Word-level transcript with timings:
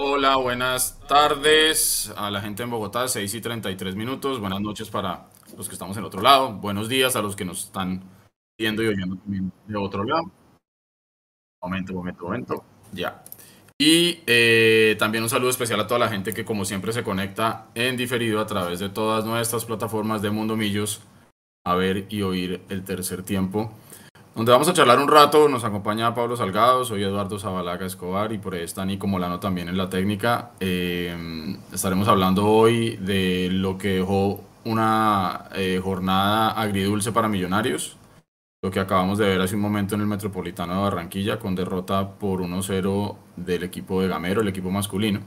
Hola, 0.00 0.36
buenas 0.36 1.00
tardes 1.08 2.14
a 2.16 2.30
la 2.30 2.40
gente 2.40 2.62
en 2.62 2.70
Bogotá, 2.70 3.08
6 3.08 3.34
y 3.34 3.40
33 3.40 3.96
minutos. 3.96 4.38
Buenas 4.38 4.60
noches 4.60 4.90
para 4.90 5.26
los 5.56 5.66
que 5.66 5.72
estamos 5.72 5.96
en 5.96 6.04
otro 6.04 6.22
lado. 6.22 6.52
Buenos 6.52 6.88
días 6.88 7.16
a 7.16 7.20
los 7.20 7.34
que 7.34 7.44
nos 7.44 7.64
están 7.64 8.04
viendo 8.56 8.80
y 8.84 8.86
oyendo 8.86 9.16
también 9.16 9.52
de 9.66 9.76
otro 9.76 10.04
lado. 10.04 10.30
Momento, 11.60 11.94
momento, 11.94 12.24
momento. 12.26 12.64
Ya. 12.92 13.24
Y 13.76 14.20
eh, 14.28 14.94
también 15.00 15.24
un 15.24 15.30
saludo 15.30 15.50
especial 15.50 15.80
a 15.80 15.88
toda 15.88 15.98
la 15.98 16.08
gente 16.08 16.32
que 16.32 16.44
como 16.44 16.64
siempre 16.64 16.92
se 16.92 17.02
conecta 17.02 17.66
en 17.74 17.96
diferido 17.96 18.38
a 18.38 18.46
través 18.46 18.78
de 18.78 18.90
todas 18.90 19.24
nuestras 19.24 19.64
plataformas 19.64 20.22
de 20.22 20.30
Mundo 20.30 20.54
Millos 20.54 21.00
a 21.66 21.74
ver 21.74 22.06
y 22.08 22.22
oír 22.22 22.60
el 22.68 22.84
tercer 22.84 23.24
tiempo 23.24 23.74
donde 24.34 24.52
vamos 24.52 24.68
a 24.68 24.72
charlar 24.72 24.98
un 24.98 25.08
rato. 25.08 25.48
Nos 25.48 25.64
acompaña 25.64 26.14
Pablo 26.14 26.36
Salgado, 26.36 26.84
soy 26.84 27.02
Eduardo 27.02 27.38
Zabalaga 27.38 27.86
Escobar 27.86 28.32
y 28.32 28.38
por 28.38 28.54
ahí 28.54 28.62
está 28.62 28.84
Nico 28.84 29.06
Molano 29.06 29.40
también 29.40 29.68
en 29.68 29.76
la 29.76 29.88
técnica. 29.90 30.50
Eh, 30.60 31.56
estaremos 31.72 32.08
hablando 32.08 32.46
hoy 32.46 32.96
de 32.96 33.48
lo 33.50 33.78
que 33.78 33.94
dejó 33.94 34.44
una 34.64 35.48
eh, 35.54 35.80
jornada 35.82 36.50
agridulce 36.50 37.12
para 37.12 37.28
Millonarios, 37.28 37.96
lo 38.62 38.70
que 38.70 38.80
acabamos 38.80 39.18
de 39.18 39.26
ver 39.26 39.40
hace 39.40 39.54
un 39.54 39.62
momento 39.62 39.94
en 39.94 40.02
el 40.02 40.06
Metropolitano 40.06 40.74
de 40.74 40.80
Barranquilla 40.80 41.38
con 41.38 41.54
derrota 41.54 42.10
por 42.10 42.40
1-0 42.40 43.16
del 43.36 43.62
equipo 43.62 44.02
de 44.02 44.08
Gamero, 44.08 44.40
el 44.42 44.48
equipo 44.48 44.70
masculino, 44.70 45.20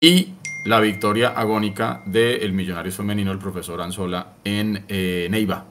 y 0.00 0.34
la 0.64 0.80
victoria 0.80 1.30
agónica 1.30 2.02
del 2.04 2.52
Millonarios 2.52 2.96
femenino, 2.96 3.32
el 3.32 3.38
profesor 3.38 3.80
Anzola, 3.80 4.34
en 4.44 4.84
eh, 4.88 5.28
Neiva, 5.30 5.64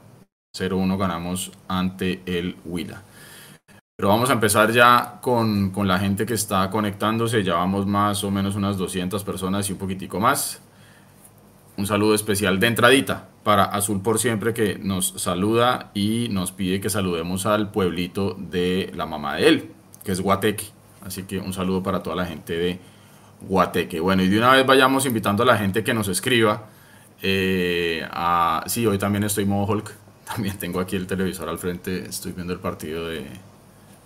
0-1 0.59 0.97
ganamos 0.97 1.51
ante 1.67 2.21
el 2.25 2.55
Huila. 2.65 3.03
Pero 3.95 4.09
vamos 4.09 4.29
a 4.29 4.33
empezar 4.33 4.71
ya 4.71 5.19
con, 5.21 5.71
con, 5.71 5.87
la 5.87 5.97
gente 5.97 6.25
que 6.25 6.35
está 6.35 6.69
conectándose. 6.69 7.43
Ya 7.43 7.55
vamos 7.55 7.87
más 7.87 8.23
o 8.23 8.29
menos 8.29 8.55
unas 8.55 8.77
200 8.77 9.23
personas 9.23 9.67
y 9.69 9.73
un 9.73 9.79
poquitico 9.79 10.19
más. 10.19 10.61
Un 11.77 11.87
saludo 11.87 12.13
especial 12.13 12.59
de 12.59 12.67
entradita 12.67 13.29
para 13.43 13.63
Azul 13.63 14.01
por 14.01 14.19
siempre 14.19 14.53
que 14.53 14.77
nos 14.77 15.13
saluda 15.17 15.91
y 15.93 16.27
nos 16.29 16.51
pide 16.51 16.79
que 16.79 16.89
saludemos 16.89 17.45
al 17.45 17.71
pueblito 17.71 18.35
de 18.37 18.91
la 18.95 19.05
mamá 19.05 19.35
de 19.35 19.47
él, 19.47 19.71
que 20.03 20.11
es 20.11 20.21
Guateque. 20.21 20.65
Así 21.03 21.23
que 21.23 21.39
un 21.39 21.53
saludo 21.53 21.81
para 21.81 22.03
toda 22.03 22.15
la 22.15 22.25
gente 22.25 22.57
de 22.57 22.79
Guateque. 23.41 23.99
Bueno, 23.99 24.21
y 24.21 24.27
de 24.27 24.37
una 24.37 24.51
vez 24.51 24.65
vayamos 24.65 25.05
invitando 25.05 25.43
a 25.43 25.45
la 25.45 25.57
gente 25.57 25.83
que 25.83 25.93
nos 25.93 26.07
escriba. 26.07 26.65
Eh, 27.21 28.07
sí, 28.67 28.85
hoy 28.85 28.97
también 28.97 29.23
estoy 29.23 29.45
modo 29.45 29.65
Hulk 29.71 30.06
también 30.27 30.57
tengo 30.57 30.79
aquí 30.79 30.95
el 30.95 31.07
televisor 31.07 31.47
al 31.49 31.57
frente, 31.57 32.05
estoy 32.05 32.33
viendo 32.33 32.53
el 32.53 32.59
partido 32.59 33.07
de, 33.07 33.25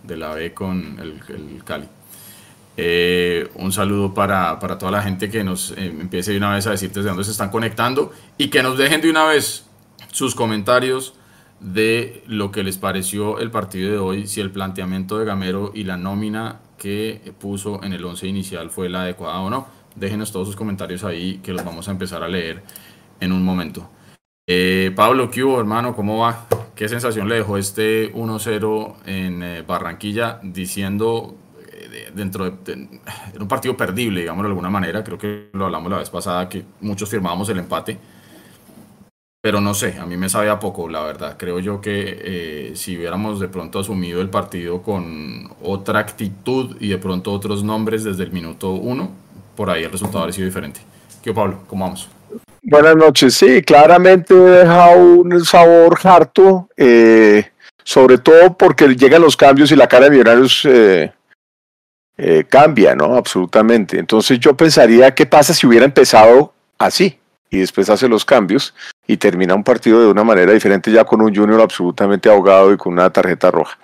de 0.04 0.18
la 0.18 0.34
B 0.34 0.54
con 0.54 1.00
el, 1.00 1.20
el 1.30 1.64
Cali. 1.64 1.88
Eh, 2.78 3.50
un 3.56 3.72
saludo 3.72 4.14
para, 4.14 4.58
para, 4.60 4.78
toda 4.78 4.92
la 4.92 5.02
gente 5.02 5.30
que 5.30 5.44
nos 5.44 5.72
eh, 5.72 5.88
empiece 5.88 6.32
de 6.32 6.38
una 6.38 6.54
vez 6.54 6.68
a 6.68 6.72
decir 6.72 6.90
desde 6.92 7.10
dónde 7.10 7.24
se 7.26 7.32
están 7.32 7.50
conectando 7.50 8.14
y 8.38 8.50
que 8.50 8.64
nos 8.64 8.78
dejen 8.78 9.02
de 9.02 9.10
una 9.10 9.26
vez 9.26 9.66
sus 10.12 10.36
comentarios 10.36 11.14
de 11.60 12.24
lo 12.28 12.52
que 12.52 12.64
les 12.64 12.78
pareció 12.78 13.40
el 13.40 13.52
partido 13.52 13.92
de 13.92 13.98
hoy, 13.98 14.28
si 14.28 14.42
el 14.42 14.52
planteamiento 14.52 15.20
de 15.20 15.26
Gamero 15.26 15.72
y 15.76 15.84
la 15.84 15.98
nómina 15.98 16.60
que 16.78 17.34
puso 17.40 17.84
en 17.84 17.94
el 17.94 18.04
11 18.04 18.28
inicial 18.28 18.70
fue 18.70 18.90
la 18.90 19.04
adecuada 19.04 19.40
o 19.42 19.50
no. 19.50 19.68
Déjenos 19.96 20.32
todos 20.32 20.48
sus 20.48 20.56
comentarios 20.56 21.04
ahí 21.04 21.40
que 21.44 21.52
los 21.52 21.64
vamos 21.64 21.88
a 21.88 21.92
empezar 21.92 22.24
a 22.24 22.28
leer 22.28 22.64
en 23.20 23.32
un 23.32 23.44
momento. 23.44 23.90
Eh, 24.48 24.92
Pablo, 24.96 25.30
¿qué 25.30 25.42
hermano? 25.42 25.96
¿Cómo 25.96 26.20
va? 26.20 26.48
¿Qué 26.76 26.90
sensación 26.90 27.30
le 27.30 27.36
dejó 27.36 27.58
este 27.58 28.12
1-0 28.14 28.96
en 29.06 29.44
eh, 29.44 29.62
Barranquilla 29.62 30.40
diciendo 30.42 31.36
eh, 31.72 32.12
dentro 32.14 32.50
de, 32.50 33.00
un 33.40 33.48
partido 33.48 33.78
perdible, 33.78 34.22
digámoslo 34.22 34.50
de 34.50 34.52
alguna 34.52 34.70
manera. 34.70 35.04
Creo 35.04 35.18
que 35.18 35.50
lo 35.54 35.66
hablamos 35.66 35.92
la 35.92 36.00
vez 36.00 36.10
pasada, 36.10 36.50
que 36.50 36.66
muchos 36.82 37.10
firmábamos 37.10 37.50
el 37.50 37.60
empate. 37.60 38.00
Pero 39.44 39.60
no 39.62 39.74
sé, 39.74 39.98
a 40.00 40.06
mí 40.06 40.18
me 40.18 40.30
sabía 40.30 40.60
poco, 40.60 40.88
la 40.88 41.02
verdad. 41.02 41.36
Creo 41.38 41.60
yo 41.60 41.82
que 41.82 42.74
si 42.76 42.96
hubiéramos 42.96 43.40
de 43.40 43.48
pronto 43.48 43.80
asumido 43.80 44.22
el 44.22 44.30
partido 44.30 44.84
con 44.84 45.52
otra 45.64 46.00
actitud 46.00 46.78
y 46.80 46.90
de 46.90 47.00
pronto 47.00 47.32
otros 47.32 47.64
nombres 47.64 48.04
desde 48.04 48.24
el 48.24 48.32
minuto 48.32 48.72
uno, 48.72 49.10
por 49.56 49.72
ahí 49.72 49.84
el 49.84 49.92
resultado 49.92 50.20
habría 50.20 50.34
sido 50.34 50.46
diferente. 50.46 50.82
¿Qué, 51.24 51.34
Pablo? 51.34 51.64
¿Cómo 51.68 51.86
vamos? 51.86 52.08
Buenas 52.64 52.96
noches. 52.96 53.34
Sí, 53.34 53.62
claramente 53.64 54.34
deja 54.34 54.96
un 54.96 55.44
sabor 55.44 55.98
harto, 56.04 56.70
eh, 56.78 57.50
sobre 57.84 58.18
todo 58.18 58.56
porque 58.56 58.88
llegan 58.96 59.22
los 59.22 59.36
cambios 59.36 59.72
y 59.72 59.76
la 59.76 59.88
cara 59.88 60.06
de 60.06 60.12
Millonarios 60.12 60.62
eh, 60.66 61.12
eh, 62.18 62.46
cambia, 62.48 62.96
¿no? 62.96 63.16
Absolutamente. 63.16 63.98
Entonces 63.98 64.40
yo 64.40 64.56
pensaría, 64.56 65.14
¿qué 65.14 65.26
pasa 65.26 65.54
si 65.54 65.66
hubiera 65.66 65.86
empezado 65.86 66.54
así? 66.78 67.18
Y 67.50 67.58
después 67.60 67.90
hace 67.90 68.08
los 68.08 68.24
cambios 68.24 68.74
y 69.08 69.18
termina 69.18 69.56
un 69.56 69.64
partido 69.64 70.00
de 70.00 70.08
una 70.08 70.24
manera 70.24 70.54
diferente 70.54 70.92
ya 70.92 71.04
con 71.04 71.20
un 71.22 71.36
junior 71.36 71.60
absolutamente 71.60 72.30
ahogado 72.30 72.72
y 72.72 72.78
con 72.78 72.94
una 72.94 73.10
tarjeta 73.10 73.52
roja. 73.52 73.78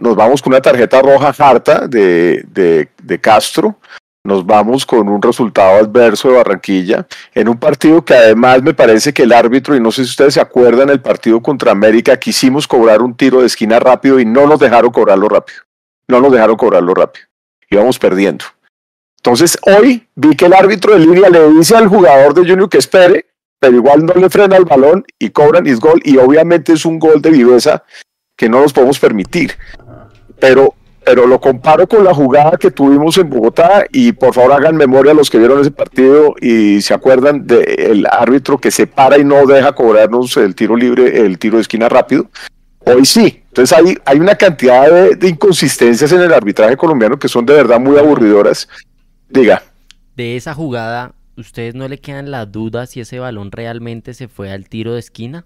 nos 0.00 0.16
vamos 0.16 0.40
con 0.40 0.54
una 0.54 0.62
tarjeta 0.62 1.02
roja 1.02 1.34
harta 1.36 1.86
de, 1.86 2.42
de, 2.48 2.88
de 3.02 3.20
Castro 3.20 3.76
nos 4.24 4.46
vamos 4.46 4.86
con 4.86 5.08
un 5.08 5.20
resultado 5.20 5.78
adverso 5.78 6.28
de 6.28 6.36
Barranquilla, 6.36 7.06
en 7.34 7.48
un 7.48 7.58
partido 7.58 8.04
que 8.04 8.14
además 8.14 8.62
me 8.62 8.72
parece 8.72 9.12
que 9.12 9.24
el 9.24 9.32
árbitro, 9.32 9.74
y 9.74 9.80
no 9.80 9.90
sé 9.90 10.04
si 10.04 10.10
ustedes 10.10 10.34
se 10.34 10.40
acuerdan, 10.40 10.90
el 10.90 11.00
partido 11.00 11.40
contra 11.42 11.72
América, 11.72 12.16
quisimos 12.16 12.68
cobrar 12.68 13.02
un 13.02 13.16
tiro 13.16 13.40
de 13.40 13.46
esquina 13.46 13.80
rápido 13.80 14.20
y 14.20 14.24
no 14.24 14.46
nos 14.46 14.60
dejaron 14.60 14.92
cobrarlo 14.92 15.28
rápido. 15.28 15.58
No 16.06 16.20
nos 16.20 16.32
dejaron 16.32 16.56
cobrarlo 16.56 16.94
rápido. 16.94 17.26
Íbamos 17.68 17.98
perdiendo. 17.98 18.44
Entonces 19.16 19.58
hoy 19.62 20.06
vi 20.14 20.36
que 20.36 20.46
el 20.46 20.52
árbitro 20.52 20.92
de 20.92 21.00
línea 21.00 21.28
le 21.28 21.48
dice 21.50 21.76
al 21.76 21.88
jugador 21.88 22.34
de 22.34 22.42
Junior 22.42 22.68
que 22.68 22.78
espere, 22.78 23.26
pero 23.58 23.76
igual 23.76 24.04
no 24.04 24.14
le 24.14 24.28
frena 24.28 24.56
el 24.56 24.64
balón 24.64 25.04
y 25.18 25.30
cobran 25.30 25.66
y 25.66 25.70
es 25.70 25.80
gol. 25.80 26.00
Y 26.04 26.16
obviamente 26.18 26.72
es 26.72 26.84
un 26.84 26.98
gol 26.98 27.22
de 27.22 27.30
viveza 27.30 27.84
que 28.36 28.48
no 28.48 28.60
nos 28.60 28.72
podemos 28.72 28.98
permitir. 28.98 29.56
Pero 30.40 30.74
pero 31.04 31.26
lo 31.26 31.40
comparo 31.40 31.86
con 31.86 32.04
la 32.04 32.14
jugada 32.14 32.56
que 32.58 32.70
tuvimos 32.70 33.18
en 33.18 33.28
Bogotá 33.28 33.84
y 33.90 34.12
por 34.12 34.34
favor 34.34 34.52
hagan 34.52 34.76
memoria 34.76 35.12
a 35.12 35.14
los 35.14 35.30
que 35.30 35.38
vieron 35.38 35.60
ese 35.60 35.70
partido 35.70 36.34
y 36.40 36.80
se 36.80 36.94
acuerdan 36.94 37.46
del 37.46 38.06
árbitro 38.10 38.58
que 38.58 38.70
se 38.70 38.86
para 38.86 39.18
y 39.18 39.24
no 39.24 39.46
deja 39.46 39.72
cobrarnos 39.72 40.36
el 40.36 40.54
tiro 40.54 40.76
libre, 40.76 41.24
el 41.24 41.38
tiro 41.38 41.56
de 41.56 41.62
esquina 41.62 41.88
rápido. 41.88 42.28
Hoy 42.84 43.04
sí. 43.04 43.42
Entonces 43.48 43.76
hay, 43.76 43.96
hay 44.04 44.18
una 44.18 44.34
cantidad 44.34 45.14
de, 45.14 45.28
inconsistencias 45.28 46.10
en 46.12 46.20
el 46.20 46.32
arbitraje 46.32 46.76
colombiano 46.76 47.18
que 47.18 47.28
son 47.28 47.44
de 47.44 47.54
verdad 47.54 47.78
muy 47.78 47.98
aburridoras. 47.98 48.68
Diga. 49.28 49.62
De 50.16 50.36
esa 50.36 50.54
jugada, 50.54 51.14
¿ustedes 51.36 51.74
no 51.74 51.88
le 51.88 51.98
quedan 51.98 52.30
la 52.30 52.46
duda 52.46 52.86
si 52.86 53.00
ese 53.00 53.18
balón 53.18 53.50
realmente 53.50 54.14
se 54.14 54.28
fue 54.28 54.50
al 54.50 54.68
tiro 54.68 54.94
de 54.94 55.00
esquina? 55.00 55.44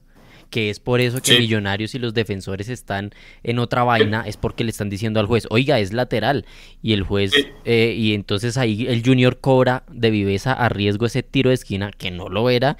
Que 0.51 0.71
es 0.71 0.81
por 0.81 1.01
eso 1.01 1.21
que 1.21 1.39
Millonarios 1.39 1.95
y 1.95 1.99
los 1.99 2.15
defensores 2.15 2.69
están 2.69 3.13
en 3.43 3.59
otra 3.59 3.85
vaina, 3.85 4.25
es 4.27 4.37
porque 4.37 4.65
le 4.65 4.71
están 4.71 4.89
diciendo 4.89 5.21
al 5.21 5.27
juez, 5.27 5.47
oiga, 5.51 5.79
es 5.79 5.93
lateral. 5.93 6.47
Y 6.83 6.93
el 6.93 7.03
juez, 7.03 7.33
eh, 7.65 7.95
y 7.97 8.15
entonces 8.15 8.57
ahí 8.57 8.87
el 8.87 9.03
Junior 9.05 9.39
cobra 9.39 9.85
de 9.91 10.11
viveza 10.11 10.53
a 10.53 10.69
riesgo 10.69 11.07
ese 11.07 11.23
tiro 11.23 11.51
de 11.51 11.55
esquina 11.55 11.91
que 11.97 12.11
no 12.11 12.29
lo 12.29 12.51
era. 12.51 12.77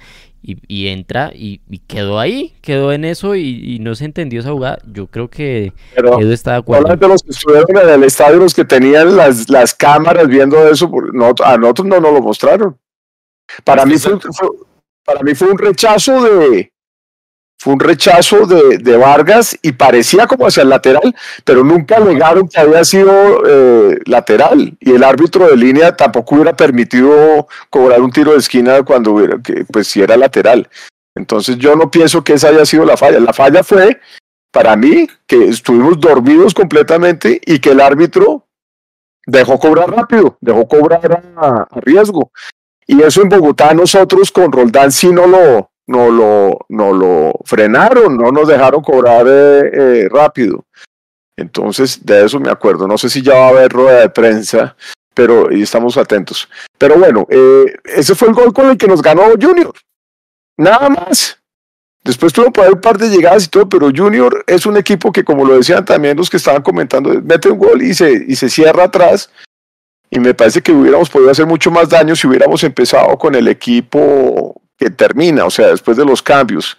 Y, 0.49 0.87
entra 0.87 1.31
y, 1.35 1.59
quedó 1.87 2.21
ahí, 2.21 2.53
quedó 2.61 2.93
en 2.93 3.03
eso 3.03 3.35
y, 3.35 3.79
no 3.79 3.95
se 3.95 4.05
entendió 4.05 4.39
esa 4.39 4.51
jugada. 4.51 4.79
Yo 4.85 5.07
creo 5.07 5.29
que 5.29 5.73
Pero, 5.93 6.21
Edu 6.21 6.31
está 6.31 6.51
de 6.51 6.57
acuerdo. 6.59 6.95
los 7.05 7.21
que 7.21 7.31
estuvieron 7.31 7.65
en 7.83 7.89
el 7.89 8.03
estadio, 8.05 8.37
los 8.37 8.53
que 8.53 8.63
tenían 8.63 9.17
las, 9.17 9.49
las 9.49 9.73
cámaras 9.73 10.25
viendo 10.27 10.65
eso, 10.69 10.89
no, 11.11 11.33
a 11.43 11.57
nosotros 11.57 11.87
no 11.87 11.99
nos 11.99 12.13
lo 12.13 12.21
mostraron. 12.21 12.77
Para 13.65 13.85
mí, 13.85 13.97
fue, 13.97 14.17
para 15.03 15.21
mí 15.21 15.35
fue 15.35 15.49
un 15.49 15.57
rechazo 15.57 16.23
de, 16.23 16.71
fue 17.59 17.73
un 17.73 17.79
rechazo 17.79 18.45
de, 18.45 18.97
Vargas 18.97 19.57
y 19.61 19.71
parecía 19.71 20.27
como 20.27 20.45
hacia 20.45 20.63
el 20.63 20.69
lateral, 20.69 21.15
pero 21.43 21.63
nunca 21.63 21.97
alegaron 21.97 22.47
que 22.47 22.59
había 22.59 22.83
sido 22.85 23.11
eh, 23.47 23.99
lateral 24.05 24.77
y 24.79 24.91
el 24.91 25.03
árbitro 25.03 25.47
de 25.47 25.57
línea 25.57 25.95
tampoco 25.95 26.35
hubiera 26.35 26.55
permitido 26.55 27.47
cobrar 27.69 28.01
un 28.01 28.11
tiro 28.11 28.33
de 28.33 28.37
esquina 28.37 28.83
cuando 28.83 29.13
hubiera, 29.13 29.41
que, 29.41 29.65
pues 29.65 29.87
si 29.87 30.01
era 30.01 30.15
lateral. 30.17 30.69
Entonces 31.15 31.57
yo 31.57 31.75
no 31.75 31.89
pienso 31.89 32.23
que 32.23 32.33
esa 32.33 32.49
haya 32.49 32.65
sido 32.65 32.85
la 32.85 32.95
falla. 32.95 33.19
La 33.19 33.33
falla 33.33 33.63
fue, 33.63 33.99
para 34.51 34.75
mí, 34.75 35.07
que 35.25 35.45
estuvimos 35.45 35.99
dormidos 35.99 36.53
completamente 36.53 37.41
y 37.43 37.57
que 37.57 37.71
el 37.71 37.81
árbitro 37.81 38.45
dejó 39.25 39.57
cobrar 39.57 39.89
rápido, 39.89 40.37
dejó 40.41 40.67
cobrar 40.67 41.23
a, 41.35 41.67
a 41.69 41.79
riesgo. 41.81 42.31
Y 42.85 43.01
eso 43.01 43.23
en 43.23 43.29
Bogotá 43.29 43.73
nosotros 43.73 44.31
con 44.31 44.51
Roldán 44.51 44.91
sí 44.91 45.09
no 45.09 45.25
lo, 45.25 45.71
no 45.87 46.11
lo, 46.11 46.59
no 46.69 46.93
lo 46.93 47.33
frenaron, 47.45 48.17
no 48.17 48.31
nos 48.31 48.47
dejaron 48.47 48.81
cobrar 48.81 49.25
eh, 49.27 49.71
eh, 49.73 50.09
rápido. 50.09 50.65
Entonces, 51.35 52.05
de 52.05 52.25
eso 52.25 52.39
me 52.39 52.51
acuerdo. 52.51 52.87
No 52.87 52.97
sé 52.97 53.09
si 53.09 53.21
ya 53.21 53.33
va 53.33 53.45
a 53.47 53.49
haber 53.49 53.71
rueda 53.71 54.01
de 54.01 54.09
prensa, 54.09 54.75
pero 55.13 55.51
y 55.51 55.61
estamos 55.61 55.97
atentos. 55.97 56.49
Pero 56.77 56.97
bueno, 56.97 57.25
eh, 57.29 57.75
ese 57.85 58.15
fue 58.15 58.27
el 58.27 58.33
gol 58.33 58.53
con 58.53 58.69
el 58.69 58.77
que 58.77 58.87
nos 58.87 59.01
ganó 59.01 59.23
Junior. 59.39 59.73
Nada 60.57 60.89
más. 60.89 61.39
Después 62.03 62.31
tuvo 62.31 62.51
por 62.51 62.69
un 62.71 62.79
par 62.79 62.97
de 62.97 63.09
llegadas 63.09 63.45
y 63.45 63.49
todo, 63.49 63.67
pero 63.67 63.91
Junior 63.93 64.43
es 64.47 64.65
un 64.65 64.77
equipo 64.77 65.11
que, 65.11 65.25
como 65.25 65.43
lo 65.43 65.57
decían 65.57 65.83
también 65.83 66.15
los 66.15 66.29
que 66.29 66.37
estaban 66.37 66.61
comentando, 66.61 67.09
mete 67.21 67.49
un 67.49 67.59
gol 67.59 67.81
y 67.81 67.93
se, 67.93 68.25
y 68.27 68.35
se 68.35 68.49
cierra 68.49 68.85
atrás 68.85 69.29
y 70.09 70.19
me 70.19 70.33
parece 70.33 70.61
que 70.61 70.71
hubiéramos 70.71 71.09
podido 71.09 71.31
hacer 71.31 71.45
mucho 71.45 71.69
más 71.69 71.89
daño 71.89 72.15
si 72.15 72.27
hubiéramos 72.27 72.63
empezado 72.63 73.17
con 73.17 73.35
el 73.35 73.49
equipo 73.49 74.61
que 74.77 74.89
termina, 74.89 75.45
o 75.45 75.49
sea, 75.49 75.67
después 75.67 75.97
de 75.97 76.05
los 76.05 76.21
cambios. 76.21 76.77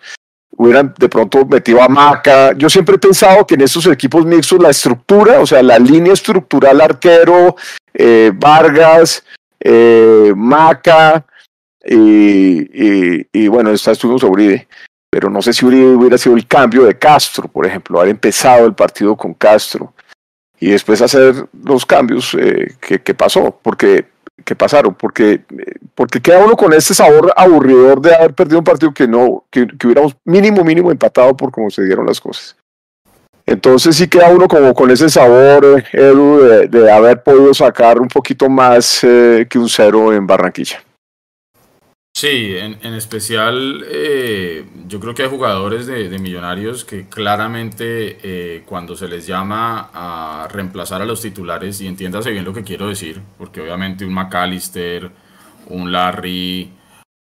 Hubieran 0.56 0.94
de 0.98 1.08
pronto 1.08 1.44
metido 1.44 1.82
a 1.82 1.88
Maca. 1.88 2.52
Yo 2.54 2.68
siempre 2.68 2.96
he 2.96 2.98
pensado 2.98 3.46
que 3.46 3.54
en 3.54 3.60
estos 3.60 3.86
equipos 3.86 4.24
mixtos 4.24 4.60
la 4.60 4.70
estructura, 4.70 5.40
o 5.40 5.46
sea, 5.46 5.62
la 5.62 5.78
línea 5.78 6.12
estructural 6.12 6.80
arquero, 6.80 7.54
eh, 7.94 8.32
Vargas, 8.34 9.24
eh, 9.60 10.32
Maca, 10.34 11.24
y, 11.90 13.48
bueno, 13.48 13.70
está 13.70 13.92
estuvimos 13.92 14.22
Uribe, 14.22 14.68
pero 15.10 15.30
no 15.30 15.40
sé 15.40 15.52
si 15.52 15.64
Uribe 15.64 15.96
hubiera 15.96 16.18
sido 16.18 16.36
el 16.36 16.46
cambio 16.46 16.84
de 16.84 16.98
Castro, 16.98 17.48
por 17.48 17.66
ejemplo, 17.66 17.98
haber 17.98 18.10
empezado 18.10 18.66
el 18.66 18.74
partido 18.74 19.16
con 19.16 19.34
Castro 19.34 19.94
y 20.60 20.70
después 20.70 21.00
hacer 21.00 21.48
los 21.64 21.86
cambios 21.86 22.34
eh, 22.34 22.74
que, 22.80 23.14
pasó, 23.14 23.58
porque 23.62 24.06
que 24.44 24.54
pasaron, 24.54 24.94
porque, 24.94 25.42
porque 25.94 26.20
queda 26.20 26.44
uno 26.44 26.56
con 26.56 26.72
ese 26.72 26.94
sabor 26.94 27.32
aburridor 27.36 28.00
de 28.00 28.14
haber 28.14 28.34
perdido 28.34 28.58
un 28.58 28.64
partido 28.64 28.92
que 28.92 29.06
no, 29.06 29.44
que, 29.50 29.66
hubiéramos 29.84 30.16
mínimo, 30.24 30.64
mínimo 30.64 30.90
empatado 30.90 31.36
por 31.36 31.50
cómo 31.50 31.70
se 31.70 31.84
dieron 31.84 32.06
las 32.06 32.20
cosas. 32.20 32.56
Entonces 33.46 33.96
sí 33.96 34.08
queda 34.08 34.28
uno 34.28 34.46
como 34.46 34.74
con 34.74 34.90
ese 34.90 35.08
sabor, 35.08 35.82
Edu, 35.92 36.68
de, 36.68 36.92
haber 36.92 37.22
podido 37.22 37.54
sacar 37.54 37.98
un 37.98 38.08
poquito 38.08 38.48
más 38.48 39.02
eh, 39.02 39.46
que 39.48 39.58
un 39.58 39.68
cero 39.68 40.12
en 40.12 40.26
Barranquilla. 40.26 40.82
Sí, 42.20 42.56
en, 42.56 42.94
especial 42.94 43.84
eh, 43.86 44.66
yo 44.88 44.98
creo 44.98 45.14
que 45.14 45.22
hay 45.22 45.28
jugadores 45.28 45.86
de, 45.86 46.18
Millonarios 46.18 46.84
que 46.84 47.08
claramente 47.08 48.18
eh, 48.24 48.64
cuando 48.66 48.96
se 48.96 49.06
les 49.06 49.24
llama 49.24 49.88
a 49.94 50.48
reemplazar 50.50 51.00
a 51.00 51.04
los 51.04 51.22
titulares, 51.22 51.80
y 51.80 51.86
entiéndase 51.86 52.32
bien 52.32 52.44
lo 52.44 52.52
que 52.52 52.64
quiero 52.64 52.88
decir, 52.88 53.22
porque 53.38 53.60
obviamente 53.60 54.04
un 54.04 54.14
McAllister, 54.14 55.12
un 55.66 55.92
Larry, 55.92 56.72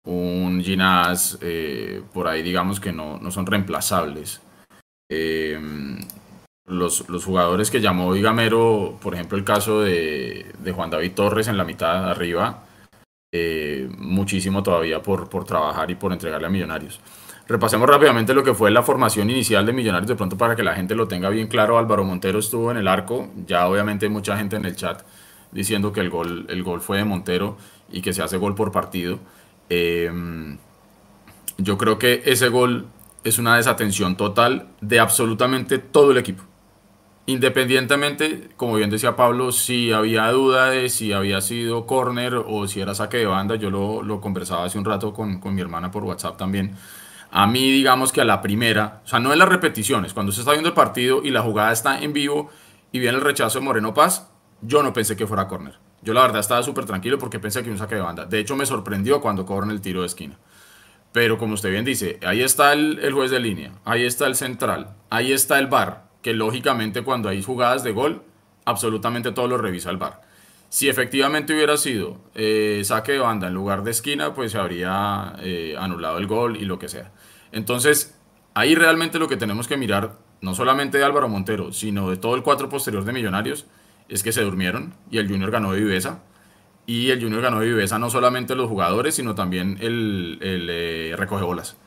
un 0.06 0.64
Ginás, 0.64 1.38
eh, 1.42 2.02
por 2.12 2.28
ahí 2.28 2.42
digamos 2.42 2.80
que 2.80 2.92
no, 2.92 3.20
no 3.20 3.30
son 3.30 3.46
reemplazables. 3.46 4.42
Los, 6.66 7.08
los, 7.08 7.24
jugadores 7.24 7.70
que 7.70 7.82
llamó 7.82 8.12
Gamero, 8.14 8.98
por 9.00 9.14
ejemplo 9.14 9.38
el 9.38 9.44
caso 9.44 9.82
de, 9.82 10.48
de 10.58 10.72
Juan 10.72 10.90
David 10.90 11.12
Torres 11.12 11.48
en 11.48 11.58
la 11.58 11.66
mitad 11.66 12.04
de 12.04 12.10
arriba, 12.10 12.64
eh, 13.31 13.89
muchísimo 13.97 14.63
todavía 14.63 15.01
por, 15.01 15.29
por 15.29 15.45
trabajar 15.45 15.91
y 15.91 15.95
por 15.95 16.13
entregarle 16.13 16.47
a 16.47 16.50
Millonarios. 16.50 17.00
Repasemos 17.47 17.88
rápidamente 17.88 18.33
lo 18.33 18.44
que 18.44 18.53
fue 18.53 18.71
la 18.71 18.83
formación 18.83 19.29
inicial 19.29 19.65
de 19.65 19.74
Millonarios, 19.74 20.07
de 20.07 20.15
pronto 20.15 20.38
para 20.38 20.56
que 20.56 20.63
la 20.63 20.75
gente 20.75 20.95
lo 20.95 21.07
tenga 21.07 21.29
bien 21.29 21.47
claro. 21.47 21.77
Álvaro 21.77 22.03
Montero 22.03 22.39
estuvo 22.39 22.71
en 22.71 22.77
el 22.77 22.88
arco, 22.88 23.29
ya 23.45 23.68
obviamente 23.68 24.09
mucha 24.09 24.38
gente 24.38 24.56
en 24.56 24.65
el 24.65 24.75
chat 24.75 25.03
diciendo 25.51 25.94
que 25.94 26.01
el 26.01 26.09
gol, 26.09 26.45
el 26.50 26.63
gol 26.63 26.81
fue 26.81 26.97
de 26.97 27.06
Montero 27.06 27.57
y 27.89 28.01
que 28.01 28.13
se 28.13 28.21
hace 28.21 28.38
gol 28.38 28.56
por 28.56 28.71
partido. 28.71 29.19
Eh, 29.69 30.12
yo 31.57 31.77
creo 31.77 31.97
que 31.97 32.21
ese 32.25 32.50
gol 32.50 32.88
es 33.24 33.39
una 33.39 33.57
desatención 33.57 34.15
total 34.15 34.68
de 34.81 35.00
absolutamente 35.00 35.79
todo 35.79 36.12
el 36.12 36.18
equipo. 36.18 36.44
Independientemente, 37.29 38.47
como 38.56 38.75
bien 38.75 38.89
decía 38.89 39.18
Pablo, 39.18 39.51
si 39.51 39.91
había 39.91 40.31
duda 40.31 40.69
de 40.69 40.88
si 40.88 41.12
había 41.12 41.41
sido 41.41 41.85
corner 41.85 42.35
o 42.35 42.65
si 42.69 42.79
era 42.79 42.95
saque 42.95 43.18
de 43.18 43.25
banda, 43.25 43.56
yo 43.57 43.69
lo, 43.69 44.21
conversaba 44.21 44.63
hace 44.63 44.77
un 44.77 44.85
rato 44.85 45.13
con, 45.13 45.41
mi 45.53 45.59
hermana 45.59 45.91
por 45.91 46.06
WhatsApp 46.06 46.38
también. 46.38 46.77
A 47.29 47.45
mí, 47.45 47.69
digamos 47.69 48.13
que 48.13 48.21
a 48.21 48.24
la 48.24 48.41
primera, 48.41 49.01
o 49.03 49.07
sea, 49.09 49.19
no 49.19 49.33
en 49.33 49.39
las 49.39 49.50
repeticiones, 49.50 50.13
cuando 50.13 50.31
se 50.31 50.39
está 50.39 50.53
viendo 50.53 50.69
el 50.69 50.74
partido 50.74 51.21
y 51.21 51.31
la 51.31 51.41
jugada 51.41 51.74
está 51.74 52.00
en 52.01 52.13
vivo 52.13 52.50
y 52.94 53.00
viene 53.00 53.18
el 53.18 53.24
rechazo 53.24 53.59
de 53.59 53.65
Moreno 53.65 53.94
Paz, 53.94 54.31
yo 54.62 54.81
no 54.81 54.94
pensé 54.94 55.18
que 55.18 55.27
fuera 55.27 55.50
corner. 55.50 55.77
Yo 56.03 56.13
la 56.13 56.21
verdad 56.21 56.39
estaba 56.39 56.63
súper 56.63 56.85
tranquilo 56.85 57.19
porque 57.19 57.39
pensé 57.39 57.62
que 57.62 57.69
un 57.69 57.77
saque 57.77 57.95
de 57.95 58.01
banda. 58.01 58.25
De 58.25 58.39
hecho, 58.39 58.56
me 58.56 58.65
sorprendió 58.65 59.19
cuando 59.19 59.45
cobran 59.45 59.71
el 59.71 59.81
tiro 59.81 60.00
de 60.00 60.07
esquina. 60.07 60.39
Pero 61.12 61.38
como 61.38 61.56
usted 61.56 61.71
bien 61.71 61.83
dice, 61.83 62.21
ahí 62.25 62.41
está 62.41 62.71
el, 62.71 63.00
el 63.00 63.12
juez 63.12 63.31
de 63.31 63.41
línea, 63.41 63.74
ahí 63.83 64.06
está 64.06 64.27
el 64.27 64.35
central, 64.35 64.95
ahí 65.09 65.33
está 65.33 65.59
el 65.59 65.68
bar 65.68 66.06
que 66.27 66.33
lógicamente 66.33 67.03
cuando 67.03 67.29
hay 67.29 67.41
jugadas 67.41 67.85
de 67.85 67.94
gol, 67.94 68.21
absolutamente 68.65 69.31
todo 69.31 69.47
lo 69.47 69.57
revisa 69.57 69.91
el 69.91 69.95
VAR. 69.95 70.19
Si 70.68 70.89
efectivamente 70.89 71.53
hubiera 71.53 71.77
sido 71.77 72.18
eh, 72.35 72.81
saque 72.83 73.13
de 73.13 73.19
banda 73.19 73.47
en 73.47 73.53
lugar 73.53 73.81
de 73.81 73.91
esquina, 73.91 74.33
pues 74.33 74.51
se 74.51 74.57
habría 74.57 75.35
eh, 75.39 75.77
anulado 75.79 76.18
el 76.18 76.27
gol 76.27 76.57
y 76.57 76.65
lo 76.65 76.79
que 76.79 76.89
sea. 76.89 77.13
Entonces, 77.53 78.19
ahí 78.56 78.75
realmente 78.75 79.19
lo 79.19 79.29
que 79.29 79.38
tenemos 79.38 79.69
que 79.69 79.77
mirar, 79.77 80.18
no 80.41 80.53
solamente 80.53 80.97
de 80.97 81.06
Álvaro 81.06 81.29
Montero, 81.29 81.71
sino 81.71 82.09
de 82.09 82.18
todo 82.18 82.35
el 82.35 82.44
cuatro 82.44 82.68
posterior 82.68 83.06
de 83.06 83.13
Millonarios, 83.13 83.65
es 84.09 84.21
que 84.21 84.33
se 84.33 84.41
durmieron 84.41 84.95
y 85.09 85.19
el 85.19 85.29
Junior 85.29 85.50
ganó 85.50 85.71
de 85.71 85.79
Viveza. 85.79 86.24
Y 86.85 87.12
el 87.12 87.24
Junior 87.24 87.41
ganó 87.41 87.62
de 87.62 87.68
Viveza 87.68 88.00
no 88.00 88.09
solamente 88.09 88.53
los 88.53 88.68
jugadores, 88.68 89.15
sino 89.15 89.33
también 89.33 89.77
el, 89.79 90.39
eh, 90.41 91.15
recoge 91.18 91.45
bolas 91.45 91.77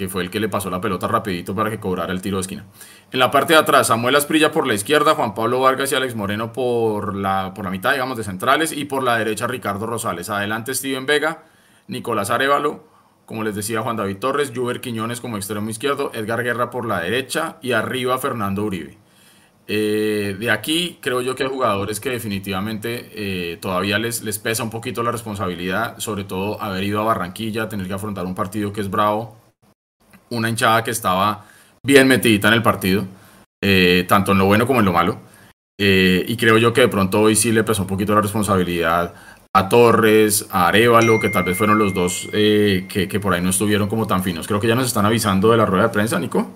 que 0.00 0.08
fue 0.08 0.22
el 0.22 0.30
que 0.30 0.40
le 0.40 0.48
pasó 0.48 0.70
la 0.70 0.80
pelota 0.80 1.06
rapidito 1.08 1.54
para 1.54 1.68
que 1.68 1.78
cobrara 1.78 2.10
el 2.10 2.22
tiro 2.22 2.38
de 2.38 2.40
esquina. 2.40 2.64
En 3.12 3.18
la 3.18 3.30
parte 3.30 3.52
de 3.52 3.58
atrás, 3.58 3.88
Samuel 3.88 4.16
Asprilla 4.16 4.50
por 4.50 4.66
la 4.66 4.72
izquierda, 4.72 5.14
Juan 5.14 5.34
Pablo 5.34 5.60
Vargas 5.60 5.92
y 5.92 5.94
Alex 5.94 6.14
Moreno 6.14 6.54
por 6.54 7.14
la, 7.14 7.52
por 7.54 7.66
la 7.66 7.70
mitad, 7.70 7.92
digamos, 7.92 8.16
de 8.16 8.24
centrales, 8.24 8.72
y 8.72 8.86
por 8.86 9.02
la 9.02 9.18
derecha 9.18 9.46
Ricardo 9.46 9.84
Rosales. 9.84 10.30
Adelante 10.30 10.74
Steven 10.74 11.04
Vega, 11.04 11.44
Nicolás 11.86 12.30
Arevalo, 12.30 12.82
como 13.26 13.44
les 13.44 13.54
decía 13.54 13.82
Juan 13.82 13.96
David 13.96 14.16
Torres, 14.16 14.52
Juber 14.54 14.80
Quiñones 14.80 15.20
como 15.20 15.36
extremo 15.36 15.68
izquierdo, 15.68 16.12
Edgar 16.14 16.42
Guerra 16.42 16.70
por 16.70 16.86
la 16.86 17.00
derecha 17.00 17.58
y 17.60 17.72
arriba 17.72 18.16
Fernando 18.16 18.64
Uribe. 18.64 18.96
Eh, 19.66 20.34
de 20.40 20.50
aquí 20.50 20.98
creo 21.02 21.20
yo 21.20 21.34
que 21.34 21.42
hay 21.42 21.50
jugadores 21.50 22.00
que 22.00 22.08
definitivamente 22.08 23.10
eh, 23.12 23.58
todavía 23.58 23.98
les, 23.98 24.22
les 24.22 24.38
pesa 24.38 24.62
un 24.62 24.70
poquito 24.70 25.02
la 25.02 25.12
responsabilidad, 25.12 25.98
sobre 25.98 26.24
todo 26.24 26.58
haber 26.62 26.84
ido 26.84 27.02
a 27.02 27.04
Barranquilla, 27.04 27.68
tener 27.68 27.86
que 27.86 27.92
afrontar 27.92 28.24
un 28.24 28.34
partido 28.34 28.72
que 28.72 28.80
es 28.80 28.88
bravo, 28.88 29.39
una 30.30 30.48
hinchada 30.48 30.82
que 30.84 30.90
estaba 30.90 31.44
bien 31.82 32.08
metidita 32.08 32.48
en 32.48 32.54
el 32.54 32.62
partido, 32.62 33.04
eh, 33.62 34.04
tanto 34.08 34.32
en 34.32 34.38
lo 34.38 34.46
bueno 34.46 34.66
como 34.66 34.80
en 34.80 34.86
lo 34.86 34.92
malo. 34.92 35.18
Eh, 35.78 36.24
y 36.28 36.36
creo 36.36 36.58
yo 36.58 36.72
que 36.72 36.82
de 36.82 36.88
pronto 36.88 37.20
hoy 37.20 37.36
sí 37.36 37.52
le 37.52 37.64
pesó 37.64 37.82
un 37.82 37.88
poquito 37.88 38.14
la 38.14 38.20
responsabilidad 38.20 39.14
a 39.52 39.68
Torres, 39.68 40.46
a 40.50 40.68
Arevalo, 40.68 41.18
que 41.18 41.30
tal 41.30 41.44
vez 41.44 41.56
fueron 41.56 41.78
los 41.78 41.94
dos 41.94 42.28
eh, 42.32 42.86
que, 42.88 43.20
por 43.20 43.34
ahí 43.34 43.40
no 43.40 43.50
estuvieron 43.50 43.88
como 43.88 44.06
tan 44.06 44.22
finos. 44.22 44.46
Creo 44.46 44.60
que 44.60 44.68
ya 44.68 44.74
nos 44.74 44.86
están 44.86 45.06
avisando 45.06 45.50
de 45.50 45.56
la 45.56 45.66
rueda 45.66 45.84
de 45.84 45.88
prensa, 45.90 46.20
Nico. 46.20 46.50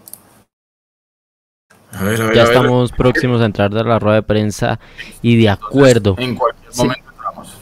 ya 2.34 2.42
estamos 2.44 2.92
próximos 2.92 3.40
a 3.40 3.46
entrar 3.46 3.72
de 3.72 3.82
la 3.82 3.98
rueda 3.98 4.16
de 4.16 4.22
prensa 4.22 4.78
y 5.22 5.36
de 5.36 5.48
acuerdo. 5.48 6.14
en 6.18 6.36
cualquier 6.36 6.76
momento 6.76 7.03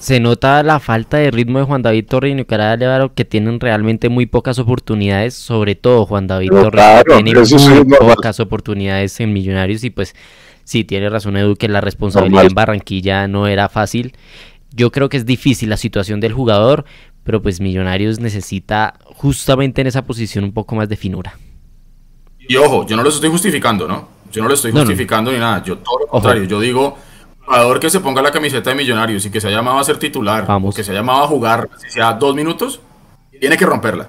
se 0.02 0.18
nota 0.18 0.64
la 0.64 0.80
falta 0.80 1.18
de 1.18 1.30
ritmo 1.30 1.60
de 1.60 1.64
Juan 1.64 1.80
David 1.80 2.06
Torres 2.08 2.32
y 2.32 2.34
Nicolás 2.34 2.72
Álvaro 2.72 3.14
que 3.14 3.24
tienen 3.24 3.60
realmente 3.60 4.08
muy 4.08 4.26
pocas 4.26 4.58
oportunidades, 4.58 5.34
sobre 5.34 5.76
todo 5.76 6.06
Juan 6.06 6.26
David 6.26 6.50
Torres 6.50 7.04
que 7.06 7.22
tiene 7.22 7.84
muy 7.84 7.96
pocas 8.00 8.40
oportunidades 8.40 9.20
en 9.20 9.32
Millonarios 9.32 9.84
y 9.84 9.90
pues 9.90 10.16
sí 10.64 10.82
tiene 10.82 11.08
razón 11.08 11.36
Edu 11.36 11.54
que 11.54 11.68
la 11.68 11.80
responsabilidad 11.80 12.46
en 12.46 12.52
Barranquilla 12.52 13.28
no 13.28 13.46
era 13.46 13.68
fácil. 13.68 14.16
Yo 14.72 14.90
creo 14.90 15.08
que 15.08 15.18
es 15.18 15.24
difícil 15.24 15.70
la 15.70 15.76
situación 15.76 16.18
del 16.18 16.32
jugador, 16.32 16.84
pero 17.22 17.40
pues 17.40 17.60
Millonarios 17.60 18.18
necesita 18.18 18.94
justamente 19.04 19.82
en 19.82 19.86
esa 19.86 20.04
posición 20.04 20.42
un 20.42 20.52
poco 20.52 20.74
más 20.74 20.88
de 20.88 20.96
finura. 20.96 21.38
Y 22.40 22.56
ojo, 22.56 22.84
yo 22.88 22.96
no 22.96 23.04
lo 23.04 23.08
estoy 23.08 23.30
justificando, 23.30 23.86
¿no? 23.86 24.08
Yo 24.32 24.42
no 24.42 24.48
lo 24.48 24.54
estoy 24.54 24.72
justificando 24.72 25.30
ni 25.30 25.38
nada. 25.38 25.62
Yo 25.62 25.78
todo 25.78 26.00
lo 26.00 26.06
contrario, 26.08 26.42
yo 26.42 26.58
digo 26.58 26.98
jugador 27.44 27.80
que 27.80 27.90
se 27.90 28.00
ponga 28.00 28.22
la 28.22 28.30
camiseta 28.30 28.70
de 28.70 28.76
Millonarios 28.76 29.24
y 29.26 29.30
que 29.30 29.40
se 29.40 29.48
haya 29.48 29.58
llamado 29.58 29.78
a 29.78 29.84
ser 29.84 29.98
titular, 29.98 30.46
o 30.48 30.72
que 30.72 30.84
se 30.84 30.90
haya 30.90 31.00
llamado 31.00 31.24
a 31.24 31.28
jugar, 31.28 31.68
si 31.78 31.90
sea 31.90 32.12
dos 32.12 32.34
minutos, 32.34 32.80
tiene 33.38 33.56
que 33.56 33.66
romperla. 33.66 34.08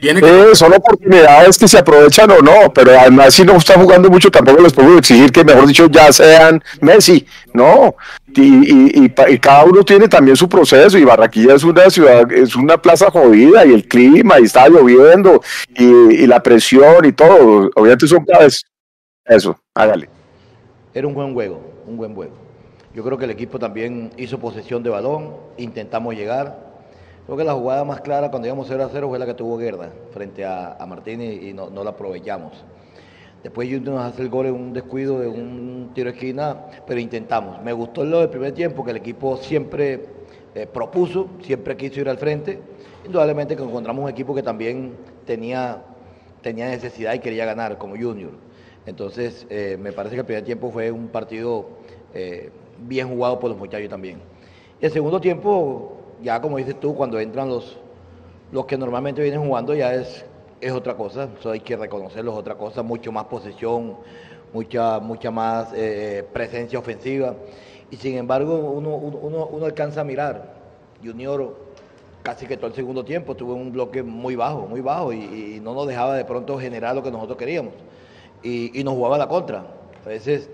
Tiene 0.00 0.22
que... 0.22 0.54
son 0.54 0.72
oportunidades 0.72 1.58
que 1.58 1.68
se 1.68 1.78
aprovechan 1.78 2.30
o 2.30 2.38
no, 2.38 2.72
pero 2.74 2.98
además 2.98 3.34
si 3.34 3.44
no 3.44 3.56
está 3.56 3.74
jugando 3.74 4.08
mucho 4.08 4.30
tampoco 4.30 4.62
les 4.62 4.72
puedo 4.72 4.96
exigir 4.96 5.30
que 5.30 5.44
mejor 5.44 5.66
dicho 5.66 5.88
ya 5.90 6.10
sean 6.10 6.62
Messi, 6.80 7.26
no, 7.52 7.94
y, 8.34 9.04
y, 9.04 9.38
cada 9.38 9.64
uno 9.64 9.84
tiene 9.84 10.08
también 10.08 10.36
su 10.36 10.48
proceso 10.48 10.96
y 10.96 11.04
Barranquilla 11.04 11.54
es 11.54 11.64
una 11.64 11.90
ciudad, 11.90 12.32
es 12.32 12.56
una 12.56 12.80
plaza 12.80 13.10
jodida 13.10 13.66
y 13.66 13.74
el 13.74 13.86
clima 13.86 14.40
y 14.40 14.44
está 14.44 14.68
lloviendo 14.68 15.42
y, 15.76 15.84
y 15.84 16.26
la 16.26 16.42
presión 16.42 17.04
y 17.04 17.12
todo, 17.12 17.70
obviamente 17.74 18.06
son 18.06 18.24
cada 18.24 18.44
vez 18.44 18.64
eso, 19.26 19.60
hágale. 19.74 20.08
Era 20.94 21.06
un 21.06 21.14
buen 21.14 21.34
juego, 21.34 21.60
un 21.86 21.96
buen 21.96 22.14
juego. 22.14 22.39
Yo 22.92 23.04
creo 23.04 23.16
que 23.16 23.24
el 23.24 23.30
equipo 23.30 23.58
también 23.60 24.10
hizo 24.16 24.38
posesión 24.38 24.82
de 24.82 24.90
balón, 24.90 25.36
intentamos 25.56 26.14
llegar. 26.16 26.70
Creo 27.24 27.38
que 27.38 27.44
la 27.44 27.54
jugada 27.54 27.84
más 27.84 28.00
clara 28.00 28.30
cuando 28.30 28.48
íbamos 28.48 28.66
0 28.68 28.84
a 28.84 28.88
0 28.90 29.08
fue 29.08 29.18
la 29.18 29.26
que 29.26 29.34
tuvo 29.34 29.56
Guerra 29.56 29.90
frente 30.10 30.44
a, 30.44 30.76
Martínez 30.88 31.40
y 31.40 31.52
no, 31.52 31.70
la 31.70 31.90
aprovechamos. 31.90 32.52
Después 33.44 33.68
Junior 33.68 33.94
nos 33.94 34.04
hace 34.04 34.22
el 34.22 34.28
gol 34.28 34.46
en 34.46 34.54
un 34.54 34.72
descuido 34.72 35.20
de 35.20 35.28
un 35.28 35.92
tiro 35.94 36.10
de 36.10 36.16
esquina, 36.16 36.66
pero 36.84 36.98
intentamos. 36.98 37.62
Me 37.62 37.72
gustó 37.72 38.04
lo 38.04 38.18
del 38.20 38.28
primer 38.28 38.52
tiempo, 38.52 38.84
que 38.84 38.90
el 38.90 38.96
equipo 38.96 39.36
siempre 39.36 40.06
eh, 40.56 40.66
propuso, 40.66 41.28
siempre 41.42 41.76
quiso 41.76 42.00
ir 42.00 42.08
al 42.08 42.18
frente. 42.18 42.58
Indudablemente 43.06 43.54
que 43.54 43.62
encontramos 43.62 44.02
un 44.02 44.10
equipo 44.10 44.34
que 44.34 44.42
también 44.42 44.94
tenía, 45.24 45.80
tenía 46.42 46.68
necesidad 46.68 47.14
y 47.14 47.20
quería 47.20 47.44
ganar, 47.44 47.78
como 47.78 47.94
Junior. 47.96 48.32
Entonces, 48.84 49.46
eh, 49.48 49.78
me 49.80 49.92
parece 49.92 50.16
que 50.16 50.20
el 50.20 50.26
primer 50.26 50.44
tiempo 50.44 50.70
fue 50.72 50.90
un 50.90 51.08
partido 51.08 51.68
eh, 52.12 52.50
bien 52.80 53.08
jugado 53.08 53.38
por 53.38 53.50
los 53.50 53.58
muchachos 53.58 53.88
también. 53.88 54.20
Y 54.80 54.86
el 54.86 54.92
segundo 54.92 55.20
tiempo, 55.20 55.98
ya 56.22 56.40
como 56.40 56.56
dices 56.56 56.78
tú, 56.78 56.94
cuando 56.94 57.18
entran 57.20 57.48
los, 57.48 57.78
los 58.52 58.66
que 58.66 58.78
normalmente 58.78 59.22
vienen 59.22 59.44
jugando, 59.44 59.74
ya 59.74 59.94
es, 59.94 60.24
es 60.60 60.72
otra 60.72 60.96
cosa. 60.96 61.28
Eso 61.38 61.50
hay 61.50 61.60
que 61.60 61.76
reconocerlo, 61.76 62.32
es 62.32 62.38
otra 62.38 62.56
cosa, 62.56 62.82
mucho 62.82 63.12
más 63.12 63.24
posesión, 63.24 63.96
mucha, 64.52 64.98
mucha 65.00 65.30
más 65.30 65.72
eh, 65.74 66.26
presencia 66.32 66.78
ofensiva. 66.78 67.34
Y 67.90 67.96
sin 67.96 68.16
embargo, 68.16 68.56
uno, 68.58 68.94
uno, 68.94 69.46
uno 69.46 69.66
alcanza 69.66 70.00
a 70.00 70.04
mirar. 70.04 70.60
Junior 71.02 71.56
casi 72.22 72.46
que 72.46 72.56
todo 72.56 72.66
el 72.66 72.74
segundo 72.74 73.04
tiempo 73.04 73.34
tuvo 73.34 73.54
un 73.54 73.72
bloque 73.72 74.02
muy 74.02 74.36
bajo, 74.36 74.66
muy 74.66 74.80
bajo, 74.80 75.12
y, 75.12 75.58
no 75.62 75.74
nos 75.74 75.86
dejaba 75.86 76.14
de 76.14 76.24
pronto 76.24 76.58
generar 76.58 76.94
lo 76.94 77.02
que 77.02 77.10
nosotros 77.10 77.38
queríamos. 77.38 77.72
Y, 78.42 78.78
y 78.78 78.84
nos 78.84 78.94
jugaba 78.94 79.18
la 79.18 79.28
contra. 79.28 79.64
A 80.04 80.08
veces 80.08 80.48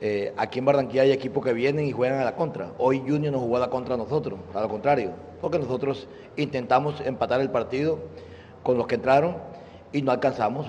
eh, 0.00 0.34
aquí 0.36 0.58
en 0.58 0.66
Barranquilla 0.66 1.02
hay 1.02 1.12
equipos 1.12 1.42
que 1.44 1.52
vienen 1.52 1.86
y 1.86 1.92
juegan 1.92 2.20
a 2.20 2.24
la 2.24 2.36
contra. 2.36 2.72
Hoy 2.78 2.98
Junior 2.98 3.32
nos 3.32 3.40
jugó 3.40 3.56
a 3.56 3.60
la 3.60 3.70
contra 3.70 3.94
a 3.94 3.98
nosotros, 3.98 4.38
a 4.54 4.60
lo 4.60 4.68
contrario, 4.68 5.12
porque 5.40 5.58
nosotros 5.58 6.06
intentamos 6.36 7.00
empatar 7.00 7.40
el 7.40 7.50
partido 7.50 7.98
con 8.62 8.76
los 8.76 8.86
que 8.86 8.96
entraron 8.96 9.36
y 9.92 10.02
no 10.02 10.12
alcanzamos. 10.12 10.66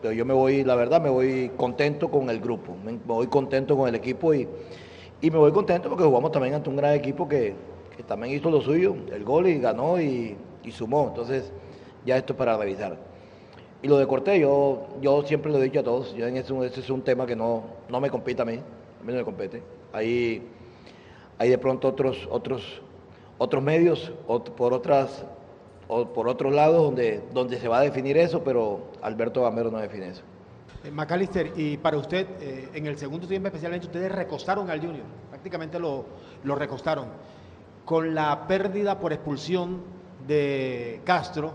Pero 0.00 0.14
yo 0.14 0.24
me 0.24 0.34
voy, 0.34 0.62
la 0.64 0.76
verdad, 0.76 1.00
me 1.00 1.10
voy 1.10 1.50
contento 1.56 2.10
con 2.10 2.30
el 2.30 2.40
grupo, 2.40 2.74
me 2.84 2.98
voy 3.04 3.26
contento 3.26 3.76
con 3.76 3.88
el 3.88 3.94
equipo 3.96 4.32
y, 4.32 4.48
y 5.20 5.30
me 5.30 5.38
voy 5.38 5.52
contento 5.52 5.88
porque 5.88 6.04
jugamos 6.04 6.30
también 6.32 6.54
ante 6.54 6.70
un 6.70 6.76
gran 6.76 6.94
equipo 6.94 7.28
que, 7.28 7.54
que 7.96 8.02
también 8.04 8.34
hizo 8.34 8.50
lo 8.50 8.60
suyo, 8.60 8.94
el 9.12 9.24
gol 9.24 9.48
y 9.48 9.58
ganó 9.58 10.00
y, 10.00 10.36
y 10.62 10.70
sumó. 10.70 11.08
Entonces, 11.08 11.52
ya 12.06 12.16
esto 12.16 12.32
es 12.34 12.38
para 12.38 12.56
revisar. 12.56 13.09
Y 13.82 13.88
lo 13.88 13.96
de 13.96 14.06
Cortés, 14.06 14.38
yo, 14.40 14.88
yo 15.00 15.22
siempre 15.22 15.50
lo 15.50 15.58
he 15.58 15.62
dicho 15.62 15.80
a 15.80 15.82
todos, 15.82 16.14
yo 16.14 16.26
en 16.26 16.36
ese, 16.36 16.54
ese, 16.66 16.80
es 16.80 16.90
un 16.90 17.02
tema 17.02 17.24
que 17.24 17.34
no, 17.34 17.64
no 17.88 18.00
me 18.00 18.10
compete 18.10 18.42
a 18.42 18.44
mí, 18.44 18.54
a 18.54 19.04
mí 19.04 19.12
no 19.12 19.14
me 19.14 19.24
compete. 19.24 19.62
Hay, 19.92 20.46
hay 21.38 21.48
de 21.48 21.56
pronto 21.56 21.88
otros, 21.88 22.28
otros, 22.30 22.82
otros 23.38 23.62
medios, 23.62 24.12
por 24.56 24.74
otras, 24.74 25.24
por 25.88 26.28
otros 26.28 26.52
lados 26.52 26.82
donde, 26.82 27.22
donde 27.32 27.58
se 27.58 27.68
va 27.68 27.78
a 27.78 27.82
definir 27.82 28.18
eso, 28.18 28.44
pero 28.44 28.80
Alberto 29.00 29.42
Gamero 29.42 29.70
no 29.70 29.78
define 29.78 30.08
eso. 30.10 30.22
Eh, 30.84 30.90
McAllister, 30.90 31.52
y 31.56 31.78
para 31.78 31.96
usted, 31.96 32.26
eh, 32.40 32.68
en 32.74 32.86
el 32.86 32.98
segundo 32.98 33.26
tiempo 33.26 33.48
especialmente, 33.48 33.86
ustedes 33.86 34.12
recostaron 34.12 34.68
al 34.68 34.80
Junior, 34.80 35.04
prácticamente 35.30 35.78
lo, 35.78 36.04
lo 36.44 36.54
recostaron. 36.54 37.06
Con 37.86 38.14
la 38.14 38.46
pérdida 38.46 39.00
por 39.00 39.14
expulsión 39.14 39.80
de 40.26 41.00
Castro, 41.04 41.52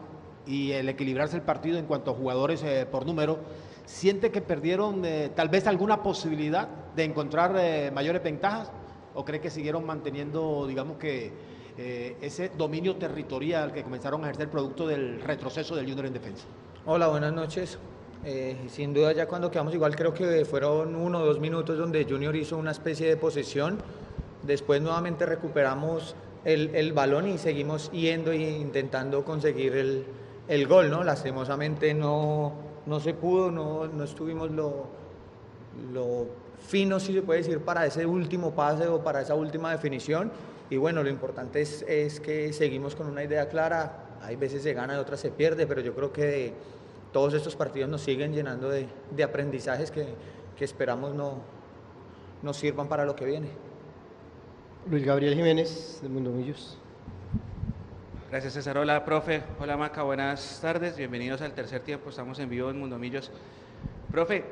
y 0.47 0.71
el 0.71 0.89
equilibrarse 0.89 1.35
el 1.35 1.41
partido 1.41 1.77
en 1.77 1.85
cuanto 1.85 2.11
a 2.11 2.13
jugadores 2.13 2.63
eh, 2.63 2.85
por 2.89 3.05
número, 3.05 3.39
¿siente 3.85 4.31
que 4.31 4.41
perdieron 4.41 5.03
eh, 5.05 5.31
tal 5.35 5.49
vez 5.49 5.67
alguna 5.67 6.03
posibilidad 6.03 6.67
de 6.95 7.03
encontrar 7.03 7.55
eh, 7.57 7.91
mayores 7.93 8.23
ventajas 8.23 8.71
o 9.13 9.23
cree 9.23 9.39
que 9.39 9.49
siguieron 9.49 9.85
manteniendo, 9.85 10.65
digamos 10.67 10.97
que, 10.97 11.55
ese 11.77 12.51
dominio 12.57 12.95
territorial 12.95 13.73
que 13.73 13.83
comenzaron 13.83 14.23
a 14.23 14.27
ejercer 14.27 14.49
producto 14.49 14.87
del 14.87 15.19
retroceso 15.19 15.75
del 15.75 15.85
Junior 15.85 16.05
en 16.05 16.13
defensa? 16.13 16.45
Hola, 16.85 17.09
buenas 17.09 17.33
noches. 17.33 17.77
sin 18.69 18.93
duda 18.93 19.11
ya 19.11 19.27
cuando 19.27 19.51
quedamos 19.51 19.73
igual 19.73 19.93
creo 19.93 20.13
que 20.13 20.45
fueron 20.45 20.95
uno 20.95 21.19
o 21.19 21.25
dos 21.25 21.41
minutos 21.41 21.77
donde 21.77 22.05
Junior 22.05 22.33
hizo 22.33 22.55
una 22.55 22.71
especie 22.71 23.09
de 23.09 23.17
posesión. 23.17 23.79
Después 24.43 24.81
nuevamente 24.81 25.25
recuperamos 25.25 26.15
el, 26.45 26.73
el 26.75 26.93
balón 26.93 27.27
y 27.27 27.37
seguimos 27.37 27.91
yendo 27.91 28.31
e 28.31 28.37
intentando 28.37 29.25
conseguir 29.25 29.75
el, 29.75 30.05
el 30.47 30.67
gol, 30.67 30.89
¿no? 30.89 31.03
Lastimosamente 31.03 31.93
no, 31.93 32.53
no 32.85 32.99
se 32.99 33.13
pudo, 33.13 33.51
no, 33.51 33.87
no 33.87 34.03
estuvimos 34.03 34.51
lo, 34.51 34.87
lo 35.93 36.27
fino, 36.67 36.99
si 36.99 37.13
se 37.13 37.21
puede 37.21 37.39
decir, 37.39 37.59
para 37.59 37.85
ese 37.85 38.05
último 38.05 38.51
pase 38.51 38.87
o 38.87 39.03
para 39.03 39.21
esa 39.21 39.35
última 39.35 39.71
definición. 39.71 40.31
Y 40.69 40.77
bueno, 40.77 41.03
lo 41.03 41.09
importante 41.09 41.61
es, 41.61 41.83
es 41.87 42.19
que 42.19 42.51
seguimos 42.53 42.95
con 42.95 43.07
una 43.07 43.23
idea 43.23 43.47
clara. 43.49 44.17
Hay 44.21 44.35
veces 44.35 44.63
se 44.63 44.73
gana 44.73 44.95
y 44.95 44.97
otras 44.97 45.19
se 45.19 45.29
pierde, 45.29 45.67
pero 45.67 45.81
yo 45.81 45.93
creo 45.93 46.11
que 46.11 46.53
todos 47.11 47.33
estos 47.33 47.55
partidos 47.55 47.89
nos 47.89 48.01
siguen 48.01 48.33
llenando 48.33 48.69
de, 48.69 48.87
de 49.11 49.23
aprendizajes 49.23 49.91
que, 49.91 50.05
que, 50.57 50.65
esperamos 50.65 51.13
no, 51.13 51.35
nos 52.41 52.57
sirvan 52.57 52.87
para 52.87 53.05
lo 53.05 53.15
que 53.15 53.25
viene. 53.25 53.47
Luis 54.89 55.05
Gabriel 55.05 55.35
Jiménez, 55.35 55.99
de 56.01 56.09
Mundo 56.09 56.31
Millos. 56.31 56.77
Gracias 58.35 58.55
César. 58.55 58.77
Hola 58.77 59.05
profe, 59.05 59.43
hola 59.61 59.77
Maca, 59.77 60.03
buenas 60.03 60.59
tardes, 60.61 60.97
bienvenidos 60.97 61.39
al 61.39 61.53
tercer 61.53 61.79
tiempo, 61.79 62.09
estamos 62.09 62.37
en 62.39 62.49
vivo 62.49 62.69
en 62.69 62.77
Mundomillos. 62.77 63.31
Profe, 64.11 64.43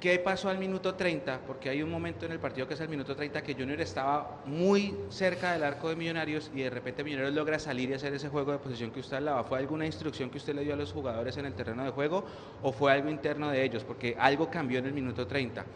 ¿qué 0.00 0.18
pasó 0.18 0.48
al 0.48 0.56
minuto 0.56 0.94
30? 0.94 1.40
Porque 1.46 1.68
hay 1.68 1.82
un 1.82 1.90
momento 1.90 2.24
en 2.24 2.32
el 2.32 2.38
partido 2.38 2.66
que 2.66 2.72
es 2.72 2.80
el 2.80 2.88
minuto 2.88 3.14
30 3.14 3.42
que 3.42 3.52
Junior 3.52 3.78
estaba 3.82 4.40
muy 4.46 4.96
cerca 5.10 5.52
del 5.52 5.62
arco 5.62 5.90
de 5.90 5.96
Millonarios 5.96 6.50
y 6.54 6.62
de 6.62 6.70
repente 6.70 7.04
Millonarios 7.04 7.34
logra 7.34 7.58
salir 7.58 7.90
y 7.90 7.92
hacer 7.92 8.14
ese 8.14 8.30
juego 8.30 8.52
de 8.52 8.60
posición 8.60 8.90
que 8.92 9.00
usted 9.00 9.18
hablaba. 9.18 9.44
¿Fue 9.44 9.58
alguna 9.58 9.84
instrucción 9.84 10.30
que 10.30 10.38
usted 10.38 10.54
le 10.54 10.64
dio 10.64 10.72
a 10.72 10.76
los 10.78 10.94
jugadores 10.94 11.36
en 11.36 11.44
el 11.44 11.52
terreno 11.52 11.84
de 11.84 11.90
juego 11.90 12.24
o 12.62 12.72
fue 12.72 12.92
algo 12.92 13.10
interno 13.10 13.50
de 13.50 13.62
ellos? 13.62 13.84
Porque 13.84 14.16
algo 14.18 14.48
cambió 14.48 14.78
en 14.78 14.86
el 14.86 14.94
minuto 14.94 15.26
30. 15.26 15.66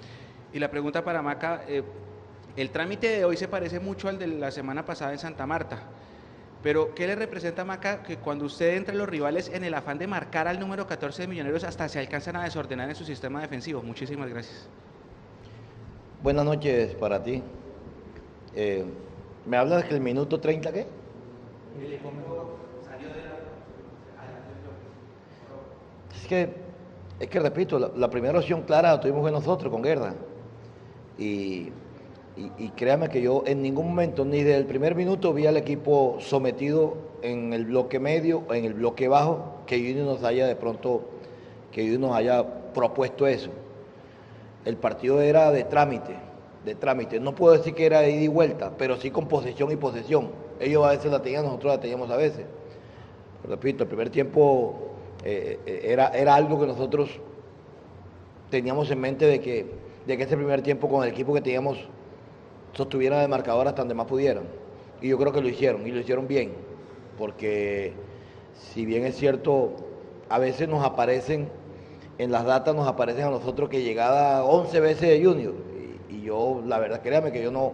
Y 0.55 0.59
la 0.59 0.71
pregunta 0.71 1.05
para 1.05 1.21
Maca, 1.21 1.65
eh, 1.69 1.83
el 2.57 2.71
trámite 2.71 3.09
de 3.09 3.27
hoy 3.27 3.37
se 3.37 3.47
parece 3.47 3.79
mucho 3.79 4.09
al 4.09 4.19
de 4.19 4.27
la 4.27 4.51
semana 4.51 4.87
pasada 4.87 5.13
en 5.13 5.19
Santa 5.19 5.47
Marta. 5.47 5.83
Pero, 6.63 6.95
¿qué 6.95 7.09
le 7.09 7.17
representa 7.17 7.65
Maca 7.65 8.05
que 8.05 8.19
cuando 8.19 8.45
usted 8.45 8.77
entre 8.77 8.95
los 8.95 9.09
rivales 9.09 9.51
en 9.53 9.65
el 9.65 9.75
afán 9.75 9.99
de 9.99 10.07
marcar 10.07 10.47
al 10.47 10.61
número 10.61 10.87
14 10.87 11.23
de 11.23 11.29
Millonarios 11.29 11.65
hasta 11.65 11.89
se 11.89 11.99
alcanzan 11.99 12.37
a 12.37 12.45
desordenar 12.45 12.89
en 12.89 12.95
su 12.95 13.05
sistema 13.05 13.41
defensivo? 13.41 13.83
Muchísimas 13.83 14.31
gracias. 14.31 14.69
Buenas 16.23 16.45
noches 16.45 16.95
para 16.95 17.21
ti. 17.21 17.43
Eh, 18.55 18.85
¿Me 19.45 19.57
hablas 19.57 19.85
que 19.85 19.95
el 19.95 20.01
minuto 20.01 20.39
30 20.39 20.73
qué? 20.73 20.87
Es 26.15 26.29
que, 26.29 26.55
es 27.19 27.29
que 27.29 27.41
repito, 27.41 27.81
la, 27.81 27.91
la 27.97 28.09
primera 28.09 28.39
opción 28.39 28.63
clara 28.63 28.93
la 28.93 29.01
tuvimos 29.01 29.23
con 29.23 29.33
nosotros, 29.33 29.73
con 29.73 29.83
Guerra. 29.83 30.15
Y 31.19 31.73
y, 32.37 32.71
créame 32.71 33.11
que 33.11 33.21
yo 33.21 33.43
en 33.47 33.61
ningún 33.61 33.89
momento, 33.89 34.25
ni 34.25 34.43
desde 34.43 34.57
el 34.57 34.65
primer 34.65 34.95
minuto, 34.95 35.35
vi 35.35 35.47
al 35.47 35.59
equipo 35.59 36.17
sometido 36.21 36.95
en 37.21 37.53
el 37.53 37.67
bloque 37.67 38.01
medio 38.01 38.45
o 38.49 38.55
en 38.55 38.65
el 38.65 38.73
bloque 38.73 39.07
bajo, 39.07 39.57
que 39.67 39.77
Junior 39.77 40.07
nos 40.07 40.25
haya 40.25 40.47
de 40.47 40.57
pronto, 40.57 41.03
que 41.71 41.83
Junior 41.83 42.01
nos 42.01 42.17
haya 42.17 42.73
propuesto 42.73 43.27
eso. 43.27 43.51
El 44.65 44.77
partido 44.77 45.21
era 45.21 45.51
de 45.51 45.65
trámite, 45.65 46.17
de 46.65 46.75
trámite. 46.75 47.21
No 47.21 47.35
puedo 47.35 47.53
decir 47.53 47.75
que 47.75 47.85
era 47.85 48.01
de 48.01 48.13
ida 48.13 48.23
y 48.23 48.29
vuelta, 48.29 48.73
pero 48.79 48.97
sí 48.97 49.11
con 49.11 49.29
posesión 49.29 49.71
y 49.71 49.77
posesión. 49.77 50.31
Ellos 50.59 50.87
a 50.87 50.91
veces 50.91 51.11
la 51.11 51.21
tenían, 51.21 51.45
nosotros 51.45 51.75
la 51.75 51.81
teníamos 51.81 52.11
a 52.11 52.17
veces. 52.17 52.47
repito, 53.47 53.83
el 53.83 53.89
primer 53.89 54.09
tiempo 54.09 54.93
eh, 55.23 55.59
eh, 55.67 55.81
era, 55.85 56.09
era 56.09 56.35
algo 56.35 56.59
que 56.59 56.67
nosotros 56.67 57.11
teníamos 58.49 58.91
en 58.91 59.01
mente 59.01 59.27
de 59.27 59.41
que, 59.41 59.67
de 60.07 60.17
que 60.17 60.23
ese 60.23 60.37
primer 60.37 60.63
tiempo 60.63 60.89
con 60.89 61.03
el 61.03 61.11
equipo 61.11 61.35
que 61.35 61.43
teníamos 61.43 61.89
sostuvieran 62.73 63.21
el 63.21 63.29
marcador 63.29 63.69
hasta 63.69 63.83
donde 63.83 63.95
más 63.95 64.07
pudieran. 64.07 64.45
Y 65.01 65.09
yo 65.09 65.19
creo 65.19 65.33
que 65.33 65.41
lo 65.41 65.49
hicieron, 65.49 65.87
y 65.87 65.91
lo 65.91 66.01
hicieron 66.01 66.29
bien, 66.29 66.53
porque 67.19 67.93
si 68.55 68.87
bien 68.87 69.05
es 69.05 69.17
cierto, 69.17 69.73
a 70.29 70.39
veces 70.39 70.69
nos 70.69 70.85
aparecen, 70.85 71.49
en 72.19 72.31
las 72.31 72.45
datas 72.45 72.75
nos 72.75 72.87
aparecen 72.87 73.25
a 73.25 73.31
nosotros 73.31 73.69
que 73.69 73.83
llegada 73.83 74.45
11 74.45 74.81
veces 74.81 75.09
de 75.09 75.25
Junior, 75.25 75.55
y, 76.09 76.23
yo, 76.23 76.63
la 76.67 76.79
verdad, 76.79 77.03
créame 77.03 77.33
que 77.33 77.43
yo 77.43 77.51
no, 77.51 77.73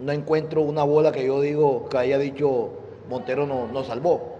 no 0.00 0.12
encuentro 0.12 0.60
una 0.60 0.84
bola 0.84 1.12
que 1.12 1.26
yo 1.26 1.40
digo, 1.40 1.88
que 1.88 1.96
haya 1.96 2.18
dicho 2.18 2.72
Montero 3.08 3.46
nos 3.46 3.72
no 3.72 3.82
salvó. 3.84 4.36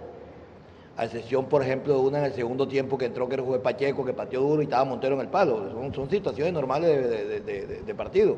A 0.95 1.05
excepción, 1.05 1.45
por 1.45 1.61
ejemplo, 1.61 1.93
de 1.93 1.99
una 1.99 2.19
en 2.19 2.25
el 2.25 2.33
segundo 2.33 2.67
tiempo 2.67 2.97
que 2.97 3.05
entró 3.05 3.29
que 3.29 3.37
fue 3.37 3.59
Pacheco, 3.59 4.03
que 4.03 4.13
pateó 4.13 4.41
duro 4.41 4.61
y 4.61 4.65
estaba 4.65 4.83
Montero 4.83 5.13
en 5.15 5.21
el 5.21 5.27
palo. 5.27 5.91
Son, 5.93 6.09
situaciones 6.09 6.53
normales 6.53 7.07
de, 7.43 7.81
de 7.85 7.95
partido. 7.95 8.35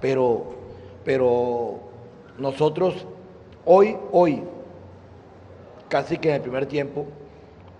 Pero 0.00 0.59
pero 1.04 1.78
nosotros 2.38 3.06
hoy, 3.64 3.96
hoy, 4.12 4.42
casi 5.88 6.18
que 6.18 6.30
en 6.30 6.36
el 6.36 6.40
primer 6.42 6.66
tiempo, 6.66 7.06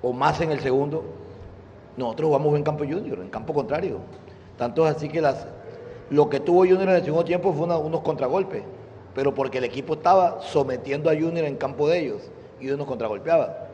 o 0.03 0.13
más 0.13 0.41
en 0.41 0.51
el 0.51 0.61
segundo, 0.61 1.05
nosotros 1.97 2.29
jugamos 2.29 2.57
en 2.57 2.63
campo 2.63 2.85
junior, 2.85 3.19
en 3.21 3.29
campo 3.29 3.53
contrario. 3.53 3.99
Tanto 4.57 4.87
es 4.87 4.97
así 4.97 5.09
que 5.09 5.21
las, 5.21 5.47
lo 6.11 6.29
que 6.29 6.41
tuvo 6.41 6.61
Junior 6.61 6.89
en 6.89 6.97
el 6.97 7.05
segundo 7.05 7.25
tiempo 7.25 7.53
fue 7.53 7.67
unos 7.67 8.01
contragolpes, 8.01 8.63
pero 9.15 9.33
porque 9.33 9.59
el 9.59 9.65
equipo 9.65 9.95
estaba 9.95 10.41
sometiendo 10.43 11.09
a 11.09 11.15
Junior 11.15 11.47
en 11.47 11.57
campo 11.57 11.89
de 11.89 12.01
ellos 12.01 12.31
y 12.61 12.67
uno 12.67 12.79
nos 12.79 12.87
contragolpeaba. 12.87 13.69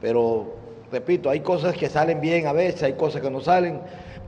Pero, 0.00 0.54
repito, 0.92 1.30
hay 1.30 1.40
cosas 1.40 1.76
que 1.76 1.88
salen 1.88 2.20
bien 2.20 2.46
a 2.46 2.52
veces, 2.52 2.82
hay 2.82 2.92
cosas 2.92 3.22
que 3.22 3.30
no 3.30 3.40
salen. 3.40 3.80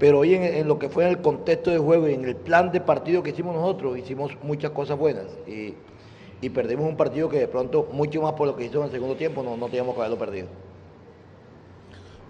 Pero 0.03 0.19
hoy 0.19 0.35
en, 0.35 0.67
lo 0.67 0.81
que 0.81 0.89
fue 0.89 1.05
en 1.05 1.11
el 1.11 1.23
contexto 1.23 1.71
de 1.71 1.79
juego 1.79 2.09
y 2.09 2.15
en 2.15 2.25
el 2.25 2.35
plan 2.35 2.73
de 2.73 2.81
partido 2.81 3.23
que 3.23 3.31
hicimos 3.31 3.55
nosotros, 3.55 3.97
hicimos 3.97 4.33
muchas 4.43 4.73
cosas 4.73 4.99
buenas 4.99 5.27
y, 5.47 5.77
perdimos 6.49 6.89
un 6.89 6.97
partido 6.97 7.29
que 7.29 7.39
de 7.39 7.47
pronto, 7.47 7.89
mucho 7.93 8.21
más 8.21 8.33
por 8.33 8.49
lo 8.49 8.57
que 8.57 8.65
hizo 8.65 8.79
en 8.79 8.87
el 8.87 8.91
segundo 8.91 9.15
tiempo, 9.15 9.45
no, 9.45 9.57
no 9.57 9.67
teníamos 9.67 9.95
que 9.95 10.01
haberlo 10.01 10.19
perdido. 10.19 10.49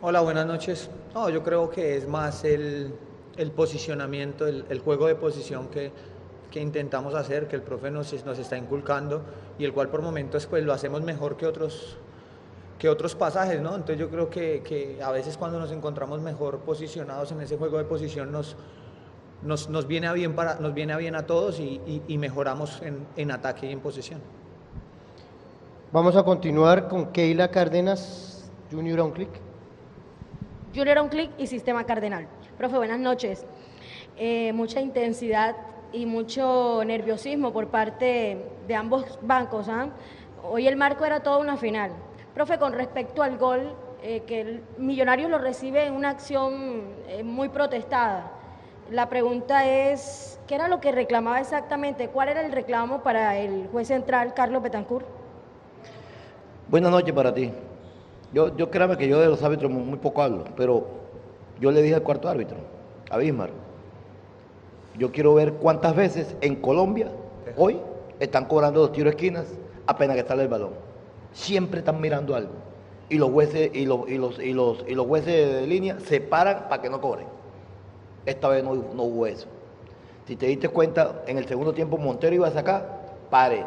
Hola, 0.02 0.20
buenas 0.20 0.44
noches. 0.44 0.90
No, 1.14 1.30
yo 1.30 1.42
creo 1.42 1.70
que 1.70 1.96
es 1.96 2.06
más 2.06 2.44
el, 2.44 2.92
posicionamiento, 3.56 4.46
el, 4.46 4.78
juego 4.80 5.06
de 5.06 5.14
posición 5.14 5.68
que, 5.68 5.92
que 6.50 6.60
intentamos 6.60 7.14
hacer, 7.14 7.48
que 7.48 7.56
el 7.56 7.62
profe 7.62 7.90
nos, 7.90 8.12
nos 8.26 8.38
está 8.38 8.58
inculcando 8.58 9.22
y 9.58 9.64
el 9.64 9.72
cual 9.72 9.88
por 9.88 10.02
momentos 10.02 10.44
pues 10.46 10.62
lo 10.62 10.74
hacemos 10.74 11.00
mejor 11.00 11.38
que 11.38 11.46
otros, 11.46 11.96
que 12.82 12.88
otros 12.88 13.14
pasajes, 13.14 13.60
¿no? 13.60 13.76
Entonces 13.76 13.96
yo 13.96 14.10
creo 14.10 14.28
que, 14.28 14.60
que, 14.60 15.00
a 15.00 15.12
veces 15.12 15.36
cuando 15.36 15.60
nos 15.60 15.70
encontramos 15.70 16.20
mejor 16.20 16.58
posicionados 16.62 17.30
en 17.30 17.40
ese 17.40 17.56
juego 17.56 17.78
de 17.78 17.84
posición 17.84 18.32
nos, 18.32 18.56
nos, 19.40 19.68
nos 19.68 19.86
viene, 19.86 20.08
a 20.08 20.12
bien 20.12 20.34
para, 20.34 20.56
nos 20.56 20.74
viene 20.74 20.92
a 20.92 20.96
bien 20.96 21.14
a 21.14 21.24
todos 21.24 21.60
y, 21.60 21.80
y, 21.86 22.02
y 22.08 22.18
mejoramos 22.18 22.82
en, 22.82 23.06
en, 23.16 23.30
ataque 23.30 23.68
y 23.68 23.72
en 23.72 23.78
posición. 23.78 24.20
Vamos 25.92 26.16
a 26.16 26.24
continuar 26.24 26.88
con 26.88 27.12
Keila 27.12 27.52
Cárdenas, 27.52 28.50
Junior 28.72 28.98
On 28.98 29.12
Click. 29.12 29.30
Junior 30.74 30.98
On 30.98 31.08
Click 31.08 31.30
y 31.38 31.46
Sistema 31.46 31.84
Cardenal. 31.84 32.26
Profe, 32.58 32.78
buenas 32.78 32.98
noches. 32.98 33.46
Eh, 34.16 34.52
mucha 34.54 34.80
intensidad 34.80 35.54
y 35.92 36.04
mucho 36.04 36.82
nerviosismo 36.84 37.52
por 37.52 37.68
parte 37.68 38.44
de 38.66 38.74
ambos 38.74 39.20
bancos. 39.22 39.68
¿ah? 39.68 39.90
Hoy 40.42 40.66
el 40.66 40.74
marco 40.74 41.04
era 41.04 41.22
toda 41.22 41.38
una 41.38 41.56
final. 41.56 41.92
Profe, 42.34 42.58
con 42.58 42.72
respecto 42.72 43.22
al 43.22 43.36
gol, 43.36 43.74
eh, 44.02 44.22
que 44.26 44.40
el 44.40 44.62
Millonarios 44.78 45.30
lo 45.30 45.36
recibe 45.36 45.84
en 45.84 45.92
una 45.92 46.10
acción 46.10 46.82
eh, 47.08 47.22
muy 47.22 47.50
protestada. 47.50 48.32
La 48.90 49.10
pregunta 49.10 49.66
es, 49.66 50.40
¿qué 50.46 50.54
era 50.54 50.66
lo 50.66 50.80
que 50.80 50.92
reclamaba 50.92 51.40
exactamente? 51.40 52.08
¿Cuál 52.08 52.30
era 52.30 52.40
el 52.44 52.50
reclamo 52.50 53.02
para 53.02 53.36
el 53.38 53.68
juez 53.70 53.88
central, 53.88 54.32
Carlos 54.32 54.62
Betancourt? 54.62 55.06
Buenas 56.68 56.90
noches 56.90 57.14
para 57.14 57.34
ti. 57.34 57.52
Yo, 58.32 58.56
yo 58.56 58.70
créame 58.70 58.96
que 58.96 59.06
yo 59.06 59.20
de 59.20 59.26
los 59.26 59.42
árbitros 59.42 59.70
muy, 59.70 59.98
poco 59.98 60.22
hablo, 60.22 60.44
pero 60.56 60.86
yo 61.60 61.70
le 61.70 61.82
dije 61.82 61.96
al 61.96 62.02
cuarto 62.02 62.30
árbitro, 62.30 62.56
a 63.10 63.18
Bismar, 63.18 63.50
yo 64.96 65.12
quiero 65.12 65.34
ver 65.34 65.52
cuántas 65.54 65.94
veces 65.94 66.34
en 66.40 66.56
Colombia 66.56 67.08
hoy 67.58 67.78
están 68.20 68.46
cobrando 68.46 68.80
los 68.80 68.92
tiros 68.92 69.12
de 69.12 69.16
esquinas 69.16 69.46
apenas 69.86 70.16
que 70.16 70.26
sale 70.26 70.42
el 70.42 70.48
balón. 70.48 70.81
Siempre 71.32 71.80
están 71.80 72.00
mirando 72.00 72.34
algo. 72.34 72.52
Y 73.08 73.18
los 73.18 73.30
jueces, 73.30 73.70
y 73.74 73.84
los, 73.84 74.08
y 74.08 74.18
los, 74.18 74.38
y 74.38 74.52
los, 74.52 74.84
y 74.88 74.94
los 74.94 75.06
jueces 75.06 75.54
de 75.54 75.66
línea 75.66 75.98
se 76.00 76.20
paran 76.20 76.68
para 76.68 76.80
que 76.80 76.88
no 76.88 77.00
cobren. 77.00 77.26
Esta 78.24 78.48
vez 78.48 78.62
no, 78.64 78.74
no, 78.74 79.02
hubo 79.02 79.26
eso. 79.26 79.48
Si 80.26 80.36
te 80.36 80.46
diste 80.46 80.68
cuenta, 80.68 81.22
en 81.26 81.36
el 81.38 81.46
segundo 81.46 81.74
tiempo 81.74 81.98
Montero 81.98 82.34
iba 82.34 82.48
a 82.48 82.52
sacar, 82.52 83.16
pare. 83.30 83.66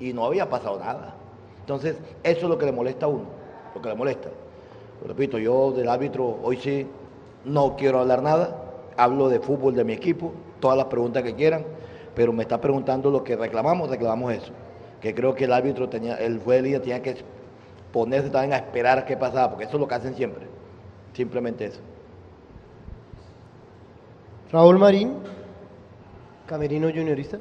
Y 0.00 0.12
no 0.12 0.24
había 0.24 0.48
pasado 0.48 0.78
nada. 0.78 1.14
Entonces, 1.60 1.96
eso 2.22 2.40
es 2.40 2.48
lo 2.48 2.58
que 2.58 2.66
le 2.66 2.72
molesta 2.72 3.06
a 3.06 3.08
uno, 3.08 3.24
lo 3.74 3.80
que 3.80 3.88
le 3.88 3.94
molesta. 3.94 4.28
Lo 5.00 5.08
repito, 5.08 5.38
yo 5.38 5.72
del 5.72 5.88
árbitro 5.88 6.38
hoy 6.42 6.56
sí 6.56 6.86
no 7.44 7.76
quiero 7.76 8.00
hablar 8.00 8.22
nada, 8.22 8.56
hablo 8.96 9.28
de 9.28 9.40
fútbol 9.40 9.74
de 9.74 9.84
mi 9.84 9.92
equipo, 9.92 10.32
todas 10.60 10.76
las 10.76 10.86
preguntas 10.86 11.22
que 11.22 11.34
quieran, 11.34 11.64
pero 12.14 12.32
me 12.32 12.42
está 12.42 12.60
preguntando 12.60 13.10
lo 13.10 13.22
que 13.22 13.36
reclamamos, 13.36 13.90
reclamamos 13.90 14.32
eso. 14.32 14.52
Que 15.04 15.14
creo 15.14 15.34
que 15.34 15.44
el 15.44 15.52
árbitro 15.52 15.86
tenía, 15.90 16.14
el 16.14 16.38
juez 16.38 16.60
de 16.60 16.62
línea 16.62 16.80
tenía 16.80 17.02
que 17.02 17.14
ponerse 17.92 18.30
también 18.30 18.54
a 18.54 18.56
esperar 18.56 19.04
qué 19.04 19.18
pasaba, 19.18 19.50
porque 19.50 19.64
eso 19.64 19.74
es 19.74 19.80
lo 19.80 19.86
que 19.86 19.94
hacen 19.96 20.14
siempre. 20.14 20.46
Simplemente 21.12 21.66
eso. 21.66 21.80
Raúl 24.50 24.78
Marín, 24.78 25.18
Camerino 26.46 26.88
Juniorista. 26.88 27.38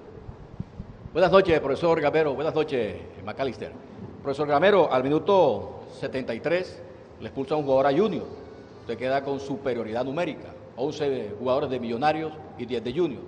Buenas 1.13 1.31
noches, 1.31 1.57
profesor 1.61 2.01
Gamero. 2.01 2.33
Buenas 2.35 2.53
noches, 2.53 2.97
Macalister. 3.23 3.71
Profesor 4.21 4.45
Gamero, 4.49 4.91
al 4.91 5.01
minuto 5.01 5.85
73 6.01 6.81
le 7.21 7.27
expulsa 7.27 7.55
a 7.55 7.59
un 7.59 7.63
jugador 7.63 7.87
a 7.87 7.97
Junior. 7.97 8.25
Usted 8.81 8.97
queda 8.97 9.23
con 9.23 9.39
superioridad 9.39 10.03
numérica. 10.03 10.49
11 10.75 11.35
jugadores 11.39 11.69
de 11.69 11.79
Millonarios 11.79 12.33
y 12.57 12.65
10 12.65 12.83
de 12.83 12.93
Junior. 12.93 13.21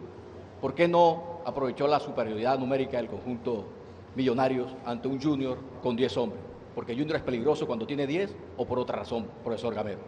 ¿Por 0.60 0.76
qué 0.76 0.90
no 0.90 1.40
aprovechó 1.46 1.88
la 1.88 2.02
superioridad 2.02 2.60
numérica 2.60 2.98
del 2.98 3.08
conjunto 3.08 3.75
Millonarios 4.16 4.74
ante 4.86 5.08
un 5.08 5.22
Junior 5.22 5.58
con 5.84 5.96
10 5.96 6.18
hombres? 6.18 6.42
Porque 6.74 6.94
Junior 6.94 7.18
es 7.18 7.22
peligroso 7.22 7.68
cuando 7.68 7.86
tiene 7.86 8.08
10 8.08 8.36
o 8.58 8.66
por 8.66 8.80
otra 8.80 8.98
razón, 8.98 9.28
profesor 9.44 9.74
Gamero. 9.74 10.00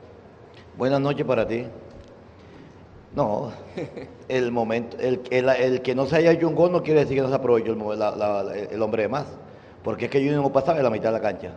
Buenas 0.78 1.02
noches 1.02 1.26
para 1.26 1.48
ti. 1.48 1.66
No, 3.16 3.52
el 4.28 4.52
momento, 4.52 4.98
el, 5.00 5.22
el, 5.32 5.50
el, 5.50 5.82
que 5.82 5.96
no 5.96 6.06
se 6.06 6.18
haya 6.18 6.46
un 6.46 6.56
gol 6.56 6.72
no 6.72 6.84
quiere 6.84 7.00
decir 7.02 7.16
que 7.16 7.22
no 7.22 7.30
se 7.30 7.36
aprovechó 7.36 7.72
el, 7.74 8.00
la, 8.00 8.16
la, 8.16 8.54
el 8.54 8.82
hombre 8.82 9.04
de 9.04 9.10
más. 9.10 9.26
Porque 9.84 10.06
es 10.06 10.12
que 10.12 10.20
Junior 10.20 10.42
no 10.42 10.52
pasaba 10.52 10.78
de 10.78 10.84
la 10.84 10.90
mitad 10.90 11.10
de 11.10 11.14
la 11.14 11.22
cancha. 11.22 11.54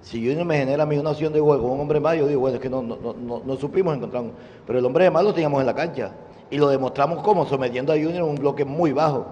Si 0.00 0.18
Junior 0.18 0.44
me 0.44 0.58
genera 0.58 0.82
a 0.82 0.86
mí 0.86 0.96
una 0.98 1.10
opción 1.10 1.32
de 1.32 1.40
gol 1.40 1.60
con 1.60 1.70
un 1.70 1.80
hombre 1.80 2.00
más, 2.00 2.16
yo 2.16 2.26
digo, 2.26 2.40
bueno, 2.40 2.56
es 2.56 2.62
que 2.62 2.70
no, 2.70 2.82
no, 2.82 2.96
no, 2.96 3.42
no 3.44 3.56
supimos 3.56 3.96
encontrar. 3.96 4.24
Pero 4.66 4.78
el 4.78 4.84
hombre 4.84 5.04
de 5.04 5.10
más 5.10 5.24
lo 5.24 5.32
teníamos 5.32 5.60
en 5.60 5.66
la 5.66 5.74
cancha. 5.74 6.12
Y 6.50 6.58
lo 6.58 6.68
demostramos 6.68 7.22
como 7.22 7.44
sometiendo 7.46 7.92
a 7.92 7.96
Junior 7.96 8.16
en 8.16 8.22
un 8.24 8.36
bloque 8.36 8.64
muy 8.64 8.92
bajo. 8.92 9.26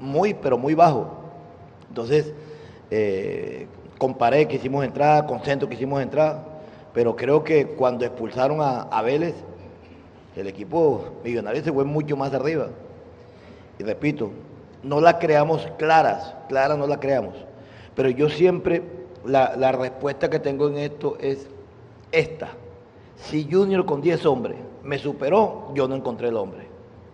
Muy, 0.00 0.34
pero 0.34 0.58
muy 0.58 0.74
bajo. 0.74 1.23
Entonces, 1.88 2.32
eh, 2.90 3.66
comparé 3.98 4.46
que 4.48 4.56
hicimos 4.56 4.84
entrada, 4.84 5.26
con 5.26 5.40
centro 5.40 5.68
que 5.68 5.74
hicimos 5.74 6.02
entrada. 6.02 6.44
Pero 6.92 7.16
creo 7.16 7.42
que 7.42 7.66
cuando 7.68 8.04
expulsaron 8.04 8.60
a, 8.60 8.82
a 8.82 9.02
Vélez, 9.02 9.34
el 10.36 10.46
equipo 10.46 11.04
millonario 11.24 11.62
se 11.62 11.72
fue 11.72 11.84
mucho 11.84 12.16
más 12.16 12.32
arriba. 12.34 12.68
Y 13.78 13.82
repito, 13.82 14.30
no 14.82 15.00
la 15.00 15.18
creamos 15.18 15.66
claras, 15.78 16.34
claras 16.48 16.78
no 16.78 16.86
la 16.86 17.00
creamos. 17.00 17.34
Pero 17.94 18.10
yo 18.10 18.28
siempre, 18.28 18.82
la, 19.24 19.56
la, 19.56 19.72
respuesta 19.72 20.28
que 20.30 20.38
tengo 20.38 20.68
en 20.68 20.78
esto 20.78 21.16
es 21.20 21.48
esta. 22.12 22.50
Si 23.16 23.48
Junior 23.50 23.84
con 23.86 24.00
10 24.00 24.26
hombres 24.26 24.58
me 24.82 24.98
superó, 24.98 25.72
yo 25.74 25.88
no 25.88 25.94
encontré 25.94 26.28
el 26.28 26.36
hombre. 26.36 26.66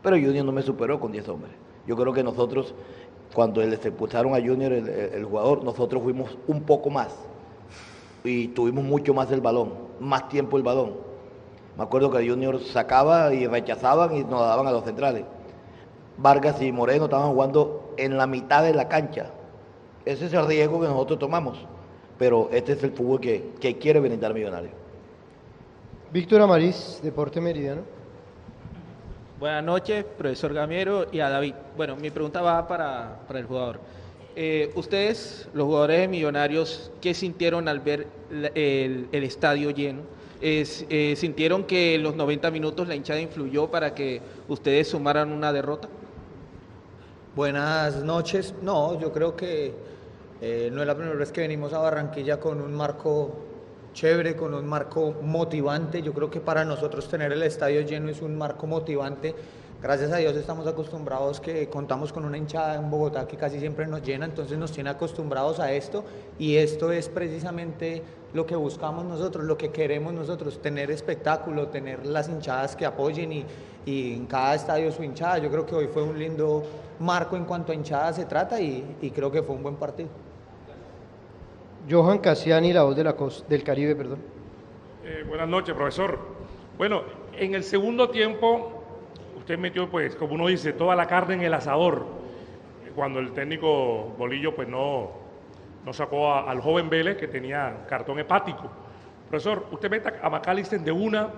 Pero 0.03 0.17
Junior 0.17 0.45
no 0.45 0.53
me 0.53 0.63
superó 0.63 0.99
con 0.99 1.13
10 1.13 1.29
hombres. 1.29 1.53
Yo 1.87 1.97
creo 1.97 2.13
que 2.13 2.23
nosotros, 2.23 2.75
cuando 3.35 3.63
les 3.63 3.85
expulsaron 3.85 4.35
a 4.35 4.39
Junior, 4.39 4.73
el, 4.73 5.25
jugador, 5.25 5.63
nosotros 5.63 6.03
fuimos 6.03 6.37
un 6.47 6.63
poco 6.63 6.91
más. 6.91 7.15
Y 8.25 8.49
tuvimos 8.49 8.85
mucho 8.85 9.15
más 9.15 9.31
el 9.31 9.41
balón, 9.41 9.73
más 10.01 10.29
tiempo 10.29 10.57
el 10.57 10.63
balón. 10.63 10.95
Me 11.77 11.85
acuerdo 11.85 12.11
que 12.11 12.29
Junior 12.29 12.61
sacaba 12.61 13.33
y 13.33 13.47
rechazaban 13.47 14.17
y 14.17 14.25
nos 14.25 14.41
daban 14.41 14.67
a 14.67 14.73
los 14.73 14.85
centrales. 14.85 15.25
Vargas 16.19 16.61
y 16.61 16.73
Moreno 16.73 17.05
estaban 17.05 17.31
jugando 17.33 17.95
en 17.97 18.19
la 18.19 18.27
mitad 18.27 18.63
de 18.63 18.75
la 18.75 18.89
cancha. 18.89 19.31
Ese 20.05 20.27
es 20.27 20.33
el 20.33 20.47
riesgo 20.47 20.81
que 20.81 20.89
nosotros 20.89 21.19
tomamos. 21.19 21.59
Pero 22.19 22.51
este 22.53 22.73
es 22.73 22.83
el 22.83 22.93
fútbol 22.93 23.21
que, 23.21 23.53
que 23.61 23.79
quiere 23.79 24.01
brindar 24.01 24.35
Millonario. 24.35 24.71
Víctor 26.13 26.43
Amariz, 26.43 27.01
Deporte 27.03 27.41
Meridiano. 27.41 28.00
Buenas 29.41 29.65
noches, 29.65 30.05
profesor 30.19 30.53
Gamiero 30.53 31.07
y 31.11 31.21
a 31.21 31.31
David. 31.31 31.55
Bueno, 31.75 31.97
mi 31.97 32.11
pregunta 32.11 32.43
va 32.43 32.69
para, 32.69 33.23
para 33.27 33.39
el 33.39 33.47
jugador. 33.47 33.81
Eh, 34.37 34.71
ustedes, 34.75 35.49
los 35.55 35.65
jugadores 35.65 36.01
de 36.01 36.09
Millonarios, 36.09 36.93
¿qué 37.01 37.15
sintieron 37.15 37.67
al 37.67 37.81
ver 37.81 38.07
el, 38.31 39.09
el 39.11 39.25
estadio 39.25 39.71
lleno? 39.71 40.03
Eh, 40.43 41.15
¿Sintieron 41.17 41.65
que 41.65 41.95
en 41.95 42.03
los 42.03 42.17
90 42.17 42.51
minutos 42.51 42.87
la 42.87 42.95
hinchada 42.95 43.19
influyó 43.19 43.71
para 43.71 43.95
que 43.95 44.21
ustedes 44.47 44.89
sumaran 44.89 45.33
una 45.33 45.55
derrota? 45.55 45.89
Buenas 47.35 48.05
noches. 48.05 48.53
No, 48.61 49.01
yo 49.01 49.11
creo 49.11 49.37
que 49.37 49.73
eh, 50.43 50.69
no 50.71 50.83
es 50.83 50.87
la 50.87 50.95
primera 50.95 51.17
vez 51.17 51.33
que 51.33 51.41
venimos 51.41 51.73
a 51.73 51.79
Barranquilla 51.79 52.39
con 52.39 52.61
un 52.61 52.75
marco 52.75 53.35
chévere, 53.93 54.37
con 54.37 54.55
un 54.55 54.67
marco 54.67 55.15
motivante. 55.23 56.03
Yo 56.03 56.13
creo 56.13 56.31
que 56.31 56.41
para 56.41 56.65
nosotros 56.65 57.09
tener 57.09 57.33
el 57.33 57.43
estadio 57.43 57.83
lleno 57.83 58.09
es 58.11 58.23
un 58.23 58.37
marco 58.37 58.67
motivante. 58.67 59.35
Gracias 59.83 60.13
a 60.13 60.19
Dios 60.19 60.37
estamos 60.37 60.67
acostumbrados 60.67 61.41
que 61.41 61.71
contamos 61.71 62.13
con 62.13 62.27
una 62.27 62.37
hinchada 62.37 62.75
en 62.75 62.91
Bogotá 62.91 63.27
que 63.27 63.39
casi 63.39 63.59
siempre 63.59 63.87
nos 63.87 64.03
llena, 64.03 64.27
entonces 64.27 64.59
nos 64.59 64.73
tiene 64.73 64.91
acostumbrados 64.91 65.59
a 65.59 65.73
esto 65.73 66.05
y 66.39 66.57
esto 66.57 66.93
es 66.93 67.09
precisamente 67.09 68.03
lo 68.35 68.45
que 68.45 68.57
buscamos 68.57 69.07
nosotros, 69.07 69.47
lo 69.47 69.57
que 69.57 69.71
queremos 69.71 70.13
nosotros, 70.13 70.61
tener 70.61 70.91
espectáculo, 70.91 71.69
tener 71.69 72.05
las 72.05 72.29
hinchadas 72.29 72.77
que 72.77 72.85
apoyen 72.85 73.33
y, 73.33 73.47
y 73.87 74.13
en 74.17 74.27
cada 74.27 74.55
estadio 74.55 74.93
su 74.93 75.03
hinchada. 75.03 75.39
Yo 75.39 75.51
creo 75.51 75.65
que 75.65 75.75
hoy 75.75 75.87
fue 75.87 76.03
un 76.03 76.19
lindo 76.19 76.63
marco 76.99 77.39
en 77.39 77.47
cuanto 77.47 77.73
a 77.73 77.75
hinchada 77.75 78.13
se 78.13 78.27
trata 78.27 78.61
y, 78.61 78.97
y 79.01 79.11
creo 79.11 79.33
que 79.33 79.43
fue 79.43 79.57
un 79.57 79.63
buen 79.63 79.77
partido. 79.77 80.11
Johan 81.89 82.19
Cassiani, 82.19 82.73
la 82.73 82.83
voz 82.83 82.97
del 83.49 83.63
Caribe, 83.63 83.97
perdón. 83.97 84.19
Eh, 85.05 85.25
buenas 85.27 85.49
noches, 85.49 85.75
profesor. 85.75 86.19
Bueno, 86.77 87.03
en 87.37 87.55
el 87.55 87.65
segundo 87.65 88.11
tiempo 88.11 88.83
usted 89.39 89.59
metió, 89.59 89.89
pues, 89.89 90.15
como 90.17 90.35
uno 90.35 90.47
dice, 90.47 90.73
toda 90.73 90.95
la 90.95 91.07
carne 91.07 91.35
en 91.35 91.43
el 91.43 91.55
asador. 91.55 92.07
Cuando 92.95 93.21
el 93.21 93.33
técnico 93.33 94.15
Bolillo, 94.19 94.55
pues, 94.55 94.69
no, 94.69 95.11
no 95.85 95.93
sacó 95.93 96.35
al 96.35 96.61
joven 96.61 96.91
Vélez 96.91 97.17
que 97.17 97.29
tenía 97.29 97.87
cartón 97.89 98.19
hepático. 98.19 98.71
Profesor, 99.29 99.67
usted 99.71 99.91
mete 99.91 100.13
a 100.21 100.29
McAllister 100.29 100.81
de 100.81 100.93
una, 100.93 101.29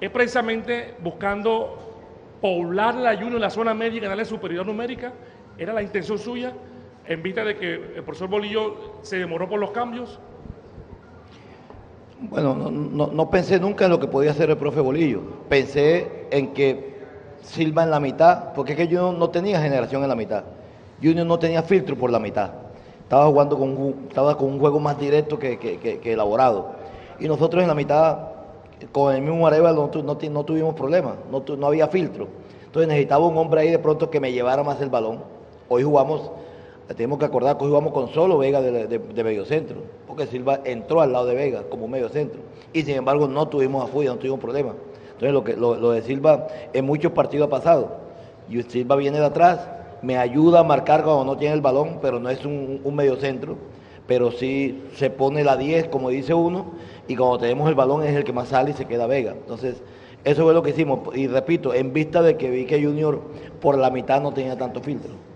es 0.00 0.10
precisamente 0.10 0.94
buscando 1.00 1.78
poblar 2.40 2.94
la 2.94 3.14
Junior 3.14 3.34
en 3.34 3.40
la 3.40 3.50
zona 3.50 3.74
media 3.74 3.96
y 3.96 4.00
ganarle 4.00 4.24
superioridad 4.24 4.66
numérica. 4.66 5.12
Era 5.56 5.72
la 5.72 5.82
intención 5.82 6.18
suya, 6.18 6.52
en 7.08 7.22
vista 7.22 7.44
de 7.44 7.56
que 7.56 7.74
el 7.74 8.02
profesor 8.04 8.28
Bolillo 8.28 8.74
se 9.02 9.16
demoró 9.16 9.48
por 9.48 9.58
los 9.58 9.70
cambios. 9.70 10.18
Bueno, 12.20 12.54
no, 12.54 13.30
pensé 13.30 13.58
nunca 13.60 13.84
en 13.84 13.92
lo 13.92 14.00
que 14.00 14.08
podía 14.08 14.32
hacer 14.32 14.50
el 14.50 14.56
profe 14.56 14.80
Bolillo. 14.80 15.20
Pensé 15.48 16.26
en 16.30 16.52
que 16.52 16.98
Silva 17.42 17.84
en 17.84 17.90
la 17.90 18.00
mitad, 18.00 18.52
porque 18.52 18.72
es 18.72 18.76
que 18.78 18.84
Junior 18.84 19.14
no 19.14 19.30
tenía 19.30 19.60
generación 19.60 20.02
en 20.02 20.08
la 20.08 20.14
mitad. 20.16 20.44
Junior 21.02 21.26
no 21.26 21.38
tenía 21.38 21.62
filtro 21.62 21.96
por 21.96 22.10
la 22.10 22.18
mitad. 22.18 22.50
Estaba 23.02 23.26
jugando 23.26 23.56
con, 23.56 23.70
un- 23.70 24.06
estaba 24.08 24.36
con 24.36 24.48
un 24.52 24.58
juego 24.58 24.78
más 24.80 24.98
directo 24.98 25.38
que, 25.38 26.00
elaborado. 26.04 26.72
Y 27.20 27.26
nosotros 27.26 27.62
en 27.62 27.68
la 27.68 27.74
mitad, 27.74 28.18
con 28.92 29.14
el 29.14 29.22
mismo 29.22 29.46
Arevalo, 29.46 29.88
no, 29.94 30.18
no, 30.30 30.44
tuvimos 30.44 30.74
problemas, 30.74 31.14
no, 31.30 31.42
no 31.56 31.66
había 31.68 31.86
filtro. 31.88 32.28
Entonces 32.66 32.88
necesitaba 32.88 33.26
un 33.26 33.36
hombre 33.38 33.62
ahí 33.62 33.70
de 33.70 33.78
pronto 33.78 34.10
que 34.10 34.20
me 34.20 34.32
llevara 34.32 34.62
más 34.62 34.80
el 34.82 34.90
balón. 34.90 35.20
Hoy 35.68 35.84
jugamos, 35.84 36.30
tenemos 36.94 37.18
que 37.18 37.26
acordar 37.26 37.58
que 37.58 37.64
hoy 37.64 37.70
jugamos 37.70 37.92
con 37.92 38.08
solo 38.08 38.38
Vega 38.38 38.60
de, 38.60 38.86
de, 38.86 38.98
de 38.98 39.24
medio 39.24 39.44
centro, 39.44 39.82
porque 40.06 40.26
Silva 40.26 40.60
entró 40.64 41.00
al 41.00 41.12
lado 41.12 41.26
de 41.26 41.34
Vega 41.34 41.64
como 41.68 41.86
medio 41.86 42.08
centro. 42.08 42.40
Y 42.72 42.82
sin 42.82 42.96
embargo 42.96 43.28
no 43.28 43.48
tuvimos 43.48 43.84
afuera, 43.84 44.12
no 44.12 44.18
tuvimos 44.18 44.40
problemas. 44.40 44.74
Entonces 45.12 45.32
lo, 45.32 45.44
que, 45.44 45.56
lo, 45.56 45.90
de 45.90 46.02
Silva 46.02 46.46
en 46.72 46.84
muchos 46.84 47.12
partidos 47.12 47.48
ha 47.48 47.50
pasado. 47.50 47.96
Y 48.48 48.62
Silva 48.62 48.96
viene 48.96 49.18
de 49.18 49.26
atrás, 49.26 49.68
me 50.00 50.16
ayuda 50.16 50.60
a 50.60 50.64
marcar 50.64 51.02
cuando 51.02 51.24
no 51.24 51.36
tiene 51.36 51.54
el 51.54 51.60
balón, 51.60 51.98
pero 52.00 52.20
no 52.20 52.30
es 52.30 52.44
un, 52.44 52.80
un 52.84 52.94
medio 52.94 53.16
centro. 53.16 53.56
Pero 54.06 54.30
sí 54.30 54.84
se 54.94 55.10
pone 55.10 55.44
la 55.44 55.58
10, 55.58 55.88
como 55.88 56.08
dice 56.08 56.32
uno, 56.32 56.72
y 57.08 57.16
cuando 57.16 57.38
tenemos 57.38 57.68
el 57.68 57.74
balón 57.74 58.04
es 58.04 58.16
el 58.16 58.24
que 58.24 58.32
más 58.32 58.48
sale 58.48 58.70
y 58.70 58.74
se 58.74 58.86
queda 58.86 59.06
Vega. 59.06 59.32
Entonces, 59.32 59.82
eso 60.24 60.44
fue 60.44 60.54
lo 60.54 60.62
que 60.62 60.70
hicimos. 60.70 61.00
Y 61.14 61.26
repito, 61.26 61.74
en 61.74 61.92
vista 61.92 62.22
de 62.22 62.38
que 62.38 62.48
vi 62.48 62.64
que 62.64 62.82
Junior 62.82 63.20
por 63.60 63.76
la 63.76 63.90
mitad 63.90 64.22
no 64.22 64.32
tenía 64.32 64.56
tanto 64.56 64.80
filtro. 64.80 65.27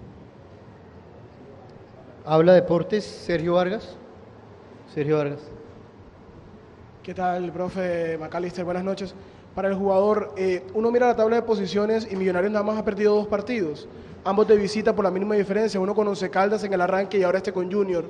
Habla 2.25 2.53
Deportes, 2.53 3.05
Sergio 3.05 3.55
Vargas. 3.55 3.97
Sergio 4.95 5.19
Vargas. 5.19 5.41
¿Qué 7.03 7.15
tal, 7.15 7.51
profe 7.51 8.17
Macalister? 8.17 8.65
Buenas 8.65 8.85
noches. 8.85 9.13
Para 9.57 9.69
el 9.69 9.75
jugador, 9.75 10.33
eh, 10.37 10.63
uno 10.73 10.93
mira 10.93 11.09
la 11.09 11.17
tabla 11.17 11.37
de 11.37 11.43
posiciones 11.43 12.07
y 12.09 12.15
Millonarios 12.15 12.53
nada 12.53 12.65
más 12.65 12.79
ha 12.79 12.85
perdido 12.85 13.17
dos 13.17 13.27
partidos, 13.27 13.89
ambos 14.23 14.47
de 14.47 14.57
visita 14.57 14.95
por 14.95 15.05
la 15.05 15.11
mínima 15.11 15.35
diferencia, 15.35 15.81
uno 15.81 15.97
con 15.97 16.07
Once 16.07 16.31
Caldas 16.31 16.63
en 16.63 16.73
el 16.73 16.81
arranque 16.81 17.19
y 17.19 17.25
ahora 17.25 17.39
este 17.39 17.53
con 17.53 17.71
Junior. 17.71 18.05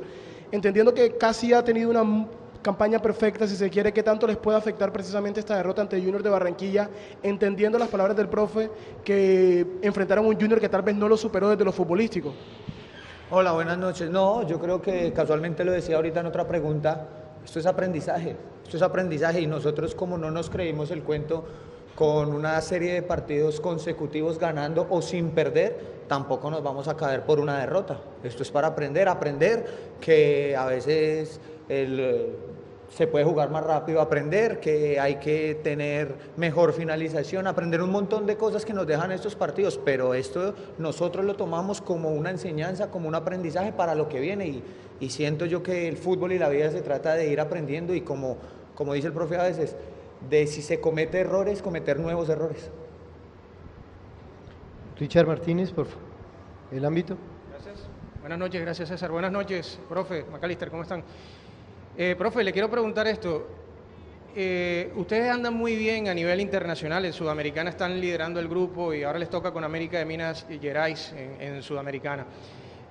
Entendiendo 0.51 0.93
que 0.93 1.17
casi 1.17 1.55
ha 1.55 1.65
tenido 1.65 1.89
una 1.89 2.29
campaña 2.61 2.99
perfecta, 2.99 3.47
si 3.47 3.57
se 3.57 3.71
quiere, 3.71 3.95
¿qué 3.95 4.03
tanto 4.03 4.27
les 4.27 4.37
puede 4.37 4.59
afectar 4.59 4.93
precisamente 4.93 5.41
esta 5.41 5.57
derrota 5.57 5.81
ante 5.81 5.99
Junior 5.99 6.23
de 6.23 6.29
Barranquilla? 6.29 6.91
Entendiendo 7.23 7.79
las 7.79 7.89
palabras 7.89 8.15
del 8.15 8.29
profe 8.29 8.71
que 9.03 9.67
enfrentaron 9.81 10.27
a 10.27 10.29
un 10.29 10.35
Junior 10.39 10.61
que 10.61 10.69
tal 10.69 10.83
vez 10.83 10.95
no 10.97 11.09
lo 11.09 11.17
superó 11.17 11.49
desde 11.49 11.65
lo 11.65 11.73
futbolístico. 11.73 12.35
Hola, 13.35 13.53
buenas 13.53 13.79
noches. 13.79 14.11
No, 14.11 14.47
yo 14.47 14.61
creo 14.61 14.83
que 14.83 15.11
casualmente 15.15 15.65
lo 15.65 15.73
decía 15.73 15.97
ahorita 15.97 16.21
en 16.21 16.27
otra 16.27 16.47
pregunta, 16.47 17.09
esto 17.43 17.61
es 17.61 17.65
aprendizaje, 17.65 18.37
esto 18.63 18.77
es 18.77 18.83
aprendizaje 18.83 19.41
y 19.41 19.47
nosotros 19.47 19.95
como 19.95 20.19
no 20.19 20.31
nos 20.31 20.51
creímos 20.51 20.91
el 20.91 21.03
cuento 21.03 21.47
con 21.95 22.35
una 22.35 22.61
serie 22.61 22.93
de 22.93 23.01
partidos 23.01 23.59
consecutivos 23.59 24.39
ganando 24.39 24.87
o 24.91 25.01
sin 25.01 25.31
perder, 25.31 26.03
tampoco 26.09 26.51
nos 26.51 26.63
vamos 26.63 26.89
a 26.89 26.97
caer 26.99 27.23
por 27.23 27.41
una 27.41 27.59
derrota. 27.59 27.99
Esto 28.23 28.43
es 28.43 28.51
para 28.51 28.67
aprender, 28.67 29.09
aprender 29.09 29.65
que 29.99 30.55
a 30.55 30.67
veces 30.67 31.41
el, 31.71 32.37
se 32.95 33.07
puede 33.07 33.25
jugar 33.25 33.51
más 33.51 33.65
rápido, 33.65 34.03
aprender 34.03 34.61
que 34.61 35.01
hay 35.01 35.17
que 35.17 35.55
tener 35.63 36.15
mejor 36.37 36.75
finalización, 36.75 37.47
aprender 37.47 37.81
un 37.81 37.91
montón 37.91 38.27
de 38.27 38.37
cosas 38.37 38.67
que 38.67 38.75
nos 38.75 38.87
dejan 38.87 39.13
estos 39.13 39.35
partidos, 39.35 39.81
pero 39.83 40.13
esto 40.13 40.55
nosotros 40.77 41.25
lo 41.25 41.35
tomamos 41.35 41.81
como 41.81 42.11
una 42.11 42.31
enseñanza, 42.31 42.91
como 42.91 43.09
un 43.09 43.15
aprendizaje 43.15 43.73
para 43.73 43.95
lo 43.95 44.11
que 44.11 44.21
viene 44.21 44.47
y, 44.49 44.63
y 45.01 45.09
siento 45.09 45.47
yo 45.47 45.63
que 45.63 45.89
el 45.89 45.97
fútbol 45.97 46.33
y 46.33 46.39
la 46.39 46.51
vida 46.51 46.71
se 46.71 46.83
trata 46.83 47.15
de 47.15 47.29
ir 47.29 47.41
aprendiendo 47.41 47.95
y 47.95 48.03
como, 48.03 48.37
como 48.75 48.93
dice 48.93 49.07
el 49.07 49.15
profe 49.15 49.37
a 49.39 49.45
veces, 49.45 49.75
de 50.29 50.47
si 50.47 50.61
se 50.61 50.79
comete 50.79 51.21
errores, 51.21 51.63
cometer 51.63 51.99
nuevos 51.99 52.29
errores. 52.29 52.71
Richard 54.99 55.27
Martínez, 55.27 55.73
por 55.73 55.87
favor. 55.87 56.03
El 56.71 56.85
ámbito. 56.85 57.17
Gracias. 57.51 57.89
Buenas 58.21 58.39
noches, 58.39 58.61
gracias 58.61 58.91
César. 58.91 59.11
Buenas 59.11 59.33
noches, 59.33 59.81
profe 59.89 60.25
Macalister, 60.31 60.71
¿cómo 60.71 60.83
están? 60.83 61.03
Eh, 61.97 62.15
profe, 62.17 62.43
le 62.43 62.53
quiero 62.53 62.71
preguntar 62.71 63.07
esto. 63.07 63.47
Eh, 64.35 64.91
ustedes 64.97 65.31
andan 65.31 65.53
muy 65.53 65.77
bien 65.77 66.09
a 66.09 66.15
nivel 66.15 66.41
internacional, 66.41 67.05
en 67.05 67.13
Sudamericana 67.13 67.69
están 67.69 68.01
liderando 68.01 68.41
el 68.41 68.49
grupo 68.49 68.95
y 68.95 69.03
ahora 69.03 69.19
les 69.19 69.29
toca 69.29 69.53
con 69.53 69.63
América 69.63 69.99
de 69.99 70.07
Minas 70.07 70.47
Gerais 70.61 71.13
en, 71.13 71.55
en 71.57 71.63
Sudamericana. 71.63 72.25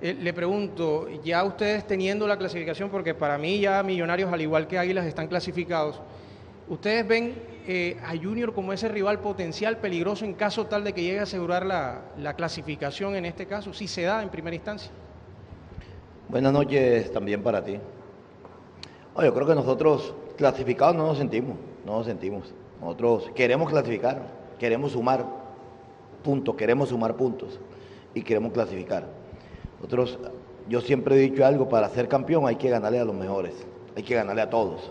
Eh, 0.00 0.14
le 0.14 0.32
pregunto, 0.32 1.08
ya 1.24 1.42
ustedes 1.42 1.84
teniendo 1.84 2.28
la 2.28 2.36
clasificación, 2.36 2.90
porque 2.90 3.14
para 3.14 3.38
mí 3.38 3.58
ya 3.58 3.82
Millonarios, 3.82 4.32
al 4.32 4.40
igual 4.40 4.68
que 4.68 4.78
Águilas, 4.78 5.04
están 5.04 5.26
clasificados, 5.26 6.00
¿ustedes 6.68 7.06
ven 7.08 7.34
eh, 7.66 7.96
a 8.04 8.10
Junior 8.10 8.54
como 8.54 8.72
ese 8.72 8.86
rival 8.88 9.18
potencial 9.18 9.78
peligroso 9.78 10.24
en 10.24 10.34
caso 10.34 10.66
tal 10.66 10.84
de 10.84 10.92
que 10.92 11.02
llegue 11.02 11.18
a 11.18 11.24
asegurar 11.24 11.66
la, 11.66 12.02
la 12.18 12.34
clasificación 12.34 13.16
en 13.16 13.24
este 13.24 13.46
caso, 13.46 13.74
si 13.74 13.88
se 13.88 14.02
da 14.02 14.22
en 14.22 14.28
primera 14.28 14.54
instancia? 14.54 14.92
Buenas 16.28 16.52
noches 16.52 17.12
también 17.12 17.42
para 17.42 17.64
ti. 17.64 17.78
Yo 19.20 19.34
creo 19.34 19.46
que 19.46 19.54
nosotros 19.54 20.14
clasificados 20.36 20.96
no 20.96 21.06
nos 21.06 21.18
sentimos, 21.18 21.56
no 21.84 21.98
nos 21.98 22.06
sentimos. 22.06 22.52
Nosotros 22.80 23.30
queremos 23.34 23.68
clasificar, 23.70 24.22
queremos 24.58 24.92
sumar 24.92 25.24
puntos, 26.24 26.54
queremos 26.56 26.88
sumar 26.88 27.14
puntos 27.16 27.60
y 28.14 28.22
queremos 28.22 28.52
clasificar. 28.52 29.06
Nosotros, 29.78 30.18
yo 30.68 30.80
siempre 30.80 31.16
he 31.16 31.18
dicho 31.18 31.44
algo, 31.44 31.68
para 31.68 31.88
ser 31.90 32.08
campeón 32.08 32.46
hay 32.46 32.56
que 32.56 32.70
ganarle 32.70 32.98
a 33.00 33.04
los 33.04 33.14
mejores, 33.14 33.54
hay 33.96 34.02
que 34.02 34.14
ganarle 34.14 34.42
a 34.42 34.50
todos. 34.50 34.90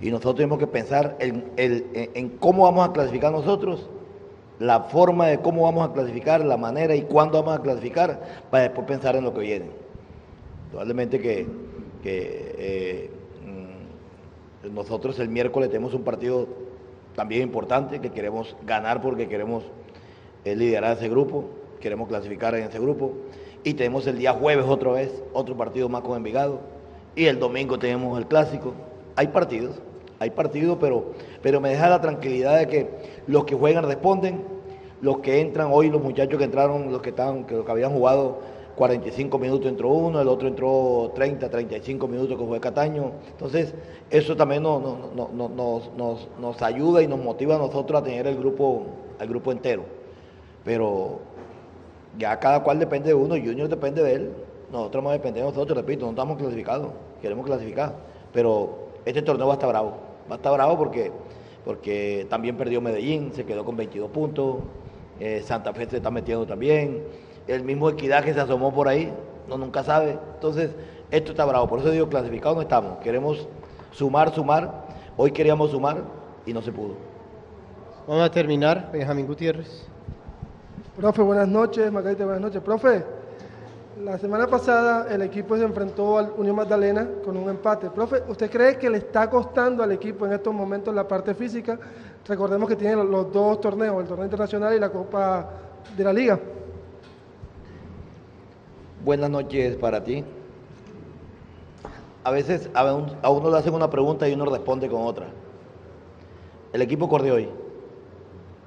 Y 0.00 0.10
nosotros 0.10 0.36
tenemos 0.36 0.58
que 0.58 0.66
pensar 0.66 1.16
en, 1.18 1.44
en- 1.56 2.28
cómo 2.38 2.62
vamos 2.64 2.88
a 2.88 2.92
clasificar 2.92 3.32
nosotros, 3.32 3.88
la 4.60 4.80
forma 4.84 5.26
de 5.26 5.38
cómo 5.40 5.62
vamos 5.62 5.88
a 5.88 5.92
clasificar, 5.92 6.44
la 6.44 6.56
manera 6.56 6.94
y 6.94 7.02
cuándo 7.02 7.42
vamos 7.42 7.58
a 7.58 7.62
clasificar, 7.62 8.20
para 8.50 8.64
después 8.64 8.86
pensar 8.86 9.14
en 9.16 9.24
lo 9.24 9.34
que 9.34 9.40
viene. 9.40 9.66
Probablemente 10.70 11.20
que, 11.20 11.46
eh, 12.04 13.10
nosotros 14.64 15.18
el 15.18 15.28
miércoles 15.28 15.70
tenemos 15.70 15.94
un 15.94 16.02
partido 16.02 16.48
también 17.14 17.42
importante 17.42 18.00
que 18.00 18.10
queremos 18.10 18.56
ganar 18.64 19.00
porque 19.00 19.28
queremos 19.28 19.64
eh, 20.44 20.56
liderar 20.56 20.96
ese 20.96 21.08
grupo, 21.08 21.44
queremos 21.80 22.08
clasificar 22.08 22.54
en 22.54 22.64
ese 22.64 22.78
grupo. 22.78 23.12
Y 23.64 23.74
tenemos 23.74 24.06
el 24.06 24.18
día 24.18 24.32
jueves 24.32 24.66
otra 24.66 24.92
vez, 24.92 25.22
otro 25.32 25.56
partido 25.56 25.88
más 25.88 26.02
con 26.02 26.16
Envigado. 26.16 26.60
Y 27.14 27.26
el 27.26 27.38
domingo 27.38 27.78
tenemos 27.78 28.16
el 28.18 28.26
clásico. 28.26 28.74
Hay 29.16 29.28
partidos, 29.28 29.80
hay 30.20 30.30
partidos, 30.30 30.78
pero, 30.80 31.12
pero 31.42 31.60
me 31.60 31.70
deja 31.70 31.88
la 31.88 32.00
tranquilidad 32.00 32.58
de 32.58 32.68
que 32.68 32.90
los 33.26 33.44
que 33.44 33.54
juegan 33.54 33.84
responden, 33.84 34.44
los 35.00 35.18
que 35.18 35.40
entran 35.40 35.70
hoy, 35.72 35.90
los 35.90 36.02
muchachos 36.02 36.38
que 36.38 36.44
entraron, 36.44 36.92
los 36.92 37.02
que 37.02 37.10
estaban, 37.10 37.44
que, 37.44 37.54
los 37.54 37.64
que 37.64 37.72
habían 37.72 37.92
jugado 37.92 38.38
45 38.78 39.38
minutos 39.38 39.66
entró 39.68 39.88
uno, 39.90 40.20
el 40.20 40.28
otro 40.28 40.48
entró 40.48 41.10
30, 41.14 41.50
35 41.50 42.06
minutos 42.08 42.38
que 42.38 42.44
fue 42.46 42.60
Cataño. 42.60 43.12
Entonces, 43.32 43.74
eso 44.08 44.36
también 44.36 44.62
nos, 44.62 44.80
nos, 45.14 45.50
nos- 45.50 46.28
nos- 46.38 46.62
ayuda 46.62 47.02
y 47.02 47.08
nos 47.08 47.18
motiva 47.18 47.56
a 47.56 47.58
nosotros 47.58 48.00
a 48.00 48.04
tener 48.04 48.26
el 48.26 48.36
grupo, 48.36 48.86
al 49.18 49.28
grupo 49.28 49.52
entero. 49.52 49.82
Pero 50.64 51.18
ya 52.18 52.38
cada 52.38 52.62
cual 52.62 52.78
depende 52.78 53.08
de 53.08 53.14
uno, 53.14 53.34
Junior 53.34 53.68
depende 53.68 54.02
de 54.02 54.12
él, 54.14 54.30
nosotros 54.72 55.02
vamos 55.02 55.10
a 55.10 55.18
depender 55.18 55.42
de 55.44 55.50
nosotros, 55.50 55.76
repito, 55.76 56.04
no 56.04 56.10
estamos 56.10 56.38
clasificados, 56.38 56.92
queremos 57.20 57.46
clasificar, 57.46 57.94
pero 58.32 58.88
este 59.04 59.22
torneo 59.22 59.46
va 59.46 59.54
a 59.54 59.56
estar 59.56 59.68
bravo, 59.68 59.94
va 60.30 60.34
a 60.34 60.36
estar 60.36 60.52
bravo 60.52 60.76
porque, 60.76 61.10
porque 61.64 62.26
también 62.28 62.56
perdió 62.56 62.80
Medellín, 62.80 63.32
se 63.32 63.44
quedó 63.44 63.64
con 63.64 63.76
22 63.76 64.10
puntos, 64.10 64.56
eh, 65.20 65.42
Santa 65.44 65.72
Fe 65.72 65.86
se 65.88 65.96
está 65.96 66.10
metiendo 66.10 66.46
también, 66.46 67.02
el 67.48 67.64
mismo 67.64 67.90
Equidad 67.90 68.24
que 68.24 68.32
se 68.32 68.40
asomó 68.40 68.72
por 68.72 68.86
ahí, 68.88 69.12
no 69.48 69.58
nunca 69.58 69.82
sabe, 69.82 70.18
entonces 70.34 70.70
esto 71.10 71.32
está 71.32 71.44
bravo, 71.44 71.66
por 71.66 71.80
eso 71.80 71.90
digo, 71.90 72.08
clasificados 72.08 72.56
no 72.56 72.62
estamos, 72.62 72.98
queremos 72.98 73.48
sumar, 73.90 74.32
sumar, 74.34 74.84
hoy 75.16 75.32
queríamos 75.32 75.70
sumar 75.70 76.02
y 76.46 76.52
no 76.52 76.62
se 76.62 76.70
pudo. 76.70 76.94
Vamos 78.08 78.24
a 78.24 78.30
terminar. 78.30 78.88
Benjamín 78.90 79.26
Gutiérrez. 79.26 79.86
Profe, 80.96 81.20
buenas 81.20 81.46
noches. 81.46 81.92
Margarita, 81.92 82.24
buenas 82.24 82.40
noches. 82.40 82.62
Profe, 82.62 83.04
la 84.02 84.16
semana 84.16 84.46
pasada 84.46 85.12
el 85.12 85.20
equipo 85.20 85.58
se 85.58 85.64
enfrentó 85.64 86.16
al 86.16 86.32
Unión 86.38 86.56
Magdalena 86.56 87.06
con 87.22 87.36
un 87.36 87.50
empate. 87.50 87.90
Profe, 87.90 88.22
¿usted 88.26 88.50
cree 88.50 88.78
que 88.78 88.88
le 88.88 88.96
está 88.96 89.28
costando 89.28 89.82
al 89.82 89.92
equipo 89.92 90.24
en 90.24 90.32
estos 90.32 90.54
momentos 90.54 90.94
la 90.94 91.06
parte 91.06 91.34
física? 91.34 91.78
Recordemos 92.26 92.66
que 92.66 92.76
tiene 92.76 92.96
los, 92.96 93.06
los 93.06 93.30
dos 93.30 93.60
torneos, 93.60 94.00
el 94.00 94.08
torneo 94.08 94.24
internacional 94.24 94.74
y 94.74 94.80
la 94.80 94.88
Copa 94.88 95.50
de 95.94 96.04
la 96.04 96.12
Liga. 96.12 96.40
Buenas 99.04 99.30
noches 99.30 99.76
para 99.76 100.02
ti. 100.02 100.24
A 102.24 102.30
veces 102.30 102.68
a 102.74 102.92
un- 102.94 103.12
a 103.22 103.30
uno 103.30 103.50
le 103.50 103.56
hacen 103.58 103.72
una 103.74 103.88
pregunta 103.88 104.28
y 104.28 104.34
uno 104.34 104.44
responde 104.44 104.88
con 104.88 105.02
otra. 105.02 105.26
El 106.72 106.82
equipo 106.82 107.08
corrió 107.08 107.34
hoy. 107.34 107.48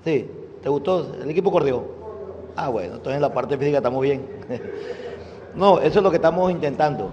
Sí, 0.03 0.29
¿te 0.63 0.69
gustó? 0.69 1.13
El 1.21 1.29
equipo 1.29 1.51
corrió. 1.51 1.83
Ah, 2.55 2.69
bueno, 2.69 2.95
entonces 2.95 3.15
en 3.15 3.21
la 3.21 3.33
parte 3.33 3.57
física 3.57 3.77
estamos 3.77 4.01
bien. 4.01 4.25
no, 5.55 5.79
eso 5.79 5.99
es 5.99 6.03
lo 6.03 6.09
que 6.09 6.15
estamos 6.15 6.49
intentando, 6.51 7.11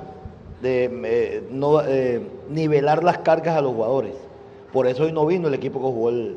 de 0.63 0.85
eh, 1.05 1.49
no, 1.51 1.83
eh, 1.83 2.23
nivelar 2.49 3.05
las 3.05 3.19
cargas 3.19 3.57
a 3.57 3.61
los 3.61 3.73
jugadores. 3.75 4.15
Por 4.73 4.87
eso 4.87 5.05
hoy 5.05 5.13
no 5.13 5.27
vino 5.27 5.49
el 5.49 5.55
equipo 5.55 5.81
que 5.81 5.87
jugó 5.87 6.09
el- 6.11 6.37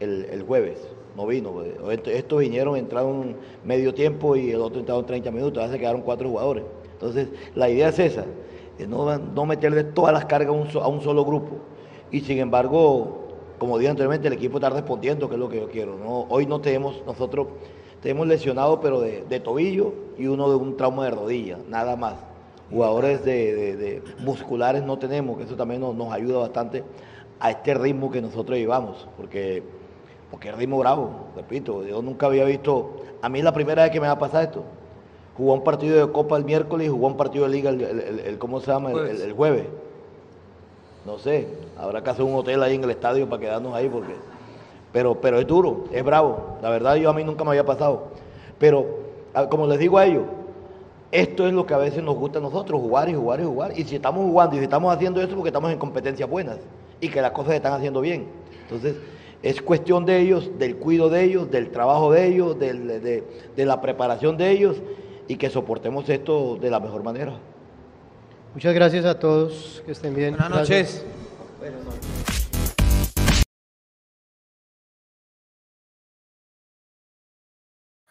el 0.00 0.42
jueves. 0.42 0.78
No 1.18 1.26
vino. 1.26 1.50
pues. 1.50 2.00
Estos 2.06 2.38
vinieron, 2.38 2.76
entraron 2.76 3.36
medio 3.64 3.92
tiempo 3.92 4.36
y 4.36 4.52
el 4.52 4.60
otro 4.60 4.78
entraron 4.78 5.04
30 5.04 5.30
minutos, 5.32 5.62
ya 5.62 5.70
se 5.70 5.78
quedaron 5.78 6.02
cuatro 6.02 6.28
jugadores. 6.28 6.64
Entonces, 6.92 7.28
la 7.54 7.68
idea 7.68 7.88
es 7.88 7.98
esa, 7.98 8.24
no, 8.88 9.18
no 9.18 9.44
meterle 9.44 9.82
todas 9.84 10.14
las 10.14 10.24
cargas 10.26 10.54
a 10.76 10.88
un, 10.88 11.02
solo 11.02 11.24
grupo. 11.24 11.56
Y 12.12 12.20
sin 12.20 12.38
embargo, 12.38 13.26
como 13.58 13.78
dije 13.78 13.90
anteriormente, 13.90 14.28
el 14.28 14.34
equipo 14.34 14.58
está 14.58 14.70
respondiendo, 14.70 15.28
que 15.28 15.34
es 15.34 15.40
lo 15.40 15.48
que 15.48 15.60
yo 15.60 15.68
quiero. 15.68 15.96
Hoy 16.28 16.46
no 16.46 16.60
tenemos, 16.60 17.02
nosotros 17.04 17.48
tenemos 18.00 18.28
lesionados, 18.28 18.78
pero 18.80 19.00
de, 19.00 19.40
tobillo 19.40 19.92
y 20.16 20.28
uno 20.28 20.48
de 20.48 20.54
un 20.54 20.76
trauma 20.76 21.04
de 21.04 21.10
rodilla, 21.10 21.58
nada 21.68 21.96
más. 21.96 22.14
Jugadores 22.70 23.24
de, 23.24 23.76
de 23.76 24.02
musculares 24.18 24.84
no 24.84 24.98
tenemos, 24.98 25.38
que 25.38 25.44
eso 25.44 25.56
también 25.56 25.80
nos, 25.80 25.94
nos, 25.94 26.12
ayuda 26.12 26.38
bastante 26.38 26.84
a 27.40 27.50
este 27.50 27.72
ritmo 27.74 28.10
que 28.10 28.20
nosotros 28.20 28.58
llevamos, 28.58 29.08
porque, 29.16 29.62
porque 30.30 30.48
es 30.48 30.56
ritmo 30.56 30.78
bravo, 30.78 31.10
repito, 31.36 31.84
yo 31.84 32.02
nunca 32.02 32.26
había 32.26 32.44
visto, 32.44 32.96
a 33.22 33.28
mí 33.28 33.42
la 33.42 33.52
primera 33.52 33.82
vez 33.82 33.92
que 33.92 34.00
me 34.00 34.06
va 34.06 34.14
a 34.14 34.18
pasar 34.18 34.44
esto, 34.44 34.62
jugó 35.36 35.54
un 35.54 35.64
partido 35.64 36.06
de 36.06 36.12
Copa 36.12 36.36
el 36.36 36.44
miércoles 36.44 36.86
y 36.86 36.90
jugó 36.90 37.06
un 37.06 37.16
partido 37.16 37.44
de 37.44 37.50
Liga 37.50 37.70
el, 37.70 37.80
el, 37.80 38.20
el 38.20 38.38
¿cómo 38.38 38.60
se 38.60 38.70
llama? 38.70 38.90
el, 38.92 39.32
jueves 39.32 39.66
no 41.06 41.18
sé, 41.18 41.48
habrá 41.78 42.02
que 42.02 42.10
hacer 42.10 42.24
un 42.24 42.34
hotel 42.34 42.62
ahí 42.62 42.74
en 42.74 42.84
el 42.84 42.90
estadio 42.90 43.26
para 43.28 43.40
quedarnos 43.40 43.74
ahí 43.74 43.88
porque 43.88 44.12
pero 44.92 45.20
pero 45.20 45.38
es 45.38 45.46
duro, 45.46 45.84
es 45.92 46.04
bravo. 46.04 46.58
La 46.62 46.70
verdad 46.70 46.96
yo 46.96 47.10
a 47.10 47.12
mí 47.12 47.24
nunca 47.24 47.44
me 47.44 47.50
había 47.50 47.64
pasado. 47.64 48.08
Pero 48.58 48.86
como 49.50 49.66
les 49.66 49.78
digo 49.78 49.98
a 49.98 50.06
ellos, 50.06 50.24
esto 51.10 51.46
es 51.46 51.52
lo 51.52 51.64
que 51.66 51.74
a 51.74 51.78
veces 51.78 52.02
nos 52.02 52.16
gusta 52.16 52.38
a 52.38 52.42
nosotros, 52.42 52.80
jugar 52.80 53.08
y 53.08 53.14
jugar 53.14 53.40
y 53.40 53.44
jugar. 53.44 53.78
Y 53.78 53.84
si 53.84 53.96
estamos 53.96 54.24
jugando 54.24 54.56
y 54.56 54.58
si 54.58 54.64
estamos 54.64 54.94
haciendo 54.94 55.20
esto 55.20 55.34
porque 55.34 55.48
estamos 55.48 55.70
en 55.70 55.78
competencias 55.78 56.28
buenas 56.28 56.58
y 57.00 57.08
que 57.08 57.22
las 57.22 57.30
cosas 57.30 57.50
se 57.50 57.56
están 57.56 57.72
haciendo 57.72 58.00
bien. 58.00 58.26
Entonces, 58.62 58.96
es 59.42 59.62
cuestión 59.62 60.04
de 60.04 60.20
ellos, 60.20 60.58
del 60.58 60.76
cuidado 60.76 61.10
de 61.10 61.24
ellos, 61.24 61.50
del 61.50 61.70
trabajo 61.70 62.12
de 62.12 62.26
ellos, 62.26 62.58
del, 62.58 62.86
de, 62.86 63.24
de 63.56 63.66
la 63.66 63.80
preparación 63.80 64.36
de 64.36 64.50
ellos 64.50 64.76
y 65.28 65.36
que 65.36 65.50
soportemos 65.50 66.08
esto 66.08 66.56
de 66.56 66.70
la 66.70 66.80
mejor 66.80 67.02
manera. 67.02 67.38
Muchas 68.54 68.74
gracias 68.74 69.04
a 69.04 69.18
todos, 69.18 69.82
que 69.86 69.92
estén 69.92 70.14
bien. 70.14 70.30
Buenas 70.30 70.50
noches. 70.50 71.06
Buenas 71.58 71.84
noches. 71.84 72.00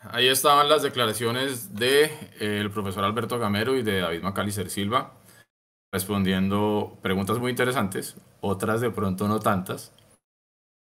Ahí 0.10 0.30
estaban 0.30 0.70
las 0.70 0.84
declaraciones 0.84 1.76
de 1.76 2.06
eh, 2.40 2.60
el 2.62 2.72
profesor 2.72 3.04
Alberto 3.04 3.38
Gamero 3.40 3.76
y 3.76 3.84
de 3.84 4.00
David 4.00 4.22
Macalister 4.22 4.70
Silva, 4.70 5.16
respondiendo 5.92 6.98
preguntas 7.02 7.40
muy 7.40 7.50
interesantes, 7.50 8.16
otras 8.40 8.80
de 8.80 8.90
pronto 8.90 9.28
no 9.28 9.40
tantas. 9.40 9.92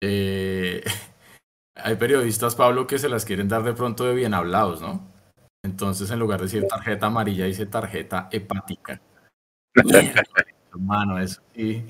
Eh, 0.01 0.83
hay 1.75 1.95
periodistas, 1.95 2.55
Pablo, 2.55 2.87
que 2.87 2.99
se 2.99 3.09
las 3.09 3.25
quieren 3.25 3.47
dar 3.47 3.63
de 3.63 3.73
pronto 3.73 4.05
de 4.05 4.13
bien 4.13 4.33
hablados, 4.33 4.81
¿no? 4.81 5.07
Entonces, 5.63 6.09
en 6.11 6.19
lugar 6.19 6.39
de 6.39 6.45
decir 6.45 6.67
tarjeta 6.67 7.07
amarilla, 7.07 7.45
dice 7.45 7.65
tarjeta 7.65 8.29
hepática. 8.31 9.01
Hermano, 10.71 11.19
eso 11.19 11.41
sí. 11.55 11.83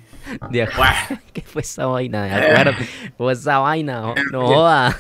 De 0.50 0.64
acuerdo. 0.64 1.22
¿Qué 1.34 1.42
fue 1.42 1.62
esa 1.62 1.88
vaina? 1.88 2.24
De 2.24 2.32
acuerdo. 2.32 2.86
fue 3.18 3.34
esa 3.34 3.60
vaina? 3.60 4.14
No 4.32 4.48
joda. 4.48 4.98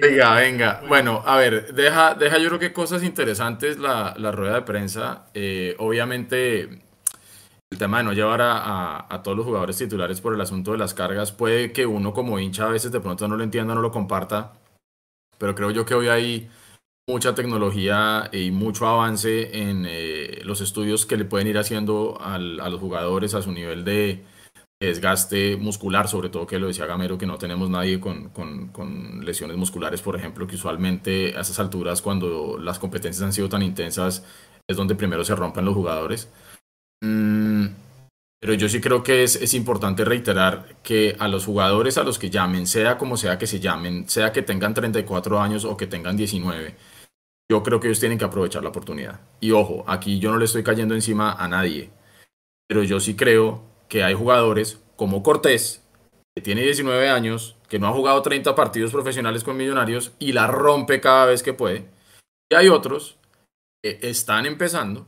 Venga, 0.00 0.34
venga. 0.34 0.82
Bueno, 0.88 1.22
a 1.24 1.36
ver, 1.36 1.74
deja, 1.74 2.14
deja 2.14 2.38
yo 2.38 2.48
creo 2.48 2.58
que 2.58 2.72
cosas 2.72 3.02
interesantes 3.02 3.78
la, 3.78 4.14
la 4.16 4.32
rueda 4.32 4.54
de 4.54 4.62
prensa. 4.62 5.26
Eh, 5.34 5.76
obviamente, 5.78 6.83
el 7.74 7.78
tema 7.78 7.98
de 7.98 8.04
no 8.04 8.12
llevar 8.12 8.40
a, 8.40 9.20
todos 9.24 9.36
los 9.36 9.44
jugadores 9.44 9.76
titulares 9.76 10.20
por 10.20 10.32
el 10.32 10.40
asunto 10.40 10.70
de 10.72 10.78
las 10.78 10.94
cargas, 10.94 11.32
puede 11.32 11.72
que 11.72 11.86
uno 11.86 12.12
como 12.12 12.38
hincha 12.38 12.66
a 12.66 12.70
veces 12.70 12.92
de 12.92 13.00
pronto 13.00 13.26
no 13.26 13.36
lo 13.36 13.42
entienda, 13.42 13.74
no 13.74 13.82
lo 13.82 13.90
comparta, 13.90 14.52
pero 15.38 15.56
creo 15.56 15.72
yo 15.72 15.84
que 15.84 15.94
hoy 15.94 16.06
hay 16.06 16.48
mucha 17.08 17.34
tecnología 17.34 18.30
y 18.32 18.52
mucho 18.52 18.86
avance 18.86 19.60
en 19.68 19.86
eh, 19.88 20.40
los 20.44 20.60
estudios 20.60 21.04
que 21.04 21.16
le 21.16 21.24
pueden 21.24 21.48
ir 21.48 21.58
haciendo 21.58 22.16
a 22.20 22.38
los 22.38 22.80
jugadores 22.80 23.34
a 23.34 23.42
su 23.42 23.50
nivel 23.50 23.84
de 23.84 24.24
desgaste 24.80 25.56
muscular, 25.56 26.06
sobre 26.06 26.28
todo 26.28 26.46
que 26.46 26.60
lo 26.60 26.68
decía 26.68 26.86
Gamero, 26.86 27.18
que 27.18 27.26
no 27.26 27.38
tenemos 27.38 27.70
nadie 27.70 27.98
con, 27.98 28.28
con, 28.28 29.24
lesiones 29.24 29.56
musculares, 29.56 30.00
por 30.00 30.14
ejemplo, 30.14 30.46
que 30.46 30.54
usualmente 30.54 31.36
a 31.36 31.40
esas 31.40 31.58
alturas, 31.58 32.02
cuando 32.02 32.56
las 32.58 32.78
competencias 32.78 33.24
han 33.24 33.32
sido 33.32 33.48
tan 33.48 33.62
intensas, 33.62 34.24
es 34.68 34.76
donde 34.76 34.94
primero 34.94 35.24
se 35.24 35.34
rompen 35.34 35.64
los 35.64 35.74
jugadores. 35.74 36.28
Mm, 37.04 37.66
pero 38.40 38.54
yo 38.54 38.68
sí 38.68 38.80
creo 38.80 39.02
que 39.02 39.24
es, 39.24 39.36
es, 39.36 39.52
importante 39.52 40.06
reiterar 40.06 40.76
que 40.82 41.16
a 41.18 41.28
los 41.28 41.44
jugadores 41.44 41.98
a 41.98 42.02
los 42.02 42.18
que 42.18 42.30
llamen, 42.30 42.66
sea 42.66 42.96
como 42.96 43.18
sea 43.18 43.36
que 43.36 43.46
se 43.46 43.60
llamen, 43.60 44.08
sea 44.08 44.32
que 44.32 44.40
tengan 44.40 44.72
34 44.72 45.38
años 45.38 45.66
o 45.66 45.76
que 45.76 45.86
tengan 45.86 46.16
19, 46.16 46.74
yo 47.50 47.62
creo 47.62 47.78
que 47.78 47.88
ellos 47.88 48.00
tienen 48.00 48.16
que 48.18 48.24
aprovechar 48.24 48.62
la 48.62 48.70
oportunidad. 48.70 49.20
Y 49.40 49.50
ojo, 49.50 49.84
aquí 49.86 50.18
yo 50.18 50.32
no 50.32 50.38
le 50.38 50.46
estoy 50.46 50.62
cayendo 50.62 50.94
encima 50.94 51.34
a 51.34 51.46
nadie, 51.46 51.90
pero 52.66 52.82
yo 52.82 53.00
sí 53.00 53.16
creo 53.16 53.62
que 53.88 54.02
hay 54.02 54.14
jugadores 54.14 54.80
como 54.96 55.22
Cortés, 55.22 55.82
que 56.34 56.42
tiene 56.42 56.62
19 56.62 57.10
años, 57.10 57.56
que 57.68 57.78
no 57.78 57.88
ha 57.88 57.92
jugado 57.92 58.22
30 58.22 58.54
partidos 58.54 58.92
profesionales 58.92 59.44
con 59.44 59.58
Millonarios 59.58 60.12
y 60.18 60.32
la 60.32 60.46
rompe 60.46 61.02
cada 61.02 61.26
vez 61.26 61.42
que 61.42 61.52
puede. 61.52 61.86
Y 62.50 62.54
hay 62.54 62.68
otros 62.68 63.18
que 63.82 63.98
están 64.02 64.46
empezando 64.46 65.06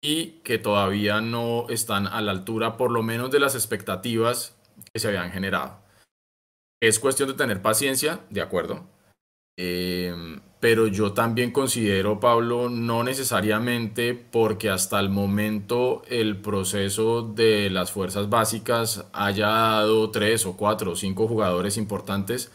y 0.00 0.40
que 0.44 0.58
todavía 0.58 1.20
no 1.20 1.66
están 1.68 2.06
a 2.06 2.20
la 2.20 2.32
altura, 2.32 2.76
por 2.76 2.90
lo 2.90 3.02
menos, 3.02 3.30
de 3.30 3.40
las 3.40 3.54
expectativas 3.54 4.56
que 4.92 5.00
se 5.00 5.08
habían 5.08 5.30
generado. 5.30 5.80
Es 6.80 6.98
cuestión 6.98 7.28
de 7.28 7.34
tener 7.34 7.60
paciencia, 7.62 8.20
de 8.30 8.40
acuerdo. 8.40 8.86
Eh, 9.58 10.14
pero 10.60 10.88
yo 10.88 11.12
también 11.12 11.52
considero, 11.52 12.18
Pablo, 12.18 12.68
no 12.68 13.04
necesariamente 13.04 14.14
porque 14.14 14.70
hasta 14.70 14.98
el 14.98 15.08
momento 15.08 16.02
el 16.08 16.36
proceso 16.40 17.22
de 17.22 17.70
las 17.70 17.92
fuerzas 17.92 18.28
básicas 18.28 19.04
haya 19.12 19.46
dado 19.48 20.10
tres 20.10 20.46
o 20.46 20.56
cuatro 20.56 20.92
o 20.92 20.96
cinco 20.96 21.28
jugadores 21.28 21.76
importantes, 21.76 22.50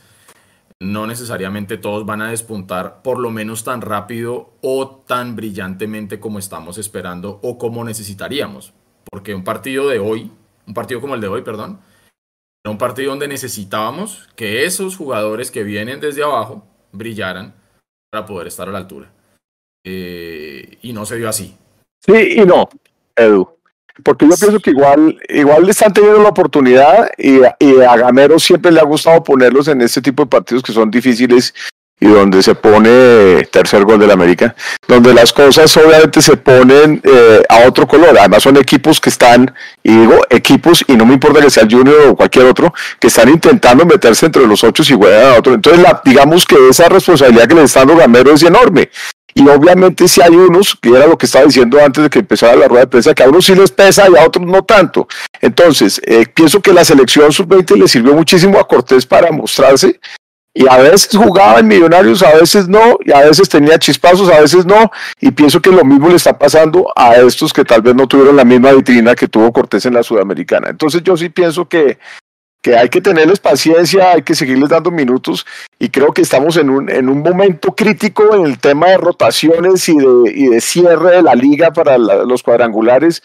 no 0.80 1.08
necesariamente 1.08 1.78
todos 1.78 2.06
van 2.06 2.22
a 2.22 2.30
despuntar 2.30 3.02
por 3.02 3.20
lo 3.20 3.32
menos 3.32 3.64
tan 3.64 3.82
rápido 3.82 4.54
o 4.62 5.04
tan 5.08 5.36
brillantemente 5.36 6.20
como 6.20 6.40
estamos 6.40 6.78
esperando 6.78 7.40
o 7.44 7.58
como 7.58 7.84
necesitaríamos. 7.84 8.74
Porque 9.10 9.36
un 9.36 9.44
partido 9.44 9.88
de 9.88 10.00
hoy, 10.00 10.32
un 10.68 10.74
partido 10.74 11.02
como 11.02 11.16
el 11.16 11.22
de 11.22 11.28
hoy, 11.28 11.42
perdón, 11.42 11.80
era 12.64 12.72
un 12.72 12.78
partido 12.78 13.12
donde 13.12 13.28
necesitábamos 13.28 14.30
que 14.36 14.66
esos 14.66 14.96
jugadores 14.96 15.52
que 15.52 15.64
vienen 15.64 16.00
desde 16.00 16.24
abajo 16.24 16.66
brillaran 16.92 17.56
para 18.10 18.26
poder 18.26 18.48
estar 18.48 18.70
a 18.70 18.72
la 18.72 18.78
altura. 18.78 19.12
Eh, 19.86 20.78
y 20.82 20.94
no 20.94 21.06
se 21.06 21.18
dio 21.18 21.28
así. 21.28 21.58
Sí 22.00 22.36
y 22.38 22.46
no, 22.46 22.70
Edu. 23.16 23.58
Porque 24.01 24.27
yo 24.27 24.36
pienso 24.36 24.60
que 24.60 24.71
igual, 24.71 25.19
igual 25.29 25.65
le 25.65 25.71
están 25.71 25.93
teniendo 25.93 26.21
la 26.21 26.29
oportunidad 26.29 27.10
y, 27.17 27.41
y, 27.60 27.82
a 27.82 27.95
Gamero 27.95 28.39
siempre 28.39 28.71
le 28.71 28.79
ha 28.79 28.86
gustado 28.86 29.23
ponerlos 29.23 29.67
en 29.67 29.82
este 29.82 30.01
tipo 30.01 30.23
de 30.23 30.29
partidos 30.29 30.63
que 30.63 30.73
son 30.73 30.89
difíciles 30.89 31.53
y 32.03 32.08
donde 32.08 32.43
se 32.43 32.53
pone 32.53 33.45
tercer 33.49 33.86
gol 33.86 33.97
del 33.97 34.12
América, 34.12 34.56
donde 34.88 35.13
las 35.13 35.32
cosas 35.32 35.75
obviamente 35.77 36.21
se 36.21 36.36
ponen 36.36 37.01
eh, 37.01 37.43
a 37.47 37.65
otro 37.67 37.88
color. 37.88 38.17
Además 38.19 38.43
son 38.43 38.58
equipos 38.58 38.99
que 38.99 39.10
están, 39.10 39.53
y 39.82 39.95
digo 39.99 40.19
equipos, 40.29 40.84
y 40.88 40.97
no 40.97 41.06
me 41.06 41.13
importa 41.13 41.39
que 41.39 41.49
sea 41.49 41.63
el 41.63 41.73
Junior 41.73 42.10
o 42.10 42.15
cualquier 42.15 42.45
otro, 42.45 42.73
que 42.99 43.08
están 43.08 43.29
intentando 43.29 43.86
meterse 43.86 44.25
entre 44.25 44.45
los 44.45 44.63
ocho 44.65 44.84
y 44.84 44.97
juegan 44.97 45.34
a 45.34 45.38
otro. 45.38 45.53
Entonces 45.53 45.82
la, 45.82 46.01
digamos 46.03 46.45
que 46.45 46.58
esa 46.69 46.89
responsabilidad 46.89 47.47
que 47.47 47.56
le 47.56 47.63
está 47.63 47.82
dando 47.82 47.95
Gamero 47.95 48.34
es 48.34 48.43
enorme. 48.43 48.89
Y 49.34 49.48
obviamente 49.48 50.08
si 50.08 50.22
hay 50.22 50.36
unos, 50.36 50.78
que 50.80 50.89
era 50.89 51.08
lo 51.08 51.17
que 51.17 51.26
estaba 51.26 51.46
diciendo 51.46 51.80
antes 51.84 52.04
de 52.04 52.10
que 52.10 52.19
empezara 52.19 52.56
la 52.56 52.67
rueda 52.67 52.82
de 52.82 52.88
prensa, 52.88 53.13
que 53.13 53.24
a 53.24 53.30
unos 53.30 53.46
sí 53.46 53.56
les 53.56 53.72
pesa 53.72 54.08
y 54.10 54.17
a 54.17 54.26
otros 54.26 54.46
no 54.46 54.63
tanto. 54.63 55.08
Entonces, 55.41 56.02
eh, 56.06 56.26
pienso 56.34 56.62
que 56.62 56.74
la 56.74 56.86
selección 56.86 57.32
sub-20 57.32 57.78
le 57.78 57.88
sirvió 57.88 58.13
muchísimo 58.13 58.60
a 58.60 58.67
Cortés 58.67 59.06
para 59.06 59.32
mostrarse 59.32 60.00
y 60.56 60.67
a 60.67 60.78
veces 60.78 61.10
jugaba 61.12 61.60
en 61.60 61.67
Millonarios, 61.67 62.22
a 62.22 62.36
veces 62.36 62.67
no, 62.67 62.98
y 63.04 63.12
a 63.12 63.22
veces 63.22 63.50
tenía 63.50 63.80
chispazos, 63.80 64.30
a 64.30 64.39
veces 64.39 64.65
no, 64.65 64.91
y 65.19 65.32
pienso 65.32 65.60
que 65.60 65.72
lo 65.72 65.84
mismo 65.84 66.10
le 66.10 66.15
está 66.15 66.38
pasando 66.38 66.93
a 66.96 67.15
estos 67.15 67.52
que 67.52 67.65
tal 67.65 67.82
vez 67.82 67.96
no 67.96 68.08
tuvieron 68.08 68.36
la 68.36 68.46
misma 68.46 68.72
vitrina 68.72 69.15
que 69.15 69.28
tuvo 69.28 69.52
Cortés 69.52 69.86
en 69.88 69.96
la 69.96 70.04
Sudamericana. 70.04 70.69
Entonces 70.69 71.02
yo 71.02 71.17
sí 71.17 71.30
pienso 71.30 71.67
que, 71.67 71.98
que 72.63 72.78
hay 72.78 72.88
que 72.88 73.02
tenerles 73.02 73.39
paciencia, 73.39 74.13
hay 74.13 74.23
que 74.23 74.34
seguirles 74.34 74.69
dando 74.69 74.89
minutos, 74.89 75.45
y 75.78 75.89
creo 75.89 76.13
que 76.13 76.21
estamos 76.21 76.56
en 76.56 76.69
un, 76.69 76.89
en 76.89 77.10
un 77.10 77.19
momento 77.19 77.76
crítico 77.76 78.34
en 78.34 78.45
el 78.45 78.58
tema 78.58 78.88
de 78.88 78.97
rotaciones 78.97 79.88
y 79.89 79.97
de, 79.97 80.32
y 80.34 80.47
de 80.47 80.62
cierre 80.62 81.17
de 81.17 81.21
la 81.23 81.36
liga 81.36 81.71
para 81.71 81.97
la, 81.97 82.23
los 82.23 82.41
cuadrangulares, 82.41 83.21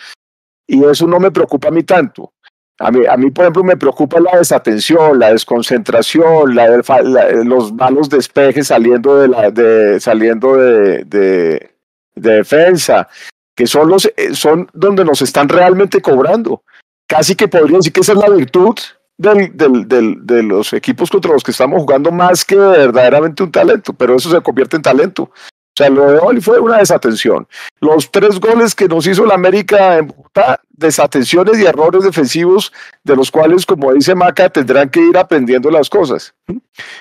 y 0.66 0.84
eso 0.84 1.06
no 1.06 1.20
me 1.20 1.30
preocupa 1.30 1.68
a 1.68 1.70
mí 1.70 1.84
tanto. 1.84 2.32
A 2.80 2.90
mí, 2.90 3.06
a 3.06 3.16
mí, 3.16 3.30
por 3.30 3.44
ejemplo, 3.44 3.64
me 3.64 3.76
preocupa 3.76 4.20
la 4.20 4.38
desatención, 4.38 5.18
la 5.18 5.32
desconcentración, 5.32 6.54
la, 6.54 6.80
la, 7.02 7.30
los 7.44 7.72
malos 7.72 8.08
despejes 8.08 8.68
saliendo 8.68 9.18
de, 9.18 9.28
la, 9.28 9.50
de, 9.50 9.98
saliendo 9.98 10.56
de, 10.56 11.04
de, 11.04 11.70
de 12.14 12.32
defensa, 12.32 13.08
que 13.56 13.66
son, 13.66 13.88
los, 13.88 14.08
son 14.32 14.68
donde 14.72 15.04
nos 15.04 15.22
están 15.22 15.48
realmente 15.48 16.00
cobrando. 16.00 16.62
Casi 17.08 17.34
que 17.34 17.48
podría 17.48 17.78
decir 17.78 17.92
que 17.92 18.00
esa 18.00 18.12
es 18.12 18.18
la 18.18 18.28
virtud 18.28 18.76
del, 19.18 19.88
del, 19.88 20.26
de 20.26 20.42
los 20.42 20.72
equipos 20.72 21.10
contra 21.10 21.32
los 21.32 21.42
que 21.42 21.50
estamos 21.50 21.80
jugando 21.82 22.10
más 22.10 22.44
que 22.44 22.56
verdaderamente 22.56 23.42
un 23.42 23.50
talento, 23.52 23.92
pero 23.92 24.16
eso 24.16 24.30
se 24.30 24.40
convierte 24.40 24.76
en 24.76 24.82
talento. 24.82 25.24
O 25.24 25.78
sea, 25.78 25.90
lo 25.90 26.10
de 26.10 26.18
hoy 26.18 26.40
fue 26.40 26.58
una 26.58 26.78
desatención. 26.78 27.46
Los 27.80 28.10
tres 28.10 28.40
goles 28.40 28.74
que 28.74 28.88
nos 28.88 29.06
hizo 29.06 29.24
la 29.24 29.34
América 29.34 29.98
en 29.98 30.08
Bogotá, 30.08 30.60
desatenciones 30.70 31.56
y 31.60 31.66
errores 31.66 32.02
defensivos, 32.02 32.72
de 33.04 33.14
los 33.14 33.30
cuales, 33.30 33.64
como 33.64 33.92
dice 33.92 34.16
Maca, 34.16 34.48
tendrán 34.48 34.88
que 34.88 35.00
ir 35.00 35.16
aprendiendo 35.16 35.70
las 35.70 35.88
cosas. 35.88 36.34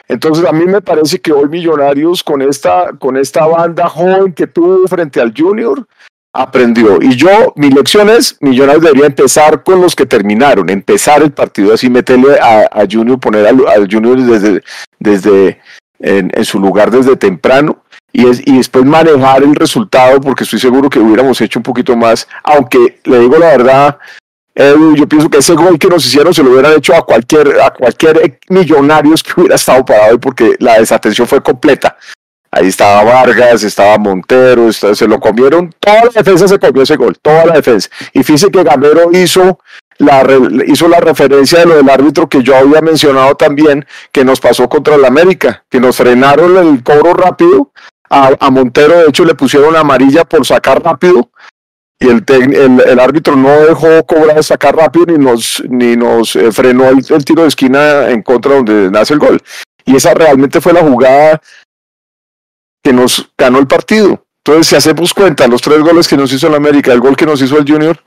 Entonces, 0.07 0.45
a 0.45 0.51
mí 0.51 0.65
me 0.65 0.81
parece 0.81 1.19
que 1.19 1.31
hoy 1.31 1.49
Millonarios, 1.49 2.23
con 2.23 2.43
esta, 2.43 2.91
con 2.99 3.17
esta 3.17 3.47
banda 3.47 3.89
joven 3.89 4.33
que 4.33 4.45
tuvo 4.45 4.87
frente 4.87 5.21
al 5.21 5.33
Junior, 5.35 5.87
aprendió. 6.37 6.99
Y 7.01 7.15
yo, 7.15 7.53
mi 7.55 7.69
lección 7.71 8.09
es, 8.09 8.37
Millonarios 8.41 8.83
debería 8.83 9.07
empezar 9.07 9.63
con 9.63 9.81
los 9.81 9.95
que 9.95 10.05
terminaron, 10.05 10.69
empezar 10.69 11.23
el 11.23 11.31
partido 11.31 11.73
así, 11.73 11.89
meterle 11.89 12.37
a, 12.39 12.85
Junior, 12.89 13.19
poner 13.19 13.47
al, 13.47 13.87
Junior 13.91 14.21
desde, 14.21 14.61
desde 14.99 15.59
en, 15.99 16.45
su 16.45 16.59
lugar 16.59 16.91
desde 16.91 17.15
temprano 17.15 17.83
y, 18.13 18.27
es, 18.27 18.41
y 18.45 18.57
después 18.57 18.85
manejar 18.85 19.41
el 19.41 19.55
resultado, 19.55 20.21
porque 20.21 20.43
estoy 20.43 20.59
seguro 20.59 20.89
que 20.89 20.99
hubiéramos 20.99 21.41
hecho 21.41 21.57
un 21.57 21.63
poquito 21.63 21.97
más, 21.97 22.27
aunque 22.43 22.99
le 23.03 23.19
digo 23.19 23.37
la 23.37 23.47
verdad, 23.47 23.97
yo 24.55 25.07
pienso 25.07 25.29
que 25.29 25.37
ese 25.37 25.53
gol 25.53 25.77
que 25.77 25.87
nos 25.87 26.05
hicieron 26.05 26.33
se 26.33 26.43
lo 26.43 26.51
hubieran 26.51 26.73
hecho 26.73 26.95
a 26.95 27.05
cualquier, 27.05 27.59
a 27.61 27.71
cualquier 27.71 28.39
millonarios 28.49 29.23
que 29.23 29.39
hubiera 29.41 29.55
estado 29.55 29.83
parado 29.85 30.19
porque 30.19 30.55
la 30.59 30.79
desatención 30.79 31.27
fue 31.27 31.41
completa. 31.41 31.97
Ahí 32.51 32.67
estaba 32.67 33.03
Vargas, 33.03 33.63
estaba 33.63 33.97
Montero, 33.97 34.71
se 34.71 35.07
lo 35.07 35.19
comieron, 35.19 35.73
toda 35.79 36.05
la 36.05 36.11
defensa 36.11 36.47
se 36.47 36.57
comió 36.57 36.83
ese 36.83 36.95
gol, 36.95 37.17
toda 37.21 37.45
la 37.45 37.53
defensa. 37.55 37.89
Y 38.13 38.23
fíjese 38.23 38.49
que 38.49 38.63
Gamero 38.63 39.11
hizo 39.11 39.59
la, 39.97 40.25
hizo 40.65 40.87
la 40.87 40.99
referencia 40.99 41.59
de 41.59 41.65
lo 41.65 41.75
del 41.75 41.89
árbitro 41.89 42.29
que 42.29 42.43
yo 42.43 42.55
había 42.55 42.81
mencionado 42.81 43.35
también, 43.35 43.85
que 44.11 44.23
nos 44.23 44.39
pasó 44.39 44.69
contra 44.69 44.95
el 44.95 45.05
América, 45.05 45.65
que 45.69 45.79
nos 45.79 45.97
frenaron 45.97 46.57
el 46.57 46.83
cobro 46.83 47.13
rápido. 47.13 47.71
A, 48.09 48.49
Montero, 48.49 48.99
de 48.99 49.09
hecho, 49.09 49.25
le 49.25 49.35
pusieron 49.35 49.75
amarilla 49.75 50.23
por 50.23 50.45
sacar 50.45 50.81
rápido 50.81 51.29
y 51.99 52.07
el, 52.07 52.23
el, 52.85 52.99
árbitro 52.99 53.35
no 53.35 53.49
dejó 53.49 54.05
cobrar 54.05 54.41
sacar 54.43 54.77
rápido 54.77 55.07
ni 55.07 55.17
nos, 55.17 55.61
ni 55.67 55.97
nos 55.97 56.35
eh, 56.37 56.51
frenó 56.53 56.87
el, 56.87 57.03
el, 57.09 57.25
tiro 57.25 57.41
de 57.41 57.47
esquina 57.49 58.09
en 58.09 58.21
contra 58.21 58.55
donde 58.55 58.89
nace 58.91 59.13
el 59.13 59.19
gol. 59.19 59.41
Y 59.83 59.95
esa 59.97 60.13
realmente 60.13 60.61
fue 60.61 60.71
la 60.71 60.83
jugada 60.83 61.41
nos 62.93 63.29
ganó 63.37 63.59
el 63.59 63.67
partido. 63.67 64.23
Entonces, 64.43 64.67
si 64.67 64.75
hacemos 64.75 65.13
cuenta, 65.13 65.47
los 65.47 65.61
tres 65.61 65.79
goles 65.79 66.07
que 66.07 66.17
nos 66.17 66.31
hizo 66.31 66.47
el 66.47 66.55
América, 66.55 66.93
el 66.93 66.99
gol 66.99 67.15
que 67.15 67.25
nos 67.25 67.41
hizo 67.41 67.57
el 67.57 67.69
Junior, 67.69 68.01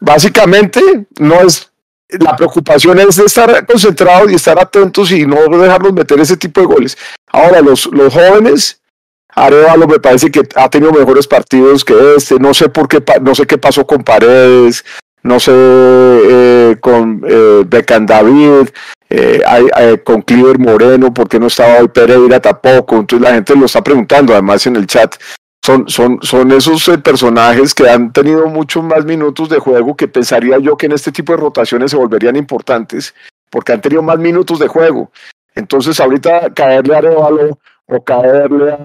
básicamente 0.00 0.80
no 1.18 1.40
es 1.40 1.70
la 2.18 2.36
preocupación 2.36 2.98
es 2.98 3.18
estar 3.18 3.64
concentrados 3.66 4.30
y 4.30 4.34
estar 4.34 4.58
atentos 4.58 5.12
y 5.12 5.26
no 5.26 5.36
dejarlos 5.58 5.92
meter 5.92 6.18
ese 6.20 6.36
tipo 6.36 6.60
de 6.60 6.66
goles. 6.66 6.98
Ahora, 7.28 7.60
los, 7.60 7.86
los 7.86 8.12
jóvenes, 8.12 8.80
Arevalo 9.28 9.86
me 9.86 10.00
parece 10.00 10.30
que 10.30 10.42
ha 10.56 10.68
tenido 10.68 10.92
mejores 10.92 11.26
partidos 11.26 11.84
que 11.84 12.16
este. 12.16 12.38
No 12.38 12.52
sé 12.52 12.68
por 12.68 12.88
qué, 12.88 13.02
no 13.22 13.34
sé 13.34 13.46
qué 13.46 13.58
pasó 13.58 13.86
con 13.86 14.02
Paredes, 14.02 14.84
no 15.22 15.38
sé 15.38 15.52
eh, 15.54 16.76
con 16.80 17.22
eh, 17.28 17.64
Becan 17.66 18.06
David, 18.06 18.68
eh, 19.10 20.02
con 20.04 20.22
Cliver 20.22 20.58
Moreno, 20.58 21.12
porque 21.12 21.38
no 21.38 21.48
estaba 21.48 21.80
hoy 21.80 21.88
Pereira 21.88 22.40
tampoco? 22.40 22.96
Entonces 22.96 23.28
la 23.28 23.34
gente 23.34 23.56
lo 23.56 23.66
está 23.66 23.82
preguntando, 23.82 24.32
además 24.32 24.66
en 24.66 24.76
el 24.76 24.86
chat. 24.86 25.16
Son, 25.62 25.88
son, 25.88 26.18
son 26.22 26.52
esos 26.52 26.88
eh, 26.88 26.96
personajes 26.96 27.74
que 27.74 27.88
han 27.88 28.12
tenido 28.12 28.46
muchos 28.46 28.82
más 28.82 29.04
minutos 29.04 29.48
de 29.50 29.58
juego 29.58 29.94
que 29.94 30.08
pensaría 30.08 30.58
yo 30.58 30.76
que 30.76 30.86
en 30.86 30.92
este 30.92 31.12
tipo 31.12 31.32
de 31.32 31.38
rotaciones 31.38 31.90
se 31.90 31.98
volverían 31.98 32.36
importantes, 32.36 33.14
porque 33.50 33.72
han 33.72 33.80
tenido 33.80 34.02
más 34.02 34.18
minutos 34.18 34.58
de 34.58 34.68
juego. 34.68 35.10
Entonces 35.54 36.00
ahorita 36.00 36.54
caerle 36.54 36.94
a 36.94 36.98
Arevalo 36.98 37.58
o 37.86 38.02
caerle 38.02 38.72
a... 38.72 38.78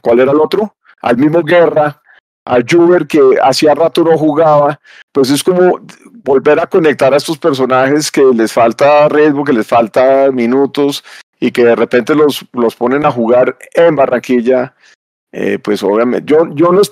¿Cuál 0.00 0.20
era 0.20 0.30
el 0.30 0.40
otro? 0.40 0.76
Al 1.00 1.16
mismo 1.16 1.42
Guerra, 1.42 2.00
a 2.46 2.58
Juber 2.66 3.06
que 3.06 3.20
hacía 3.42 3.74
rato 3.74 4.04
no 4.04 4.16
jugaba, 4.16 4.80
pues 5.12 5.30
es 5.30 5.42
como 5.42 5.80
volver 6.22 6.60
a 6.60 6.66
conectar 6.66 7.12
a 7.12 7.16
estos 7.16 7.38
personajes 7.38 8.10
que 8.10 8.22
les 8.22 8.52
falta 8.52 9.08
ritmo, 9.08 9.44
que 9.44 9.52
les 9.52 9.66
falta 9.66 10.30
minutos 10.30 11.04
y 11.40 11.50
que 11.50 11.64
de 11.64 11.74
repente 11.74 12.14
los, 12.14 12.44
los 12.52 12.76
ponen 12.76 13.04
a 13.04 13.10
jugar 13.10 13.58
en 13.74 13.96
Barranquilla, 13.96 14.74
eh, 15.32 15.58
pues 15.58 15.82
obviamente 15.82 16.32
yo, 16.32 16.48
yo, 16.54 16.70
no, 16.70 16.82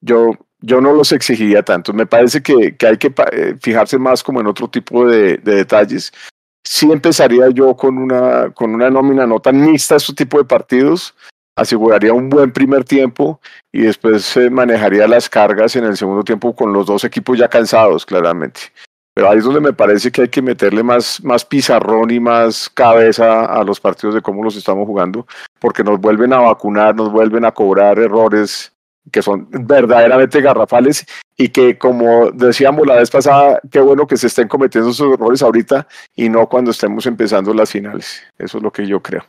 yo, 0.00 0.30
yo 0.60 0.80
no 0.80 0.94
los 0.94 1.12
exigiría 1.12 1.62
tanto. 1.62 1.92
Me 1.92 2.06
parece 2.06 2.42
que, 2.42 2.74
que 2.76 2.86
hay 2.86 2.96
que 2.96 3.12
eh, 3.32 3.56
fijarse 3.60 3.98
más 3.98 4.22
como 4.22 4.40
en 4.40 4.46
otro 4.46 4.68
tipo 4.68 5.06
de, 5.06 5.36
de, 5.36 5.56
detalles. 5.56 6.12
Sí 6.64 6.90
empezaría 6.90 7.50
yo 7.50 7.76
con 7.76 7.98
una, 7.98 8.50
con 8.50 8.74
una 8.74 8.88
nómina 8.88 9.26
no 9.26 9.38
tan 9.38 9.60
mixta 9.60 9.94
a 9.94 9.98
este 9.98 10.14
tipo 10.14 10.38
de 10.38 10.44
partidos, 10.44 11.14
aseguraría 11.56 12.12
un 12.12 12.28
buen 12.28 12.52
primer 12.52 12.84
tiempo 12.84 13.40
y 13.72 13.82
después 13.82 14.24
se 14.24 14.50
manejaría 14.50 15.06
las 15.06 15.28
cargas 15.28 15.76
en 15.76 15.84
el 15.84 15.96
segundo 15.96 16.22
tiempo 16.22 16.54
con 16.54 16.72
los 16.72 16.86
dos 16.86 17.04
equipos 17.04 17.38
ya 17.38 17.48
cansados, 17.48 18.06
claramente. 18.06 18.60
Pero 19.14 19.28
ahí 19.28 19.38
es 19.38 19.44
donde 19.44 19.60
me 19.60 19.74
parece 19.74 20.10
que 20.10 20.22
hay 20.22 20.28
que 20.28 20.40
meterle 20.40 20.82
más, 20.82 21.22
más 21.22 21.44
pizarrón 21.44 22.10
y 22.10 22.18
más 22.18 22.70
cabeza 22.70 23.44
a 23.44 23.62
los 23.62 23.78
partidos 23.78 24.14
de 24.14 24.22
cómo 24.22 24.42
los 24.42 24.56
estamos 24.56 24.86
jugando, 24.86 25.26
porque 25.60 25.84
nos 25.84 26.00
vuelven 26.00 26.32
a 26.32 26.38
vacunar, 26.40 26.94
nos 26.94 27.12
vuelven 27.12 27.44
a 27.44 27.52
cobrar 27.52 27.98
errores 27.98 28.72
que 29.10 29.20
son 29.20 29.48
verdaderamente 29.50 30.40
garrafales 30.40 31.04
y 31.36 31.48
que, 31.48 31.76
como 31.76 32.30
decíamos 32.30 32.86
la 32.86 32.94
vez 32.94 33.10
pasada, 33.10 33.60
qué 33.70 33.80
bueno 33.80 34.06
que 34.06 34.16
se 34.16 34.28
estén 34.28 34.48
cometiendo 34.48 34.90
esos 34.90 35.12
errores 35.12 35.42
ahorita 35.42 35.86
y 36.14 36.28
no 36.28 36.48
cuando 36.48 36.70
estemos 36.70 37.04
empezando 37.04 37.52
las 37.52 37.70
finales. 37.70 38.22
Eso 38.38 38.58
es 38.58 38.62
lo 38.62 38.70
que 38.70 38.86
yo 38.86 39.02
creo 39.02 39.24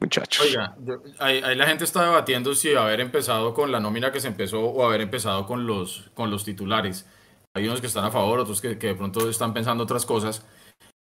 muchachos. 0.00 0.44
Oiga, 0.44 0.76
ahí, 1.18 1.40
la 1.54 1.66
gente 1.66 1.84
está 1.84 2.04
debatiendo 2.04 2.54
si 2.54 2.74
haber 2.74 3.00
empezado 3.00 3.54
con 3.54 3.70
la 3.70 3.80
nómina 3.80 4.10
que 4.10 4.20
se 4.20 4.28
empezó 4.28 4.60
o 4.60 4.84
haber 4.84 5.00
empezado 5.00 5.46
con 5.46 5.66
los, 5.66 6.10
con 6.14 6.30
los 6.30 6.44
titulares. 6.44 7.06
Hay 7.54 7.66
unos 7.66 7.80
que 7.80 7.86
están 7.86 8.04
a 8.04 8.10
favor, 8.10 8.38
otros 8.38 8.60
que, 8.60 8.74
de 8.74 8.94
pronto 8.94 9.28
están 9.28 9.52
pensando 9.52 9.84
otras 9.84 10.06
cosas. 10.06 10.44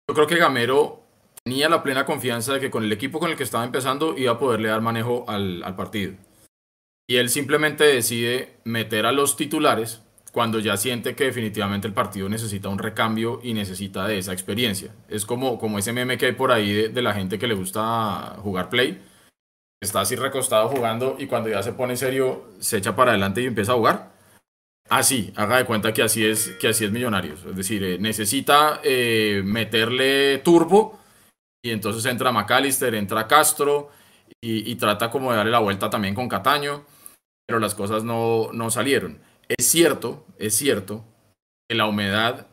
Yo 0.08 0.16
creo 0.16 0.28
que 0.28 0.38
Gamero 0.38 1.04
tenía 1.44 1.70
la 1.70 1.84
plena 1.84 2.06
confianza 2.06 2.54
de 2.54 2.60
que 2.60 2.72
con 2.72 2.84
el 2.84 2.92
equipo 2.92 3.20
con 3.20 3.30
el 3.30 3.38
que 3.38 3.44
estaba 3.44 3.64
empezando 3.64 4.18
iba 4.18 4.34
a 4.34 4.40
poderle 4.40 4.70
dar 4.70 4.82
manejo 4.82 5.26
al, 5.28 5.64
al 5.64 5.76
partido. 5.76 6.14
Y 7.08 7.18
él 7.18 7.30
simplemente 7.30 7.84
decide 7.84 8.60
meter 8.66 9.06
a 9.06 9.12
los 9.12 9.36
titulares 9.36 10.04
cuando 10.40 10.60
ya 10.60 10.78
siente 10.78 11.16
que 11.16 11.26
definitivamente 11.26 11.86
el 11.86 11.94
partido 11.94 12.30
necesita 12.30 12.70
un 12.70 12.80
recambio 12.80 13.42
y 13.44 13.54
necesita 13.54 14.08
de 14.08 14.20
esa 14.20 14.32
experiencia. 14.32 14.96
Es 15.10 15.26
como, 15.26 15.60
como 15.60 15.78
ese 15.78 15.92
meme 15.92 16.18
que 16.18 16.28
hay 16.28 16.32
por 16.32 16.54
ahí 16.54 16.88
de, 16.88 17.02
la 17.02 17.14
gente 17.14 17.38
que 17.38 17.46
le 17.46 17.56
gusta 17.56 18.38
jugar 18.38 18.70
play. 18.70 19.04
Está 19.82 20.00
así 20.00 20.16
recostado 20.16 20.70
jugando 20.70 21.18
y 21.20 21.28
cuando 21.28 21.50
ya 21.50 21.62
se 21.62 21.74
pone 21.74 21.98
serio 21.98 22.46
se 22.60 22.78
echa 22.78 22.96
para 22.96 23.12
adelante 23.12 23.42
y 23.42 23.48
empieza 23.48 23.74
a 23.74 23.76
jugar. 23.76 24.14
Así, 24.90 25.34
haga 25.36 25.58
de 25.58 25.66
cuenta 25.66 25.92
que 25.92 26.04
así 26.04 26.26
es, 26.26 26.52
que 26.52 26.70
así 26.70 26.86
es 26.86 26.92
Millonarios. 26.92 27.44
Es 27.44 27.58
decir, 27.58 27.84
eh, 27.84 27.98
necesita 28.00 28.80
eh, 28.82 29.42
meterle 29.44 30.38
turbo 30.38 31.02
y 31.62 31.72
entonces 31.72 32.06
entra 32.06 32.32
McAllister, 32.32 32.96
entra 32.96 33.28
Castro 33.28 33.90
y, 34.40 34.72
y, 34.72 34.76
trata 34.76 35.12
como 35.12 35.32
de 35.32 35.38
darle 35.38 35.52
la 35.52 35.60
vuelta 35.60 35.90
también 35.90 36.16
con 36.16 36.30
Cataño, 36.30 36.86
pero 37.46 37.60
las 37.60 37.76
cosas 37.76 38.06
no, 38.06 38.52
no 38.54 38.72
salieron. 38.72 39.28
Es 39.50 39.66
cierto, 39.68 40.28
es 40.38 40.56
cierto 40.56 41.04
que 41.68 41.76
la 41.76 41.88
humedad 41.88 42.46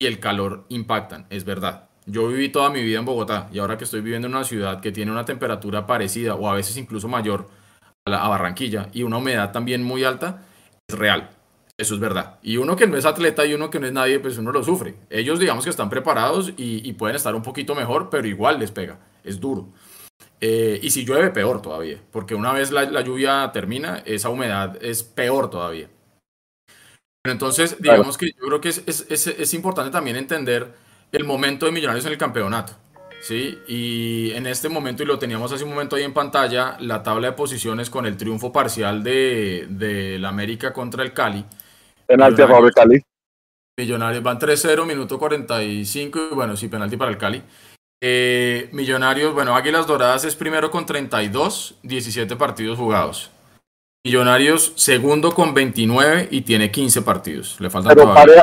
y 0.00 0.06
el 0.06 0.18
calor 0.18 0.66
impactan, 0.68 1.26
es 1.30 1.44
verdad. 1.44 1.88
Yo 2.06 2.26
viví 2.26 2.48
toda 2.48 2.70
mi 2.70 2.82
vida 2.82 2.98
en 2.98 3.04
Bogotá 3.04 3.48
y 3.52 3.60
ahora 3.60 3.78
que 3.78 3.84
estoy 3.84 4.00
viviendo 4.00 4.26
en 4.26 4.34
una 4.34 4.42
ciudad 4.42 4.80
que 4.80 4.90
tiene 4.90 5.12
una 5.12 5.24
temperatura 5.24 5.86
parecida 5.86 6.34
o 6.34 6.48
a 6.48 6.54
veces 6.54 6.76
incluso 6.76 7.06
mayor 7.06 7.48
a, 8.04 8.28
Barranquilla 8.28 8.88
y 8.92 9.04
una 9.04 9.18
humedad 9.18 9.52
también 9.52 9.84
muy 9.84 10.02
alta, 10.02 10.42
es 10.88 10.98
real. 10.98 11.30
Eso 11.78 11.94
es 11.94 12.00
verdad. 12.00 12.40
Y 12.42 12.56
uno 12.56 12.74
que 12.74 12.88
no 12.88 12.96
es 12.96 13.04
atleta 13.04 13.46
y 13.46 13.54
uno 13.54 13.70
que 13.70 13.78
no 13.78 13.86
es 13.86 13.92
nadie, 13.92 14.18
pues 14.18 14.36
uno 14.36 14.50
lo 14.50 14.64
sufre. 14.64 14.96
Ellos 15.10 15.38
digamos 15.38 15.62
que 15.62 15.70
están 15.70 15.88
preparados 15.88 16.52
y, 16.56 16.92
pueden 16.94 17.16
estar 17.16 17.34
un 17.34 17.42
poquito 17.42 17.76
mejor, 17.76 18.10
pero 18.10 18.26
igual 18.26 18.58
les 18.58 18.72
pega. 18.72 18.98
Es 19.22 19.40
duro. 19.40 19.68
Eh, 20.40 20.80
y 20.82 20.90
si 20.90 21.04
llueve, 21.04 21.30
peor 21.30 21.62
todavía. 21.62 22.00
Porque 22.10 22.34
una 22.34 22.52
vez 22.52 22.70
la 22.72 23.00
lluvia 23.02 23.50
termina, 23.52 24.02
esa 24.04 24.28
humedad 24.28 24.76
es 24.82 25.04
peor 25.04 25.48
todavía. 25.48 25.88
Entonces, 27.24 27.76
digamos 27.80 28.18
que 28.18 28.32
yo 28.32 28.46
creo 28.46 28.60
que 28.60 28.68
es, 28.68 28.84
es, 28.86 29.26
es, 29.26 29.54
importante 29.54 29.90
también 29.90 30.16
entender 30.16 30.74
el 31.10 31.24
momento 31.24 31.64
de 31.64 31.72
Millonarios 31.72 32.04
en 32.04 32.12
el 32.12 32.18
campeonato. 32.18 32.74
¿sí? 33.22 33.58
Y 33.66 34.32
en 34.32 34.46
este 34.46 34.68
momento, 34.68 35.02
y 35.02 35.06
lo 35.06 35.18
teníamos 35.18 35.50
hace 35.50 35.64
un 35.64 35.70
momento 35.70 35.96
ahí 35.96 36.02
en 36.02 36.12
pantalla, 36.12 36.76
la 36.80 37.02
tabla 37.02 37.28
de 37.28 37.32
posiciones 37.32 37.88
con 37.88 38.04
el 38.04 38.18
triunfo 38.18 38.52
parcial 38.52 39.02
de, 39.02 39.66
de 39.70 40.18
la 40.18 40.28
América 40.28 40.74
contra 40.74 41.02
el 41.02 41.14
Cali. 41.14 41.44
Penalti 42.06 42.42
a 42.42 42.48
favor 42.48 42.72
Cali. 42.74 43.02
Millonarios 43.78 44.22
van 44.22 44.38
3-0, 44.38 44.86
minuto 44.86 45.18
45, 45.18 46.28
y 46.30 46.34
bueno, 46.34 46.56
sí, 46.56 46.68
penalti 46.68 46.96
para 46.98 47.10
el 47.10 47.16
Cali. 47.16 47.42
Eh, 48.02 48.68
Millonarios, 48.72 49.32
bueno, 49.32 49.56
Águilas 49.56 49.86
Doradas 49.86 50.26
es 50.26 50.36
primero 50.36 50.70
con 50.70 50.84
32, 50.84 51.76
17 51.82 52.36
partidos 52.36 52.78
jugados. 52.78 53.30
Millonarios 54.04 54.72
segundo 54.76 55.32
con 55.32 55.54
29 55.54 56.28
y 56.30 56.42
tiene 56.42 56.70
15 56.70 57.02
partidos. 57.02 57.56
Le 57.58 57.70
falta 57.70 57.88
pero, 57.88 58.12
pare, 58.12 58.34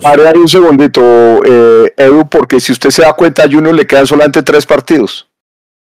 Pare 0.00 0.28
ahí 0.28 0.36
un 0.36 0.48
segundito, 0.48 1.02
eh, 1.44 1.92
Edu, 1.96 2.28
porque 2.28 2.60
si 2.60 2.72
usted 2.72 2.90
se 2.90 3.02
da 3.02 3.12
cuenta, 3.14 3.42
a 3.42 3.50
Junior 3.50 3.74
le 3.74 3.86
quedan 3.86 4.06
solamente 4.06 4.42
tres 4.42 4.64
partidos. 4.64 5.28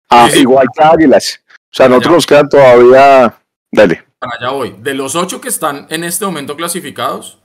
Ah, 0.09 0.29
igual 0.35 0.69
que 0.75 0.85
Águilas. 0.85 1.41
O 1.49 1.77
sea, 1.77 1.89
nosotros 1.89 2.15
nos 2.15 2.27
quedan 2.27 2.49
todavía. 2.49 3.35
Dale. 3.73 4.05
Para 4.19 4.37
allá 4.37 4.51
voy. 4.51 4.77
De 4.79 4.95
los 4.95 5.17
ocho 5.17 5.41
que 5.41 5.49
están 5.49 5.87
en 5.91 6.05
este 6.05 6.25
momento 6.25 6.57
clasificados, 6.57 7.39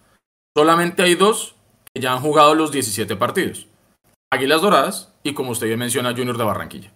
solamente 0.56 1.02
hay 1.02 1.16
dos 1.16 1.56
que 1.94 2.02
ya 2.02 2.14
han 2.14 2.20
jugado 2.20 2.56
los 2.56 2.72
17 2.72 3.16
partidos. 3.16 3.68
Águilas 4.32 4.62
Doradas 4.62 5.14
y, 5.24 5.34
como 5.34 5.52
usted 5.52 5.68
bien 5.68 5.80
menciona, 5.80 6.12
Junior 6.12 6.38
de 6.38 6.44
Barranquilla. 6.44 6.92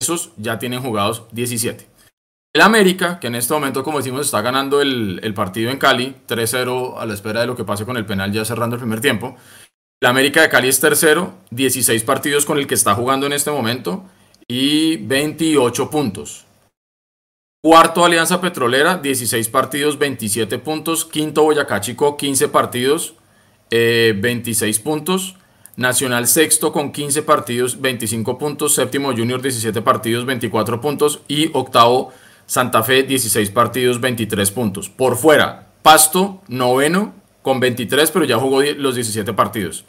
Esos 0.00 0.32
ya 0.36 0.58
tienen 0.58 0.80
jugados 0.80 1.24
17. 1.32 1.86
El 2.54 2.60
América, 2.60 3.18
que 3.18 3.28
en 3.28 3.34
este 3.34 3.54
momento, 3.54 3.82
como 3.82 3.98
decimos, 3.98 4.26
está 4.26 4.42
ganando 4.42 4.82
el, 4.82 5.32
partido 5.34 5.70
en 5.70 5.78
Cali, 5.78 6.14
3-0 6.28 6.96
a 6.98 7.06
la 7.06 7.14
espera 7.14 7.40
de 7.40 7.46
lo 7.46 7.56
que 7.56 7.64
pase 7.64 7.86
con 7.86 7.96
el 7.96 8.04
penal 8.04 8.30
ya 8.30 8.44
cerrando 8.44 8.76
el 8.76 8.80
primer 8.80 9.00
tiempo. 9.00 9.36
El 10.02 10.08
América 10.08 10.42
de 10.42 10.50
Cali 10.50 10.68
es 10.68 10.78
tercero, 10.78 11.32
16 11.50 12.04
partidos 12.04 12.44
con 12.44 12.58
el 12.58 12.66
que 12.66 12.74
está 12.74 12.94
jugando 12.94 13.24
en 13.24 13.32
este 13.32 13.50
momento 13.50 14.04
y 14.46 14.98
28 14.98 15.88
puntos. 15.88 16.44
Cuarto 17.62 18.04
Alianza 18.04 18.40
Petrolera, 18.40 18.98
16 18.98 19.48
partidos, 19.48 19.98
27 19.98 20.58
puntos. 20.58 21.06
Quinto 21.06 21.44
Boyacá 21.44 21.80
Chico, 21.80 22.18
15 22.18 22.48
partidos, 22.48 23.14
26 23.70 24.76
eh, 24.76 24.82
puntos. 24.82 25.36
Nacional 25.76 26.26
sexto 26.26 26.70
con 26.70 26.92
15 26.92 27.22
partidos, 27.22 27.80
25 27.80 28.36
puntos. 28.36 28.74
Séptimo 28.74 29.12
Junior, 29.12 29.40
17 29.40 29.80
partidos, 29.80 30.26
24 30.26 30.80
puntos. 30.82 31.22
Y 31.28 31.50
octavo 31.54 32.12
Santa 32.46 32.82
Fe 32.82 33.02
16 33.02 33.50
partidos, 33.50 34.00
23 34.00 34.50
puntos. 34.50 34.88
Por 34.88 35.16
fuera, 35.16 35.68
Pasto, 35.82 36.42
noveno, 36.48 37.14
con 37.42 37.60
23, 37.60 38.10
pero 38.10 38.24
ya 38.24 38.38
jugó 38.38 38.62
los 38.62 38.94
17 38.94 39.32
partidos. 39.32 39.84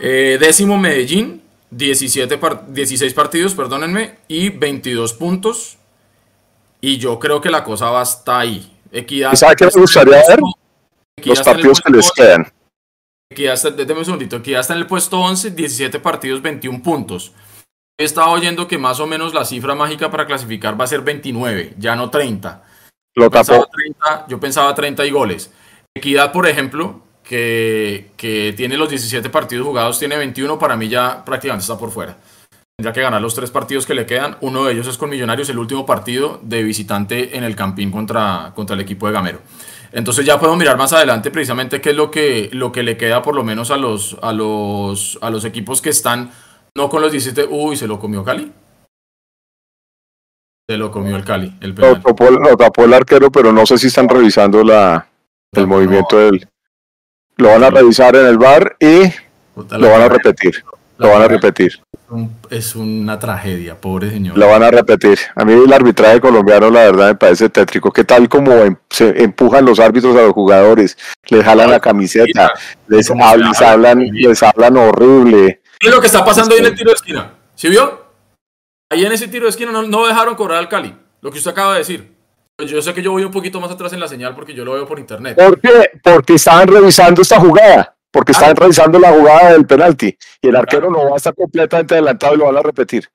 Eh, 0.00 0.38
décimo 0.40 0.78
Medellín, 0.78 1.42
17 1.70 2.38
16 2.68 3.14
partidos, 3.14 3.54
perdónenme, 3.54 4.18
y 4.28 4.50
22 4.50 5.12
puntos. 5.14 5.78
Y 6.80 6.98
yo 6.98 7.18
creo 7.18 7.40
que 7.40 7.50
la 7.50 7.64
cosa 7.64 7.90
va 7.90 8.02
hasta 8.02 8.38
ahí. 8.38 8.72
Equidad. 8.92 9.34
¿Sabe 9.34 9.56
qué 9.56 9.64
me 9.66 9.80
gustaría 9.80 10.22
ver? 10.28 10.38
Los 11.24 11.42
partidos 11.42 11.80
que 11.80 11.92
les 11.92 12.12
quedan. 12.12 12.52
Equidad 13.30 13.54
está, 13.54 13.68
un 13.68 14.04
segundito. 14.04 14.36
Equidad 14.36 14.60
está 14.60 14.74
en 14.74 14.80
el 14.80 14.86
puesto 14.86 15.18
11, 15.18 15.50
17 15.50 15.98
partidos, 15.98 16.40
21 16.40 16.82
puntos. 16.82 17.32
He 18.00 18.04
estado 18.04 18.30
oyendo 18.30 18.68
que 18.68 18.78
más 18.78 19.00
o 19.00 19.08
menos 19.08 19.34
la 19.34 19.44
cifra 19.44 19.74
mágica 19.74 20.08
para 20.08 20.24
clasificar 20.24 20.80
va 20.80 20.84
a 20.84 20.86
ser 20.86 21.00
29, 21.00 21.74
ya 21.78 21.96
no 21.96 22.10
30. 22.10 22.62
Lo 23.16 23.24
yo, 23.24 23.30
pensaba 23.30 23.66
30 23.66 24.26
yo 24.28 24.38
pensaba 24.38 24.72
30 24.72 25.04
y 25.04 25.10
goles. 25.10 25.50
Equidad, 25.96 26.30
por 26.30 26.46
ejemplo, 26.46 27.02
que, 27.24 28.12
que, 28.16 28.54
tiene 28.56 28.76
los 28.76 28.88
17 28.88 29.30
partidos 29.30 29.66
jugados, 29.66 29.98
tiene 29.98 30.16
21, 30.16 30.60
para 30.60 30.76
mí 30.76 30.88
ya 30.88 31.24
prácticamente 31.24 31.62
está 31.62 31.76
por 31.76 31.90
fuera. 31.90 32.16
Tendría 32.76 32.92
que 32.92 33.02
ganar 33.02 33.20
los 33.20 33.34
tres 33.34 33.50
partidos 33.50 33.84
que 33.84 33.94
le 33.94 34.06
quedan. 34.06 34.36
Uno 34.42 34.64
de 34.64 34.74
ellos 34.74 34.86
es 34.86 34.96
con 34.96 35.10
Millonarios, 35.10 35.48
el 35.48 35.58
último 35.58 35.84
partido 35.84 36.38
de 36.44 36.62
visitante 36.62 37.36
en 37.36 37.42
el 37.42 37.56
Campín 37.56 37.90
contra, 37.90 38.52
contra 38.54 38.74
el 38.74 38.80
equipo 38.80 39.08
de 39.08 39.14
Gamero. 39.14 39.40
Entonces 39.90 40.24
ya 40.24 40.38
podemos 40.38 40.58
mirar 40.58 40.76
más 40.76 40.92
adelante 40.92 41.32
precisamente 41.32 41.80
qué 41.80 41.90
es 41.90 41.96
lo 41.96 42.12
que, 42.12 42.48
lo 42.52 42.70
que 42.70 42.84
le 42.84 42.96
queda 42.96 43.22
por 43.22 43.34
lo 43.34 43.42
menos 43.42 43.72
a 43.72 43.76
los, 43.76 44.16
a 44.22 44.32
los, 44.32 45.18
a 45.20 45.30
los 45.30 45.44
equipos 45.44 45.82
que 45.82 45.90
están 45.90 46.30
no 46.78 46.88
con 46.88 47.02
los 47.02 47.10
17. 47.10 47.48
Uy, 47.50 47.76
se 47.76 47.88
lo 47.88 47.98
comió 47.98 48.24
Cali. 48.24 48.50
Se 50.66 50.76
lo 50.76 50.90
comió 50.90 51.16
el 51.16 51.24
Cali. 51.24 51.52
El 51.60 51.74
Lo, 51.74 52.00
tapó, 52.56 52.84
el 52.84 52.94
arquero, 52.94 53.30
pero 53.32 53.52
no 53.52 53.66
sé 53.66 53.78
si 53.78 53.88
están 53.88 54.08
revisando 54.08 54.62
la, 54.62 55.08
el 55.52 55.66
movimiento 55.66 56.16
del. 56.16 56.48
Lo 57.36 57.48
van 57.48 57.64
a 57.64 57.70
revisar 57.70 58.14
en 58.16 58.26
el 58.26 58.38
bar 58.38 58.76
y 58.78 59.12
lo 59.56 59.90
van 59.90 60.02
a 60.02 60.08
repetir. 60.08 60.64
Lo 60.98 61.10
van 61.10 61.22
a 61.22 61.28
repetir. 61.28 61.80
Es 62.50 62.74
una 62.74 63.18
tragedia, 63.18 63.80
pobre 63.80 64.10
señor. 64.10 64.36
Lo 64.36 64.48
van 64.48 64.62
a 64.62 64.70
repetir. 64.70 65.18
A 65.34 65.44
mí 65.44 65.52
el 65.52 65.72
arbitraje 65.72 66.20
colombiano, 66.20 66.70
la 66.70 66.80
verdad, 66.80 67.08
me 67.08 67.14
parece 67.14 67.48
tétrico. 67.48 67.92
¿Qué 67.92 68.04
tal 68.04 68.28
como 68.28 68.52
em, 68.52 68.76
se 68.88 69.22
empujan 69.22 69.64
los 69.64 69.78
árbitros 69.78 70.16
a 70.16 70.22
los 70.22 70.32
jugadores? 70.32 70.96
Les 71.28 71.44
jalan 71.44 71.70
la 71.70 71.80
camiseta, 71.80 72.52
les, 72.88 73.10
hablan, 73.10 74.00
les 74.10 74.42
hablan 74.42 74.76
horrible. 74.76 75.57
¿Qué 75.78 75.88
es 75.88 75.94
lo 75.94 76.00
que 76.00 76.06
está 76.06 76.24
pasando 76.24 76.54
ahí 76.54 76.60
en 76.60 76.66
el 76.66 76.74
tiro 76.74 76.90
de 76.90 76.96
esquina? 76.96 77.34
¿Sí 77.54 77.68
vio? 77.68 78.06
Ahí 78.90 79.04
en 79.04 79.12
ese 79.12 79.28
tiro 79.28 79.44
de 79.44 79.50
esquina 79.50 79.70
no, 79.70 80.06
dejaron 80.06 80.34
cobrar 80.34 80.58
al 80.58 80.68
Cali. 80.68 80.96
Lo 81.20 81.30
que 81.30 81.38
usted 81.38 81.50
acaba 81.50 81.74
de 81.74 81.78
decir. 81.80 82.16
Yo 82.66 82.82
sé 82.82 82.92
que 82.92 83.02
yo 83.02 83.12
voy 83.12 83.22
un 83.22 83.30
poquito 83.30 83.60
más 83.60 83.70
atrás 83.70 83.92
en 83.92 84.00
la 84.00 84.08
señal 84.08 84.34
porque 84.34 84.52
yo 84.52 84.64
lo 84.64 84.72
veo 84.72 84.86
por 84.86 84.98
internet. 84.98 85.36
¿Por 85.36 85.60
qué? 85.60 85.90
Porque 86.02 86.34
estaban 86.34 86.66
revisando 86.66 87.22
esta 87.22 87.38
jugada. 87.38 87.94
Porque 88.10 88.32
estaban 88.32 88.56
ah. 88.56 88.60
revisando 88.60 88.98
la 88.98 89.12
jugada 89.12 89.52
del 89.52 89.66
penalti. 89.66 90.16
Y 90.42 90.48
el 90.48 90.56
arquero 90.56 90.90
no 90.90 91.04
va 91.04 91.14
a 91.14 91.16
estar 91.18 91.34
completamente 91.34 91.94
adelantado 91.94 92.34
y 92.34 92.38
lo 92.38 92.46
van 92.46 92.56
a 92.56 92.62
repetir. 92.62 93.08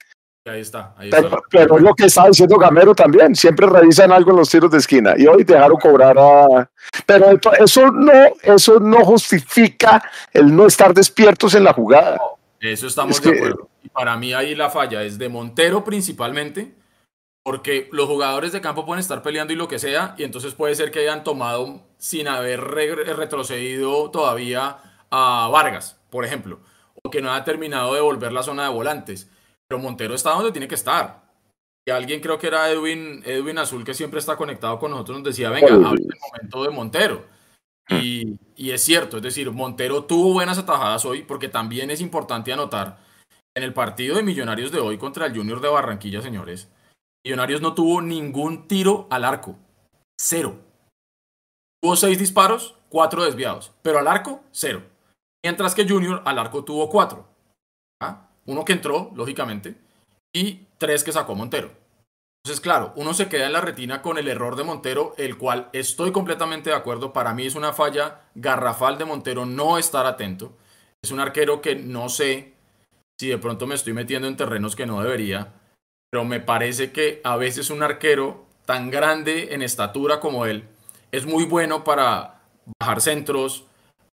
Ahí 0.45 0.61
está. 0.61 0.93
Ahí 0.97 1.09
pero, 1.09 1.43
pero, 1.49 1.77
es 1.77 1.83
lo 1.83 1.93
que 1.93 2.05
está 2.05 2.27
diciendo 2.27 2.57
Gamero 2.57 2.93
también. 2.95 3.35
Siempre 3.35 3.65
revisan 3.65 4.11
algo 4.13 4.31
en 4.31 4.37
los 4.37 4.49
tiros 4.49 4.71
de 4.71 4.77
esquina. 4.77 5.15
Y 5.17 5.25
hoy 5.25 5.43
dejaron 5.43 5.77
cobrar 5.77 6.17
a. 6.17 6.69
Pero 7.05 7.37
eso 7.59 7.91
no, 7.91 8.11
eso 8.43 8.79
no 8.79 9.03
justifica 9.03 10.03
el 10.31 10.55
no 10.55 10.67
estar 10.67 10.93
despiertos 10.93 11.55
en 11.55 11.65
la 11.65 11.73
jugada. 11.73 12.19
Eso 12.63 12.87
estamos 12.87 13.21
de 13.21 13.29
acuerdo. 13.29 13.69
Y 13.83 13.89
para 13.89 14.15
mí 14.15 14.33
ahí 14.33 14.55
la 14.55 14.69
falla 14.69 15.03
es 15.03 15.17
de 15.17 15.27
Montero 15.27 15.83
principalmente, 15.83 16.73
porque 17.43 17.89
los 17.91 18.07
jugadores 18.07 18.53
de 18.53 18.61
campo 18.61 18.85
pueden 18.85 19.01
estar 19.01 19.21
peleando 19.21 19.51
y 19.51 19.57
lo 19.57 19.67
que 19.67 19.79
sea, 19.79 20.15
y 20.17 20.23
entonces 20.23 20.53
puede 20.53 20.73
ser 20.73 20.89
que 20.89 20.99
hayan 20.99 21.25
tomado 21.25 21.81
sin 21.97 22.29
haber 22.29 22.61
retrocedido 22.61 24.09
todavía 24.11 24.77
a 25.11 25.49
Vargas, 25.51 25.99
por 26.09 26.23
ejemplo, 26.23 26.61
o 27.03 27.11
que 27.11 27.21
no 27.21 27.33
haya 27.33 27.43
terminado 27.43 27.93
de 27.95 27.99
volver 27.99 28.31
la 28.31 28.43
zona 28.43 28.63
de 28.63 28.69
volantes. 28.69 29.29
Pero 29.67 29.81
Montero 29.81 30.15
está 30.15 30.29
donde 30.29 30.53
tiene 30.53 30.69
que 30.69 30.75
estar. 30.75 31.21
Y 31.85 31.91
alguien 31.91 32.21
creo 32.21 32.39
que 32.39 32.47
era 32.47 32.69
Edwin, 32.71 33.21
Edwin 33.25 33.57
Azul, 33.57 33.83
que 33.83 33.93
siempre 33.93 34.21
está 34.21 34.37
conectado 34.37 34.79
con 34.79 34.91
nosotros, 34.91 35.17
nos 35.17 35.25
decía, 35.25 35.49
venga, 35.49 35.73
hable 35.73 36.01
el 36.01 36.19
momento 36.31 36.63
de 36.63 36.69
Montero. 36.69 37.25
Y, 37.89 38.39
es 38.57 38.81
cierto, 38.81 39.17
es 39.17 39.23
decir, 39.23 39.51
Montero 39.51 40.05
tuvo 40.05 40.33
buenas 40.33 40.57
atajadas 40.57 41.05
hoy, 41.05 41.23
porque 41.23 41.49
también 41.49 41.91
es 41.91 42.01
importante 42.01 42.53
anotar, 42.53 42.99
en 43.55 43.63
el 43.63 43.73
partido 43.73 44.15
de 44.15 44.23
Millonarios 44.23 44.71
de 44.71 44.79
hoy 44.79 44.97
contra 44.97 45.25
el 45.25 45.35
Junior 45.35 45.61
de 45.61 45.69
Barranquilla, 45.69 46.21
señores, 46.21 46.71
Millonarios 47.25 47.61
no 47.61 47.73
tuvo 47.73 48.01
ningún 48.01 48.67
tiro 48.67 49.07
al 49.09 49.23
arco, 49.23 49.57
cero. 50.19 50.59
Tuvo 51.81 51.95
seis 51.95 52.17
disparos, 52.17 52.75
cuatro 52.89 53.23
desviados, 53.23 53.71
pero 53.81 53.99
al 53.99 54.07
arco, 54.07 54.43
cero. 54.51 54.83
Mientras 55.43 55.75
que 55.75 55.87
Junior 55.87 56.21
al 56.25 56.39
arco 56.39 56.63
tuvo 56.63 56.89
cuatro. 56.89 57.27
¿ah? 58.01 58.29
Uno 58.45 58.63
que 58.65 58.73
entró, 58.73 59.11
lógicamente, 59.13 59.75
y 60.33 60.67
tres 60.77 61.03
que 61.03 61.11
sacó 61.11 61.35
Montero. 61.35 61.82
Entonces, 62.45 62.59
claro, 62.59 62.91
uno 62.97 63.13
se 63.13 63.29
queda 63.29 63.45
en 63.45 63.53
la 63.53 63.61
retina 63.61 64.01
con 64.01 64.17
el 64.17 64.27
error 64.27 64.57
de 64.57 64.65
Montero, 64.65 65.15
el 65.17 65.37
cual 65.37 65.69
estoy 65.71 66.11
completamente 66.11 66.71
de 66.71 66.75
acuerdo. 66.75 67.13
Para 67.13 67.33
mí 67.33 67.45
es 67.45 67.55
una 67.55 67.71
falla 67.71 68.23
garrafal 68.35 68.97
de 68.97 69.05
Montero 69.05 69.45
no 69.45 69.77
estar 69.77 70.05
atento. 70.05 70.51
Es 71.01 71.11
un 71.11 71.21
arquero 71.21 71.61
que 71.61 71.75
no 71.77 72.09
sé 72.09 72.53
si 73.17 73.29
de 73.29 73.37
pronto 73.37 73.65
me 73.65 73.75
estoy 73.75 73.93
metiendo 73.93 74.27
en 74.27 74.35
terrenos 74.35 74.75
que 74.75 74.85
no 74.85 75.01
debería, 75.01 75.53
pero 76.11 76.25
me 76.25 76.41
parece 76.41 76.91
que 76.91 77.21
a 77.23 77.37
veces 77.37 77.69
un 77.69 77.81
arquero 77.81 78.45
tan 78.65 78.91
grande 78.91 79.53
en 79.53 79.61
estatura 79.61 80.19
como 80.19 80.45
él 80.45 80.67
es 81.13 81.25
muy 81.25 81.45
bueno 81.45 81.85
para 81.85 82.41
bajar 82.77 82.99
centros, 82.99 83.67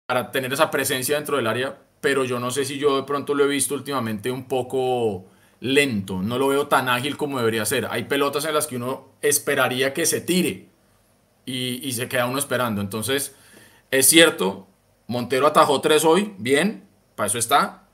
para 0.09 0.33
tener 0.33 0.53
esa 0.53 0.73
presencia 0.73 1.15
dentro 1.15 1.37
del 1.37 1.47
área, 1.47 1.79
pero 2.01 2.25
yo 2.25 2.41
no 2.41 2.51
sé 2.51 2.65
si 2.65 2.77
yo 2.77 2.97
de 2.97 3.05
pronto 3.05 3.35
lo 3.35 3.45
he 3.45 3.49
visto 3.49 3.75
últimamente 3.75 4.33
un 4.33 4.49
poco 4.49 5.27
lento, 5.61 6.23
no 6.23 6.39
lo 6.39 6.49
veo 6.49 6.69
tan 6.69 6.89
ágil 6.89 7.17
como 7.17 7.39
debería 7.39 7.65
ser. 7.65 7.89
Hay 7.91 8.05
pelotas 8.05 8.45
en 8.45 8.55
las 8.55 8.67
que 8.67 8.77
uno 8.77 9.09
esperaría 9.23 9.95
que 9.95 10.07
se 10.07 10.21
tire 10.21 10.69
y, 11.45 11.93
se 11.93 12.09
queda 12.09 12.27
uno 12.27 12.39
esperando. 12.39 12.81
Entonces, 12.81 13.35
es 13.91 14.07
cierto, 14.07 14.67
Montero 15.07 15.47
atajó 15.47 15.81
tres 15.81 16.05
hoy, 16.05 16.35
bien, 16.39 16.85
para 17.15 17.29
eso 17.29 17.39
está, 17.39 17.85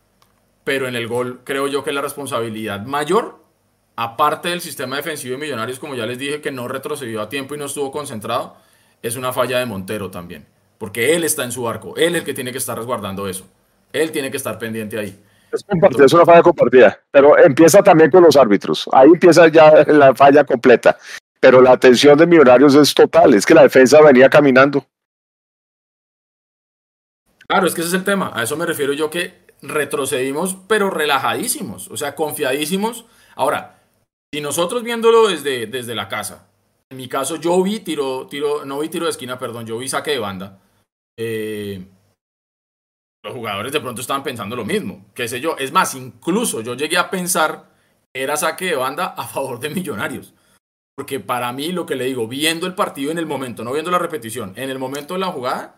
pero 0.65 0.89
en 0.89 0.97
el 0.97 1.07
gol 1.07 1.41
creo 1.45 1.69
yo 1.69 1.85
que 1.85 1.93
la 1.93 2.01
responsabilidad 2.01 2.85
mayor, 2.87 3.43
aparte 3.97 4.49
del 4.49 4.61
sistema 4.61 4.97
defensivo 4.97 5.35
de 5.35 5.41
Millonarios, 5.41 5.79
como 5.79 5.95
ya 5.95 6.07
les 6.07 6.19
dije, 6.19 6.41
que 6.41 6.51
no 6.51 6.67
retrocedió 6.69 7.21
a 7.21 7.29
tiempo 7.29 7.55
y 7.55 7.59
no 7.59 7.67
estuvo 7.67 7.93
concentrado, 7.93 8.57
es 9.03 9.17
una 9.17 9.33
falla 9.33 9.59
de 9.59 9.67
Montero 9.67 10.11
también, 10.11 10.47
porque 10.79 11.15
él 11.15 11.25
está 11.25 11.45
en 11.45 11.53
su 11.53 11.69
arco, 11.69 11.97
él 11.97 12.15
es 12.15 12.21
el 12.21 12.25
que 12.25 12.35
tiene 12.35 12.53
que 12.53 12.59
estar 12.59 12.77
resguardando 12.77 13.29
eso, 13.29 13.47
él 13.93 14.13
tiene 14.13 14.31
que 14.31 14.37
estar 14.37 14.59
pendiente 14.59 14.99
ahí. 14.99 15.21
Es, 15.53 16.13
una 16.15 16.25
falla 16.25 16.43
compartida, 16.43 16.99
pero 17.11 17.39
empieza 17.39 17.83
también 17.83 18.11
con 18.11 18.23
los 18.23 18.37
árbitros. 18.37 18.89
Ahí 18.91 19.09
empieza 19.09 19.49
ya 19.49 19.85
la 19.87 20.15
falla 20.15 20.45
completa. 20.45 20.99
Pero 21.41 21.61
la 21.61 21.73
atención 21.73 22.17
de 22.17 22.27
Millonarios 22.27 22.75
es 22.75 22.95
total, 22.95 23.35
es 23.35 23.45
que 23.45 23.55
la 23.55 23.63
defensa 23.63 24.01
venía 24.01 24.31
caminando. 24.31 24.87
Claro, 27.47 27.67
es 27.67 27.75
que 27.75 27.83
ese 27.83 27.89
es 27.89 27.95
el 27.95 28.05
tema. 28.05 28.33
A 28.35 28.45
eso 28.45 28.57
me 28.57 28.65
refiero 28.65 28.93
yo 28.93 29.11
que 29.11 29.43
retrocedimos, 29.61 30.57
pero 30.67 30.89
relajadísimos, 30.89 31.91
o 31.91 31.97
sea, 31.97 32.15
confiadísimos. 32.15 33.05
Ahora, 33.35 33.79
si 34.33 34.41
nosotros 34.41 34.83
viéndolo 34.83 35.29
desde, 35.29 35.67
desde 35.67 35.95
la 35.95 36.09
casa, 36.09 36.49
en 36.91 36.97
mi 36.97 37.09
caso 37.09 37.37
yo 37.37 37.63
vi 37.63 37.81
tiro, 37.81 38.27
tiro, 38.27 38.65
no 38.65 38.79
vi 38.79 38.89
tiro 38.89 39.05
de 39.05 39.11
esquina, 39.11 39.39
perdón, 39.39 39.67
yo 39.67 39.79
vi 39.79 39.89
saque 39.89 40.13
de 40.13 40.19
banda. 40.19 40.61
Eh, 41.19 41.85
los 43.23 43.35
jugadores 43.35 43.73
de 43.73 43.81
pronto 43.81 44.01
estaban 44.01 44.23
pensando 44.23 44.57
lo 44.57 44.65
mismo, 44.65 45.07
qué 45.15 45.29
sé 45.29 45.41
yo. 45.41 45.57
Es 45.59 45.73
más, 45.73 45.95
incluso 45.95 46.61
yo 46.61 46.75
llegué 46.75 46.99
a 46.99 47.11
pensar 47.11 47.71
que 48.13 48.23
era 48.23 48.37
saque 48.37 48.67
de 48.67 48.77
banda 48.77 49.15
a 49.17 49.27
favor 49.27 49.61
de 49.61 49.71
Millonarios. 49.71 50.35
Porque 50.97 51.21
para 51.21 51.53
mí, 51.53 51.73
lo 51.73 51.87
que 51.87 51.97
le 51.97 52.05
digo, 52.05 52.29
viendo 52.29 52.67
el 52.67 52.75
partido 52.75 53.11
en 53.11 53.19
el 53.19 53.27
momento, 53.27 53.65
no 53.65 53.73
viendo 53.73 53.91
la 53.91 53.99
repetición, 53.99 54.53
en 54.57 54.69
el 54.69 54.79
momento 54.79 55.15
de 55.15 55.21
la 55.21 55.29
jugada, 55.29 55.77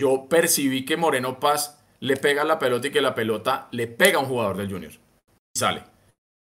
yo 0.00 0.26
percibí 0.28 0.84
que 0.84 0.96
Moreno 0.96 1.40
Paz 1.40 1.82
le 2.00 2.16
pega 2.16 2.44
la 2.44 2.58
pelota 2.58 2.88
y 2.88 2.90
que 2.90 3.00
la 3.00 3.14
pelota 3.14 3.68
le 3.70 3.86
pega 3.86 4.18
a 4.18 4.22
un 4.22 4.28
jugador 4.28 4.56
del 4.56 4.70
Junior. 4.70 4.92
Y 4.92 5.58
sale. 5.58 5.84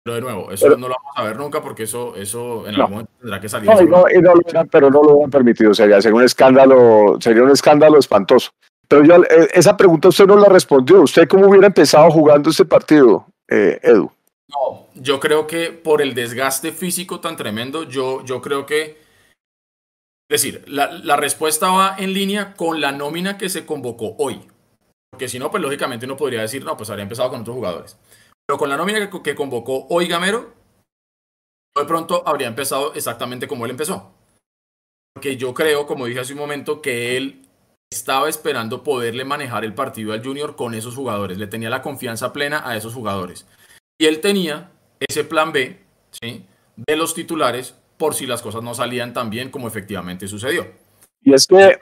Pero 0.05 0.15
de 0.15 0.21
nuevo, 0.21 0.53
eso 0.53 0.69
no 0.69 0.89
lo 0.89 0.95
vamos 0.95 1.17
a 1.17 1.25
ver 1.25 1.37
nunca 1.37 1.61
porque 1.61 1.83
eso, 1.83 2.15
eso 2.15 2.67
en 2.69 2.77
algún 2.77 2.91
momento 2.91 3.13
tendrá 3.19 3.41
que 3.41 3.49
salir. 3.49 3.69
No, 3.69 4.09
y 4.09 4.23
no, 4.23 4.33
pero 4.71 4.89
no 4.89 5.03
lo 5.03 5.25
han 5.25 5.31
permitido. 5.31 5.75
Sería, 5.75 6.01
sería 6.01 6.17
un 6.17 6.23
escándalo, 6.23 7.19
sería 7.21 7.43
un 7.43 7.51
escándalo 7.51 7.99
espantoso. 7.99 8.53
Pero 8.89 9.05
yo, 9.05 9.23
eh, 9.25 9.49
esa 9.55 9.77
pregunta 9.77 10.09
usted 10.09 10.27
no 10.27 10.37
la 10.37 10.49
respondió. 10.49 11.03
¿Usted 11.03 11.29
cómo 11.29 11.49
hubiera 11.49 11.67
empezado 11.67 12.11
jugando 12.11 12.51
este 12.51 12.65
partido, 12.65 13.27
eh, 13.49 13.81
Edu? 13.83 14.11
No, 14.49 14.87
yo 14.95 15.19
creo 15.19 15.47
que 15.47 15.71
por 15.71 16.03
el 16.03 16.15
desgaste 16.15 16.73
físico 16.73 17.21
tan 17.21 17.37
tremendo, 17.37 17.85
yo, 17.85 18.25
yo 18.25 18.41
creo 18.41 18.67
que. 18.67 19.05
Es 20.29 20.43
decir, 20.43 20.65
la, 20.67 21.17
respuesta 21.17 21.69
va 21.71 21.97
en 21.99 22.13
línea 22.13 22.55
con 22.55 22.81
la 22.81 22.91
nómina 22.91 23.39
que 23.39 23.49
se 23.49 23.65
convocó 23.65 24.17
hoy. 24.19 24.41
Porque 25.11 25.29
si 25.29 25.39
no, 25.39 25.51
pues 25.51 25.63
lógicamente 25.63 26.07
uno 26.07 26.17
podría 26.17 26.41
decir, 26.41 26.65
no, 26.65 26.77
pues 26.77 26.91
habría 26.91 27.05
empezado 27.05 27.31
con 27.31 27.43
otros 27.43 27.55
jugadores. 27.55 27.97
Pero 28.45 28.59
con 28.59 28.69
la 28.69 28.77
nómina 28.77 29.09
que, 29.09 29.23
que 29.23 29.35
convocó 29.37 29.87
hoy 29.89 30.09
Gamero, 30.09 30.53
de 31.77 31.85
pronto 31.85 32.25
habría 32.27 32.49
empezado 32.49 32.93
exactamente 32.95 33.47
como 33.47 33.65
él 33.65 33.71
empezó. 33.71 34.13
Porque 35.15 35.37
yo 35.37 35.55
creo, 35.55 35.87
como 35.87 36.07
dije 36.07 36.21
hace 36.21 36.33
un 36.33 36.41
momento, 36.41 36.83
que 36.83 37.17
él 37.17 37.46
estaba 37.93 38.29
esperando 38.29 38.83
poderle 38.83 39.25
manejar 39.25 39.65
el 39.65 39.75
partido 39.75 40.13
al 40.13 40.25
Junior 40.25 40.57
con 40.57 40.75
esos 40.75 40.95
jugadores. 40.95 41.39
Le 41.39 41.47
tenía 41.47 41.71
la 41.71 41.83
confianza 41.83 42.33
plena 42.33 42.63
a 42.69 42.77
esos 42.77 42.95
jugadores. 42.95 43.47
Y 43.99 44.07
él 44.07 44.21
tenía 44.21 44.71
ese 45.01 45.25
plan 45.25 45.53
B 45.53 45.81
¿sí? 46.11 46.45
de 46.77 46.97
los 46.97 47.15
titulares 47.15 47.75
por 47.97 48.15
si 48.15 48.27
las 48.27 48.43
cosas 48.43 48.63
no 48.63 48.75
salían 48.75 49.15
tan 49.15 49.31
bien 49.31 49.51
como 49.51 49.69
efectivamente 49.69 50.29
sucedió. 50.29 50.67
Y 51.23 51.33
es 51.33 51.47
que... 51.47 51.79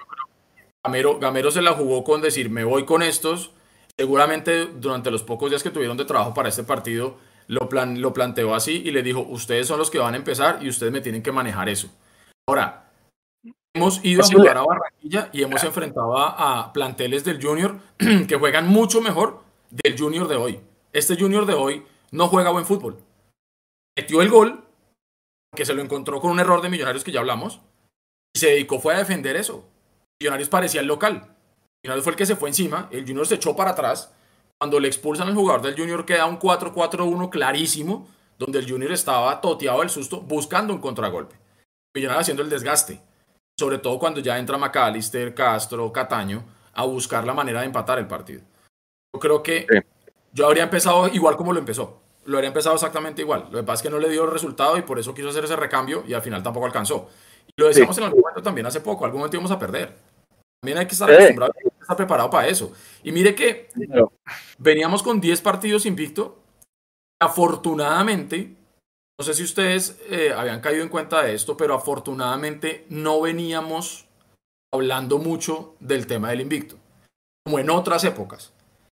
Gamero, 0.85 1.19
Gamero 1.19 1.51
se 1.51 1.63
la 1.63 1.73
jugó 1.73 2.05
con 2.05 2.21
decir, 2.21 2.51
me 2.51 2.65
voy 2.65 2.85
con 2.85 3.03
estos. 3.03 3.53
Seguramente 3.97 4.67
durante 4.67 5.11
los 5.11 5.23
pocos 5.23 5.51
días 5.51 5.63
que 5.63 5.71
tuvieron 5.71 5.97
de 5.97 6.05
trabajo 6.05 6.35
para 6.35 6.51
este 6.51 6.63
partido, 6.65 7.17
lo, 7.47 7.69
plan, 7.69 8.01
lo 8.01 8.13
planteó 8.13 8.55
así 8.55 8.83
y 8.85 8.91
le 8.91 9.03
dijo, 9.03 9.21
ustedes 9.21 9.67
son 9.67 9.79
los 9.79 9.91
que 9.91 9.99
van 9.99 10.15
a 10.15 10.19
empezar 10.19 10.59
y 10.63 10.69
ustedes 10.69 10.93
me 10.93 11.01
tienen 11.01 11.23
que 11.23 11.33
manejar 11.33 11.69
eso. 11.69 11.89
Ahora, 12.47 12.84
hemos 13.75 14.05
ido 14.05 14.23
a 14.23 14.27
jugar 14.27 14.57
a 14.57 14.63
Barranquilla 14.63 15.29
y 15.33 15.43
hemos 15.43 15.63
enfrentado 15.65 16.17
a, 16.17 16.73
planteles 16.73 17.25
del 17.25 17.43
Junior 17.43 17.79
que 18.29 18.37
juegan 18.37 18.69
mucho 18.69 19.01
mejor 19.01 19.43
del 19.71 19.99
Junior 19.99 20.29
de 20.29 20.37
hoy. 20.37 20.61
Este 20.93 21.17
Junior 21.17 21.45
de 21.45 21.55
hoy 21.55 21.85
no 22.13 22.29
juega 22.29 22.51
buen 22.51 22.65
fútbol. 22.65 22.99
Metió 23.97 24.23
el 24.23 24.31
gol, 24.31 24.65
que 25.55 25.65
se 25.65 25.75
lo 25.75 25.83
encontró 25.83 26.21
con 26.21 26.31
un 26.31 26.41
error 26.41 26.63
de 26.63 26.69
Millonarios 26.69 27.05
que 27.05 27.13
ya 27.13 27.21
hablamos, 27.21 27.61
y 28.33 28.39
se 28.39 28.51
dedicó 28.51 28.79
fue 28.79 28.95
a 28.95 28.99
defender 28.99 29.37
eso. 29.37 29.65
Millonarios 30.21 30.49
parecía 30.49 30.81
el 30.81 30.87
local. 30.87 31.37
Millonarios 31.83 32.05
fue 32.05 32.13
el 32.13 32.17
que 32.17 32.27
se 32.27 32.37
fue 32.37 32.49
encima, 32.49 32.89
el 32.93 33.05
Junior 33.05 33.27
se 33.27 33.35
echó 33.35 33.57
para 33.57 33.73
atrás. 33.73 34.13
Cuando 34.59 34.79
le 34.79 34.87
expulsan 34.87 35.29
al 35.29 35.35
jugador 35.35 35.63
del 35.63 35.77
Junior 35.77 36.07
queda 36.07 36.27
un 36.27 36.39
4-4-1 36.39 37.29
clarísimo, 37.29 38.09
donde 38.39 38.61
el 38.61 38.71
Junior 38.71 38.93
estaba 38.93 39.41
toteado 39.41 39.81
del 39.81 39.91
susto 39.91 40.21
buscando 40.21 40.73
un 40.73 40.81
contragolpe. 40.81 41.37
Millonarios 41.95 42.23
haciendo 42.23 42.43
el 42.43 42.51
desgaste. 42.51 43.01
Sobre 43.59 43.79
todo 43.79 43.99
cuando 43.99 44.21
ya 44.21 44.39
entra 44.39 44.59
McAllister, 44.59 45.35
Castro, 45.35 45.93
Cataño 45.93 46.45
a 46.73 46.85
buscar 46.85 47.25
la 47.25 47.35
manera 47.35 47.61
de 47.61 47.67
empatar 47.67 47.99
el 47.99 48.07
partido. 48.07 48.43
Yo 49.15 49.21
creo 49.21 49.43
que 49.43 49.67
yo 50.33 50.47
habría 50.47 50.65
empezado 50.65 51.07
igual 51.09 51.37
como 51.37 51.53
lo 51.53 51.61
empezó. 51.61 52.01
Lo 52.25 52.37
habría 52.37 52.49
empezado 52.49 52.75
exactamente 52.75 53.23
igual. 53.23 53.49
Lo 53.53 53.59
que 53.59 53.65
pasa 53.65 53.75
es 53.75 53.83
que 53.83 53.91
no 53.91 53.99
le 53.99 54.09
dio 54.09 54.25
el 54.25 54.33
resultado 54.33 54.77
y 54.77 54.83
por 54.83 54.99
eso 54.99 55.15
quiso 55.15 55.29
hacer 55.29 55.45
ese 55.45 55.57
recambio 55.57 56.03
y 56.07 56.15
al 56.15 56.23
final 56.23 56.43
tampoco 56.43 56.67
alcanzó. 56.67 57.09
Y 57.47 57.61
lo 57.61 57.69
decíamos 57.69 57.97
en 57.99 58.05
algún 58.05 58.21
momento 58.21 58.43
también 58.43 58.67
hace 58.67 58.81
poco, 58.81 59.05
algún 59.05 59.21
momento 59.21 59.37
íbamos 59.37 59.53
a 59.53 59.59
perder. 59.59 59.95
También 60.61 60.79
hay 60.79 60.87
que 60.87 60.95
estar 60.95 61.11
acostumbrado, 61.11 61.53
hay 61.57 61.71
que 61.71 61.81
estar 61.81 61.97
preparado 61.97 62.31
para 62.31 62.49
eso. 62.49 62.73
Y 63.03 63.13
mire 63.13 63.35
que 63.35 63.69
veníamos 64.59 65.03
con 65.03 65.21
10 65.21 65.41
partidos 65.43 65.87
invicto. 65.87 66.39
Afortunadamente, 67.21 68.57
no 69.19 69.25
sé 69.25 69.35
si 69.35 69.45
ustedes 69.45 70.01
eh, 70.11 70.33
habían 70.37 70.61
caído 70.61 70.83
en 70.83 70.89
cuenta 70.89 71.23
de 71.23 71.35
esto, 71.35 71.57
pero 71.57 71.75
afortunadamente 71.75 72.85
no 72.89 73.21
veníamos 73.21 74.07
hablando 74.73 75.19
mucho 75.19 75.77
del 75.79 76.07
tema 76.07 76.31
del 76.31 76.41
invicto, 76.41 76.77
como 77.45 77.61
en 77.61 77.71
otras 77.71 78.03
épocas. 78.05 78.53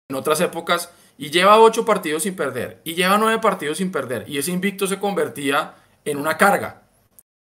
En 0.09 0.15
otras 0.15 0.39
épocas, 0.39 0.91
y 1.17 1.31
lleva 1.31 1.59
8 1.59 1.83
partidos 1.83 2.23
sin 2.23 2.35
perder, 2.35 2.79
y 2.85 2.93
lleva 2.93 3.17
9 3.17 3.39
partidos 3.41 3.79
sin 3.79 3.91
perder, 3.91 4.23
y 4.29 4.37
ese 4.37 4.51
invicto 4.51 4.87
se 4.87 4.99
convertía 4.99 5.75
en 6.05 6.17
una 6.17 6.37
carga. 6.37 6.83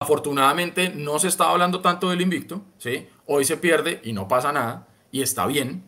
Afortunadamente 0.01 0.89
no 0.89 1.19
se 1.19 1.29
estaba 1.29 1.51
hablando 1.51 1.81
tanto 1.81 2.09
del 2.09 2.21
invicto, 2.21 2.61
¿sí? 2.77 3.07
Hoy 3.25 3.45
se 3.45 3.55
pierde 3.55 4.01
y 4.03 4.11
no 4.11 4.27
pasa 4.27 4.51
nada, 4.51 4.87
y 5.11 5.21
está 5.21 5.45
bien, 5.45 5.83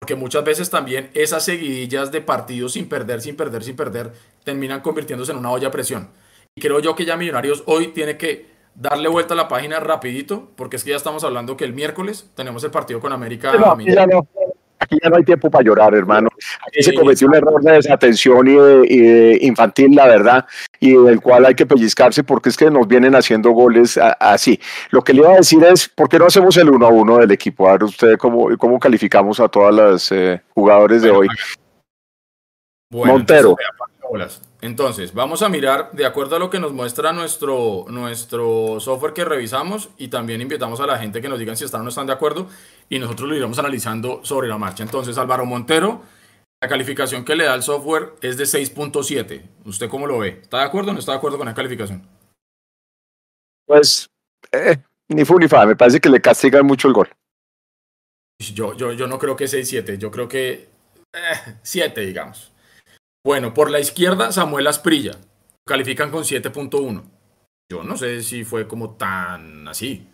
porque 0.00 0.16
muchas 0.16 0.44
veces 0.44 0.68
también 0.68 1.10
esas 1.14 1.44
seguidillas 1.44 2.10
de 2.10 2.20
partidos 2.20 2.72
sin 2.72 2.88
perder, 2.88 3.20
sin 3.20 3.36
perder, 3.36 3.64
sin 3.64 3.76
perder, 3.76 4.12
terminan 4.50 4.80
convirtiéndose 4.80 5.32
en 5.32 5.38
una 5.38 5.50
olla 5.50 5.68
a 5.68 5.70
presión. 5.70 6.08
Y 6.54 6.60
creo 6.60 6.80
yo 6.80 6.96
que 6.96 7.04
ya 7.04 7.16
Millonarios 7.16 7.62
hoy 7.66 7.88
tiene 7.88 8.16
que 8.16 8.46
darle 8.74 9.08
vuelta 9.08 9.34
a 9.34 9.36
la 9.36 9.48
página 9.48 9.78
rapidito, 9.78 10.50
porque 10.56 10.76
es 10.76 10.84
que 10.84 10.90
ya 10.90 10.96
estamos 10.96 11.22
hablando 11.22 11.56
que 11.56 11.64
el 11.64 11.72
miércoles 11.72 12.30
tenemos 12.34 12.64
el 12.64 12.70
partido 12.70 13.00
con 13.00 13.12
América. 13.12 13.52
No, 13.52 13.72
aquí 14.80 14.96
ya 15.00 15.10
no 15.10 15.16
hay 15.16 15.22
tiempo 15.22 15.50
para 15.50 15.62
llorar, 15.62 15.94
hermano. 15.94 16.28
Aquí 16.66 16.82
se 16.82 16.94
cometió 16.94 17.28
un 17.28 17.34
error 17.36 17.62
de 17.62 17.72
desatención 17.72 18.48
y 18.48 18.56
de, 18.56 19.38
infantil, 19.42 19.94
la 19.94 20.06
verdad, 20.06 20.46
y 20.80 20.94
del 20.94 21.20
cual 21.20 21.46
hay 21.46 21.54
que 21.54 21.66
pellizcarse 21.66 22.24
porque 22.24 22.48
es 22.48 22.56
que 22.56 22.70
nos 22.70 22.88
vienen 22.88 23.14
haciendo 23.14 23.50
goles 23.50 23.98
así. 24.18 24.58
Lo 24.90 25.02
que 25.02 25.12
le 25.12 25.20
iba 25.20 25.32
a 25.32 25.36
decir 25.36 25.62
es, 25.62 25.88
¿por 25.88 26.08
qué 26.08 26.18
no 26.18 26.26
hacemos 26.26 26.56
el 26.56 26.70
uno 26.70 26.86
a 26.86 26.90
uno 26.90 27.18
del 27.18 27.30
equipo? 27.30 27.68
A 27.68 27.72
ver 27.72 27.84
usted 27.84 28.16
cómo, 28.16 28.48
cómo 28.58 28.80
calificamos 28.80 29.38
a 29.38 29.48
todas 29.48 29.74
las 29.74 30.10
eh, 30.10 30.40
jugadores 30.54 31.02
de 31.02 31.10
hoy. 31.10 31.28
Montero. 32.90 33.50
Entonces, 33.50 33.99
vamos 35.14 35.42
a 35.42 35.48
mirar 35.48 35.92
de 35.92 36.06
acuerdo 36.06 36.36
a 36.36 36.38
lo 36.38 36.50
que 36.50 36.58
nos 36.58 36.72
muestra 36.72 37.12
nuestro, 37.12 37.86
nuestro 37.88 38.80
software 38.80 39.12
que 39.12 39.24
revisamos 39.24 39.90
y 39.98 40.08
también 40.08 40.40
invitamos 40.40 40.80
a 40.80 40.86
la 40.86 40.98
gente 40.98 41.20
que 41.20 41.28
nos 41.28 41.38
digan 41.38 41.56
si 41.56 41.64
están 41.64 41.82
o 41.82 41.84
no 41.84 41.90
están 41.90 42.06
de 42.06 42.12
acuerdo 42.12 42.48
y 42.88 42.98
nosotros 42.98 43.28
lo 43.28 43.36
iremos 43.36 43.58
analizando 43.58 44.20
sobre 44.24 44.48
la 44.48 44.58
marcha. 44.58 44.82
Entonces, 44.82 45.16
Álvaro 45.18 45.46
Montero, 45.46 46.02
la 46.60 46.68
calificación 46.68 47.24
que 47.24 47.36
le 47.36 47.44
da 47.44 47.54
el 47.54 47.62
software 47.62 48.14
es 48.20 48.36
de 48.36 48.44
6.7. 48.44 49.42
¿Usted 49.64 49.88
cómo 49.88 50.06
lo 50.06 50.18
ve? 50.18 50.40
¿Está 50.42 50.58
de 50.58 50.64
acuerdo 50.64 50.90
o 50.90 50.92
no 50.92 51.00
está 51.00 51.12
de 51.12 51.18
acuerdo 51.18 51.38
con 51.38 51.46
la 51.46 51.54
calificación? 51.54 52.06
Pues, 53.66 54.10
eh, 54.52 54.76
ni 55.08 55.24
fu 55.24 55.38
ni 55.38 55.48
fa, 55.48 55.64
me 55.64 55.76
parece 55.76 56.00
que 56.00 56.10
le 56.10 56.20
castigan 56.20 56.66
mucho 56.66 56.88
el 56.88 56.94
gol. 56.94 57.08
Yo, 58.54 58.74
yo, 58.74 58.92
yo 58.92 59.06
no 59.06 59.18
creo 59.18 59.36
que 59.36 59.44
6.7, 59.44 59.98
yo 59.98 60.10
creo 60.10 60.28
que 60.28 60.68
7, 61.62 62.02
eh, 62.02 62.06
digamos. 62.06 62.52
Bueno, 63.24 63.52
por 63.52 63.70
la 63.70 63.80
izquierda, 63.80 64.32
Samuel 64.32 64.66
Asprilla. 64.66 65.12
Califican 65.66 66.10
con 66.10 66.24
7.1. 66.24 67.02
Yo 67.70 67.84
no 67.84 67.96
sé 67.96 68.22
si 68.22 68.44
fue 68.44 68.66
como 68.66 68.96
tan 68.96 69.68
así. 69.68 70.06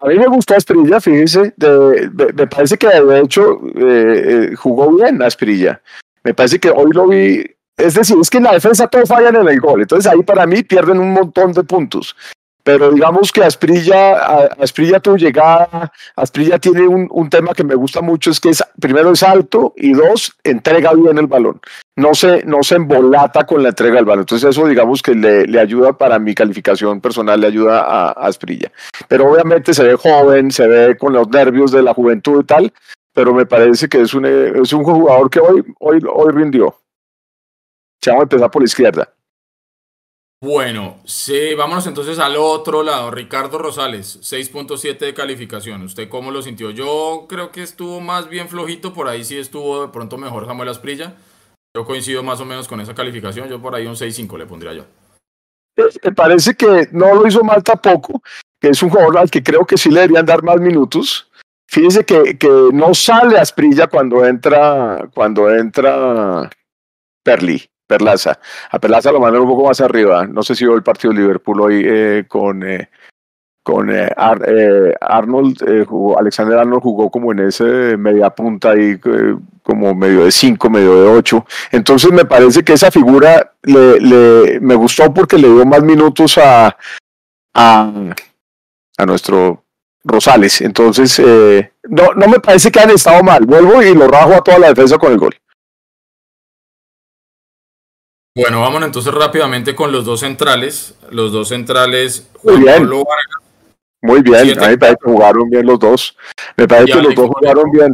A 0.00 0.08
mí 0.08 0.18
me 0.18 0.26
gustó 0.26 0.56
Asprilla, 0.56 1.00
fíjese. 1.00 1.54
me 1.56 2.46
parece 2.46 2.76
que 2.76 2.88
de 2.88 3.20
hecho 3.20 3.60
eh, 3.76 4.50
eh, 4.52 4.56
jugó 4.56 4.92
bien 4.92 5.22
Asprilla. 5.22 5.80
Me 6.22 6.34
parece 6.34 6.58
que 6.58 6.70
hoy 6.70 6.90
lo 6.92 7.06
vi. 7.08 7.44
Es 7.76 7.94
decir, 7.94 8.16
es 8.20 8.30
que 8.30 8.38
en 8.38 8.44
la 8.44 8.52
defensa 8.54 8.88
todos 8.88 9.08
fallan 9.08 9.36
en 9.36 9.48
el 9.48 9.60
gol. 9.60 9.82
Entonces 9.82 10.10
ahí 10.10 10.22
para 10.22 10.46
mí 10.46 10.62
pierden 10.62 10.98
un 10.98 11.12
montón 11.12 11.52
de 11.52 11.64
puntos 11.64 12.16
pero 12.64 12.90
digamos 12.90 13.30
que 13.30 13.44
Asprilla, 13.44 14.46
Asprilla 14.58 14.98
tu 14.98 15.18
llegada, 15.18 15.92
Asprilla 16.16 16.58
tiene 16.58 16.88
un, 16.88 17.06
un, 17.10 17.28
tema 17.28 17.52
que 17.52 17.62
me 17.62 17.74
gusta 17.74 18.00
mucho, 18.00 18.30
es 18.30 18.40
que 18.40 18.48
es, 18.48 18.64
primero 18.80 19.12
es 19.12 19.22
alto 19.22 19.74
y 19.76 19.92
dos, 19.92 20.34
entrega 20.42 20.94
bien 20.94 21.18
el 21.18 21.26
balón. 21.26 21.60
No 21.96 22.14
se, 22.14 22.42
no 22.44 22.62
se 22.62 22.76
embolata 22.76 23.44
con 23.44 23.62
la 23.62 23.68
entrega 23.68 23.96
del 23.96 24.06
balón. 24.06 24.22
Entonces 24.22 24.48
eso 24.48 24.66
digamos 24.66 25.02
que 25.02 25.14
le, 25.14 25.46
le 25.46 25.60
ayuda 25.60 25.92
para 25.92 26.18
mi 26.18 26.34
calificación 26.34 27.02
personal, 27.02 27.38
le 27.38 27.48
ayuda 27.48 27.80
a, 27.80 28.12
Asprilla. 28.12 28.72
Pero 29.08 29.30
obviamente 29.30 29.74
se 29.74 29.84
ve 29.84 29.96
joven, 29.96 30.50
se 30.50 30.66
ve 30.66 30.96
con 30.96 31.12
los 31.12 31.28
nervios 31.28 31.70
de 31.70 31.82
la 31.82 31.92
juventud 31.92 32.42
y 32.42 32.46
tal, 32.46 32.72
pero 33.12 33.34
me 33.34 33.44
parece 33.44 33.90
que 33.90 34.00
es 34.00 34.14
un, 34.14 34.24
es 34.24 34.72
un 34.72 34.84
jugador 34.84 35.28
que 35.28 35.38
hoy, 35.38 35.62
hoy, 35.80 36.00
hoy 36.10 36.32
rindió. 36.32 36.74
Vamos 38.06 38.20
a 38.20 38.22
empezar 38.22 38.50
por 38.50 38.62
la 38.62 38.66
izquierda. 38.66 39.14
Bueno, 40.42 41.00
sí, 41.06 41.54
vámonos 41.54 41.86
entonces 41.86 42.18
al 42.18 42.36
otro 42.36 42.82
lado. 42.82 43.10
Ricardo 43.10 43.56
Rosales, 43.56 44.20
6.7 44.20 44.98
de 44.98 45.14
calificación. 45.14 45.82
¿Usted 45.82 46.08
cómo 46.08 46.30
lo 46.30 46.42
sintió? 46.42 46.70
Yo 46.70 47.24
creo 47.28 47.50
que 47.50 47.62
estuvo 47.62 48.00
más 48.00 48.28
bien 48.28 48.48
flojito, 48.48 48.92
por 48.92 49.08
ahí 49.08 49.24
sí 49.24 49.38
estuvo 49.38 49.86
de 49.86 49.88
pronto 49.88 50.18
mejor 50.18 50.44
Samuel 50.46 50.68
Asprilla. 50.68 51.14
Yo 51.74 51.84
coincido 51.84 52.22
más 52.22 52.40
o 52.40 52.44
menos 52.44 52.68
con 52.68 52.80
esa 52.80 52.94
calificación, 52.94 53.48
yo 53.48 53.60
por 53.60 53.74
ahí 53.74 53.86
un 53.86 53.94
6.5 53.94 54.38
le 54.38 54.46
pondría 54.46 54.74
yo. 54.74 54.84
Me 56.04 56.12
parece 56.12 56.54
que 56.54 56.88
no 56.92 57.14
lo 57.14 57.26
hizo 57.26 57.42
mal 57.42 57.64
tampoco, 57.64 58.22
que 58.60 58.68
es 58.68 58.82
un 58.82 58.90
jugador 58.90 59.18
al 59.18 59.30
que 59.30 59.42
creo 59.42 59.66
que 59.66 59.76
sí 59.76 59.90
le 59.90 60.00
deberían 60.00 60.26
dar 60.26 60.42
más 60.42 60.60
minutos. 60.60 61.28
fíjese 61.66 62.04
que, 62.04 62.38
que 62.38 62.68
no 62.72 62.94
sale 62.94 63.38
Asprilla 63.38 63.86
cuando 63.88 64.24
entra, 64.24 65.08
cuando 65.14 65.52
entra 65.52 66.48
Perli, 67.24 67.66
Perlaza. 67.86 68.38
A 68.70 68.78
Perlaza 68.78 69.12
lo 69.12 69.20
mandan 69.20 69.42
un 69.42 69.48
poco 69.48 69.68
más 69.68 69.80
arriba. 69.80 70.26
No 70.26 70.42
sé 70.42 70.54
si 70.54 70.64
vio 70.64 70.74
el 70.74 70.82
partido 70.82 71.12
de 71.12 71.20
Liverpool 71.20 71.60
hoy 71.60 71.82
eh, 71.86 72.24
con, 72.26 72.62
eh, 72.62 72.88
con 73.62 73.90
eh, 73.90 74.08
eh, 74.46 74.94
Arnold, 75.00 75.62
eh, 75.68 75.84
jugó, 75.86 76.18
Alexander 76.18 76.58
Arnold 76.58 76.82
jugó 76.82 77.10
como 77.10 77.32
en 77.32 77.40
ese 77.40 77.96
media 77.96 78.30
punta 78.30 78.70
ahí, 78.70 78.98
como 79.62 79.94
medio 79.94 80.24
de 80.24 80.30
5, 80.32 80.70
medio 80.70 81.02
de 81.02 81.08
8. 81.18 81.46
Entonces 81.72 82.10
me 82.12 82.24
parece 82.24 82.62
que 82.62 82.74
esa 82.74 82.90
figura 82.90 83.52
le, 83.62 84.00
le- 84.00 84.60
me 84.60 84.74
gustó 84.74 85.12
porque 85.12 85.38
le 85.38 85.48
dio 85.48 85.64
más 85.66 85.82
minutos 85.82 86.38
a, 86.38 86.76
a, 87.54 87.92
a 88.98 89.06
nuestro 89.06 89.62
Rosales. 90.04 90.60
Entonces, 90.60 91.18
no, 91.88 92.12
no 92.14 92.28
me 92.28 92.38
parece 92.40 92.70
que 92.70 92.80
han 92.80 92.90
estado 92.90 93.22
mal. 93.22 93.46
Vuelvo 93.46 93.82
y 93.82 93.94
lo 93.94 94.06
rajo 94.06 94.34
a 94.34 94.42
toda 94.44 94.58
la 94.58 94.68
defensa 94.68 94.98
con 94.98 95.12
el 95.12 95.18
gol. 95.18 95.34
Bueno, 98.36 98.60
vámonos 98.60 98.88
entonces 98.88 99.14
rápidamente 99.14 99.76
con 99.76 99.92
los 99.92 100.04
dos 100.04 100.20
centrales. 100.20 100.96
Los 101.10 101.32
dos 101.32 101.48
centrales, 101.48 102.28
Muy 102.42 102.56
bien. 102.58 102.78
Pablo 102.78 103.04
Vargas 103.04 103.52
Muy 104.02 104.22
bien, 104.22 104.40
Siete. 104.44 104.60
a 104.64 104.68
mí 104.68 104.70
me 104.72 104.78
parece 104.78 104.98
que 105.04 105.10
jugaron 105.10 105.50
bien 105.50 105.66
los 105.66 105.78
dos. 105.78 106.16
Me 106.56 106.66
parece 106.66 106.92
que 106.92 107.02
los 107.02 107.14
dos 107.14 107.28
jugaron 107.28 107.70
bien. 107.70 107.92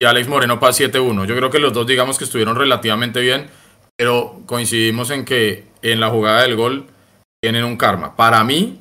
y 0.00 0.04
Alex 0.04 0.28
Moreno 0.28 0.60
para 0.60 0.72
7-1. 0.72 1.24
Yo 1.26 1.34
creo 1.36 1.50
que 1.50 1.58
los 1.58 1.72
dos 1.72 1.86
digamos 1.86 2.18
que 2.18 2.24
estuvieron 2.24 2.56
relativamente 2.56 3.20
bien, 3.20 3.48
pero 3.96 4.40
coincidimos 4.46 5.10
en 5.10 5.24
que 5.24 5.64
en 5.80 6.00
la 6.00 6.10
jugada 6.10 6.42
del 6.42 6.56
gol 6.56 6.86
tienen 7.40 7.64
un 7.64 7.76
karma. 7.76 8.16
Para 8.16 8.44
mí, 8.44 8.80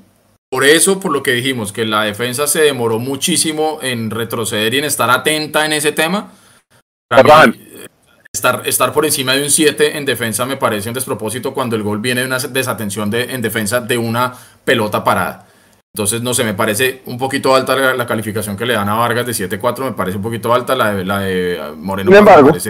por 0.50 0.66
eso, 0.66 1.00
por 1.00 1.14
lo 1.14 1.24
que 1.24 1.32
dijimos, 1.32 1.72
que 1.72 1.86
la 1.86 2.04
defensa 2.04 2.46
se 2.48 2.62
demoró 2.62 3.00
muchísimo 3.00 3.80
en 3.82 4.10
retroceder 4.12 4.74
y 4.74 4.80
en 4.80 4.86
estar 4.86 5.10
atenta 5.10 5.66
en 5.66 5.74
ese 5.74 5.94
tema. 5.94 6.34
Para 7.08 7.48
mí, 7.48 7.54
estar, 8.34 8.62
estar 8.66 8.94
por 8.94 9.06
encima 9.06 9.34
de 9.34 9.44
un 9.44 9.50
7 9.50 9.98
en 9.98 10.06
defensa 10.06 10.46
me 10.46 10.58
parece 10.58 10.90
un 10.90 10.94
despropósito 10.96 11.54
cuando 11.54 11.76
el 11.76 11.84
gol 11.84 12.00
viene 12.00 12.22
de 12.22 12.28
una 12.28 12.40
desatención 12.40 13.10
de, 13.10 13.24
en 13.24 13.42
defensa 13.42 13.82
de 13.82 13.98
una 13.98 14.34
pelota 14.64 15.04
parada. 15.04 15.48
Entonces, 15.94 16.22
no 16.22 16.34
sé, 16.34 16.46
me 16.46 16.54
parece 16.54 17.02
un 17.06 17.18
poquito 17.18 17.54
alta 17.54 17.76
la, 17.76 17.94
la 17.94 18.08
calificación 18.08 18.56
que 18.56 18.66
le 18.66 18.74
dan 18.74 18.88
a 18.88 18.94
Vargas 18.94 19.26
de 19.26 19.34
7-4, 19.34 19.84
me 19.84 19.92
parece 19.92 20.18
un 20.18 20.24
poquito 20.24 20.54
alta, 20.54 20.74
la 20.76 20.94
de, 20.94 21.04
la 21.06 21.20
de 21.20 21.60
Moreno 21.76 22.10
Sin 22.12 22.20
embargo. 22.20 22.44
me, 22.44 22.50
parece, 22.52 22.70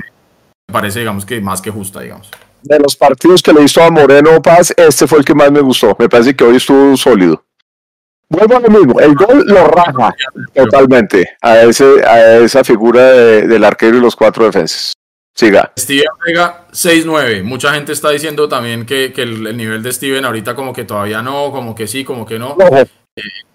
me 0.67 0.73
parece, 0.73 0.99
digamos 0.99 1.25
que 1.25 1.39
más 1.39 1.61
que 1.61 1.69
justa, 1.69 1.99
digamos. 2.01 2.29
De 2.63 2.79
los 2.79 2.95
partidos 2.95 3.43
que 3.43 3.53
le 3.53 3.61
visto 3.61 3.81
a 3.83 3.91
Moreno 3.91 4.41
Paz, 4.41 4.73
este 4.75 5.05
fue 5.05 5.19
el 5.19 5.25
que 5.25 5.35
más 5.35 5.51
me 5.51 5.61
gustó. 5.61 5.95
Me 5.99 6.09
parece 6.09 6.35
que 6.35 6.43
hoy 6.43 6.55
estuvo 6.57 6.97
sólido. 6.97 7.43
Vuelvo 8.29 8.55
a 8.55 8.59
lo 8.61 8.69
mismo, 8.69 8.99
el 8.99 9.13
gol 9.13 9.43
lo 9.45 9.67
raja 9.67 10.13
totalmente 10.55 11.35
a, 11.41 11.61
ese, 11.61 12.03
a 12.05 12.37
esa 12.37 12.63
figura 12.63 13.03
de- 13.03 13.47
del 13.47 13.63
arquero 13.63 13.97
y 13.97 13.99
los 13.99 14.15
cuatro 14.15 14.45
defensas. 14.45 14.93
Siga. 15.35 15.71
Steven 15.77 16.05
Vega 16.25 16.67
6-9. 16.71 17.43
Mucha 17.43 17.73
gente 17.73 17.93
está 17.93 18.09
diciendo 18.09 18.47
también 18.49 18.85
que, 18.85 19.13
que 19.13 19.23
el, 19.23 19.47
el 19.47 19.57
nivel 19.57 19.81
de 19.81 19.91
Steven 19.91 20.25
ahorita 20.25 20.55
como 20.55 20.73
que 20.73 20.83
todavía 20.83 21.21
no, 21.21 21.51
como 21.51 21.73
que 21.73 21.87
sí, 21.87 22.03
como 22.03 22.25
que 22.25 22.37
no. 22.37 22.51
Ojo. 22.51 22.83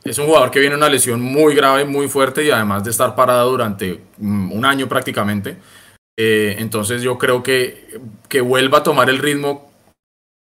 Es 0.05 0.18
un 0.18 0.27
jugador 0.27 0.51
que 0.51 0.61
viene 0.61 0.77
una 0.77 0.89
lesión 0.89 1.20
muy 1.20 1.55
grave, 1.55 1.85
muy 1.85 2.09
fuerte 2.09 2.45
y 2.45 2.51
además 2.51 2.85
de 2.85 2.91
estar 2.91 3.14
parado 3.14 3.51
durante 3.51 4.01
mm, 4.18 4.53
un 4.53 4.64
año 4.64 4.89
prácticamente. 4.89 5.57
Eh, 6.18 6.57
entonces 6.59 7.03
yo 7.03 7.18
creo 7.18 7.43
que 7.43 8.01
que 8.29 8.41
vuelva 8.41 8.79
a 8.79 8.83
tomar 8.83 9.11
el 9.11 9.18
ritmo 9.18 9.70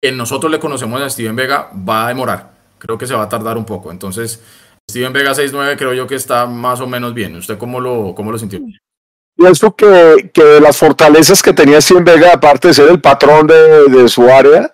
que 0.02 0.12
nosotros 0.12 0.52
le 0.52 0.60
conocemos 0.60 1.02
a 1.02 1.10
Steven 1.10 1.36
Vega 1.36 1.70
va 1.88 2.06
a 2.06 2.08
demorar. 2.10 2.52
Creo 2.78 2.98
que 2.98 3.08
se 3.08 3.14
va 3.14 3.24
a 3.24 3.30
tardar 3.30 3.58
un 3.58 3.66
poco. 3.66 3.92
Entonces, 3.92 4.44
Steven 4.90 5.14
Vega 5.14 5.32
6-9 5.32 5.78
creo 5.78 5.94
yo 5.94 6.08
que 6.08 6.16
está 6.16 6.46
más 6.46 6.82
o 6.82 6.88
menos 6.88 7.14
bien. 7.14 7.36
¿Usted 7.38 7.58
cómo 7.58 7.80
lo, 7.80 8.14
cómo 8.14 8.32
lo 8.32 8.38
sintió? 8.38 8.60
Pienso 9.36 9.76
que, 9.76 10.32
que 10.34 10.60
las 10.60 10.78
fortalezas 10.78 11.42
que 11.42 11.54
tenía 11.54 11.82
Steven 11.82 12.04
Vega, 12.04 12.34
aparte 12.34 12.70
de 12.70 12.74
ser 12.74 12.90
el 12.90 13.02
patrón 13.02 13.48
de, 13.48 13.86
de 13.90 14.08
su 14.08 14.30
área, 14.30 14.74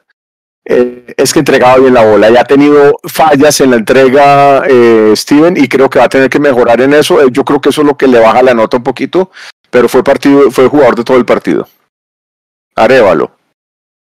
eh, 0.66 1.16
es 1.18 1.34
que 1.34 1.40
entregaba 1.40 1.78
bien 1.78 1.94
la 1.94 2.06
bola. 2.06 2.30
Ya 2.30 2.42
ha 2.42 2.46
tenido 2.46 3.00
fallas 3.04 3.60
en 3.62 3.72
la 3.72 3.78
entrega 3.78 4.64
eh, 4.68 5.14
Steven 5.16 5.58
y 5.58 5.68
creo 5.68 5.90
que 5.90 6.00
va 6.00 6.06
a 6.06 6.10
tener 6.10 6.30
que 6.30 6.40
mejorar 6.40 6.82
en 6.82 6.94
eso. 6.94 7.22
Eh, 7.22 7.30
yo 7.32 7.44
creo 7.44 7.60
que 7.60 7.70
eso 7.70 7.82
es 7.82 7.88
lo 7.88 7.98
que 7.98 8.08
le 8.08 8.20
baja 8.20 8.44
la 8.44 8.54
nota 8.54 8.78
un 8.78 8.84
poquito, 8.84 9.32
pero 9.72 9.90
fue 9.90 10.04
partido, 10.04 10.52
fue 10.52 10.68
jugador 10.68 10.96
de 10.96 11.04
todo 11.04 11.18
el 11.18 11.26
partido. 11.26 11.68
Arevalo. 12.76 13.32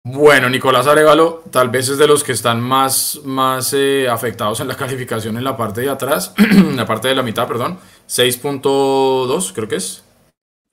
Bueno, 0.03 0.49
Nicolás 0.49 0.87
Arevalo 0.87 1.43
tal 1.51 1.69
vez 1.69 1.87
es 1.87 1.99
de 1.99 2.07
los 2.07 2.23
que 2.23 2.31
están 2.31 2.59
más, 2.59 3.21
más 3.23 3.71
eh, 3.73 4.09
afectados 4.09 4.59
en 4.59 4.67
la 4.67 4.75
calificación 4.77 5.37
en 5.37 5.43
la 5.43 5.55
parte 5.55 5.81
de 5.81 5.89
atrás, 5.89 6.33
en 6.37 6.75
la 6.75 6.85
parte 6.85 7.07
de 7.07 7.15
la 7.15 7.23
mitad, 7.23 7.47
perdón. 7.47 7.79
6.2 8.09 9.53
creo 9.53 9.67
que 9.69 9.75
es. 9.75 10.03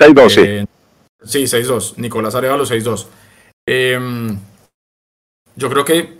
6-2, 0.00 0.28
sí. 0.30 0.40
Eh, 0.40 0.66
sí, 1.22 1.44
6-2. 1.44 1.96
Nicolás 1.96 2.34
Arevalo 2.34 2.64
6-2. 2.64 3.06
Em, 3.66 4.38
yo 5.56 5.68
creo 5.68 5.84
que 5.84 6.18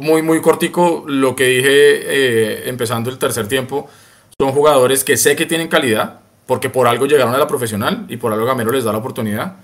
muy, 0.00 0.22
muy 0.22 0.40
cortico 0.40 1.04
lo 1.06 1.36
que 1.36 1.44
dije 1.44 1.68
eh, 1.70 2.68
empezando 2.68 3.10
el 3.10 3.18
tercer 3.18 3.48
tiempo. 3.48 3.88
Son 4.38 4.52
jugadores 4.52 5.04
que 5.04 5.16
sé 5.16 5.36
que 5.36 5.46
tienen 5.46 5.68
calidad, 5.68 6.20
porque 6.46 6.70
por 6.70 6.88
algo 6.88 7.06
llegaron 7.06 7.34
a 7.34 7.38
la 7.38 7.46
profesional 7.46 8.06
y 8.08 8.16
por 8.16 8.32
algo 8.32 8.46
Gamero 8.46 8.72
les 8.72 8.84
da 8.84 8.92
la 8.92 8.98
oportunidad, 8.98 9.56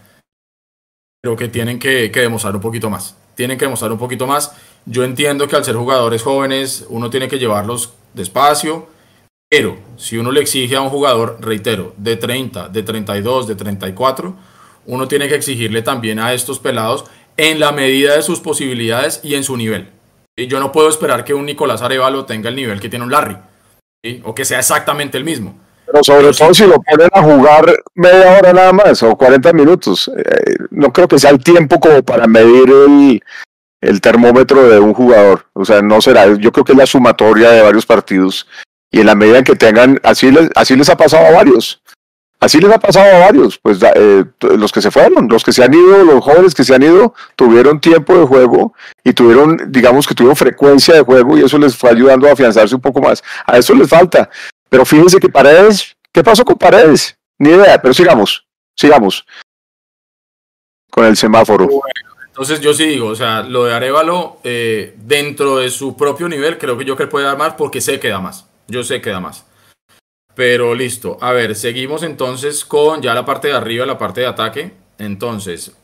pero 1.22 1.36
que 1.36 1.48
tienen 1.48 1.78
que, 1.78 2.10
que 2.12 2.20
demostrar 2.20 2.54
un 2.54 2.60
poquito 2.60 2.90
más. 2.90 3.16
Tienen 3.34 3.56
que 3.56 3.64
demostrar 3.64 3.90
un 3.90 3.98
poquito 3.98 4.26
más. 4.26 4.52
Yo 4.84 5.02
entiendo 5.04 5.48
que 5.48 5.56
al 5.56 5.64
ser 5.64 5.76
jugadores 5.76 6.22
jóvenes, 6.22 6.84
uno 6.90 7.08
tiene 7.08 7.26
que 7.26 7.38
llevarlos 7.38 7.94
despacio, 8.12 8.88
pero 9.50 9.76
si 9.96 10.16
uno 10.16 10.30
le 10.30 10.40
exige 10.40 10.76
a 10.76 10.80
un 10.80 10.90
jugador, 10.90 11.38
reitero, 11.40 11.92
de 11.96 12.16
30, 12.16 12.68
de 12.68 12.82
32, 12.84 13.48
de 13.48 13.56
34, 13.56 14.34
uno 14.86 15.08
tiene 15.08 15.28
que 15.28 15.34
exigirle 15.34 15.82
también 15.82 16.20
a 16.20 16.32
estos 16.32 16.60
pelados 16.60 17.04
en 17.36 17.58
la 17.58 17.72
medida 17.72 18.14
de 18.14 18.22
sus 18.22 18.38
posibilidades 18.38 19.20
y 19.24 19.34
en 19.34 19.42
su 19.42 19.56
nivel. 19.56 19.90
Y 20.36 20.46
yo 20.46 20.60
no 20.60 20.70
puedo 20.70 20.88
esperar 20.88 21.24
que 21.24 21.34
un 21.34 21.46
Nicolás 21.46 21.82
Arevalo 21.82 22.26
tenga 22.26 22.48
el 22.48 22.54
nivel 22.54 22.80
que 22.80 22.88
tiene 22.88 23.04
un 23.04 23.10
Larry, 23.10 23.38
¿sí? 24.04 24.22
o 24.24 24.36
que 24.36 24.44
sea 24.44 24.60
exactamente 24.60 25.18
el 25.18 25.24
mismo. 25.24 25.58
Pero 25.84 26.04
sobre 26.04 26.32
todo 26.32 26.54
si 26.54 26.66
lo 26.66 26.80
ponen 26.80 27.08
a 27.12 27.20
jugar 27.20 27.74
media 27.96 28.38
hora 28.38 28.52
nada 28.52 28.72
más 28.72 29.02
o 29.02 29.16
40 29.16 29.52
minutos. 29.52 30.08
Eh, 30.16 30.54
no 30.70 30.92
creo 30.92 31.08
que 31.08 31.18
sea 31.18 31.30
el 31.30 31.42
tiempo 31.42 31.80
como 31.80 32.04
para 32.04 32.28
medir 32.28 32.70
el, 32.70 33.20
el 33.80 34.00
termómetro 34.00 34.68
de 34.68 34.78
un 34.78 34.94
jugador. 34.94 35.46
O 35.52 35.64
sea, 35.64 35.82
no 35.82 36.00
será. 36.00 36.32
Yo 36.36 36.52
creo 36.52 36.64
que 36.64 36.72
es 36.72 36.78
la 36.78 36.86
sumatoria 36.86 37.50
de 37.50 37.62
varios 37.62 37.84
partidos. 37.84 38.46
Y 38.90 39.00
en 39.00 39.06
la 39.06 39.14
medida 39.14 39.42
que 39.42 39.56
tengan, 39.56 40.00
así 40.02 40.30
les, 40.30 40.50
así 40.54 40.76
les 40.76 40.88
ha 40.88 40.96
pasado 40.96 41.26
a 41.26 41.30
varios. 41.30 41.82
Así 42.40 42.58
les 42.58 42.72
ha 42.72 42.78
pasado 42.78 43.14
a 43.14 43.18
varios. 43.18 43.58
Pues 43.58 43.78
eh, 43.82 44.24
los 44.40 44.72
que 44.72 44.80
se 44.80 44.90
fueron, 44.90 45.28
los 45.28 45.44
que 45.44 45.52
se 45.52 45.62
han 45.62 45.74
ido, 45.74 46.04
los 46.04 46.24
jóvenes 46.24 46.54
que 46.54 46.64
se 46.64 46.74
han 46.74 46.82
ido, 46.82 47.14
tuvieron 47.36 47.80
tiempo 47.80 48.16
de 48.18 48.24
juego 48.26 48.74
y 49.04 49.12
tuvieron, 49.12 49.58
digamos 49.68 50.06
que 50.06 50.14
tuvieron 50.14 50.36
frecuencia 50.36 50.94
de 50.94 51.02
juego 51.02 51.36
y 51.36 51.42
eso 51.42 51.58
les 51.58 51.76
fue 51.76 51.90
ayudando 51.90 52.26
a 52.26 52.32
afianzarse 52.32 52.74
un 52.74 52.80
poco 52.80 53.00
más. 53.00 53.22
A 53.46 53.58
eso 53.58 53.74
les 53.74 53.88
falta. 53.88 54.30
Pero 54.70 54.84
fíjense 54.86 55.20
que 55.20 55.28
Paredes, 55.28 55.96
¿qué 56.12 56.24
pasó 56.24 56.44
con 56.44 56.56
Paredes? 56.56 57.16
Ni 57.38 57.50
idea, 57.50 57.80
pero 57.80 57.92
sigamos, 57.94 58.46
sigamos 58.74 59.24
con 60.90 61.04
el 61.04 61.16
semáforo. 61.16 61.68
Entonces 62.26 62.60
yo 62.60 62.72
sí 62.72 62.86
digo, 62.86 63.08
o 63.08 63.16
sea, 63.16 63.42
lo 63.42 63.64
de 63.64 63.74
Arevalo, 63.74 64.38
eh, 64.44 64.94
dentro 64.96 65.58
de 65.58 65.70
su 65.70 65.96
propio 65.96 66.28
nivel, 66.28 66.58
creo 66.58 66.76
que 66.76 66.84
yo 66.84 66.96
que 66.96 67.04
él 67.04 67.08
puede 67.08 67.26
dar 67.26 67.38
más 67.38 67.54
porque 67.54 67.80
sé 67.80 68.00
que 68.00 68.08
da 68.08 68.20
más. 68.20 68.49
Yo 68.70 68.84
sé 68.84 69.00
que 69.00 69.10
da 69.10 69.20
más. 69.20 69.44
Pero 70.34 70.74
listo. 70.74 71.18
A 71.20 71.32
ver, 71.32 71.54
seguimos 71.54 72.02
entonces 72.02 72.64
con 72.64 73.02
ya 73.02 73.14
la 73.14 73.24
parte 73.24 73.48
de 73.48 73.54
arriba, 73.54 73.84
la 73.84 73.98
parte 73.98 74.22
de 74.22 74.26
ataque. 74.26 74.72
Entonces, 74.98 75.76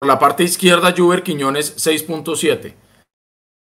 por 0.00 0.08
la 0.08 0.18
parte 0.18 0.44
izquierda, 0.44 0.94
Juber 0.96 1.22
Quiñones 1.22 1.76
6.7. 1.76 2.74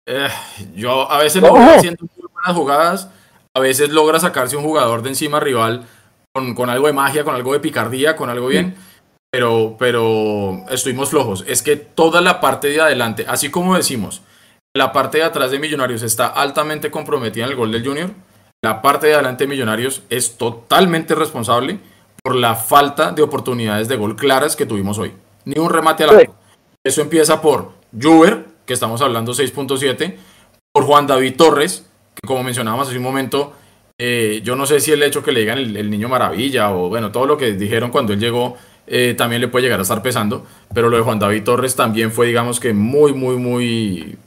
Eh, 0.08 0.28
yo 0.76 1.10
a 1.10 1.20
veces 1.20 1.42
veo 1.42 1.56
haciendo 1.56 2.06
muy 2.16 2.30
buenas 2.32 2.56
jugadas, 2.56 3.10
a 3.56 3.60
veces 3.60 3.90
logra 3.90 4.20
sacarse 4.20 4.56
un 4.56 4.64
jugador 4.64 5.02
de 5.02 5.10
encima 5.10 5.40
rival 5.40 5.88
con, 6.34 6.54
con 6.54 6.70
algo 6.70 6.88
de 6.88 6.94
magia, 6.94 7.24
con 7.24 7.34
algo 7.34 7.54
de 7.54 7.60
picardía, 7.60 8.16
con 8.16 8.30
algo 8.30 8.48
bien. 8.48 8.76
Pero, 9.32 9.76
pero 9.80 10.66
estuvimos 10.70 11.10
flojos. 11.10 11.44
Es 11.48 11.62
que 11.62 11.76
toda 11.76 12.22
la 12.22 12.40
parte 12.40 12.68
de 12.68 12.82
adelante, 12.82 13.26
así 13.28 13.50
como 13.50 13.76
decimos, 13.76 14.22
la 14.76 14.92
parte 14.92 15.20
de 15.20 15.24
atrás 15.24 15.52
de 15.52 15.58
Millonarios 15.58 16.04
está 16.04 16.28
altamente 16.28 16.92
comprometida 16.92 17.46
en 17.46 17.52
el 17.52 17.56
gol 17.56 17.72
del 17.72 17.86
Junior. 17.86 18.12
La 18.62 18.82
parte 18.82 19.08
de 19.08 19.14
adelante 19.14 19.46
de 19.46 19.48
Millonarios 19.48 20.04
es 20.10 20.38
totalmente 20.38 21.16
responsable 21.16 21.80
por 22.22 22.36
la 22.36 22.56
falta 22.56 23.14
de 23.14 23.22
oportunidades 23.22 23.88
de 23.88 23.96
gol 23.96 24.18
claras 24.18 24.58
que 24.58 24.66
tuvimos 24.66 24.98
hoy. 24.98 25.14
Ni 25.46 25.58
un 25.58 25.70
remate 25.70 26.04
al 26.04 26.10
arco. 26.10 26.36
Eso 26.84 27.02
empieza 27.02 27.42
por 27.42 27.72
Juber, 28.00 28.46
que 28.66 28.74
estamos 28.74 29.02
hablando 29.02 29.32
6.7, 29.32 30.18
por 30.74 30.84
Juan 30.84 31.08
David 31.08 31.38
Torres, 31.38 31.86
que 32.14 32.28
como 32.28 32.44
mencionábamos 32.44 32.90
hace 32.90 32.98
un 32.98 33.04
momento, 33.04 33.54
eh, 33.98 34.42
yo 34.44 34.58
no 34.58 34.66
sé 34.66 34.82
si 34.82 34.92
el 34.92 35.02
hecho 35.04 35.24
que 35.24 35.32
le 35.32 35.40
digan 35.40 35.58
el, 35.58 35.78
el, 35.78 35.90
niño 35.90 36.10
maravilla 36.10 36.76
o 36.76 36.90
bueno, 36.90 37.14
todo 37.14 37.26
lo 37.26 37.38
que 37.38 37.54
dijeron 37.54 37.92
cuando 37.92 38.12
él 38.12 38.20
llegó 38.20 38.58
eh, 38.88 39.16
también 39.18 39.40
le 39.40 39.48
puede 39.48 39.64
llegar 39.64 39.80
a 39.80 39.84
estar 39.84 40.02
pesando, 40.02 40.46
pero 40.74 40.90
lo 40.90 40.98
de 40.98 41.04
Juan 41.04 41.18
David 41.18 41.44
Torres 41.44 41.78
también 41.78 42.12
fue 42.12 42.28
digamos 42.28 42.60
que 42.60 42.74
muy, 42.74 43.14
muy, 43.14 43.38
muy 43.38 44.18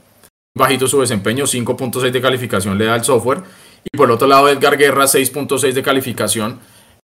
bajito 0.59 0.87
su 0.87 1.01
desempeño, 1.01 1.45
5.6 1.45 2.11
de 2.11 2.21
calificación 2.21 2.77
le 2.77 2.85
da 2.85 2.97
el 2.97 3.05
software 3.05 3.43
Y 3.91 3.97
por 3.97 4.09
el 4.09 4.15
otro 4.15 4.29
lado, 4.29 4.49
Edgar 4.49 4.77
Guerra, 4.77 5.05
6.6 5.05 5.73
de 5.73 5.83
calificación. 5.83 6.61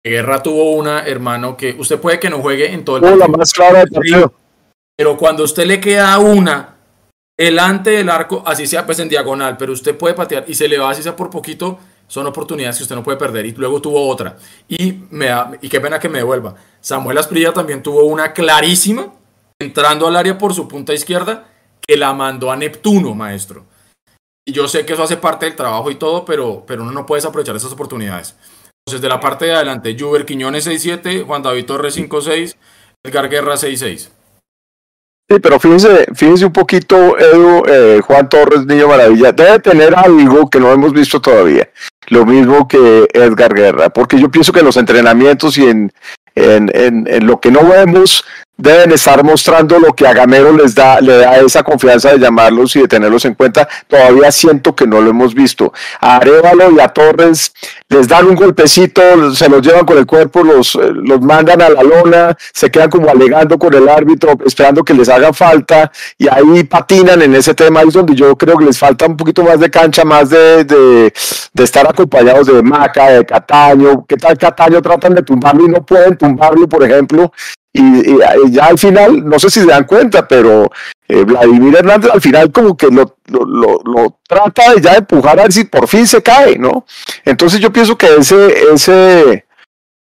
Guerra 0.03 0.43
tuvo 0.43 0.73
una, 0.75 1.01
hermano, 1.07 1.57
que 1.57 1.75
usted 1.77 1.99
puede 1.99 2.19
que 2.19 2.29
no 2.29 2.39
juegue 2.39 2.71
en 2.71 2.85
todo 2.85 2.97
el 2.97 3.01
partido. 3.01 3.27
la 3.27 3.37
más 3.37 3.51
clara 3.51 3.79
del 3.79 3.89
partido. 3.89 4.33
Pero 4.95 5.17
cuando 5.17 5.43
usted 5.43 5.65
le 5.65 5.79
queda 5.79 6.19
una 6.19 6.75
delante 7.37 7.91
del 7.91 8.09
arco, 8.09 8.43
así 8.45 8.67
sea 8.67 8.85
pues 8.85 8.99
en 8.99 9.09
diagonal, 9.09 9.55
pero 9.57 9.71
usted 9.71 9.97
puede 9.97 10.13
patear 10.13 10.43
y 10.47 10.55
se 10.55 10.67
le 10.67 10.77
va 10.77 10.91
así 10.91 11.01
sea 11.01 11.15
por 11.15 11.29
poquito, 11.29 11.79
son 12.07 12.27
oportunidades 12.27 12.77
que 12.77 12.83
usted 12.83 12.95
no 12.95 13.03
puede 13.03 13.17
perder. 13.17 13.45
Y 13.45 13.51
luego 13.53 13.81
tuvo 13.81 14.07
otra. 14.07 14.37
Y, 14.67 15.03
me 15.11 15.27
da, 15.27 15.51
y 15.61 15.69
qué 15.69 15.79
pena 15.79 15.99
que 15.99 16.09
me 16.09 16.17
devuelva. 16.17 16.55
Samuel 16.81 17.17
Asprilla 17.17 17.53
también 17.53 17.81
tuvo 17.81 18.03
una 18.03 18.33
clarísima, 18.33 19.13
entrando 19.59 20.07
al 20.07 20.15
área 20.15 20.37
por 20.37 20.53
su 20.53 20.67
punta 20.67 20.93
izquierda, 20.93 21.48
que 21.85 21.97
la 21.97 22.13
mandó 22.13 22.51
a 22.51 22.55
Neptuno, 22.55 23.15
maestro. 23.15 23.65
Y 24.47 24.51
yo 24.51 24.67
sé 24.67 24.85
que 24.85 24.93
eso 24.93 25.03
hace 25.03 25.17
parte 25.17 25.45
del 25.45 25.55
trabajo 25.55 25.91
y 25.91 25.95
todo, 25.95 26.25
pero, 26.25 26.63
pero 26.65 26.83
uno 26.83 26.91
no 26.91 27.05
puede 27.05 27.27
aprovechar 27.27 27.55
esas 27.55 27.73
oportunidades. 27.73 28.35
Entonces, 28.85 29.01
de 29.01 29.09
la 29.09 29.19
parte 29.19 29.45
de 29.45 29.53
adelante, 29.53 29.95
Juber 29.99 30.25
Quiñones 30.25 30.65
6-7, 30.67 31.25
Juan 31.25 31.43
David 31.43 31.65
Torres 31.65 31.97
5-6, 31.97 32.55
Edgar 33.03 33.29
Guerra 33.29 33.53
6-6. 33.55 34.09
Sí, 35.31 35.39
pero 35.39 35.59
fíjense, 35.59 36.07
fíjense 36.15 36.45
un 36.45 36.53
poquito, 36.53 37.15
Edu, 37.19 37.63
eh, 37.67 38.01
Juan 38.03 38.27
Torres, 38.27 38.65
Niño 38.65 38.87
Maravilla, 38.87 39.31
debe 39.31 39.59
tener 39.59 39.93
algo 39.95 40.49
que 40.49 40.59
no 40.59 40.71
hemos 40.71 40.91
visto 40.91 41.21
todavía. 41.21 41.69
Lo 42.07 42.25
mismo 42.25 42.67
que 42.67 43.07
Edgar 43.13 43.53
Guerra, 43.53 43.91
porque 43.91 44.19
yo 44.19 44.31
pienso 44.31 44.51
que 44.51 44.61
en 44.61 44.65
los 44.65 44.77
entrenamientos 44.77 45.59
y 45.59 45.65
en, 45.67 45.93
en, 46.33 46.71
en, 46.73 47.07
en 47.07 47.27
lo 47.27 47.39
que 47.39 47.51
no 47.51 47.63
vemos, 47.69 48.25
deben 48.59 48.91
estar 48.91 49.23
mostrando 49.23 49.79
lo 49.79 49.93
que 49.93 50.05
a 50.05 50.13
Gamero 50.13 50.51
les 50.51 50.75
da, 50.75 50.99
le 50.99 51.17
da 51.17 51.37
esa 51.37 51.63
confianza 51.63 52.11
de 52.11 52.19
llamarlos 52.19 52.75
y 52.75 52.81
de 52.81 52.87
tenerlos 52.89 53.23
en 53.23 53.33
cuenta. 53.33 53.67
Todavía 53.87 54.31
siento 54.33 54.75
que 54.75 54.85
no 54.85 54.99
lo 54.99 55.11
hemos 55.11 55.33
visto. 55.33 55.71
A 56.01 56.17
Arevalo 56.17 56.69
y 56.71 56.79
a 56.81 56.89
Torres 56.89 57.53
les 57.87 58.07
dan 58.07 58.27
un 58.27 58.35
golpecito, 58.35 59.33
se 59.33 59.47
los 59.47 59.61
llevan 59.65 59.85
con 59.85 59.97
el 59.97 60.05
cuerpo, 60.05 60.43
los, 60.43 60.75
eh, 60.75 60.91
los 60.93 61.21
mandan 61.21 61.61
a 61.61 61.69
la 61.69 61.83
lona, 61.83 62.37
se 62.53 62.69
quedan 62.69 62.89
como 62.89 63.09
alegando 63.09 63.57
con 63.57 63.73
el 63.73 63.87
árbitro, 63.87 64.33
esperando 64.45 64.83
que 64.83 64.93
les 64.93 65.07
haga 65.07 65.31
falta 65.31 65.89
y 66.17 66.27
ahí 66.27 66.63
patinan 66.65 67.21
en 67.21 67.35
ese 67.35 67.53
tema. 67.53 67.79
Ahí 67.79 67.87
es 67.87 67.93
donde 67.93 68.13
yo 68.13 68.35
creo 68.35 68.57
que 68.57 68.65
les 68.65 68.77
falta 68.77 69.05
un 69.05 69.15
poquito 69.15 69.41
más 69.41 69.57
de 69.61 69.69
cancha, 69.69 70.03
más 70.03 70.29
de, 70.29 70.65
de, 70.65 71.13
de 71.53 71.63
estar 71.63 71.87
acompañados 71.87 72.47
de 72.47 72.61
Maca, 72.61 73.09
de 73.09 73.25
Cataño. 73.25 74.05
¿Qué 74.05 74.17
tal 74.17 74.37
Cataño? 74.37 74.81
Tratan 74.81 75.15
de 75.15 75.23
tumbarlo 75.23 75.65
y 75.65 75.69
no 75.69 75.85
pueden 75.85 76.17
tumbarlo, 76.17 76.67
por 76.67 76.83
ejemplo. 76.83 77.31
Y, 77.71 78.17
ya 78.49 78.65
al 78.65 78.79
final, 78.79 79.23
no 79.25 79.37
sé 79.37 79.49
si 79.49 79.59
se 79.59 79.67
dan 79.67 79.85
cuenta, 79.85 80.27
pero 80.27 80.69
eh, 81.07 81.23
Vladimir 81.23 81.75
Hernández 81.77 82.11
al 82.11 82.21
final 82.21 82.51
como 82.51 82.75
que 82.75 82.87
lo, 82.87 83.17
lo, 83.27 83.79
lo, 83.83 84.19
trata 84.27 84.73
de 84.73 84.81
ya 84.81 84.95
empujar 84.95 85.39
a 85.39 85.43
ver 85.43 85.53
si 85.53 85.65
por 85.65 85.87
fin 85.87 86.07
se 86.07 86.21
cae, 86.21 86.57
¿no? 86.57 86.85
Entonces 87.25 87.59
yo 87.59 87.71
pienso 87.71 87.97
que 87.97 88.07
ese, 88.15 88.73
ese, 88.73 89.45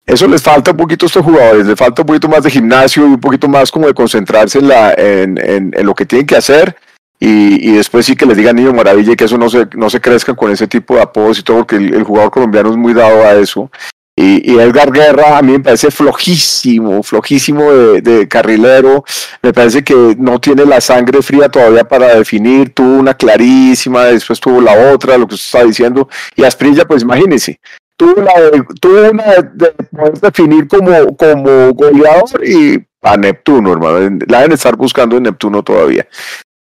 eso 0.05 0.27
les 0.27 0.43
falta 0.43 0.73
un 0.73 0.77
poquito 0.77 1.07
a 1.07 1.09
estos 1.09 1.25
jugadores, 1.25 1.67
les 1.67 1.79
falta 1.79 2.03
un 2.03 2.07
poquito 2.07 2.29
más 2.29 2.43
de 2.43 2.51
gimnasio 2.51 3.05
y 3.05 3.11
un 3.11 3.21
poquito 3.21 3.49
más 3.49 3.71
como 3.71 3.87
de 3.87 3.95
concentrarse 3.95 4.59
en, 4.59 4.69
la, 4.69 4.93
en, 4.95 5.39
en, 5.43 5.87
lo 5.87 5.95
que 5.95 6.07
tienen 6.07 6.27
que 6.27 6.37
hacer. 6.37 6.77
Y, 7.21 7.71
y, 7.71 7.77
después 7.77 8.05
sí 8.05 8.17
que 8.17 8.27
les 8.27 8.37
digan 8.37 8.57
niño 8.57 8.73
maravilla 8.73 9.13
y 9.13 9.17
que 9.17 9.27
eso 9.27 9.39
no 9.39 9.49
se, 9.49 9.69
no 9.77 9.89
se 9.89 10.01
crezca 10.01 10.35
con 10.35 10.51
ese 10.51 10.67
tipo 10.67 10.97
de 10.97 11.03
apodos 11.03 11.39
y 11.39 11.45
todo, 11.45 11.59
porque 11.59 11.77
el, 11.77 12.03
jugador 12.03 12.33
colombiano 12.33 12.71
es 12.71 12.77
muy 12.77 12.95
dado 12.95 13.25
a 13.25 13.35
eso. 13.35 13.71
Y, 14.15 14.59
Edgar 14.59 14.93
Guerra 14.93 15.39
a 15.39 15.43
mí 15.43 15.53
me 15.53 15.61
parece 15.61 15.91
flojísimo, 15.91 17.03
flojísimo 17.03 17.73
de, 17.73 18.29
carrilero. 18.29 19.05
Me 19.43 19.53
parece 19.53 19.83
que 19.83 20.15
no 20.19 20.39
tiene 20.39 20.67
la 20.67 20.81
sangre 20.81 21.23
fría 21.23 21.49
todavía 21.49 21.85
para 21.85 22.15
definir. 22.17 22.75
Tuvo 22.75 22.99
una 22.99 23.15
clarísima, 23.15 24.05
después 24.05 24.39
tuvo 24.39 24.61
la 24.61 24.93
otra, 24.93 25.17
lo 25.17 25.27
que 25.27 25.35
usted 25.35 25.59
está 25.59 25.67
diciendo. 25.67 26.09
Y 26.37 26.45
Asprilla, 26.45 26.85
pues 26.85 27.03
imagínese, 27.03 27.59
tuvo, 27.97 28.21
la 28.21 28.33
tuvo 28.81 29.11
una 29.11 29.25
de, 29.55 29.73
definir 30.21 30.69
como, 30.69 31.17
como 31.17 31.73
goleador 31.73 32.47
y 32.47 32.85
a 33.01 33.17
Neptuno, 33.17 33.73
hermano. 33.73 34.19
La 34.29 34.39
deben 34.41 34.53
estar 34.53 34.77
buscando 34.77 35.17
en 35.17 35.23
Neptuno 35.25 35.63
todavía. 35.63 36.07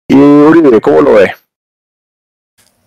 Y 0.06 0.14
Uribe, 0.14 0.80
¿cómo 0.80 1.00
lo 1.02 1.14
ve? 1.14 1.32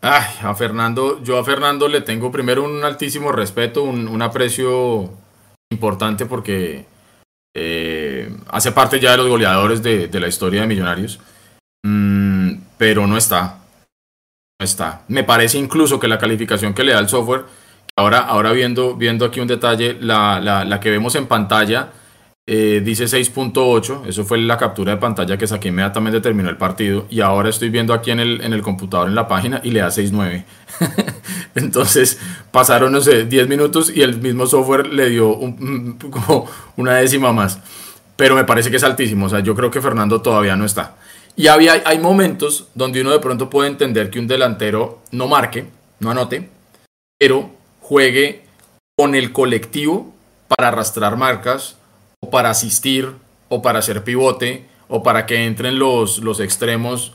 Ay, 0.06 0.26
a 0.42 0.54
Fernando, 0.54 1.24
yo 1.24 1.40
a 1.40 1.46
Fernando 1.46 1.88
le 1.88 2.02
tengo 2.02 2.30
primero 2.30 2.66
un 2.66 2.84
altísimo 2.84 3.32
respeto, 3.32 3.84
un, 3.84 4.22
aprecio 4.22 5.10
importante 5.72 6.26
porque 6.26 6.86
eh, 7.56 8.36
hace 8.50 8.74
parte 8.74 9.00
ya 9.00 9.12
de 9.12 9.18
los 9.18 9.30
goleadores 9.30 9.82
de, 9.82 10.10
la 10.20 10.28
historia 10.28 10.60
de 10.60 10.68
Millonarios, 10.68 11.22
mm, 11.86 12.56
pero 12.78 13.08
no 13.08 13.16
está. 13.16 13.60
No 14.60 14.66
está. 14.66 15.04
Me 15.08 15.24
parece 15.24 15.58
incluso 15.58 16.02
que 16.02 16.10
la 16.10 16.20
calificación 16.20 16.74
que 16.74 16.84
le 16.84 16.92
da 16.92 17.00
el 17.00 17.08
software, 17.08 17.46
ahora, 17.96 18.20
ahora 18.20 18.52
viendo, 18.52 18.96
viendo 18.96 19.24
aquí 19.24 19.40
un 19.40 19.48
detalle, 19.48 19.98
la, 20.02 20.42
la 20.42 20.80
que 20.82 20.92
vemos 20.92 21.16
en 21.16 21.28
pantalla, 21.28 21.94
eh, 22.46 22.82
dice 22.84 23.06
6.8, 23.06 24.06
eso 24.06 24.26
fue 24.26 24.38
la 24.38 24.58
captura 24.58 24.92
de 24.92 24.98
pantalla 24.98 25.38
que 25.38 25.48
saqué 25.48 25.70
inmediatamente 25.70 26.20
terminó 26.20 26.50
el 26.50 26.58
partido 26.58 27.06
y 27.10 27.22
ahora 27.22 27.50
estoy 27.50 27.70
viendo 27.70 27.94
aquí 27.94 28.12
en 28.12 28.20
el, 28.20 28.42
en 28.42 28.52
el 28.52 28.62
computador 28.62 29.08
en 29.08 29.16
la 29.16 29.30
página 29.30 29.62
y 29.64 29.72
le 29.72 29.80
da 29.80 29.88
6.9. 29.88 30.44
Entonces 31.56 32.20
pasaron, 32.52 32.92
no 32.92 33.00
sé, 33.00 33.24
10 33.26 33.48
minutos 33.48 33.94
y 33.96 34.02
el 34.02 34.20
mismo 34.20 34.46
software 34.46 34.88
le 34.88 35.10
dio 35.10 35.40
como 36.10 36.48
una 36.76 36.96
décima 36.96 37.32
más. 37.32 37.60
Pero 38.18 38.36
me 38.36 38.44
parece 38.44 38.70
que 38.70 38.76
es 38.78 38.84
altísimo, 38.84 39.28
o 39.28 39.30
sea, 39.30 39.40
yo 39.40 39.56
creo 39.56 39.72
que 39.72 39.82
Fernando 39.82 40.22
todavía 40.22 40.58
no 40.58 40.66
está. 40.66 40.96
Y 41.36 41.48
había, 41.48 41.82
hay 41.86 41.98
momentos 41.98 42.68
donde 42.76 43.02
uno 43.02 43.12
de 43.12 43.20
pronto 43.20 43.50
puede 43.50 43.70
entender 43.70 44.10
que 44.10 44.20
un 44.20 44.28
delantero 44.28 45.02
no 45.12 45.28
marque, 45.28 45.68
no 46.00 46.12
anote, 46.12 46.50
pero 47.18 47.50
juegue 47.80 48.44
con 48.98 49.16
el 49.16 49.32
colectivo 49.32 50.14
para 50.48 50.68
arrastrar 50.68 51.18
marcas, 51.18 51.78
o 52.24 52.30
para 52.30 52.52
asistir, 52.52 53.12
o 53.50 53.62
para 53.62 53.80
hacer 53.80 54.06
pivote, 54.06 54.66
o 54.88 55.04
para 55.04 55.26
que 55.26 55.46
entren 55.46 55.78
los, 55.78 56.20
los 56.20 56.40
extremos, 56.40 57.12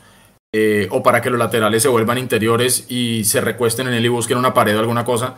eh, 0.55 0.87
o 0.91 1.03
para 1.03 1.23
que 1.23 1.31
los 1.31 1.39
laterales 1.39 1.83
se 1.83 1.89
vuelvan 1.89 2.19
interiores 2.19 2.85
y 2.91 3.25
se 3.25 3.41
recuesten 3.41 3.89
en 3.89 3.95
él 3.95 4.05
y 4.05 4.09
busquen 4.09 4.37
una 4.37 4.53
pared 4.53 4.77
o 4.77 4.81
alguna 4.81 5.07
cosa. 5.07 5.37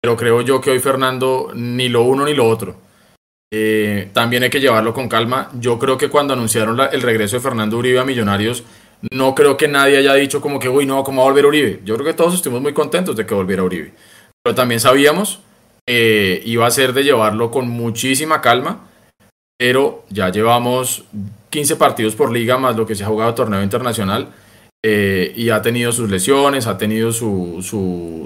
Pero 0.00 0.16
creo 0.16 0.40
yo 0.40 0.60
que 0.60 0.72
hoy 0.72 0.80
Fernando 0.80 1.52
ni 1.54 1.88
lo 1.88 2.02
uno 2.02 2.24
ni 2.24 2.34
lo 2.34 2.48
otro. 2.48 2.74
Eh, 3.52 4.10
también 4.12 4.42
hay 4.42 4.50
que 4.50 4.58
llevarlo 4.58 4.92
con 4.92 5.08
calma. 5.08 5.50
Yo 5.54 5.78
creo 5.78 5.96
que 5.96 6.08
cuando 6.08 6.32
anunciaron 6.34 6.80
el 6.90 7.02
regreso 7.02 7.36
de 7.36 7.42
Fernando 7.42 7.78
Uribe 7.78 8.00
a 8.00 8.04
Millonarios, 8.04 8.64
no 9.12 9.36
creo 9.36 9.56
que 9.56 9.68
nadie 9.68 9.98
haya 9.98 10.14
dicho 10.14 10.40
como 10.40 10.58
que, 10.58 10.68
uy, 10.68 10.84
no, 10.84 11.04
¿cómo 11.04 11.22
va 11.22 11.28
a 11.28 11.30
volver 11.30 11.46
Uribe? 11.46 11.80
Yo 11.84 11.94
creo 11.94 12.06
que 12.06 12.14
todos 12.14 12.34
estuvimos 12.34 12.62
muy 12.62 12.72
contentos 12.72 13.14
de 13.14 13.24
que 13.24 13.34
volviera 13.34 13.62
Uribe. 13.62 13.92
Pero 14.42 14.56
también 14.56 14.80
sabíamos 14.80 15.38
que 15.86 16.42
iba 16.44 16.66
a 16.66 16.70
ser 16.72 16.92
de 16.92 17.04
llevarlo 17.04 17.52
con 17.52 17.68
muchísima 17.68 18.40
calma 18.40 18.88
pero 19.62 20.04
ya 20.10 20.28
llevamos 20.28 21.04
15 21.50 21.76
partidos 21.76 22.16
por 22.16 22.32
liga 22.32 22.58
más 22.58 22.74
lo 22.74 22.84
que 22.84 22.96
se 22.96 23.04
ha 23.04 23.06
jugado 23.06 23.32
torneo 23.32 23.62
internacional 23.62 24.26
eh, 24.84 25.32
y 25.36 25.50
ha 25.50 25.62
tenido 25.62 25.92
sus 25.92 26.10
lesiones, 26.10 26.66
ha 26.66 26.76
tenido 26.76 27.12
su, 27.12 27.58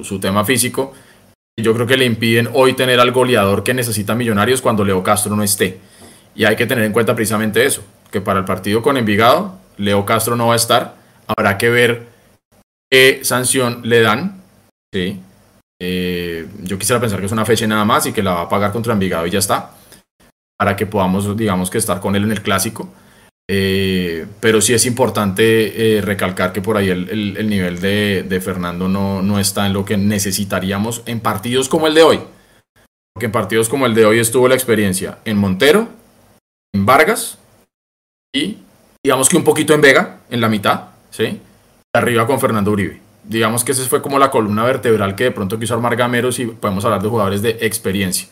su, 0.03 0.19
tema 0.19 0.47
físico. 0.47 0.95
Yo 1.63 1.75
creo 1.75 1.87
que 1.87 1.99
le 1.99 2.07
impiden 2.07 2.49
hoy 2.55 2.73
tener 2.73 3.01
al 3.01 3.13
goleador 3.13 3.65
que 3.65 3.75
necesita 3.75 4.15
Millonarios 4.15 4.63
cuando 4.63 4.83
Leo 4.83 5.03
Castro 5.03 5.37
no 5.37 5.43
esté. 5.43 5.79
Y 6.35 6.47
hay 6.47 6.57
que 6.57 6.65
tener 6.65 6.85
en 6.85 6.93
cuenta 6.95 7.15
precisamente 7.15 7.67
eso, 7.67 7.83
que 8.11 8.23
para 8.23 8.39
el 8.39 8.47
partido 8.47 8.81
con 8.81 8.97
Envigado, 8.97 9.59
Leo 9.77 10.07
Castro 10.07 10.37
no 10.37 10.47
va 10.47 10.55
a 10.55 10.57
estar. 10.57 10.95
Habrá 11.27 11.59
que 11.59 11.69
ver 11.69 12.07
qué 12.91 13.21
sanción 13.25 13.83
le 13.85 14.01
dan. 14.01 14.41
¿sí? 14.91 15.21
Eh, 15.83 16.47
yo 16.63 16.79
quisiera 16.79 16.99
pensar 16.99 17.21
que 17.21 17.27
es 17.27 17.33
una 17.33 17.45
fecha 17.45 17.67
nada 17.67 17.85
más 17.85 18.07
y 18.07 18.15
que 18.15 18.23
la 18.23 18.33
va 18.33 18.41
a 18.41 18.49
pagar 18.49 18.73
contra 18.73 18.95
Envigado 18.95 19.27
y 19.27 19.31
ya 19.31 19.39
está 19.41 19.73
para 20.59 20.77
que 20.77 20.87
podamos, 20.87 21.37
digamos, 21.37 21.71
que 21.71 21.79
estar 21.79 22.01
con 22.01 22.17
él 22.17 22.25
en 22.25 22.33
el 22.33 22.43
clásico. 22.43 22.89
Eh, 23.49 24.27
pero 24.41 24.61
sí 24.61 24.75
es 24.75 24.87
importante 24.87 25.99
eh, 25.99 26.01
recalcar 26.01 26.53
que 26.53 26.61
por 26.61 26.77
ahí 26.77 26.89
el, 26.89 27.49
nivel 27.49 27.81
de, 27.81 28.41
Fernando 28.43 28.89
no, 28.89 29.23
no, 29.23 29.39
está 29.39 29.67
en 29.67 29.73
lo 29.73 29.85
que 29.85 29.97
necesitaríamos 29.97 31.03
en 31.07 31.21
partidos 31.21 31.69
como 31.69 31.87
el 31.87 31.95
de 31.95 32.03
hoy. 32.03 32.21
Porque 33.15 33.27
en 33.27 33.33
partidos 33.33 33.69
como 33.69 33.87
el 33.87 33.95
de 33.95 34.05
hoy 34.05 34.19
estuvo 34.19 34.49
la 34.49 34.55
experiencia 34.55 35.19
en 35.25 35.39
Montero, 35.39 35.89
en 36.75 36.85
Vargas 36.85 37.39
y 38.35 38.59
digamos 39.03 39.29
que 39.29 39.37
un 39.37 39.45
poquito 39.45 39.73
en 39.73 39.81
Vega, 39.81 40.21
en 40.29 40.41
la 40.41 40.49
mitad, 40.49 40.89
¿sí? 41.11 41.41
Arriba 41.95 42.27
con 42.27 42.41
Fernando 42.41 42.73
Uribe. 42.73 43.01
Digamos 43.23 43.65
que 43.65 43.73
esa 43.73 43.85
fue 43.85 44.03
como 44.03 44.19
la 44.19 44.31
columna 44.31 44.65
vertebral 44.65 45.15
que 45.15 45.25
de 45.25 45.31
pronto 45.31 45.59
quiso 45.59 45.75
armar 45.75 45.97
Gameros 45.97 46.39
y 46.41 46.47
podemos 46.47 46.85
hablar 46.85 47.03
de 47.03 47.09
jugadores 47.09 47.43
de 47.43 47.51
experiencia. 47.61 48.29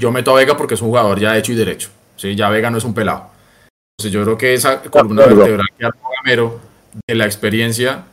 Yo 0.00 0.10
meto 0.10 0.32
a 0.32 0.34
Vega 0.34 0.56
porque 0.56 0.74
es 0.74 0.82
un 0.82 0.88
jugador 0.88 1.20
ya 1.20 1.36
hecho 1.36 1.52
y 1.52 1.56
derecho. 1.56 1.90
¿sí? 2.16 2.34
Ya 2.34 2.50
Vega 2.50 2.70
no 2.70 2.78
es 2.78 2.84
un 2.84 2.94
pelado. 2.94 3.30
Entonces 3.96 4.12
yo 4.12 4.22
creo 4.24 4.38
que 4.38 4.54
esa 4.54 4.82
columna 4.82 5.26
vertebral 5.26 5.66
que 5.78 5.86
armó 5.86 6.10
Gamero 6.16 6.60
de 7.06 7.14
la 7.14 7.26
experiencia, 7.26 8.04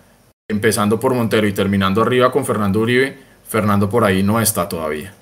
empezando 0.49 0.99
por 0.99 1.13
Montero 1.13 1.47
y 1.47 1.53
terminando 1.53 2.01
arriba 2.01 2.31
con 2.31 2.45
Fernando 2.45 2.79
Uribe, 2.79 3.17
Fernando 3.47 3.89
por 3.89 4.03
ahí 4.03 4.21
no 4.21 4.39
está 4.39 4.69
todavía. 4.69 5.13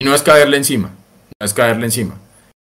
Y 0.00 0.04
no 0.04 0.14
es 0.14 0.22
caerle 0.22 0.58
encima, 0.58 0.88
no 0.88 1.44
es 1.44 1.54
caerle 1.54 1.86
encima, 1.86 2.14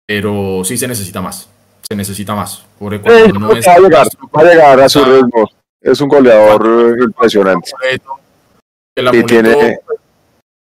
pero 0.07 0.61
sí 0.63 0.77
se 0.77 0.87
necesita 0.87 1.21
más. 1.21 1.49
Se 1.87 1.95
necesita 1.95 2.33
más. 2.35 2.65
Por 2.79 2.93
no 3.33 3.49
va, 3.49 3.55
a 3.55 3.79
llegar, 3.79 4.07
va 4.35 4.41
a 4.41 4.43
llegar 4.43 4.79
a 4.79 4.89
su 4.89 5.03
ritmo. 5.03 5.49
Es 5.81 5.99
un 5.99 6.07
goleador 6.07 6.97
impresionante. 7.01 7.71
Y 8.95 9.23
tiene 9.23 9.79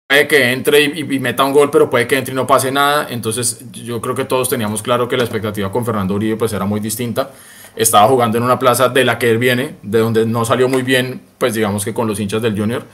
puede 0.07 0.27
que 0.27 0.51
entre 0.51 0.83
y, 0.83 1.19
meta 1.19 1.43
un 1.43 1.53
gol, 1.53 1.69
pero 1.71 1.89
puede 1.89 2.07
que 2.07 2.17
entre 2.17 2.33
y 2.33 2.35
no 2.35 2.47
pase 2.47 2.71
nada. 2.71 3.07
Entonces 3.09 3.65
yo 3.71 4.01
creo 4.01 4.15
que 4.15 4.25
todos 4.25 4.49
teníamos 4.49 4.81
claro 4.81 5.07
que 5.07 5.17
la 5.17 5.23
expectativa 5.23 5.71
con 5.71 5.85
Fernando 5.85 6.15
Uribe 6.15 6.37
pues 6.37 6.53
era 6.53 6.65
muy 6.65 6.79
distinta. 6.79 7.31
Estaba 7.75 8.07
jugando 8.07 8.37
en 8.37 8.43
una 8.43 8.57
plaza 8.57 8.89
de 8.89 9.03
la 9.03 9.19
que 9.19 9.29
él 9.29 9.37
viene, 9.37 9.75
de 9.83 9.99
donde 9.99 10.25
no 10.25 10.45
salió 10.45 10.69
muy 10.69 10.81
bien, 10.81 11.21
pues 11.37 11.53
digamos 11.53 11.83
que 11.83 11.93
con 11.93 12.07
los 12.07 12.19
hinchas 12.19 12.41
del 12.41 12.57
Junior. 12.57 12.85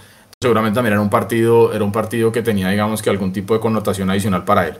Seguramente 0.41 0.75
también 0.75 0.93
era 0.93 1.01
un 1.01 1.11
partido, 1.11 1.71
era 1.71 1.83
un 1.83 1.91
partido 1.91 2.31
que 2.31 2.41
tenía 2.41 2.69
digamos 2.69 3.01
que 3.01 3.11
algún 3.11 3.31
tipo 3.31 3.53
de 3.53 3.59
connotación 3.59 4.09
adicional 4.09 4.43
para 4.43 4.67
él. 4.67 4.77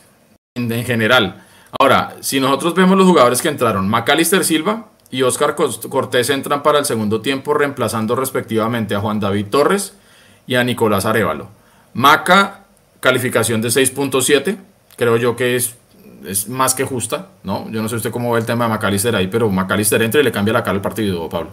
en, 0.56 0.72
en 0.72 0.86
general. 0.86 1.44
Ahora, 1.80 2.16
si 2.22 2.40
nosotros 2.40 2.74
vemos 2.74 2.98
los 2.98 3.06
jugadores 3.06 3.42
que 3.42 3.50
entraron, 3.50 3.88
Macalister 3.88 4.44
Silva, 4.44 4.88
y 5.10 5.22
Oscar 5.24 5.56
Cortés 5.56 6.30
entran 6.30 6.64
para 6.64 6.80
el 6.80 6.86
segundo 6.86 7.22
tiempo 7.22 7.54
reemplazando 7.54 8.16
respectivamente 8.16 8.96
a 8.96 9.00
Juan 9.00 9.20
David 9.20 9.48
Torres 9.48 9.94
y 10.46 10.56
a 10.56 10.64
Nicolás 10.64 11.06
Arevalo. 11.06 11.50
Maca, 11.94 12.66
calificación 13.00 13.62
de 13.62 13.70
6.7, 13.70 14.58
creo 14.96 15.18
yo 15.18 15.36
que 15.36 15.56
es, 15.56 15.76
es 16.26 16.50
más 16.50 16.76
que 16.76 16.84
justa, 16.84 17.30
¿no? 17.44 17.70
Yo 17.72 17.82
no 17.82 17.90
sé 17.90 17.96
usted 17.96 18.12
cómo 18.12 18.32
ve 18.34 18.40
el 18.40 18.46
tema 18.46 18.66
de 18.66 18.72
Macalister 18.72 19.16
ahí, 19.16 19.28
pero 19.28 19.50
Macalister 19.50 20.02
entra 20.02 20.22
y 20.22 20.24
le 20.24 20.32
cambia 20.32 20.54
la 20.54 20.64
cara 20.64 20.76
al 20.76 20.82
partido, 20.82 21.28
Pablo. 21.30 21.52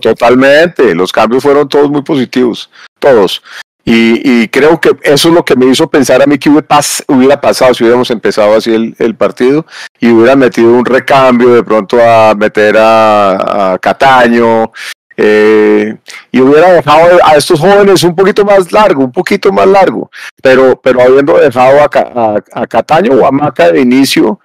totalmente, 0.00 0.94
los 0.94 1.12
cambios 1.12 1.42
fueron 1.42 1.68
todos 1.68 1.90
muy 1.90 2.02
positivos, 2.02 2.70
todos. 2.98 3.42
Y, 3.88 4.48
creo 4.48 4.80
que 4.80 4.96
eso 5.02 5.28
es 5.28 5.34
lo 5.34 5.44
que 5.44 5.54
me 5.54 5.66
hizo 5.66 5.88
pensar 5.88 6.20
a 6.20 6.26
mí 6.26 6.38
que 6.38 6.50
hubiera, 6.50 7.40
pasado 7.40 7.72
si 7.72 7.84
hubiéramos 7.84 8.10
empezado 8.10 8.56
así 8.56 8.94
el, 8.98 9.14
partido 9.14 9.64
y 10.00 10.10
hubiera 10.10 10.34
metido 10.34 10.72
un 10.72 10.84
recambio 10.84 11.54
de 11.54 11.62
pronto 11.62 11.96
a 12.02 12.34
meter 12.34 12.74
a, 12.76 13.78
Cataño 13.80 14.72
eh, 15.16 15.96
y 16.32 16.40
hubiera 16.40 16.72
dejado 16.72 17.20
a 17.24 17.36
estos 17.36 17.60
jóvenes 17.60 18.02
un 18.02 18.16
poquito 18.16 18.44
más 18.44 18.72
largo, 18.72 19.04
un 19.04 19.12
poquito 19.12 19.52
más 19.52 19.68
largo, 19.68 20.10
pero, 20.42 20.80
pero 20.82 21.00
habiendo 21.00 21.38
dejado 21.38 21.80
a, 21.80 22.66
Cataño 22.66 23.12
o 23.12 23.24
a 23.24 23.30
Maca 23.30 23.70
de 23.70 23.80
inicio 23.80 24.40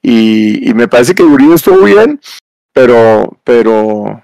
y, 0.00 0.70
y 0.70 0.72
me 0.72 0.86
parece 0.86 1.16
que 1.16 1.24
Uribe 1.24 1.56
estuvo 1.56 1.82
bien, 1.82 2.20
pero, 2.72 3.38
pero 3.42 4.23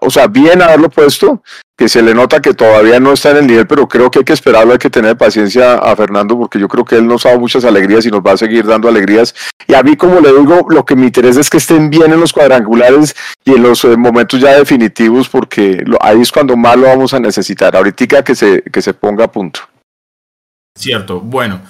o 0.00 0.10
sea, 0.10 0.26
bien 0.26 0.60
haberlo 0.62 0.88
puesto, 0.90 1.42
que 1.76 1.88
se 1.88 2.02
le 2.02 2.14
nota 2.14 2.40
que 2.40 2.54
todavía 2.54 2.98
no 2.98 3.12
está 3.12 3.30
en 3.30 3.36
el 3.38 3.46
nivel, 3.46 3.66
pero 3.66 3.86
creo 3.86 4.10
que 4.10 4.20
hay 4.20 4.24
que 4.24 4.32
esperarlo, 4.32 4.72
hay 4.72 4.78
que 4.78 4.90
tener 4.90 5.16
paciencia 5.16 5.74
a 5.74 5.94
Fernando, 5.94 6.36
porque 6.36 6.58
yo 6.58 6.68
creo 6.68 6.84
que 6.84 6.96
él 6.96 7.06
nos 7.06 7.24
ha 7.24 7.28
dado 7.28 7.40
muchas 7.40 7.64
alegrías 7.64 8.04
y 8.06 8.10
nos 8.10 8.20
va 8.20 8.32
a 8.32 8.36
seguir 8.36 8.66
dando 8.66 8.88
alegrías. 8.88 9.34
Y 9.68 9.74
a 9.74 9.82
mí, 9.82 9.96
como 9.96 10.20
le 10.20 10.32
digo, 10.32 10.66
lo 10.70 10.84
que 10.84 10.96
me 10.96 11.06
interesa 11.06 11.40
es 11.40 11.50
que 11.50 11.58
estén 11.58 11.90
bien 11.90 12.12
en 12.12 12.20
los 12.20 12.32
cuadrangulares 12.32 13.14
y 13.44 13.52
en 13.52 13.62
los 13.62 13.84
eh, 13.84 13.96
momentos 13.96 14.40
ya 14.40 14.58
definitivos, 14.58 15.28
porque 15.28 15.84
ahí 16.00 16.20
es 16.20 16.32
cuando 16.32 16.56
más 16.56 16.76
lo 16.76 16.86
vamos 16.86 17.14
a 17.14 17.20
necesitar. 17.20 17.76
Ahorita 17.76 18.22
que 18.22 18.34
se, 18.34 18.62
que 18.62 18.82
se 18.82 18.94
ponga 18.94 19.24
a 19.24 19.32
punto. 19.32 19.60
Cierto, 20.76 21.20
bueno. 21.20 21.60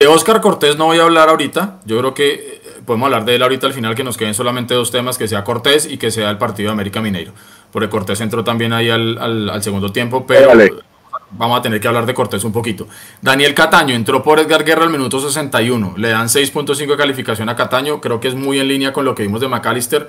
De 0.00 0.08
Oscar 0.08 0.40
Cortés 0.40 0.76
no 0.76 0.86
voy 0.86 0.98
a 0.98 1.04
hablar 1.04 1.28
ahorita, 1.28 1.78
yo 1.84 1.96
creo 1.98 2.12
que 2.12 2.61
podemos 2.84 3.06
hablar 3.06 3.24
de 3.24 3.36
él 3.36 3.42
ahorita 3.42 3.66
al 3.66 3.72
final, 3.72 3.94
que 3.94 4.04
nos 4.04 4.16
queden 4.16 4.34
solamente 4.34 4.74
dos 4.74 4.90
temas, 4.90 5.18
que 5.18 5.28
sea 5.28 5.44
Cortés 5.44 5.86
y 5.86 5.98
que 5.98 6.10
sea 6.10 6.30
el 6.30 6.38
partido 6.38 6.68
de 6.68 6.72
América 6.72 7.00
Mineiro 7.00 7.32
porque 7.72 7.88
Cortés 7.88 8.20
entró 8.20 8.44
también 8.44 8.72
ahí 8.72 8.90
al, 8.90 9.62
segundo 9.62 9.90
tiempo, 9.90 10.24
pero 10.26 10.50
vamos 11.30 11.58
a 11.58 11.62
tener 11.62 11.80
que 11.80 11.88
hablar 11.88 12.04
de 12.04 12.14
Cortés 12.14 12.44
un 12.44 12.52
poquito. 12.52 12.86
Daniel 13.22 13.54
Cataño 13.54 13.94
entró 13.94 14.22
por 14.22 14.38
Edgar 14.38 14.62
Guerra 14.62 14.84
al 14.84 14.90
minuto 14.90 15.18
61, 15.18 15.94
le 15.96 16.10
dan 16.10 16.28
6.5 16.28 16.86
de 16.86 16.96
calificación 16.96 17.48
a 17.48 17.56
Cataño, 17.56 18.00
creo 18.00 18.20
que 18.20 18.28
es 18.28 18.34
muy 18.34 18.60
en 18.60 18.68
línea 18.68 18.92
con 18.92 19.06
lo 19.06 19.14
que 19.14 19.22
vimos 19.22 19.40
de 19.40 19.48
McAllister. 19.48 20.08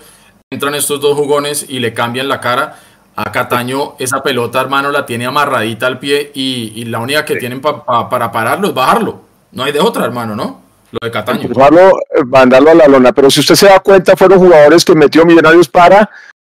Entran 0.51 0.75
estos 0.75 0.99
dos 0.99 1.17
jugones 1.17 1.65
y 1.67 1.79
le 1.79 1.93
cambian 1.93 2.27
la 2.27 2.39
cara. 2.39 2.77
A 3.15 3.31
Cataño 3.31 3.93
esa 3.99 4.21
pelota, 4.23 4.59
hermano, 4.59 4.91
la 4.91 5.05
tiene 5.05 5.25
amarradita 5.25 5.87
al 5.87 5.99
pie 5.99 6.31
y, 6.33 6.83
la 6.85 6.99
única 6.99 7.23
que 7.23 7.37
tienen 7.37 7.61
para 7.61 8.31
pararlo 8.31 8.67
es 8.67 8.73
bajarlo. 8.73 9.21
No 9.51 9.63
hay 9.63 9.71
de 9.71 9.79
otra, 9.79 10.03
hermano, 10.03 10.35
¿no? 10.35 10.62
Lo 10.93 10.99
de 11.01 11.11
Cataño. 11.11 11.49
mandarlo 12.27 12.69
a 12.69 12.75
la 12.75 12.87
lona. 12.87 13.11
Pero 13.13 13.31
si 13.31 13.39
usted 13.39 13.55
se 13.55 13.65
da 13.65 13.79
cuenta, 13.79 14.15
fueron 14.15 14.37
jugadores 14.37 14.85
que 14.85 14.93
metió 14.93 15.25
Millonarios 15.25 15.67
para 15.67 16.07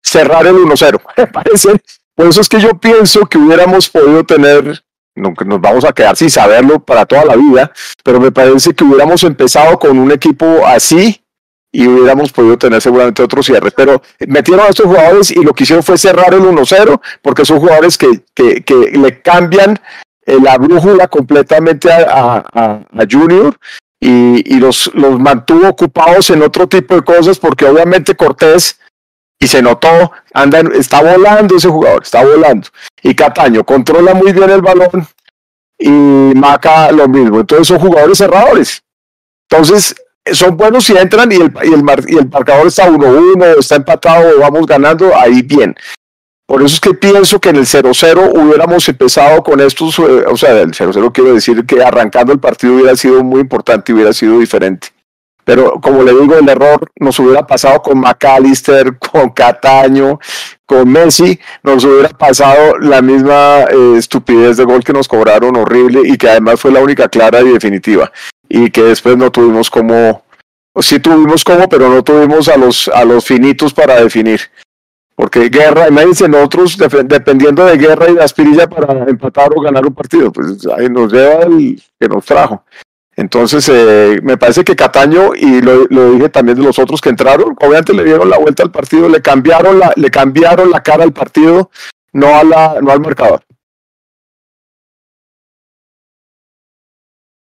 cerrar 0.03 0.45
el 0.45 0.55
1-0. 0.55 1.01
Me 1.17 1.27
parece, 1.27 1.69
por 2.13 2.27
eso 2.27 2.41
es 2.41 2.47
que 2.47 2.59
yo 2.59 2.77
pienso 2.77 3.25
que 3.25 3.39
hubiéramos 3.39 3.89
podido 3.89 4.23
tener, 4.23 4.83
no, 5.15 5.33
nos 5.43 5.59
vamos 5.59 5.85
a 5.85 5.91
quedar 5.91 6.15
sin 6.15 6.29
saberlo 6.29 6.79
para 6.79 7.07
toda 7.07 7.25
la 7.25 7.35
vida, 7.35 7.71
pero 8.03 8.19
me 8.19 8.31
parece 8.31 8.75
que 8.75 8.83
hubiéramos 8.83 9.23
empezado 9.23 9.79
con 9.79 9.97
un 9.97 10.11
equipo 10.11 10.65
así 10.67 11.19
y 11.71 11.87
hubiéramos 11.87 12.31
podido 12.31 12.57
tener 12.59 12.79
seguramente 12.79 13.23
otro 13.23 13.41
cierre. 13.41 13.71
Pero 13.71 14.03
metieron 14.27 14.65
a 14.65 14.69
estos 14.69 14.85
jugadores 14.85 15.31
y 15.31 15.43
lo 15.43 15.53
que 15.53 15.63
hicieron 15.63 15.83
fue 15.83 15.97
cerrar 15.97 16.31
el 16.35 16.41
1-0, 16.41 17.01
porque 17.23 17.43
son 17.43 17.59
jugadores 17.59 17.97
que, 17.97 18.23
que, 18.35 18.91
le 18.93 19.21
cambian 19.21 19.79
eh, 20.27 20.37
la 20.39 20.59
brújula 20.59 21.07
completamente 21.07 21.89
a 21.91 22.43
Junior 23.09 23.57
y, 23.99 24.55
y 24.55 24.59
los, 24.59 24.91
los 24.93 25.19
mantuvo 25.19 25.69
ocupados 25.69 26.29
en 26.29 26.43
otro 26.43 26.67
tipo 26.67 26.95
de 26.95 27.01
cosas, 27.01 27.39
porque 27.39 27.65
obviamente 27.65 28.15
Cortés 28.15 28.79
y 29.39 29.47
se 29.47 29.61
notó, 29.61 30.11
anda, 30.33 30.61
está 30.73 31.01
volando 31.01 31.55
ese 31.55 31.69
jugador, 31.69 32.03
está 32.03 32.23
volando. 32.23 32.67
Y 33.03 33.13
Cataño 33.13 33.63
controla 33.63 34.13
muy 34.13 34.33
bien 34.33 34.49
el 34.49 34.61
balón 34.61 35.07
y 35.77 35.89
Maca 35.89 36.91
lo 36.91 37.07
mismo. 37.07 37.39
Entonces 37.39 37.67
son 37.67 37.79
jugadores 37.79 38.17
cerradores. 38.17 38.83
Entonces 39.49 39.95
son 40.33 40.57
buenos 40.57 40.85
si 40.85 40.97
entran 40.97 41.31
y 41.31 41.35
el, 41.35 41.53
y 41.63 41.73
el, 41.73 41.83
y 42.07 42.17
el 42.17 42.29
marcador 42.29 42.67
está 42.67 42.89
1-1, 42.89 43.59
está 43.59 43.75
empatado, 43.75 44.39
vamos 44.39 44.65
ganando, 44.65 45.15
ahí 45.15 45.41
bien. 45.41 45.75
Por 46.47 46.63
eso 46.63 46.75
es 46.75 46.79
que 46.79 46.93
pienso 46.93 47.41
que 47.41 47.49
en 47.49 47.57
el 47.57 47.65
0-0 47.65 48.31
hubiéramos 48.33 48.87
empezado 48.87 49.43
con 49.43 49.59
estos, 49.59 49.99
eh, 49.99 50.23
o 50.25 50.37
sea, 50.37 50.61
el 50.61 50.71
0-0 50.71 51.11
quiero 51.11 51.33
decir 51.33 51.65
que 51.65 51.83
arrancando 51.83 52.31
el 52.31 52.39
partido 52.39 52.75
hubiera 52.75 52.95
sido 52.95 53.21
muy 53.21 53.41
importante, 53.41 53.91
hubiera 53.91 54.13
sido 54.13 54.39
diferente. 54.39 54.87
Pero 55.43 55.73
como 55.81 56.03
le 56.03 56.13
digo, 56.13 56.35
el 56.35 56.47
error 56.47 56.89
nos 57.01 57.19
hubiera 57.19 57.45
pasado 57.45 57.81
con 57.81 57.99
McAllister, 57.99 58.97
con 59.11 59.31
Cataño, 59.31 60.19
con 60.65 60.89
Messi, 60.89 61.37
nos 61.63 61.83
hubiera 61.83 62.09
pasado 62.09 62.77
la 62.77 63.01
misma 63.01 63.63
eh, 63.69 63.95
estupidez 63.97 64.55
de 64.55 64.63
gol 64.63 64.85
que 64.85 64.93
nos 64.93 65.09
cobraron 65.09 65.57
horrible 65.57 66.01
y 66.05 66.17
que 66.17 66.29
además 66.29 66.61
fue 66.61 66.71
la 66.71 66.79
única 66.79 67.09
clara 67.09 67.41
y 67.41 67.49
definitiva. 67.49 68.09
Y 68.47 68.71
que 68.71 68.83
después 68.83 69.17
no 69.17 69.31
tuvimos 69.31 69.69
como, 69.69 70.23
sí 70.79 70.99
tuvimos 70.99 71.43
como, 71.43 71.67
pero 71.67 71.89
no 71.89 72.03
tuvimos 72.05 72.47
a 72.47 72.55
los, 72.55 72.87
a 72.87 73.03
los 73.03 73.25
finitos 73.25 73.73
para 73.73 74.01
definir. 74.01 74.39
Porque 75.17 75.49
guerra, 75.49 75.87
imagínense 75.87 76.29
nosotros 76.29 76.77
dependiendo 76.77 77.65
de 77.65 77.75
guerra 77.75 78.07
y 78.07 78.13
de 78.13 78.23
aspirilla 78.23 78.69
para 78.69 79.03
empatar 79.09 79.49
o 79.55 79.59
ganar 79.59 79.83
un 79.83 79.95
partido, 79.95 80.31
pues 80.31 80.59
ahí 80.77 80.87
nos 80.89 81.11
lleva 81.11 81.41
el 81.41 81.81
que 81.99 82.07
nos 82.07 82.23
trajo. 82.23 82.63
Entonces, 83.15 83.67
eh, 83.67 84.19
me 84.21 84.37
parece 84.37 84.63
que 84.63 84.75
Cataño, 84.75 85.33
y 85.33 85.59
lo, 85.59 86.11
dije 86.11 86.29
también 86.29 86.59
de 86.59 86.63
los 86.63 86.77
otros 86.77 87.01
que 87.01 87.09
entraron, 87.09 87.55
obviamente 87.59 87.95
le 87.95 88.03
dieron 88.03 88.29
la 88.29 88.37
vuelta 88.37 88.61
al 88.61 88.69
partido, 88.69 89.09
le 89.09 89.19
cambiaron 89.19 89.79
la, 89.79 89.91
le 89.95 90.11
cambiaron 90.11 90.69
la 90.69 90.83
cara 90.83 91.03
al 91.03 91.13
partido, 91.13 91.71
no, 92.13 92.35
a 92.35 92.43
la, 92.43 92.77
no 92.79 92.91
al 92.91 92.99
marcador. 92.99 93.41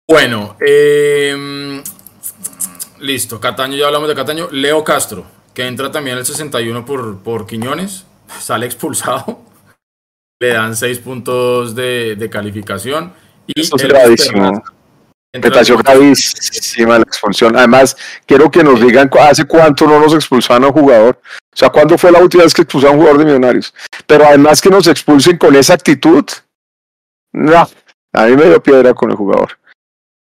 Bueno, 0.07 0.57
em, 0.59 1.81
listo, 2.99 3.39
Cataño, 3.39 3.75
ya 3.75 3.87
hablamos 3.87 4.09
de 4.09 4.13
Cataño. 4.13 4.49
Leo 4.51 4.83
Castro, 4.83 5.25
que 5.53 5.67
entra 5.67 5.91
también 5.91 6.17
el 6.17 6.25
61 6.25 6.85
por, 6.85 7.19
por 7.19 7.45
Quiñones, 7.45 8.05
sale 8.39 8.65
expulsado, 8.65 9.41
le 10.39 10.49
dan 10.49 10.75
6 10.75 10.99
puntos 10.99 11.75
de, 11.75 12.29
calificación. 12.31 13.13
Y 13.47 13.59
Eso 13.59 13.75
es 13.75 13.83
me 15.35 15.49
pareció 15.49 15.77
gravísima 15.77 16.99
la 16.99 17.03
expulsión. 17.03 17.57
Además, 17.57 17.97
quiero 18.27 18.51
que 18.51 18.63
nos 18.63 18.79
digan 18.79 19.09
hace 19.19 19.45
cuánto 19.45 19.87
no 19.87 19.99
nos 19.99 20.13
expulsaron 20.13 20.65
a 20.65 20.67
un 20.67 20.73
jugador. 20.73 21.19
O 21.25 21.57
sea, 21.57 21.69
¿cuándo 21.69 21.97
fue 21.97 22.11
la 22.11 22.19
última 22.19 22.43
vez 22.43 22.53
que 22.53 22.61
expulsaron 22.61 22.95
a 22.95 22.97
un 22.97 23.01
jugador 23.01 23.19
de 23.19 23.25
Millonarios? 23.25 23.73
Pero 24.05 24.25
además 24.27 24.61
que 24.61 24.69
nos 24.69 24.85
expulsen 24.85 25.37
con 25.39 25.55
esa 25.55 25.73
actitud. 25.73 26.23
No, 27.31 27.67
a 28.13 28.25
mí 28.27 28.35
me 28.35 28.45
dio 28.45 28.61
piedra 28.61 28.93
con 28.93 29.09
el 29.09 29.17
jugador. 29.17 29.57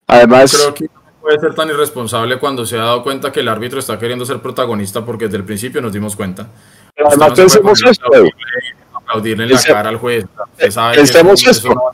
Además. 0.05 0.51
creo 0.53 0.73
que 0.73 0.83
no 0.83 0.98
puede 1.29 1.41
ser 1.41 1.53
tan 1.53 1.69
irresponsable 1.69 2.39
cuando 2.39 2.65
se 2.65 2.75
ha 2.75 2.85
dado 2.85 3.03
cuenta 3.03 3.31
que 3.31 3.41
el 3.41 3.47
árbitro 3.47 3.77
está 3.77 3.99
queriendo 3.99 4.25
ser 4.25 4.39
protagonista 4.39 5.05
porque 5.05 5.25
desde 5.25 5.37
el 5.37 5.43
principio 5.43 5.79
nos 5.79 5.93
dimos 5.93 6.15
cuenta. 6.15 6.47
además, 6.97 7.33
pensemos 7.35 7.83
esto. 7.83 8.07
Aplaudirle 8.93 9.43
en 9.43 9.51
la 9.51 9.61
cara 9.61 9.89
al 9.89 9.97
juez. 9.97 10.25
Pensemos 10.57 11.45
esto. 11.45 11.93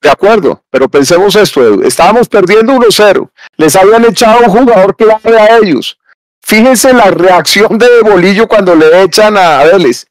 De 0.00 0.08
acuerdo, 0.08 0.62
pero 0.70 0.88
pensemos 0.88 1.36
esto, 1.36 1.82
estábamos 1.82 2.28
perdiendo 2.28 2.74
1-0, 2.74 3.28
les 3.56 3.74
habían 3.74 4.04
echado 4.04 4.40
un 4.46 4.50
jugador 4.50 4.94
clave 4.94 5.38
a 5.38 5.58
ellos. 5.58 5.98
Fíjense 6.42 6.92
la 6.92 7.10
reacción 7.10 7.76
de 7.76 7.88
Bolillo 8.02 8.46
cuando 8.46 8.74
le 8.74 9.02
echan 9.02 9.36
a 9.36 9.64
Vélez. 9.64 10.06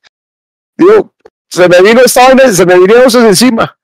Digo, 0.78 1.14
se 1.48 1.70
me 1.70 1.82
vino 1.82 2.02
esta 2.02 2.38
se 2.52 2.66
me 2.66 2.78
vinieron 2.78 3.26
encima. 3.26 3.78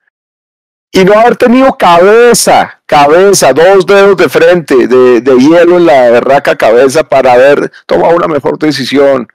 Y 0.94 1.06
no 1.06 1.14
haber 1.14 1.38
tenido 1.38 1.78
cabeza, 1.78 2.82
cabeza, 2.86 3.54
dos 3.54 3.86
dedos 3.86 4.18
de 4.18 4.28
frente, 4.28 4.88
de, 4.88 5.22
hielo 5.38 5.78
en 5.78 5.86
la 5.86 6.10
berraca 6.12 6.56
cabeza 6.58 7.04
para 7.04 7.34
haber 7.34 7.72
tomado 7.86 8.16
una 8.16 8.28
mejor 8.28 8.60
decisión. 8.60 9.28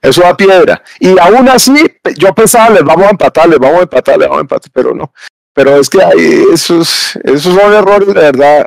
Eso 0.00 0.22
da 0.22 0.36
piedra. 0.36 0.82
Y 0.98 1.18
aún 1.18 1.48
así, 1.48 1.74
yo 2.16 2.34
pensaba, 2.34 2.70
les 2.70 2.84
vamos 2.84 3.06
a 3.06 3.10
empatar, 3.10 3.48
les 3.48 3.58
vamos 3.58 3.80
a 3.80 3.82
empatar, 3.82 4.16
les 4.18 4.26
vamos 4.28 4.38
a 4.38 4.42
empatar, 4.42 4.70
pero 4.72 4.94
no. 4.94 5.12
Pero 5.52 5.76
es 5.76 5.90
que 5.90 6.02
hay 6.02 6.44
esos, 6.52 7.16
esos 7.24 7.54
son 7.54 7.72
errores 7.74 8.08
de 8.08 8.14
verdad 8.14 8.66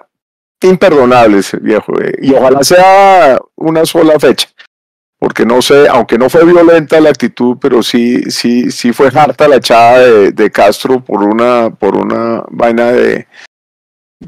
imperdonables, 0.61 1.51
viejo. 1.61 1.99
eh, 2.01 2.13
Y 2.21 2.33
ojalá 2.33 2.63
sea 2.63 3.39
una 3.55 3.85
sola 3.85 4.19
fecha. 4.19 4.47
Porque 5.19 5.45
no 5.45 5.61
sé, 5.61 5.87
aunque 5.89 6.17
no 6.17 6.29
fue 6.29 6.45
violenta 6.45 6.99
la 7.01 7.09
actitud, 7.09 7.57
pero 7.59 7.83
sí, 7.83 8.23
sí, 8.31 8.71
sí 8.71 8.93
fue 8.93 9.11
harta 9.13 9.49
la 9.49 9.57
echada 9.57 9.99
de, 9.99 10.31
de 10.31 10.49
Castro 10.49 11.03
por 11.03 11.23
una, 11.23 11.69
por 11.69 11.97
una 11.97 12.43
vaina 12.49 12.85
de 12.91 13.27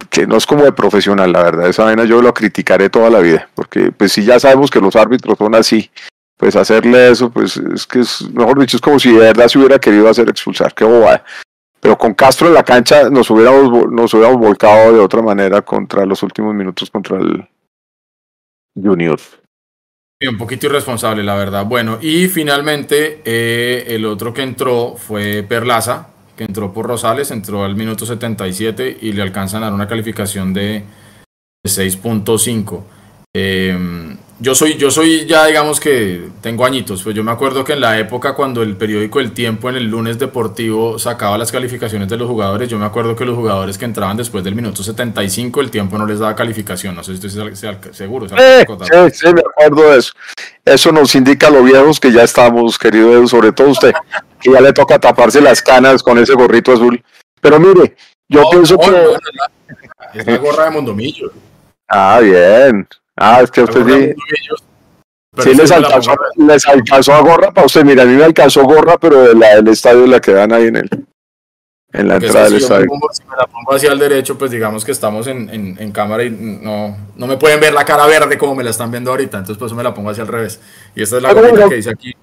que 0.09 0.25
no 0.25 0.37
es 0.37 0.45
como 0.45 0.63
de 0.63 0.71
profesional, 0.71 1.31
la 1.31 1.43
verdad. 1.43 1.67
Esa 1.67 1.83
vaina 1.83 2.05
yo 2.05 2.21
lo 2.21 2.33
criticaré 2.33 2.89
toda 2.89 3.09
la 3.09 3.19
vida. 3.19 3.49
Porque 3.55 3.91
pues 3.91 4.11
si 4.11 4.23
ya 4.23 4.39
sabemos 4.39 4.69
que 4.69 4.79
los 4.79 4.95
árbitros 4.95 5.37
son 5.37 5.55
así, 5.55 5.89
pues 6.37 6.55
hacerle 6.55 7.11
eso, 7.11 7.29
pues 7.29 7.57
es 7.57 7.85
que 7.85 7.99
es, 7.99 8.21
mejor 8.31 8.59
dicho, 8.59 8.77
es 8.77 8.81
como 8.81 8.99
si 8.99 9.11
de 9.11 9.19
verdad 9.19 9.47
se 9.47 9.59
hubiera 9.59 9.79
querido 9.79 10.09
hacer 10.09 10.29
expulsar, 10.29 10.73
qué 10.73 10.83
bobada. 10.83 11.23
Pero 11.79 11.97
con 11.97 12.13
Castro 12.13 12.47
en 12.47 12.53
la 12.53 12.63
cancha 12.63 13.09
nos 13.09 13.29
hubiéramos, 13.29 13.91
nos 13.91 14.13
hubiéramos 14.13 14.39
volcado 14.39 14.93
de 14.93 14.99
otra 14.99 15.21
manera 15.21 15.61
contra 15.61 16.05
los 16.05 16.21
últimos 16.23 16.53
minutos 16.53 16.89
contra 16.89 17.17
el 17.17 17.47
Junior. 18.75 19.19
Un 20.27 20.37
poquito 20.37 20.67
irresponsable, 20.67 21.23
la 21.23 21.35
verdad. 21.35 21.65
Bueno, 21.65 21.97
y 22.01 22.27
finalmente 22.27 23.21
eh, 23.25 23.85
el 23.87 24.05
otro 24.05 24.33
que 24.33 24.43
entró 24.43 24.95
fue 24.95 25.43
Perlaza, 25.43 26.09
que 26.37 26.43
entró 26.43 26.71
por 26.71 26.85
Rosales, 26.85 27.31
entró 27.31 27.63
al 27.65 27.75
minuto 27.75 28.05
77 28.05 28.99
y 29.01 29.13
le 29.13 29.21
alcanzan 29.23 29.63
a 29.63 29.65
dar 29.67 29.73
una 29.73 29.87
calificación 29.87 30.53
de, 30.53 30.83
de 31.63 31.69
6.5. 31.69 32.83
Eh, 33.33 34.15
yo 34.39 34.55
soy, 34.55 34.75
yo 34.75 34.89
soy 34.89 35.25
ya, 35.27 35.45
digamos 35.45 35.79
que 35.79 36.29
tengo 36.41 36.65
añitos, 36.65 37.03
pues 37.03 37.15
yo 37.15 37.23
me 37.23 37.31
acuerdo 37.31 37.63
que 37.63 37.73
en 37.73 37.79
la 37.79 37.97
época 37.99 38.33
cuando 38.33 38.63
el 38.63 38.75
periódico 38.75 39.19
El 39.19 39.33
Tiempo 39.33 39.69
en 39.69 39.75
el 39.75 39.85
lunes 39.85 40.17
deportivo 40.17 40.97
sacaba 40.97 41.37
las 41.37 41.51
calificaciones 41.51 42.09
de 42.09 42.17
los 42.17 42.27
jugadores, 42.27 42.67
yo 42.67 42.79
me 42.79 42.85
acuerdo 42.85 43.15
que 43.15 43.23
los 43.23 43.35
jugadores 43.37 43.77
que 43.77 43.85
entraban 43.85 44.17
después 44.17 44.43
del 44.43 44.55
minuto 44.55 44.81
75, 44.83 45.61
el 45.61 45.69
tiempo 45.69 45.95
no 45.99 46.07
les 46.07 46.17
daba 46.19 46.35
calificación, 46.35 46.95
no 46.95 47.03
sé 47.03 47.15
si 47.15 47.25
estoy 47.27 47.29
se- 47.29 47.55
se- 47.55 47.93
seguro. 47.93 48.25
Eh, 48.37 48.65
sí, 49.11 49.27
sí, 49.27 49.27
acuerdo 49.65 49.91
de 49.91 49.99
eso. 49.99 50.13
Eso 50.65 50.91
nos 50.91 51.15
indica 51.15 51.47
a 51.47 51.51
los 51.51 51.63
viejos 51.63 51.99
que 51.99 52.11
ya 52.11 52.23
estamos, 52.23 52.77
querido 52.77 53.11
Edu, 53.13 53.27
sobre 53.27 53.51
todo 53.51 53.69
usted, 53.69 53.93
que 54.39 54.51
ya 54.51 54.61
le 54.61 54.73
toca 54.73 54.99
taparse 54.99 55.41
las 55.41 55.61
canas 55.61 56.03
con 56.03 56.17
ese 56.17 56.33
gorrito 56.33 56.71
azul. 56.73 57.03
Pero 57.39 57.59
mire, 57.59 57.95
yo 58.29 58.43
pienso 58.51 58.75
No, 58.75 58.79
que... 58.81 58.91
no, 58.91 58.97
es 60.13 60.25
la- 60.27 60.37
gorra 60.37 60.65
de 60.65 60.71
Mondomillo. 60.71 61.31
Ah, 61.87 62.19
bien. 62.21 62.87
Ah, 63.15 63.41
es 63.43 63.51
que 63.51 63.61
usted 63.63 63.85
sí, 65.37 65.43
sí 65.43 65.53
les 65.55 65.71
alcanzó, 65.71 66.15
les 66.37 66.65
alcanzó 66.67 67.13
a 67.13 67.21
gorra 67.21 67.51
para 67.51 67.65
usted. 67.67 67.83
Mira, 67.83 68.03
a 68.03 68.05
mí 68.05 68.13
me 68.15 68.23
alcanzó 68.23 68.63
gorra, 68.63 68.97
pero 68.97 69.21
de 69.23 69.35
la 69.35 69.55
del 69.55 69.67
estadio 69.67 70.05
la 70.07 70.19
que 70.19 70.31
dan 70.33 70.53
ahí 70.53 70.67
en 70.67 70.77
el 70.77 70.89
en 71.93 72.07
la 72.07 72.13
porque 72.15 72.25
es 72.27 72.29
entrada 72.31 72.47
que 72.47 72.53
del 72.53 72.61
si 72.61 72.67
yo 72.67 72.73
me 72.73 72.75
estadio. 72.81 72.87
pongo- 72.87 73.09
si 73.13 73.23
me 73.23 73.35
la 73.35 73.45
pongo 73.47 73.73
hacia 73.73 73.91
el 73.91 73.99
derecho, 73.99 74.37
pues 74.37 74.51
digamos 74.51 74.85
que 74.85 74.91
estamos 74.91 75.27
en, 75.27 75.49
en- 75.49 75.75
en 75.79 75.91
cámara 75.91 76.23
y 76.23 76.29
no, 76.29 76.97
no 77.15 77.27
me 77.27 77.37
pueden 77.37 77.59
ver 77.59 77.73
la 77.73 77.83
cara 77.85 78.05
verde 78.07 78.37
como 78.37 78.55
me 78.55 78.63
la 78.63 78.69
están 78.71 78.91
viendo 78.91 79.11
ahorita, 79.11 79.37
entonces 79.39 79.57
por 79.57 79.67
eso 79.67 79.75
me 79.75 79.83
la 79.83 79.93
pongo 79.93 80.09
hacia 80.09 80.21
el 80.23 80.27
revés. 80.27 80.59
Y 80.95 81.03
esta 81.03 81.17
es 81.17 81.23
la 81.23 81.29
Ah, 81.29 81.33
bueno. 81.33 81.69
que 81.69 81.75
dice 81.75 81.89
aquí. 81.91 82.13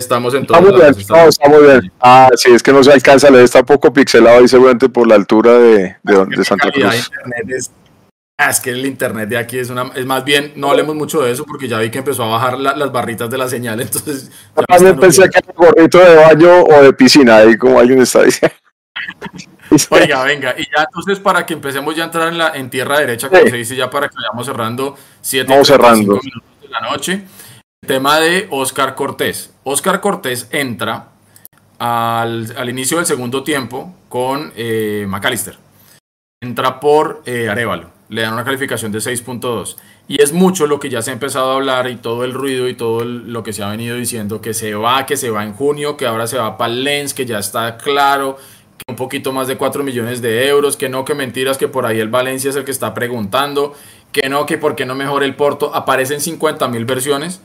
Estamos 0.00 0.32
en 0.34 0.46
todos 0.46 0.60
Está 0.60 0.70
muy 0.70 0.80
bien, 0.80 1.06
no, 1.08 1.28
está 1.28 1.48
muy 1.48 1.62
bien. 1.64 1.92
Ah, 2.00 2.30
sí, 2.36 2.52
es 2.52 2.62
que 2.62 2.72
no 2.72 2.84
se 2.84 2.92
alcanza, 2.92 3.30
le 3.30 3.42
está 3.42 3.64
poco 3.64 3.92
pixelado 3.92 4.38
ahí 4.38 4.46
seguramente 4.46 4.88
por 4.88 5.08
la 5.08 5.16
altura 5.16 5.52
de, 5.58 5.96
de, 6.04 6.14
donde- 6.14 6.36
de 6.36 6.44
Santa 6.44 6.70
Cruz. 6.70 6.84
es, 7.48 7.70
ah, 8.38 8.50
es 8.50 8.60
que 8.60 8.70
el 8.70 8.86
internet 8.86 9.28
de 9.28 9.38
aquí 9.38 9.58
es 9.58 9.70
una 9.70 9.90
es 9.96 10.06
más 10.06 10.24
bien 10.24 10.52
no 10.54 10.70
hablemos 10.70 10.94
mucho 10.94 11.22
de 11.22 11.32
eso 11.32 11.44
porque 11.44 11.66
ya 11.66 11.80
vi 11.80 11.90
que 11.90 11.98
empezó 11.98 12.22
a 12.22 12.28
bajar 12.28 12.56
la- 12.60 12.76
las 12.76 12.92
barritas 12.92 13.28
de 13.28 13.38
la 13.38 13.48
señal 13.48 13.80
entonces 13.80 14.30
me 14.56 14.62
También 14.62 15.00
pensé 15.00 15.22
que 15.28 15.38
era 15.38 15.52
gorrito 15.56 15.98
de 15.98 16.14
baño 16.14 16.62
o 16.62 16.82
de 16.82 16.92
piscina, 16.92 17.38
ahí 17.38 17.56
como 17.56 17.80
alguien 17.80 18.00
está 18.00 18.22
diciendo. 18.22 18.54
Oiga, 19.90 20.24
venga, 20.24 20.54
y 20.56 20.62
ya 20.64 20.84
entonces 20.84 21.18
para 21.20 21.44
que 21.44 21.54
empecemos 21.54 21.94
ya 21.94 22.04
a 22.04 22.06
entrar 22.06 22.28
en 22.28 22.38
la 22.38 22.56
en 22.56 22.70
tierra 22.70 22.98
derecha, 23.00 23.28
como 23.28 23.42
Sí. 23.42 23.50
se 23.50 23.56
dice 23.56 23.76
ya 23.76 23.90
para 23.90 24.08
que 24.08 24.14
vayamos 24.16 24.46
cerrando 24.46 24.96
7 25.20 25.52
Vamos 25.52 25.68
cerrando. 25.68 26.18
minutos 26.22 26.32
de 26.62 26.68
la 26.68 26.80
noche. 26.80 27.24
El 27.82 27.86
tema 27.88 28.18
de 28.18 28.48
Oscar 28.50 28.94
Cortés. 28.94 29.52
Oscar 29.64 30.00
Cortés 30.00 30.48
entra 30.52 31.08
al, 31.78 32.52
al 32.56 32.68
inicio 32.68 32.96
del 32.96 33.06
segundo 33.06 33.42
tiempo 33.44 33.94
con 34.08 34.52
eh, 34.56 35.04
McAllister. 35.08 35.56
Entra 36.42 36.80
por 36.80 37.22
eh, 37.26 37.48
Arevalo. 37.48 37.90
Le 38.08 38.22
dan 38.22 38.32
una 38.32 38.44
calificación 38.44 38.90
de 38.90 38.98
6.2. 39.00 39.76
Y 40.08 40.22
es 40.22 40.32
mucho 40.32 40.66
lo 40.66 40.80
que 40.80 40.88
ya 40.88 41.02
se 41.02 41.10
ha 41.10 41.12
empezado 41.12 41.52
a 41.52 41.54
hablar 41.56 41.90
y 41.90 41.96
todo 41.96 42.24
el 42.24 42.32
ruido 42.32 42.66
y 42.68 42.74
todo 42.74 43.02
el- 43.02 43.30
lo 43.32 43.42
que 43.42 43.52
se 43.52 43.62
ha 43.62 43.68
venido 43.68 43.96
diciendo, 43.96 44.40
que 44.40 44.54
se 44.54 44.74
va, 44.74 45.04
que 45.04 45.16
se 45.18 45.28
va 45.30 45.44
en 45.44 45.52
junio, 45.52 45.96
que 45.98 46.06
ahora 46.06 46.26
se 46.26 46.38
va 46.38 46.56
para 46.56 46.72
Lens, 46.72 47.12
que 47.12 47.26
ya 47.26 47.38
está 47.38 47.76
claro, 47.76 48.38
un 48.86 48.96
poquito 48.96 49.32
más 49.32 49.48
de 49.48 49.56
4 49.56 49.82
millones 49.82 50.22
de 50.22 50.48
euros, 50.48 50.76
que 50.76 50.88
no, 50.88 51.04
que 51.04 51.14
mentiras, 51.14 51.58
que 51.58 51.68
por 51.68 51.86
ahí 51.86 52.00
el 52.00 52.08
Valencia 52.08 52.50
es 52.50 52.56
el 52.56 52.64
que 52.64 52.70
está 52.70 52.94
preguntando, 52.94 53.74
que 54.12 54.28
no, 54.28 54.46
que 54.46 54.58
por 54.58 54.76
qué 54.76 54.86
no 54.86 54.94
mejor 54.94 55.22
el 55.22 55.34
Porto. 55.34 55.74
Aparecen 55.74 56.20
50 56.20 56.68
mil 56.68 56.84
versiones. 56.84 57.40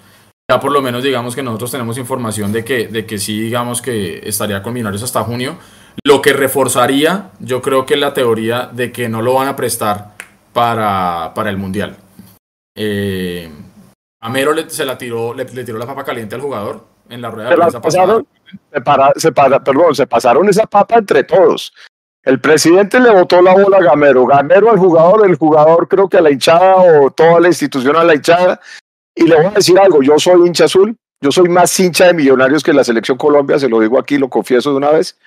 Ya 0.49 0.59
por 0.59 0.71
lo 0.71 0.81
menos 0.81 1.03
digamos 1.03 1.35
que 1.35 1.43
nosotros 1.43 1.71
tenemos 1.71 1.97
información 1.97 2.51
de 2.51 2.65
que, 2.65 2.87
de 2.87 3.05
que 3.05 3.17
sí, 3.17 3.39
digamos 3.39 3.81
que 3.81 4.27
estaría 4.27 4.61
con 4.61 4.73
Millonarios 4.73 5.03
hasta 5.03 5.23
junio. 5.23 5.57
Lo 6.03 6.21
que 6.21 6.33
reforzaría, 6.33 7.31
yo 7.39 7.61
creo 7.61 7.85
que 7.85 7.95
la 7.95 8.13
teoría 8.13 8.69
de 8.71 8.91
que 8.91 9.07
no 9.07 9.21
lo 9.21 9.35
van 9.35 9.47
a 9.47 9.55
prestar 9.55 10.15
para, 10.51 11.31
para 11.33 11.49
el 11.49 11.57
Mundial. 11.57 11.97
Eh, 12.75 13.49
Amero 14.21 14.53
le, 14.53 14.69
se 14.69 14.85
la 14.85 14.97
tiró, 14.97 15.33
le, 15.33 15.45
le 15.45 15.63
tiró 15.63 15.77
la 15.77 15.85
papa 15.85 16.03
caliente 16.03 16.35
al 16.35 16.41
jugador 16.41 16.85
en 17.09 17.21
la 17.21 17.29
rueda 17.29 17.49
de 17.49 17.55
prensa 17.55 17.81
pasada. 17.81 18.05
pasaron, 18.05 18.27
se, 18.71 18.81
para- 18.81 19.13
se 19.15 19.31
para- 19.31 19.63
perdón, 19.63 19.95
se 19.95 20.07
pasaron 20.07 20.47
esa 20.49 20.65
papa 20.65 20.97
entre 20.97 21.23
todos. 21.23 21.73
El 22.23 22.39
presidente 22.39 22.99
le 22.99 23.09
botó 23.09 23.41
la 23.41 23.53
bola 23.53 23.77
a 23.77 23.81
Gamero, 23.83 24.25
Gamero 24.25 24.71
al 24.71 24.77
jugador, 24.77 25.27
el 25.27 25.35
jugador 25.35 25.87
creo 25.89 26.07
que 26.07 26.17
a 26.17 26.21
la 26.21 26.31
hinchada 26.31 26.75
o 26.77 27.11
toda 27.11 27.39
la 27.41 27.49
institución 27.49 27.97
a 27.97 28.03
la 28.03 28.15
hinchada. 28.15 28.61
Y 29.15 29.27
le 29.27 29.35
voy 29.35 29.45
a 29.47 29.49
decir 29.51 29.77
algo, 29.77 30.01
yo 30.01 30.17
soy 30.17 30.47
hincha 30.47 30.65
azul, 30.65 30.95
yo 31.21 31.31
soy 31.31 31.49
más 31.49 31.77
hincha 31.79 32.07
de 32.07 32.13
millonarios 32.13 32.63
que 32.63 32.73
la 32.73 32.83
selección 32.83 33.17
Colombia, 33.17 33.59
se 33.59 33.67
lo 33.69 33.79
digo 33.79 33.99
aquí, 33.99 34.17
lo 34.17 34.29
confieso 34.29 34.71
de 34.71 34.77
una 34.77 34.91
vez. 34.91 35.17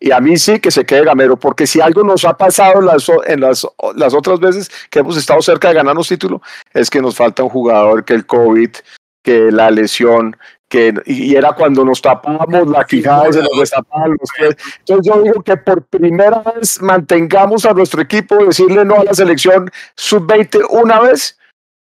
Y 0.00 0.10
a 0.12 0.20
mí 0.20 0.38
sí 0.38 0.58
que 0.60 0.70
se 0.70 0.86
quede 0.86 1.04
Gamero, 1.04 1.36
porque 1.36 1.66
si 1.66 1.80
algo 1.80 2.02
nos 2.02 2.24
ha 2.24 2.34
pasado 2.36 2.80
en 2.80 2.86
las, 2.86 3.10
en 3.26 3.40
las, 3.40 3.66
las 3.96 4.14
otras 4.14 4.40
veces 4.40 4.70
que 4.90 5.00
hemos 5.00 5.16
estado 5.16 5.42
cerca 5.42 5.68
de 5.68 5.74
ganarnos 5.74 6.08
título, 6.08 6.40
es 6.72 6.88
que 6.88 7.02
nos 7.02 7.16
falta 7.16 7.42
un 7.42 7.50
jugador, 7.50 8.04
que 8.04 8.14
el 8.14 8.24
COVID, 8.24 8.70
que 9.22 9.50
la 9.52 9.70
lesión, 9.70 10.36
que 10.68 10.94
y 11.06 11.34
era 11.34 11.52
cuando 11.52 11.84
nos 11.84 12.00
tapábamos 12.02 12.68
la 12.68 12.84
quijada 12.84 13.32
se 13.32 13.40
nos 13.40 13.58
destapaban 13.58 14.10
los 14.10 14.30
pies. 14.36 14.56
Entonces 14.80 15.12
yo 15.12 15.22
digo 15.22 15.42
que 15.42 15.56
por 15.56 15.82
primera 15.82 16.42
vez 16.54 16.80
mantengamos 16.80 17.64
a 17.64 17.72
nuestro 17.72 18.02
equipo, 18.02 18.44
decirle 18.44 18.84
no 18.84 19.00
a 19.00 19.04
la 19.04 19.14
selección 19.14 19.70
sub-20 19.96 20.66
una 20.70 21.00
vez, 21.00 21.38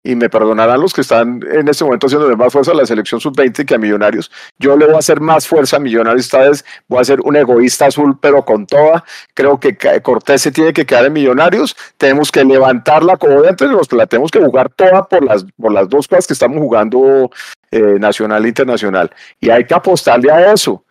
y 0.06 0.14
me 0.14 0.30
perdonarán 0.30 0.80
los 0.80 0.94
que 0.94 1.00
están 1.00 1.40
en 1.50 1.68
este 1.68 1.84
momento 1.84 2.06
haciendo 2.06 2.34
más 2.36 2.52
fuerza 2.52 2.70
a 2.70 2.74
la 2.74 2.86
selección 2.86 3.20
sub-20 3.20 3.64
que 3.64 3.74
a 3.74 3.78
Millonarios. 3.78 4.30
Yo 4.58 4.76
le 4.76 4.86
voy 4.86 4.94
a 4.94 4.98
hacer 4.98 5.20
más 5.20 5.48
fuerza 5.48 5.76
a 5.76 5.80
Millonarios 5.80 6.26
esta 6.26 6.48
voy 6.88 7.00
a 7.00 7.04
ser 7.04 7.20
un 7.22 7.36
egoísta 7.36 7.86
azul, 7.86 8.18
pero 8.20 8.44
con 8.44 8.66
toda. 8.66 9.04
Creo 9.34 9.58
que 9.58 9.76
Cortés 10.02 10.42
se 10.42 10.52
tiene 10.52 10.72
que 10.72 10.86
quedar 10.86 11.06
en 11.06 11.12
Millonarios, 11.12 11.76
tenemos 11.96 12.30
que 12.30 12.44
levantarla 12.44 13.16
como 13.16 13.44
entre 13.44 13.68
los 13.68 13.92
la 13.92 14.06
tenemos 14.06 14.30
que 14.30 14.40
jugar 14.40 14.68
toda 14.70 15.04
por 15.04 15.24
las, 15.24 15.44
por 15.56 15.72
las 15.72 15.88
dos 15.88 16.06
cosas 16.06 16.26
que 16.26 16.34
estamos 16.34 16.58
jugando 16.58 17.30
eh, 17.70 17.96
nacional 17.98 18.44
e 18.44 18.48
internacional. 18.48 19.10
Y 19.40 19.50
hay 19.50 19.64
que 19.64 19.74
apostarle 19.74 20.30
a 20.30 20.52
eso. 20.52 20.85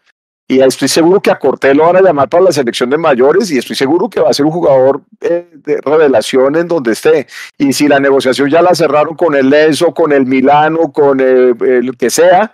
Y 0.48 0.60
estoy 0.60 0.88
seguro 0.88 1.20
que 1.22 1.32
a 1.32 1.40
Cortés 1.40 1.76
lo 1.76 1.86
van 1.86 1.96
a 1.96 2.02
llamar 2.02 2.30
para 2.30 2.44
la 2.44 2.52
selección 2.52 2.90
de 2.92 2.98
mayores 2.98 3.50
y 3.50 3.58
estoy 3.58 3.76
seguro 3.76 4.10
que 4.10 4.20
va 4.20 4.30
a 4.30 4.34
ser 4.34 4.46
un 4.46 4.52
jugador 4.52 5.02
eh, 5.22 5.50
de 5.56 5.82
revelación 5.84 6.56
en 6.56 6.68
donde 6.68 6.92
esté. 6.92 7.26
Y 7.58 7.74
si 7.74 7.88
la 7.88 8.00
negociación 8.00 8.50
ya 8.50 8.62
la 8.62 8.76
cerraron 8.76 9.16
con 9.16 9.36
el 9.36 9.50
Lenzo, 9.50 9.92
con 9.94 10.12
el 10.12 10.28
Milano, 10.28 10.92
con 10.92 11.20
el, 11.20 11.56
el 11.62 11.98
que 11.98 12.12
sea, 12.12 12.54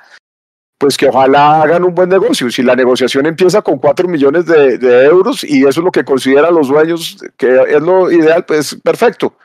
pues 0.77 0.97
que 0.97 1.09
ojalá 1.09 1.61
hagan 1.61 1.83
un 1.83 1.93
buen 1.93 2.07
negocio. 2.07 2.49
Si 2.49 2.63
la 2.63 2.75
negociación 2.75 3.25
empieza 3.25 3.61
con 3.61 3.77
4 3.77 4.07
millones 4.07 4.45
de, 4.45 4.77
de 4.77 5.05
euros 5.05 5.43
y 5.43 5.59
eso 5.59 5.81
es 5.81 5.83
lo 5.83 5.91
que 5.91 6.05
consideran 6.05 6.55
los 6.55 6.69
dueños 6.69 7.17
que 7.35 7.61
es 7.67 7.81
lo 7.81 8.09
ideal, 8.09 8.45
pues 8.45 8.75
perfecto. 8.81 9.35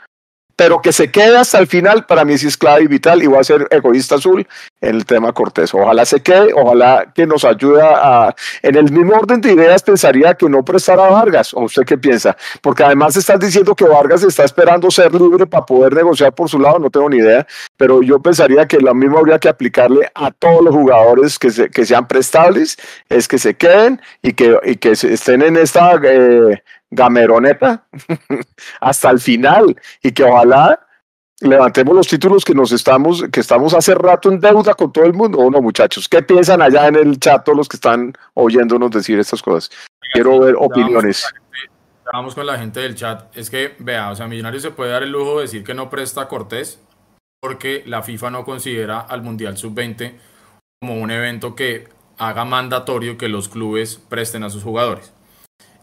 Pero 0.57 0.81
que 0.81 0.91
se 0.93 1.11
quede 1.11 1.37
hasta 1.37 1.59
el 1.59 1.67
final, 1.67 2.07
para 2.07 2.25
mí 2.25 2.39
sí 2.39 2.47
es 2.47 2.57
clave 2.57 2.85
y 2.85 2.87
vital 2.87 3.23
y 3.23 3.27
voy 3.27 3.39
a 3.39 3.45
ser 3.45 3.69
egoísta 3.71 4.15
azul 4.15 4.47
en 4.81 4.95
el 4.97 5.05
tema 5.05 5.33
Cortés. 5.35 5.75
Ojalá 5.75 6.07
se 6.07 6.21
quede, 6.23 6.53
ojalá 6.55 7.13
que 7.15 7.27
nos 7.27 7.45
ayude 7.45 7.83
a... 7.83 8.35
En 8.63 8.75
el 8.77 8.91
mismo 8.91 9.15
orden 9.17 9.43
de 9.43 9.53
ideas 9.53 9.83
pensaría 9.83 10.33
que 10.35 10.49
no 10.49 10.65
prestar 10.65 10.99
a 10.99 11.11
Vargas, 11.11 11.53
¿o 11.53 11.61
usted 11.65 11.83
qué 11.85 11.99
piensa? 11.99 12.35
Porque 12.63 12.83
además 12.85 13.15
estás 13.17 13.39
diciendo 13.39 13.75
que 13.75 13.85
Vargas 13.85 14.23
está 14.23 14.45
esperando 14.45 14.91
ser 14.91 15.15
libre 15.15 15.47
para 15.47 15.67
poder 15.67 15.93
negociar 15.95 16.33
por 16.33 16.49
su 16.49 16.59
lado, 16.59 16.79
no 16.79 16.89
tengo 16.89 17.11
ni 17.11 17.19
idea, 17.19 17.47
pero 17.77 18.03
yo 18.03 18.19
pensaría 18.21 18.67
que 18.67 18.79
lo 18.79 18.95
mismo 18.95 19.19
habría 19.19 19.39
que 19.39 19.51
aplicarle 19.51 20.11
a 20.15 20.31
todos 20.31 20.65
los 20.65 20.75
jugadores 20.75 21.39
que, 21.39 21.51
se- 21.51 21.69
que 21.69 21.85
sean 21.85 22.09
prestables, 22.09 22.79
es 23.11 23.29
que 23.29 23.39
se 23.39 23.55
queden 23.55 24.01
y 24.23 24.33
que, 24.33 24.59
y 24.65 24.77
que 24.77 24.93
estén 24.93 25.43
en 25.43 25.59
esta 25.59 26.01
eh, 26.03 26.63
gameroneta 26.91 27.87
hasta 28.81 29.11
el 29.11 29.21
final 29.21 29.77
y 30.03 30.13
que 30.13 30.25
ojalá 30.25 30.81
levantemos 31.41 31.95
los 31.95 32.09
títulos 32.09 32.45
que 32.45 32.55
nos 32.55 32.73
estamos, 32.73 33.25
que 33.31 33.41
estamos 33.41 33.75
hace 33.75 33.95
rato 33.95 34.31
en 34.31 34.41
deuda 34.41 34.75
con 34.75 34.93
todo 34.93 35.05
el 35.05 35.13
mundo, 35.13 35.39
¿o 35.39 35.51
no, 35.51 35.61
muchachos? 35.61 36.09
¿Qué 36.09 36.23
piensan 36.23 36.63
allá 36.63 36.89
en 36.89 36.97
el 36.97 37.19
chat 37.19 37.45
todos 37.45 37.59
los 37.59 37.69
que 37.69 37.77
están 37.77 38.13
oyéndonos 38.35 38.91
decir 38.91 39.19
estas 39.19 39.43
cosas? 39.43 39.71
Quiero 40.13 40.41
ver 40.41 40.55
opiniones. 40.59 41.27
Vamos 42.13 42.35
con 42.35 42.47
la 42.47 42.59
gente 42.59 42.81
del 42.81 42.95
chat. 42.95 43.37
Es 43.37 43.51
que, 43.51 43.75
vea, 43.81 44.11
o 44.11 44.17
sea, 44.17 44.29
Millonarios 44.29 44.63
se 44.63 44.71
puede 44.71 44.93
dar 44.93 45.03
el 45.03 45.11
lujo 45.11 45.37
de 45.37 45.43
decir 45.43 45.65
que 45.65 45.75
no 45.75 45.91
presta 45.91 46.23
a 46.23 46.29
Cortés 46.29 46.81
porque 47.41 47.83
la 47.87 48.03
FIFA 48.03 48.31
no 48.31 48.45
considera 48.45 49.01
al 49.01 49.23
Mundial 49.23 49.57
Sub-20 49.57 50.15
como 50.81 51.01
un 51.01 51.11
evento 51.11 51.55
que 51.55 51.89
haga 52.19 52.45
mandatorio 52.45 53.19
que 53.19 53.29
los 53.29 53.49
clubes 53.49 53.97
presten 54.09 54.43
a 54.43 54.51
sus 54.51 54.63
jugadores. 54.63 55.13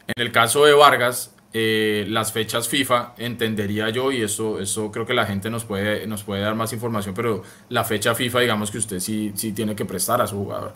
En 0.08 0.22
el 0.22 0.32
caso 0.32 0.66
de 0.66 0.74
Vargas, 0.74 1.34
eh, 1.54 2.06
las 2.10 2.34
fechas 2.34 2.68
FIFA, 2.68 3.14
entendería 3.18 3.90
yo, 3.90 4.12
y 4.12 4.22
eso, 4.22 4.60
eso 4.60 4.92
creo 4.92 5.06
que 5.06 5.14
la 5.14 5.26
gente 5.26 5.50
nos 5.50 5.66
puede, 5.66 6.08
nos 6.08 6.24
puede 6.24 6.42
dar 6.42 6.56
más 6.56 6.74
información, 6.74 7.14
pero 7.14 7.44
la 7.70 7.84
fecha 7.84 8.16
FIFA, 8.16 8.40
digamos 8.40 8.72
que 8.72 8.80
usted 8.80 9.00
sí, 9.00 9.32
sí 9.36 9.54
tiene 9.54 9.76
que 9.76 9.86
prestar 9.86 10.22
a 10.22 10.28
su 10.28 10.36
jugador. 10.36 10.74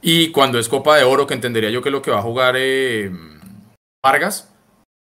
Y 0.00 0.30
cuando 0.30 0.58
es 0.58 0.68
Copa 0.68 0.96
de 0.96 1.04
Oro, 1.04 1.26
que 1.26 1.34
entendería 1.34 1.70
yo 1.70 1.82
que 1.82 1.90
lo 1.90 2.00
que 2.00 2.10
va 2.10 2.20
a 2.20 2.22
jugar 2.22 2.54
eh, 2.56 3.10
Vargas, 4.02 4.52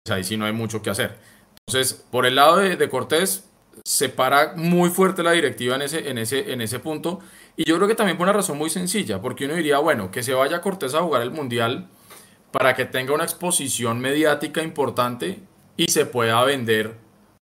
pues 0.04 0.16
ahí 0.16 0.22
sí 0.22 0.36
no 0.36 0.44
hay 0.44 0.52
mucho 0.52 0.82
que 0.82 0.90
hacer. 0.90 1.16
Entonces, 1.66 1.94
por 2.10 2.26
el 2.26 2.36
lado 2.36 2.58
de, 2.58 2.76
de 2.76 2.88
Cortés, 2.88 3.48
se 3.84 4.08
para 4.08 4.54
muy 4.54 4.90
fuerte 4.90 5.22
la 5.22 5.32
directiva 5.32 5.76
en 5.76 5.82
ese, 5.82 6.08
en, 6.10 6.18
ese, 6.18 6.52
en 6.52 6.60
ese 6.60 6.78
punto. 6.78 7.20
Y 7.56 7.64
yo 7.64 7.76
creo 7.76 7.88
que 7.88 7.94
también 7.94 8.18
por 8.18 8.26
una 8.26 8.32
razón 8.34 8.58
muy 8.58 8.70
sencilla, 8.70 9.20
porque 9.20 9.46
uno 9.46 9.54
diría, 9.54 9.78
bueno, 9.78 10.10
que 10.10 10.22
se 10.22 10.34
vaya 10.34 10.60
Cortés 10.60 10.94
a 10.94 11.02
jugar 11.02 11.22
el 11.22 11.30
Mundial 11.30 11.88
para 12.50 12.74
que 12.74 12.84
tenga 12.84 13.12
una 13.12 13.24
exposición 13.24 14.00
mediática 14.00 14.62
importante 14.62 15.40
y 15.76 15.90
se 15.90 16.06
pueda 16.06 16.42
vender 16.44 16.96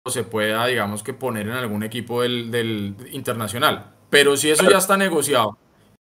o 0.04 0.10
se 0.10 0.24
pueda, 0.24 0.66
digamos, 0.66 1.02
que 1.02 1.14
poner 1.14 1.46
en 1.46 1.54
algún 1.54 1.82
equipo 1.82 2.22
del, 2.22 2.94
internacional. 3.12 3.94
Pero 4.10 4.36
si 4.36 4.50
eso 4.50 4.68
ya 4.68 4.78
está 4.78 4.96
negociado, 4.96 5.58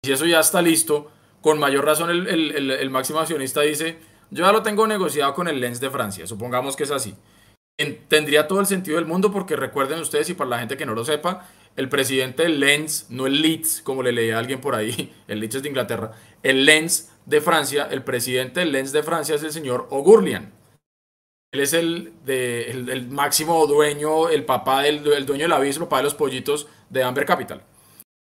si 0.03 0.13
eso 0.13 0.27
ya 0.27 0.41
está 0.41 0.63
listo, 0.63 1.11
con 1.41 1.59
mayor 1.59 1.85
razón 1.85 2.11
el, 2.11 2.27
el, 2.27 2.91
máximo 2.91 3.21
accionista 3.21 3.63
dice, 3.63 3.99
yo 4.31 4.45
ya 4.45 4.53
lo 4.53 4.63
tengo 4.63 4.87
negociado 4.87 5.35
con 5.35 5.49
el 5.49 5.61
Lens 5.61 5.81
de 5.81 5.91
Francia, 5.91 6.27
supongamos 6.27 6.77
que 6.77 6.85
es 6.85 6.91
así. 6.91 7.15
tendría 8.09 8.47
todo 8.47 8.61
el 8.61 8.67
sentido 8.67 8.97
del 8.97 9.07
mundo 9.07 9.31
porque 9.31 9.57
recuerden 9.57 10.01
ustedes, 10.01 10.29
y 10.31 10.35
para 10.35 10.51
la 10.51 10.59
gente 10.59 10.77
que 10.77 10.87
no 10.87 10.95
lo 10.95 11.05
sepa, 11.05 11.47
el 11.77 11.89
presidente 11.89 12.43
del 12.43 12.61
Lens, 12.61 13.07
no 13.11 13.27
el 13.27 13.41
Leeds, 13.43 13.83
como 13.83 14.03
le 14.03 14.13
leía 14.13 14.37
a 14.37 14.39
alguien 14.39 14.61
por 14.61 14.75
ahí, 14.75 15.13
el 15.29 15.41
Leeds 15.41 15.57
es 15.57 15.63
de 15.63 15.69
Inglaterra, 15.69 16.13
el 16.43 16.65
Lens 16.65 17.11
de 17.31 17.41
Francia, 17.41 17.89
el 17.91 18.03
presidente 18.03 18.61
del 18.61 18.73
Lens 18.73 18.93
de 18.93 19.05
Francia 19.05 19.37
es 19.37 19.43
el 19.45 19.53
señor 19.53 19.87
Ogurlian. 19.91 20.53
Él 21.53 21.61
es 21.61 21.73
el, 21.73 22.13
de, 22.25 22.71
el, 22.71 23.09
máximo 23.09 23.67
dueño, 23.67 24.29
el 24.29 24.45
papá 24.45 24.83
del 24.83 25.07
el 25.13 25.27
dueño 25.27 25.45
del 25.45 25.53
aviso, 25.53 25.81
el 25.81 25.87
papá 25.87 25.99
de 25.99 26.03
los 26.05 26.15
pollitos 26.15 26.69
de 26.91 27.03
Amber 27.03 27.25
Capital. 27.25 27.63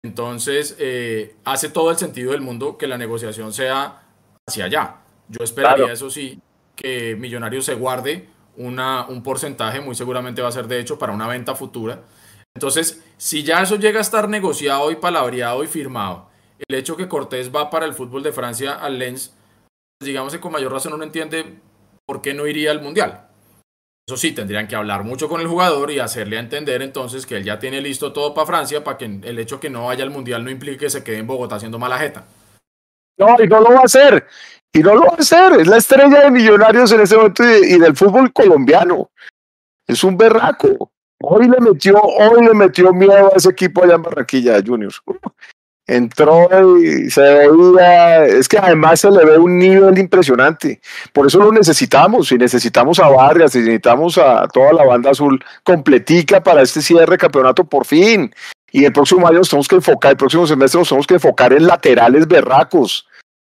Entonces, 0.04 0.76
eh, 0.80 1.36
hace 1.44 1.70
todo 1.70 1.92
el 1.92 1.98
sentido 1.98 2.32
del 2.32 2.42
mundo 2.42 2.78
que 2.78 2.88
la 2.88 2.98
negociación 2.98 3.54
sea 3.54 4.04
hacia 4.48 4.66
allá. 4.66 4.98
Yo 5.30 5.44
esperaría, 5.44 5.92
eso 5.92 6.10
sí, 6.10 6.40
que 6.76 7.16
Millonarios 7.16 7.66
se 7.66 7.74
guarde 7.76 8.30
una, 8.56 9.06
un 9.08 9.22
porcentaje, 9.22 9.80
muy 9.80 9.96
seguramente 9.96 10.42
va 10.42 10.50
a 10.50 10.52
ser 10.52 10.68
de 10.68 10.80
hecho 10.80 10.98
para 10.98 11.14
una 11.14 11.28
venta 11.28 11.56
futura. 11.56 12.04
Entonces, 12.56 13.04
si 13.18 13.44
ya 13.44 13.62
eso 13.62 13.76
llega 13.76 14.00
a 14.00 14.02
estar 14.02 14.28
negociado 14.30 14.90
y 14.92 14.96
palabreado 14.96 15.64
y 15.64 15.68
firmado, 15.68 16.27
el 16.68 16.76
hecho 16.76 16.98
que 16.98 17.08
Cortés 17.08 17.54
va 17.54 17.70
para 17.70 17.86
el 17.86 17.94
fútbol 17.94 18.24
de 18.24 18.32
Francia 18.32 18.74
al 18.74 19.00
Lens, 19.00 19.34
digamos 20.02 20.34
que 20.34 20.40
con 20.40 20.52
mayor 20.52 20.72
razón 20.72 20.94
uno 20.94 21.04
entiende 21.04 21.60
por 22.06 22.22
qué 22.22 22.34
no 22.34 22.48
iría 22.48 22.72
al 22.72 22.82
Mundial. 22.82 23.28
Eso 24.08 24.16
sí, 24.16 24.32
tendrían 24.32 24.70
que 24.70 24.76
hablar 24.76 25.04
mucho 25.04 25.28
con 25.28 25.42
el 25.42 25.48
jugador 25.48 25.92
y 25.92 26.00
hacerle 26.00 26.40
entender 26.40 26.82
entonces 26.82 27.26
que 27.26 27.36
él 27.36 27.44
ya 27.44 27.60
tiene 27.60 27.82
listo 27.82 28.14
todo 28.14 28.34
para 28.34 28.48
Francia, 28.48 28.82
para 28.82 28.98
que 28.98 29.06
el 29.06 29.38
hecho 29.38 29.60
que 29.60 29.70
no 29.70 29.88
vaya 29.88 30.06
al 30.06 30.12
Mundial 30.12 30.46
no 30.46 30.50
implique 30.50 30.78
que 30.78 30.90
se 30.90 31.04
quede 31.04 31.18
en 31.18 31.28
Bogotá 31.28 31.56
haciendo 31.56 31.78
mala 31.78 32.00
jeta. 32.00 32.26
No, 33.18 33.36
y 33.38 33.48
no 33.48 33.60
lo 33.60 33.72
va 33.72 33.82
a 33.82 33.86
hacer. 33.86 34.26
Y 34.72 34.80
no 34.80 34.96
lo 34.96 35.02
va 35.02 35.14
a 35.14 35.22
hacer. 35.22 35.60
Es 35.60 35.68
la 35.68 35.78
estrella 35.78 36.22
de 36.22 36.32
millonarios 36.32 36.90
en 36.94 37.02
ese 37.02 37.18
momento 37.18 37.44
y, 37.44 37.78
del 37.80 37.98
fútbol 37.98 38.32
colombiano. 38.32 39.10
Es 39.86 40.04
un 40.06 40.16
berraco. 40.16 40.92
Hoy 41.20 41.50
le 41.50 41.60
metió, 41.60 42.00
hoy 42.00 42.46
le 42.46 42.54
metió 42.54 42.94
miedo 42.94 43.34
a 43.34 43.36
ese 43.36 43.50
equipo 43.50 43.84
allá 43.84 43.96
en 43.96 44.04
Barranquilla, 44.04 44.64
Juniors 44.66 45.02
entró 45.88 46.50
y 46.78 47.10
se 47.10 47.22
veía, 47.22 48.26
es 48.26 48.48
que 48.48 48.58
además 48.58 49.00
se 49.00 49.10
le 49.10 49.26
ve 49.26 49.38
un 49.38 49.58
nivel 49.58 49.98
impresionante. 49.98 50.82
Por 51.14 51.28
eso 51.28 51.40
lo 51.40 51.52
necesitamos, 51.52 52.32
y 52.32 52.38
necesitamos 52.38 53.00
a 53.00 53.08
Vargas, 53.08 53.56
y 53.56 53.60
necesitamos 53.60 54.18
a 54.18 54.48
toda 54.50 54.74
la 54.74 54.86
banda 54.86 55.12
azul 55.12 55.44
completica 55.64 56.44
para 56.44 56.62
este 56.62 56.82
cierre 56.82 57.18
campeonato 57.18 57.64
por 57.64 57.86
fin. 57.86 58.34
Y 58.72 58.84
el 58.84 58.92
próximo 58.92 59.26
año 59.26 59.40
nos 59.40 59.50
tenemos 59.50 59.68
que 59.68 59.76
enfocar, 59.76 60.12
el 60.12 60.18
próximo 60.18 60.46
semestre 60.46 60.80
nos 60.80 60.90
tenemos 60.90 61.08
que 61.08 61.14
enfocar 61.16 61.54
en 61.54 61.66
laterales 61.66 62.28
berracos. 62.28 63.08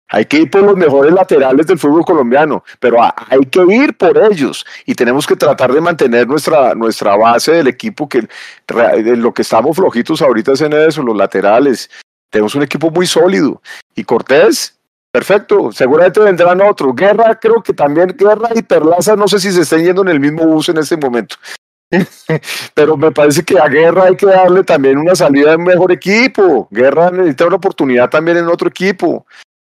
Hay 0.09 0.23
que 0.23 0.37
ir 0.37 0.49
por 0.49 0.61
los 0.61 0.77
mejores 0.77 1.11
laterales 1.11 1.67
del 1.67 1.77
fútbol 1.77 2.05
colombiano, 2.05 2.63
pero 2.79 2.99
hay 3.01 3.41
que 3.51 3.61
ir 3.67 3.97
por 3.97 4.17
ellos 4.17 4.65
y 4.85 4.95
tenemos 4.95 5.27
que 5.27 5.35
tratar 5.35 5.73
de 5.73 5.81
mantener 5.81 6.27
nuestra, 6.27 6.73
nuestra 6.75 7.17
base 7.17 7.51
del 7.51 7.67
equipo, 7.67 8.07
que 8.07 8.25
lo 8.69 9.33
que 9.33 9.41
estamos 9.41 9.75
flojitos 9.75 10.21
ahorita 10.21 10.53
es 10.53 10.61
en 10.61 10.71
eso, 10.71 11.03
los 11.03 11.17
laterales. 11.17 11.89
Tenemos 12.29 12.55
un 12.55 12.63
equipo 12.63 12.89
muy 12.91 13.07
sólido. 13.07 13.61
Y 13.95 14.03
Cortés, 14.03 14.77
perfecto. 15.11 15.71
Seguramente 15.71 16.19
vendrán 16.19 16.61
otros. 16.61 16.95
Guerra, 16.95 17.37
creo 17.39 17.61
que 17.61 17.73
también 17.73 18.15
Guerra 18.17 18.49
y 18.55 18.61
Perlaza, 18.61 19.15
no 19.15 19.27
sé 19.27 19.39
si 19.39 19.51
se 19.51 19.61
estén 19.61 19.85
yendo 19.85 20.01
en 20.01 20.09
el 20.09 20.19
mismo 20.19 20.45
bus 20.45 20.69
en 20.69 20.77
este 20.77 20.97
momento. 20.97 21.35
Pero 22.73 22.97
me 22.97 23.11
parece 23.11 23.43
que 23.43 23.57
a 23.57 23.67
Guerra 23.67 24.03
hay 24.05 24.15
que 24.15 24.25
darle 24.25 24.63
también 24.63 24.97
una 24.97 25.15
salida 25.15 25.51
de 25.51 25.57
mejor 25.57 25.91
equipo. 25.91 26.67
Guerra 26.71 27.11
necesita 27.11 27.47
una 27.47 27.55
oportunidad 27.55 28.09
también 28.09 28.37
en 28.37 28.47
otro 28.47 28.67
equipo. 28.67 29.25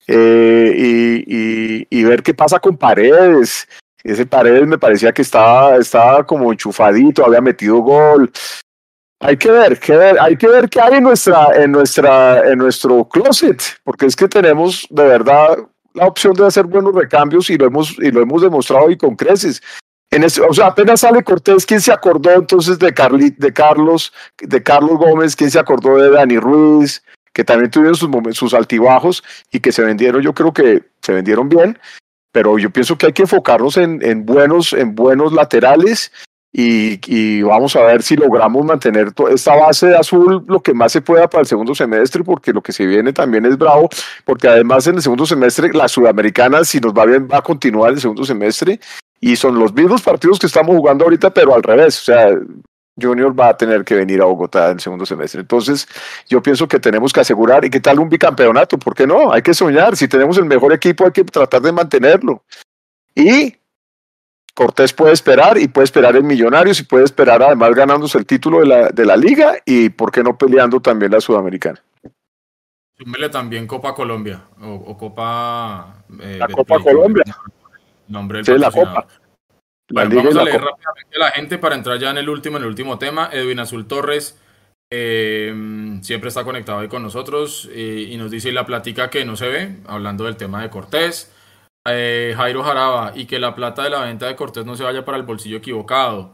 Eh, 0.08 0.74
y, 0.76 1.88
y, 1.90 2.04
ver 2.04 2.22
qué 2.24 2.34
pasa 2.34 2.60
con 2.60 2.78
Paredes. 2.78 3.68
Ese 4.04 4.26
Paredes 4.26 4.68
me 4.68 4.78
parecía 4.78 5.14
que 5.14 5.22
estaba, 5.22 5.78
estaba 5.78 6.26
como 6.26 6.52
enchufadito, 6.52 7.26
había 7.26 7.40
metido 7.40 7.78
gol. 7.78 8.30
Hay 9.24 9.38
que 9.38 9.50
ver, 9.50 9.80
que 9.80 9.96
ver, 9.96 10.20
hay 10.20 10.36
que 10.36 10.48
ver 10.48 10.70
qué 10.70 10.82
hay 10.82 10.96
en 10.96 11.04
nuestra, 11.04 11.48
en 11.56 11.72
nuestra, 11.72 12.52
en 12.52 12.58
nuestro 12.58 13.08
closet, 13.08 13.62
porque 13.86 14.06
es 14.06 14.18
que 14.18 14.28
tenemos 14.28 14.86
de 14.90 15.04
verdad 15.04 15.60
la 15.94 16.08
opción 16.08 16.34
de 16.34 16.46
hacer 16.46 16.66
buenos 16.66 16.94
recambios 16.94 17.50
y 17.50 17.58
lo 17.58 17.66
hemos, 17.66 17.98
y 18.00 18.12
lo 18.12 18.22
hemos 18.22 18.42
demostrado 18.42 18.90
y 18.90 18.98
con 18.98 19.16
creces. 19.16 19.64
En 20.12 20.26
o 20.26 20.54
sea, 20.54 20.68
apenas 20.68 21.00
sale 21.00 21.24
Cortés, 21.24 21.66
¿quién 21.66 21.80
se 21.80 21.94
acordó 21.94 22.32
entonces 22.32 22.78
de, 22.78 22.94
Carli, 22.94 23.30
de 23.38 23.54
Carlos, 23.54 24.12
de 24.38 24.62
Carlos 24.62 24.98
Gómez? 24.98 25.38
¿Quién 25.38 25.50
se 25.50 25.58
acordó 25.58 25.98
de 25.98 26.10
Dani 26.10 26.38
Ruiz? 26.38 27.02
Que 27.32 27.46
también 27.46 27.72
tuvieron 27.72 27.96
sus, 27.96 28.10
sus 28.38 28.54
altibajos 28.54 29.24
y 29.52 29.62
que 29.62 29.72
se 29.72 29.84
vendieron, 29.84 30.22
yo 30.22 30.34
creo 30.34 30.52
que 30.52 30.84
se 31.02 31.14
vendieron 31.14 31.48
bien, 31.48 31.80
pero 32.34 32.60
yo 32.60 32.70
pienso 32.72 32.98
que 32.98 33.06
hay 33.06 33.14
que 33.14 33.24
enfocarnos 33.24 33.78
en, 33.78 34.04
en 34.04 34.26
buenos, 34.26 34.74
en 34.74 34.96
buenos 34.96 35.32
laterales 35.32 36.12
y, 36.56 37.42
vamos 37.42 37.76
a 37.76 37.82
ver 37.82 38.04
si 38.04 38.16
logramos 38.16 38.64
mantener 38.64 39.08
esta 39.32 39.56
base 39.56 39.88
de 39.88 39.98
azul 39.98 40.44
lo 40.48 40.62
que 40.62 40.74
más 40.74 40.92
se 40.92 41.02
pueda 41.02 41.28
para 41.28 41.42
el 41.42 41.48
segundo 41.48 41.74
semestre, 41.74 42.24
porque 42.24 42.54
lo 42.54 42.62
que 42.62 42.72
se 42.72 42.86
viene 42.86 43.12
también 43.12 43.46
es 43.48 43.58
bravo, 43.58 43.90
porque 44.24 44.48
además 44.48 44.86
en 44.86 44.96
el 44.96 45.02
segundo 45.02 45.26
semestre 45.26 45.74
la 45.74 45.88
sudamericana, 45.88 46.64
si 46.64 46.80
nos 46.80 46.94
va 46.94 47.06
bien, 47.06 47.28
va 47.32 47.40
a 47.40 47.42
continuar 47.42 47.94
el 47.94 48.00
segundo 48.00 48.24
semestre 48.24 48.80
y 49.20 49.36
son 49.36 49.58
los 49.58 49.74
mismos 49.74 50.04
partidos 50.04 50.38
que 50.38 50.46
estamos 50.46 50.76
jugando 50.76 51.06
ahorita, 51.06 51.34
pero 51.34 51.56
al 51.56 51.64
revés, 51.64 52.00
o 52.02 52.06
sea, 52.06 52.38
Junior 53.02 53.38
va 53.38 53.50
a 53.50 53.58
tener 53.58 53.84
que 53.84 53.96
venir 53.96 54.22
a 54.22 54.26
Bogotá 54.26 54.68
en 54.68 54.74
el 54.74 54.80
segundo 54.80 55.08
semestre. 55.08 55.42
Entonces, 55.42 55.88
yo 56.30 56.44
pienso 56.44 56.68
que 56.68 56.80
tenemos 56.80 57.12
que 57.12 57.22
asegurar, 57.22 57.66
¿y 57.66 57.72
qué 57.72 57.80
tal 57.80 58.00
un 58.00 58.10
bicampeonato? 58.10 58.78
¿Por 58.78 58.94
qué 58.94 59.08
no? 59.08 59.32
Hay 59.32 59.42
que 59.42 59.56
soñar, 59.56 59.98
si 59.98 60.08
tenemos 60.08 60.38
el 60.38 60.46
mejor 60.46 60.72
equipo 60.74 61.06
hay 61.06 61.12
que 61.12 61.24
tratar 61.24 61.62
de 61.62 61.72
mantenerlo. 61.72 62.44
Y 63.16 63.56
Cortés 64.54 64.94
puede 64.94 65.14
esperar 65.14 65.58
y 65.58 65.68
puede 65.68 65.86
esperar 65.86 66.16
en 66.16 66.28
Millonarios 66.28 66.80
y 66.80 66.84
puede 66.84 67.06
esperar 67.06 67.42
además 67.42 67.72
ganándose 67.72 68.18
el 68.18 68.26
título 68.26 68.60
de 68.60 68.68
la, 68.68 68.90
de 68.90 69.06
la 69.06 69.18
liga 69.18 69.56
y 69.66 69.90
por 69.90 70.12
qué 70.12 70.22
no 70.24 70.38
peleando 70.38 70.80
también 70.80 71.12
la 71.12 71.22
Sudamericana. 71.22 71.82
Súmele 72.98 73.30
también 73.30 73.66
Copa 73.66 73.96
Colombia 73.96 74.44
o, 74.62 74.96
Copa... 74.96 76.04
Eh, 76.22 76.38
la 76.38 76.48
Copa 76.48 76.80
Colombia. 76.80 77.24
Nombre 78.08 78.40
del 78.40 78.46
sí, 78.46 78.58
la 78.58 78.70
Copa. 78.70 79.08
vamos 79.90 80.36
a 80.36 80.44
leer 80.44 80.62
rápidamente 80.62 81.16
a 81.16 81.20
la 81.20 81.32
gente 81.32 81.58
para 81.58 81.76
entrar 81.76 81.98
ya 81.98 82.12
en 82.12 82.18
el 82.18 82.30
último, 82.30 82.58
en 82.58 82.64
el 82.64 82.70
último 82.70 83.00
tema. 83.00 83.30
Edwin 83.32 83.60
Azul 83.60 83.88
Torres 83.88 84.40
eh, 84.92 85.52
siempre 86.02 86.28
está 86.28 86.44
conectado 86.44 86.80
ahí 86.80 86.88
con 86.88 87.02
nosotros 87.02 87.68
eh, 87.72 88.08
y 88.12 88.16
nos 88.18 88.30
dice 88.30 88.52
la 88.52 88.68
plática 88.68 89.10
que 89.10 89.26
no 89.26 89.36
se 89.36 89.48
ve, 89.48 89.78
hablando 89.88 90.26
del 90.26 90.38
tema 90.38 90.62
de 90.62 90.70
Cortés. 90.70 91.34
Eh, 91.86 92.34
Jairo 92.38 92.64
Jaraba 92.64 93.12
y 93.16 93.26
que 93.26 93.40
la 93.40 93.56
plata 93.56 93.84
de 93.84 93.90
la 93.90 94.02
venta 94.02 94.28
de 94.28 94.36
Cortés 94.36 94.66
no 94.66 94.76
se 94.76 94.84
vaya 94.84 95.04
para 95.04 95.18
el 95.18 95.24
bolsillo 95.24 95.58
equivocado. 95.58 96.32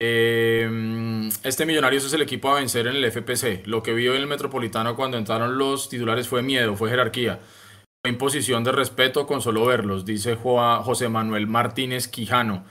Eh, 0.00 1.30
este 1.42 1.66
Millonarios 1.66 2.04
es 2.04 2.12
el 2.12 2.22
equipo 2.22 2.50
a 2.50 2.56
vencer 2.56 2.86
en 2.86 2.96
el 2.96 3.04
FPC. 3.10 3.66
Lo 3.66 3.82
que 3.82 3.94
vio 3.94 4.14
en 4.14 4.20
el 4.20 4.26
Metropolitano 4.26 4.94
cuando 4.96 5.16
entraron 5.16 5.58
los 5.58 5.88
titulares 5.88 6.28
fue 6.28 6.42
miedo, 6.42 6.76
fue 6.76 6.90
jerarquía. 6.90 7.40
Fue 8.04 8.10
imposición 8.10 8.64
de 8.64 8.72
respeto 8.72 9.26
con 9.26 9.40
solo 9.40 9.64
verlos, 9.64 10.04
dice 10.04 10.36
José 10.36 11.08
Manuel 11.08 11.46
Martínez 11.46 12.06
Quijano. 12.06 12.64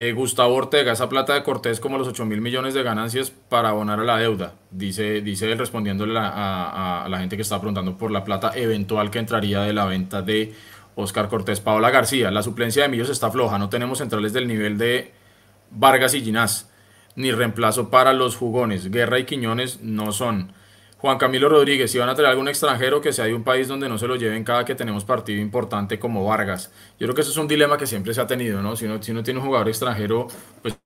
Eh, 0.00 0.12
Gustavo 0.12 0.54
Ortega, 0.54 0.92
esa 0.92 1.08
plata 1.08 1.34
de 1.34 1.42
Cortés 1.42 1.80
como 1.80 1.98
los 1.98 2.06
8 2.06 2.24
mil 2.24 2.40
millones 2.40 2.72
de 2.74 2.84
ganancias 2.84 3.32
para 3.32 3.70
abonar 3.70 3.98
a 3.98 4.04
la 4.04 4.16
deuda, 4.16 4.54
dice, 4.70 5.22
dice 5.22 5.50
él 5.50 5.58
respondiéndole 5.58 6.16
a, 6.16 7.02
a, 7.02 7.08
la 7.08 7.18
gente 7.18 7.34
que 7.34 7.42
está 7.42 7.58
preguntando 7.58 7.98
por 7.98 8.12
la 8.12 8.22
plata 8.22 8.52
eventual 8.54 9.10
que 9.10 9.18
entraría 9.18 9.62
de 9.62 9.72
la 9.72 9.86
venta 9.86 10.22
de 10.22 10.54
Oscar 10.98 11.28
Cortés. 11.28 11.60
Paola 11.60 11.90
García, 11.90 12.30
la 12.32 12.42
suplencia 12.42 12.82
de 12.82 12.88
Millos 12.88 13.08
está 13.08 13.30
floja, 13.30 13.56
no 13.56 13.68
tenemos 13.68 13.98
centrales 13.98 14.32
del 14.32 14.48
nivel 14.48 14.78
de 14.78 15.12
Vargas 15.70 16.12
y 16.14 16.22
Ginás, 16.22 16.70
ni 17.14 17.30
reemplazo 17.30 17.88
para 17.88 18.12
los 18.12 18.36
jugones. 18.36 18.90
Guerra 18.90 19.20
y 19.20 19.24
Quiñones 19.24 19.80
no 19.80 20.10
son. 20.12 20.52
Juan 20.98 21.16
Camilo 21.16 21.48
Rodríguez, 21.48 21.92
si 21.92 21.98
van 21.98 22.08
a 22.08 22.16
traer 22.16 22.30
algún 22.30 22.48
extranjero 22.48 23.00
que 23.00 23.12
sea 23.12 23.26
de 23.26 23.34
un 23.34 23.44
país 23.44 23.68
donde 23.68 23.88
no 23.88 23.96
se 23.96 24.08
lo 24.08 24.16
lleven 24.16 24.42
cada 24.42 24.64
que 24.64 24.74
tenemos 24.74 25.04
partido 25.04 25.40
importante 25.40 26.00
como 26.00 26.24
Vargas. 26.24 26.72
Yo 26.98 27.06
creo 27.06 27.14
que 27.14 27.20
eso 27.20 27.30
es 27.30 27.36
un 27.36 27.46
dilema 27.46 27.78
que 27.78 27.86
siempre 27.86 28.12
se 28.12 28.20
ha 28.20 28.26
tenido, 28.26 28.60
¿no? 28.60 28.74
Si 28.74 28.86
uno, 28.86 28.98
tiene 28.98 29.38
un 29.38 29.46
jugador 29.46 29.68
extranjero, 29.68 30.26
pues 30.62 30.76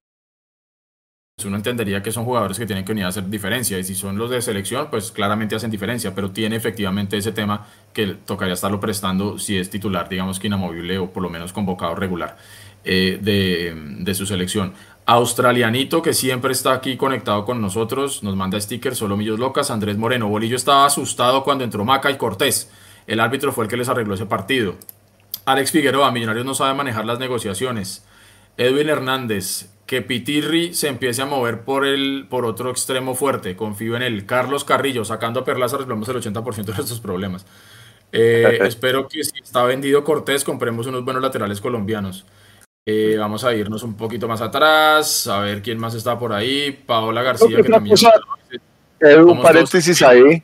uno 1.44 1.56
entendería 1.56 2.02
que 2.02 2.12
son 2.12 2.24
jugadores 2.24 2.58
que 2.58 2.66
tienen 2.66 2.84
que 2.84 2.92
venir 2.92 3.04
a 3.04 3.08
hacer 3.08 3.28
diferencia. 3.28 3.78
Y 3.78 3.84
si 3.84 3.94
son 3.94 4.18
los 4.18 4.30
de 4.30 4.40
selección, 4.42 4.88
pues 4.90 5.10
claramente 5.10 5.56
hacen 5.56 5.70
diferencia. 5.70 6.14
Pero 6.14 6.30
tiene 6.30 6.56
efectivamente 6.56 7.16
ese 7.16 7.32
tema 7.32 7.66
que 7.92 8.06
tocaría 8.06 8.54
estarlo 8.54 8.80
prestando 8.80 9.38
si 9.38 9.56
es 9.56 9.70
titular, 9.70 10.08
digamos 10.08 10.38
que 10.38 10.46
inamovible 10.46 10.98
o 10.98 11.10
por 11.10 11.22
lo 11.22 11.30
menos 11.30 11.52
convocado 11.52 11.94
regular 11.94 12.36
eh, 12.84 13.18
de, 13.20 13.74
de 14.00 14.14
su 14.14 14.26
selección. 14.26 14.74
Australianito 15.04 16.00
que 16.00 16.12
siempre 16.12 16.52
está 16.52 16.72
aquí 16.74 16.96
conectado 16.96 17.44
con 17.44 17.60
nosotros, 17.60 18.22
nos 18.22 18.36
manda 18.36 18.60
stickers, 18.60 18.98
solo 18.98 19.16
millos 19.16 19.38
locas. 19.38 19.70
Andrés 19.70 19.96
Moreno, 19.96 20.28
Bolillo 20.28 20.56
estaba 20.56 20.86
asustado 20.86 21.42
cuando 21.42 21.64
entró 21.64 21.84
Maca 21.84 22.10
y 22.10 22.16
Cortés. 22.16 22.70
El 23.06 23.18
árbitro 23.18 23.52
fue 23.52 23.64
el 23.64 23.70
que 23.70 23.76
les 23.76 23.88
arregló 23.88 24.14
ese 24.14 24.26
partido. 24.26 24.76
Alex 25.44 25.72
Figueroa, 25.72 26.12
Millonarios 26.12 26.46
no 26.46 26.54
sabe 26.54 26.74
manejar 26.74 27.04
las 27.04 27.18
negociaciones. 27.18 28.04
Edwin 28.56 28.88
Hernández, 28.88 29.71
que 29.92 30.00
Pitirri 30.00 30.72
se 30.72 30.88
empiece 30.88 31.20
a 31.20 31.26
mover 31.26 31.64
por, 31.64 31.84
el, 31.84 32.26
por 32.30 32.46
otro 32.46 32.70
extremo 32.70 33.14
fuerte. 33.14 33.56
Confío 33.56 33.94
en 33.94 34.00
él. 34.00 34.24
Carlos 34.24 34.64
Carrillo, 34.64 35.04
sacando 35.04 35.40
a 35.40 35.44
Perlaza, 35.44 35.76
resolvemos 35.76 36.08
el 36.08 36.16
80% 36.16 36.64
de 36.64 36.72
nuestros 36.72 36.98
problemas. 36.98 37.44
Eh, 38.10 38.60
espero 38.62 39.06
que 39.06 39.22
si 39.22 39.38
está 39.40 39.64
vendido 39.64 40.02
Cortés, 40.02 40.44
compremos 40.44 40.86
unos 40.86 41.04
buenos 41.04 41.22
laterales 41.22 41.60
colombianos. 41.60 42.24
Eh, 42.86 43.16
vamos 43.18 43.44
a 43.44 43.54
irnos 43.54 43.82
un 43.82 43.94
poquito 43.94 44.26
más 44.26 44.40
atrás, 44.40 45.26
a 45.26 45.40
ver 45.40 45.60
quién 45.60 45.76
más 45.76 45.94
está 45.94 46.18
por 46.18 46.32
ahí. 46.32 46.72
Paola 46.72 47.20
García, 47.20 47.58
que 47.58 47.68
también. 47.68 47.94
un 49.26 49.42
paréntesis 49.42 50.00
ahí. 50.00 50.42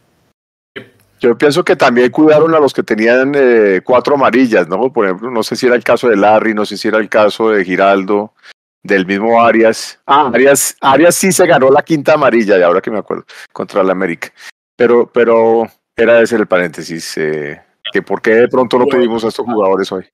Yo 1.21 1.39
pienso 1.39 1.65
que 1.65 1.75
también 1.75 2.11
cuidaron 2.11 2.55
a 2.55 2.61
los 2.61 2.75
que 2.75 2.83
tenían 2.83 3.33
eh, 3.35 3.81
cuatro 3.83 4.17
amarillas, 4.17 4.69
¿no? 4.69 4.93
Por 4.93 5.07
ejemplo, 5.07 5.31
no 5.31 5.43
sé 5.43 5.57
si 5.57 5.65
era 5.65 5.75
el 5.75 5.85
caso 5.85 6.07
de 6.07 6.17
Larry, 6.17 6.53
no 6.53 6.67
sé 6.67 6.77
si 6.77 6.87
era 6.89 6.99
el 6.99 7.09
caso 7.09 7.49
de 7.49 7.65
Giraldo, 7.65 8.35
del 8.83 9.07
mismo 9.07 9.41
Arias. 9.43 10.01
Ah, 10.07 10.31
Arias, 10.33 10.77
Arias 10.81 11.15
sí 11.15 11.33
se 11.33 11.47
ganó 11.47 11.71
la 11.71 11.83
quinta 11.83 12.15
amarilla, 12.15 12.59
y 12.59 12.63
ahora 12.63 12.81
que 12.81 12.91
me 12.91 12.99
acuerdo, 12.99 13.25
contra 13.53 13.83
el 13.83 13.91
América. 13.91 14.33
Pero, 14.77 15.11
pero 15.13 15.67
era 15.97 16.21
ese 16.21 16.37
el 16.37 16.47
paréntesis, 16.47 17.17
eh, 17.19 17.61
que 17.93 18.03
por 18.03 18.23
qué 18.23 18.31
de 18.35 18.49
pronto 18.49 18.79
no 18.79 18.87
pedimos 18.87 19.25
a 19.25 19.29
estos 19.29 19.45
jugadores 19.45 19.91
hoy. 19.91 20.09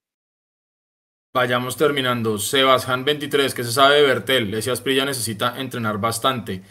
Vayamos 1.34 1.76
terminando. 1.76 2.38
Sebastián 2.38 3.04
23, 3.04 3.54
que 3.54 3.64
se 3.64 3.72
sabe 3.72 3.96
de 3.96 4.02
Bertel. 4.02 4.54
Ese 4.54 4.70
Asprilla 4.70 5.04
necesita 5.04 5.60
entrenar 5.60 5.98
bastante. 5.98 6.62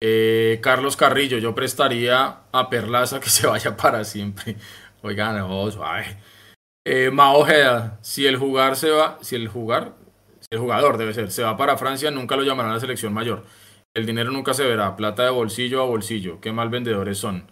Eh, 0.00 0.58
Carlos 0.62 0.96
Carrillo, 0.96 1.36
yo 1.38 1.54
prestaría 1.54 2.38
a 2.50 2.70
Perlaza 2.70 3.20
que 3.20 3.28
se 3.30 3.46
vaya 3.46 3.76
para 3.76 4.04
siempre. 4.04 4.56
Oigan, 5.02 5.36
no, 5.36 5.70
suave. 5.70 6.16
Eh, 6.84 7.10
Ojeda, 7.14 7.98
si 8.00 8.26
el 8.26 8.36
jugar 8.36 8.76
se 8.76 8.90
va, 8.90 9.18
si 9.20 9.36
el 9.36 9.48
jugar, 9.48 9.94
el 10.50 10.58
jugador 10.58 10.96
debe 10.96 11.14
ser, 11.14 11.30
se 11.30 11.42
va 11.42 11.56
para 11.56 11.76
Francia, 11.76 12.10
nunca 12.10 12.36
lo 12.36 12.42
llamarán 12.42 12.72
a 12.72 12.74
la 12.74 12.80
selección 12.80 13.12
mayor. 13.12 13.44
El 13.94 14.06
dinero 14.06 14.30
nunca 14.30 14.54
se 14.54 14.64
verá, 14.64 14.94
plata 14.96 15.24
de 15.24 15.30
bolsillo 15.30 15.82
a 15.82 15.86
bolsillo. 15.86 16.40
Qué 16.40 16.52
mal 16.52 16.68
vendedores 16.68 17.18
son. 17.18 17.50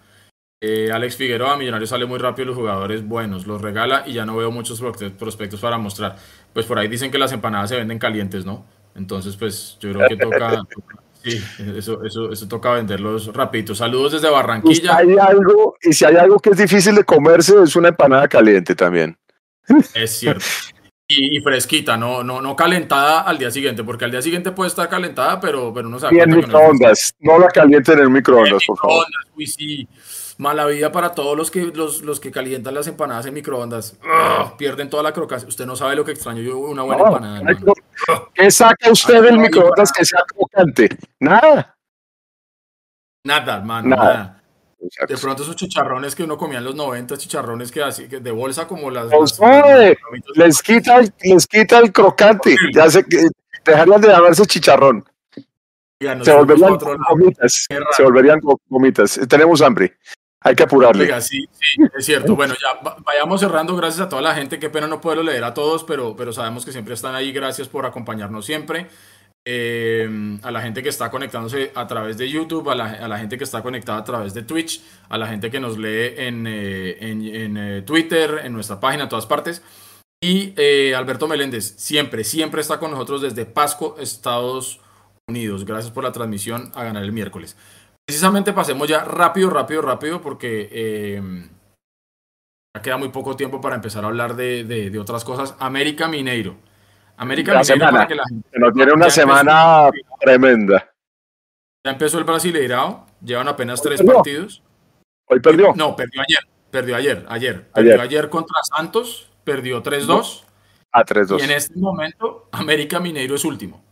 Eh, 0.61 0.91
Alex 0.93 1.17
Figueroa, 1.17 1.57
Millonario 1.57 1.87
sale 1.87 2.07
muy 2.07 2.19
rápido, 2.19 2.47
los 2.47 2.57
jugadores 2.57 3.07
buenos, 3.07 3.47
los 3.47 3.61
regala 3.61 4.05
y 4.07 4.15
ya 4.15 4.25
no 4.25 4.37
veo 4.37 4.51
muchos 4.51 4.81
prospectos 4.81 5.61
para 5.61 5.79
mostrar. 5.79 6.17
Pues 6.53 6.67
por 6.67 6.79
ahí 6.79 6.89
dicen 6.89 7.11
que 7.11 7.19
las 7.19 7.33
empanadas 7.33 7.71
se 7.71 7.77
venden 7.77 7.99
calientes, 7.99 8.47
¿no? 8.47 8.65
Entonces, 8.95 9.37
pues 9.37 9.77
yo 9.81 9.93
creo 9.93 10.09
que 10.09 10.17
toca, 10.17 10.63
sí, 11.23 11.43
eso, 11.77 12.03
eso, 12.05 12.33
eso 12.33 12.49
toca 12.49 12.73
venderlos 12.73 13.33
rapidito. 13.35 13.75
Saludos 13.75 14.13
desde 14.13 14.31
Barranquilla. 14.31 14.73
Y 14.73 14.77
si, 14.77 14.89
hay 14.89 15.19
algo, 15.19 15.77
y 15.83 15.93
si 15.93 16.05
hay 16.05 16.17
algo 16.17 16.39
que 16.39 16.51
es 16.51 16.57
difícil 16.57 16.95
de 16.95 17.05
comerse, 17.05 17.55
es 17.63 17.77
una 17.77 17.89
empanada 17.89 18.29
caliente 18.29 18.75
también. 18.75 19.19
Es 19.95 20.19
cierto. 20.19 20.45
Y, 21.07 21.39
fresquita, 21.41 21.99
no, 21.99 22.25
no, 22.25 22.41
no 22.41 22.57
calentada 22.57 23.21
al 23.21 23.37
día 23.37 23.51
siguiente, 23.51 23.85
porque 23.85 24.07
al 24.07 24.11
día 24.11 24.23
siguiente 24.23 24.53
puede 24.53 24.69
estar 24.69 24.89
calentada, 24.89 25.39
pero, 25.39 25.73
pero 25.75 25.87
no 25.89 25.99
sabe. 25.99 26.17
Y 26.17 26.21
en 26.21 26.31
microondas, 26.31 27.15
no, 27.21 27.39
la 27.39 27.49
caliente 27.49 27.93
en 27.93 27.99
el 27.99 28.11
microondas, 28.11 28.65
por 28.67 28.79
favor. 28.79 29.07
Uy, 29.37 29.47
sí. 29.47 29.89
Mala 30.39 30.67
vida 30.67 30.91
para 30.91 31.13
todos 31.13 31.37
los 31.37 31.51
que, 31.51 31.61
los, 31.67 32.03
los 32.03 32.19
que 32.21 32.33
calientan 32.33 32.75
las 32.75 32.87
empanadas 32.87 33.27
en 33.27 33.35
microondas. 33.35 33.99
Pierden 34.59 34.91
toda 34.91 35.03
la 35.03 35.13
crocancia. 35.13 35.49
Usted 35.49 35.67
no 35.67 35.77
sabe 35.77 35.95
lo 35.95 36.05
que 36.05 36.13
extraño 36.13 36.43
yo 36.43 36.59
una 36.59 36.83
buena 36.83 37.05
empanada. 37.05 37.43
¿Qué 38.33 38.51
saca 38.51 38.91
usted 38.91 39.23
del 39.23 39.39
microondas 39.39 39.93
que 39.93 40.05
sea 40.05 40.25
crocante? 40.27 40.89
Nada. 41.21 41.77
Nada, 43.25 43.57
hermano. 43.57 43.89
Nada. 43.89 44.44
De 45.09 45.17
pronto 45.17 45.43
esos 45.43 45.57
chicharrones 45.57 46.15
que 46.15 46.25
uno 46.25 46.37
comía 46.37 46.59
en 46.59 46.65
los 46.65 46.75
90, 46.75 47.17
chicharrones 47.17 47.73
que 47.73 47.83
así, 47.83 48.09
que 48.09 48.21
de 48.21 48.31
bolsa 48.31 48.67
como 48.67 48.91
las... 48.91 49.11
les, 50.35 50.63
quita, 50.63 51.01
les 51.23 51.47
quita 51.47 51.79
el 51.79 51.93
crocante. 51.93 52.57
Ya 52.73 52.91
sé 52.91 53.05
que 53.05 53.29
dejarían 53.65 54.01
de 54.01 54.09
llamarse 54.09 54.45
chicharrón. 54.47 55.05
se 55.99 56.33
volverían 56.33 56.77
gomitas. 57.09 57.67
Se 57.97 58.03
volverían 58.03 58.41
gomitas. 58.69 59.21
Tenemos 59.29 59.63
hambre. 59.63 59.97
Hay 60.41 60.55
que 60.55 60.63
apurarle. 60.63 61.05
Oiga, 61.05 61.23
sí, 61.23 61.49
sí, 61.53 61.83
es 61.97 62.05
cierto. 62.05 62.37
Bueno, 62.37 62.53
ya 62.55 62.79
vayamos 63.01 63.41
cerrando. 63.41 63.75
Gracias 63.77 64.07
a 64.07 64.09
toda 64.11 64.21
la 64.21 64.35
gente. 64.35 64.59
Qué 64.59 64.69
pena 64.69 64.87
no 64.87 65.01
poderlo 65.01 65.23
leer 65.23 65.43
a 65.43 65.55
todos, 65.55 65.85
pero, 65.85 66.15
pero 66.17 66.35
sabemos 66.35 66.67
que 66.67 66.73
siempre 66.73 66.93
están 66.93 67.15
ahí. 67.15 67.33
Gracias 67.33 67.67
por 67.69 67.87
acompañarnos 67.87 68.45
siempre. 68.45 68.89
Eh, 69.47 70.39
a 70.43 70.51
la 70.51 70.63
gente 70.63 70.83
que 70.83 70.89
está 70.89 71.11
conectándose 71.11 71.71
a 71.75 71.87
través 71.87 72.17
de 72.17 72.29
YouTube, 72.31 72.71
a 72.71 72.75
la, 72.75 72.87
a 72.87 73.09
la, 73.09 73.19
gente 73.19 73.37
que 73.37 73.45
está 73.45 73.63
conectada 73.63 73.99
a 73.99 74.05
través 74.05 74.33
de 74.33 74.43
Twitch, 74.43 74.83
a 75.11 75.19
la 75.19 75.27
gente 75.27 75.51
que 75.51 75.61
nos 75.61 75.77
lee 75.77 76.15
en, 76.17 76.47
eh, 76.47 76.97
en, 77.01 77.57
eh, 77.57 77.83
Twitter, 77.83 78.41
en 78.43 78.55
nuestra 78.55 78.81
página, 78.81 79.03
en 79.03 79.09
todas 79.11 79.27
partes. 79.27 79.63
Y 80.23 80.55
Alberto 80.95 81.29
Meléndez, 81.29 81.75
siempre, 81.77 82.25
siempre 82.25 82.63
está 82.63 82.79
con 82.79 82.91
nosotros 82.91 83.21
desde 83.21 83.45
Pasco, 83.45 83.97
Estados 83.99 84.81
Unidos. 85.29 85.67
Gracias 85.67 85.93
por 85.93 86.05
la 86.05 86.13
transmisión 86.13 86.73
a 86.75 86.85
ganar 86.85 87.03
el 87.03 87.13
miércoles. 87.13 87.57
Precisamente 88.07 88.53
pasemos 88.53 88.87
ya 88.87 89.03
rápido, 89.03 89.49
rápido, 89.49 89.81
rápido, 89.81 90.21
porque 90.21 90.69
eh, 90.71 91.23
ya 92.77 92.83
queda 92.83 92.99
muy 92.99 93.09
poco 93.09 93.35
tiempo 93.35 93.61
para 93.61 93.77
empezar 93.77 94.05
a 94.05 94.09
hablar 94.09 94.37
de, 94.37 94.65
de, 94.65 94.99
otras 94.99 95.25
cosas. 95.25 95.55
América 95.59 96.07
Mineiro. 96.07 96.57
América 97.17 97.53
Mineiro 97.53 97.65
semana. 97.65 98.07
que 98.07 98.15
la 98.15 98.25
gente... 98.29 98.59
Nos 98.59 98.73
tiene 98.75 98.93
una 98.93 99.11
semana 99.11 99.91
tremenda. 100.21 100.91
Ya 101.85 101.93
empezó 101.93 102.19
el 102.19 102.25
Brasileirao, 102.25 103.07
llevan 103.23 103.49
apenas 103.49 103.83
tres 103.83 104.03
partidos. 104.03 104.63
¿Hoy 105.27 105.41
perdió? 105.41 105.73
No, 105.75 105.95
perdió 105.95 106.23
ayer. 106.23 106.41
Perdió 106.71 106.97
ayer, 106.97 107.25
ayer. 107.29 107.69
Perdió 107.71 108.01
ayer, 108.01 108.29
contra 108.29 108.57
Santos, 108.63 109.31
perdió 109.45 109.83
3-2. 109.83 110.45
A 110.93 111.05
3-2. 111.05 111.41
Y 111.41 111.45
en 111.45 111.51
este 111.51 111.79
momento, 111.79 112.49
América 112.53 113.01
Mineiro 113.01 113.35
es 113.35 113.45
último. 113.45 113.85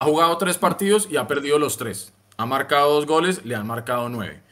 Ha 0.00 0.06
jugado 0.06 0.36
tres 0.38 0.58
partidos 0.58 1.08
y 1.10 1.16
ha 1.16 1.26
perdido 1.26 1.58
los 1.58 1.76
tres 1.76 2.14
ha 2.36 2.46
marcado 2.46 2.94
dos 2.94 3.06
goles, 3.06 3.44
le 3.44 3.54
han 3.54 3.66
marcado 3.66 4.08
nueve. 4.08 4.42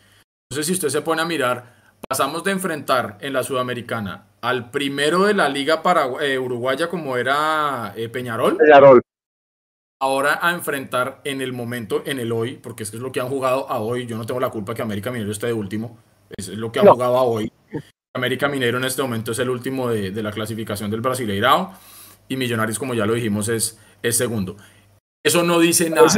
Entonces, 0.51 0.67
si 0.67 0.73
usted 0.73 0.89
se 0.89 1.03
pone 1.03 1.23
a 1.23 1.25
mirar, 1.25 1.75
pasamos 2.09 2.45
de 2.45 2.53
enfrentar 2.53 3.19
en 3.21 3.33
la 3.33 3.43
Sudamericana 3.43 4.27
al 4.43 4.71
primero 4.71 5.25
de 5.25 5.35
la 5.35 5.49
Liga 5.49 5.83
eh, 6.21 6.39
Uruguaya 6.39 6.89
como 6.89 7.17
era 7.17 7.95
eh, 7.97 8.09
Peñarol. 8.09 8.57
Peñarol. 8.57 9.01
Ahora 10.01 10.41
a 10.43 10.53
enfrentar 10.53 11.21
en 11.23 11.41
el 11.41 11.53
momento, 11.53 12.03
en 12.05 12.19
el 12.19 12.33
hoy, 12.33 12.57
porque 12.57 12.83
es 12.83 12.91
que 12.91 12.97
es 12.97 13.03
lo 13.03 13.13
que 13.13 13.21
han 13.21 13.29
jugado 13.29 13.71
a 13.71 13.79
hoy. 13.79 14.05
Yo 14.07 14.19
no 14.19 14.27
tengo 14.27 14.41
la 14.41 14.51
culpa 14.51 14.75
que 14.75 14.83
América 14.83 15.13
Minero 15.13 15.31
esté 15.31 15.47
de 15.47 15.53
último. 15.53 15.97
Es 16.37 16.49
lo 16.49 16.73
que 16.73 16.81
han 16.81 16.89
jugado 16.89 17.17
a 17.17 17.23
hoy. 17.23 17.53
América 18.15 18.49
Minero 18.49 18.79
en 18.79 18.85
este 18.85 19.01
momento 19.01 19.31
es 19.31 19.39
el 19.39 19.49
último 19.49 19.89
de, 19.89 20.11
la 20.23 20.33
clasificación 20.33 20.91
del 20.91 21.01
Brasileirao. 21.01 21.73
Y 22.29 22.37
Millonarios, 22.37 22.81
como 22.81 22.95
ya 22.95 23.07
lo 23.07 23.15
dijimos, 23.15 23.49
es, 23.49 23.79
es 24.03 24.17
segundo. 24.17 24.57
Eso 25.25 25.45
no 25.45 25.61
dice 25.61 25.89
nada. 25.89 26.09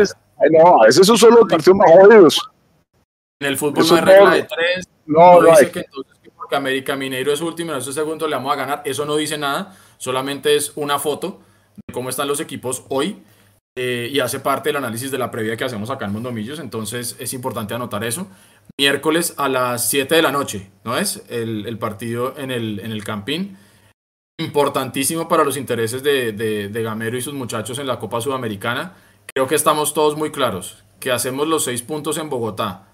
No, 0.51 0.83
a 0.83 0.87
veces 0.87 1.07
son 1.07 1.19
solo 1.19 1.47
partidos 1.47 1.77
más 1.77 1.91
jodidos. 1.91 2.51
En 3.41 3.49
el 3.49 3.59
fútbol 3.59 3.87
no 3.87 3.97
hay 3.97 4.01
regla 4.01 4.31
de 4.31 4.43
tres. 4.45 4.89
No, 5.05 5.43
no, 5.43 5.51
dice 5.51 5.71
que 5.71 5.81
entonces 5.81 6.14
América 6.55 6.97
Mineiro 6.97 7.33
es 7.33 7.41
último, 7.41 7.73
en 7.73 7.79
ese 7.79 7.93
segundo 7.93 8.29
le 8.29 8.37
vamos 8.37 8.53
a 8.53 8.57
ganar. 8.57 8.83
Eso 8.85 9.05
no 9.05 9.17
dice 9.17 9.39
nada, 9.39 9.77
solamente 9.99 10.57
es 10.57 10.73
una 10.77 10.99
foto 10.99 11.41
de 11.77 11.93
cómo 11.93 12.09
están 12.09 12.29
los 12.29 12.41
equipos 12.41 12.85
hoy 12.89 13.23
eh, 13.77 14.09
y 14.13 14.21
hace 14.21 14.39
parte 14.39 14.69
del 14.69 14.77
análisis 14.77 15.11
de 15.11 15.19
la 15.19 15.33
previa 15.33 15.57
que 15.57 15.65
hacemos 15.65 15.91
acá 15.91 16.07
en 16.07 16.13
Mondomillos. 16.13 16.59
Entonces 16.61 17.17
es 17.19 17.33
importante 17.35 17.75
anotar 17.75 18.05
eso. 18.05 18.29
Miércoles 18.79 19.35
a 19.37 19.49
las 19.49 19.89
7 19.89 20.15
de 20.15 20.23
la 20.23 20.33
noche, 20.33 20.71
¿no 20.85 20.97
es? 20.97 21.25
El, 21.29 21.67
el 21.67 21.79
partido 21.79 22.35
en 22.37 22.51
el, 22.51 22.81
en 22.81 22.93
el 22.93 23.03
Campín. 23.05 23.57
importantísimo 24.39 25.29
para 25.29 25.45
los 25.45 25.57
intereses 25.57 26.03
de, 26.03 26.33
de, 26.33 26.83
Gamero 26.83 27.17
y 27.17 27.23
sus 27.23 27.35
muchachos 27.35 27.79
en 27.79 27.87
la 27.87 27.99
Copa 27.99 28.21
Sudamericana. 28.21 28.95
Creo 29.33 29.47
que 29.47 29.55
estamos 29.55 29.95
todos 29.95 30.17
muy 30.17 30.31
claros 30.31 30.83
que 31.01 31.13
hacemos 31.13 31.49
los 31.49 31.65
seis 31.65 31.83
puntos 31.83 32.19
en 32.19 32.31
Bogotá 32.31 32.94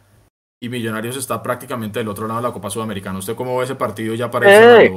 y 0.61 0.69
Millonarios 0.69 1.17
está 1.17 1.43
prácticamente 1.43 1.99
del 1.99 2.09
otro 2.09 2.29
lado 2.29 2.41
de 2.41 2.49
la 2.49 2.53
Copa 2.53 2.69
Sudamericana. 2.69 3.19
¿Usted 3.19 3.35
cómo 3.35 3.57
ve 3.57 3.65
ese 3.65 3.75
partido 3.75 4.15
ya 4.15 4.31
para 4.31 4.83
eh, 4.83 4.93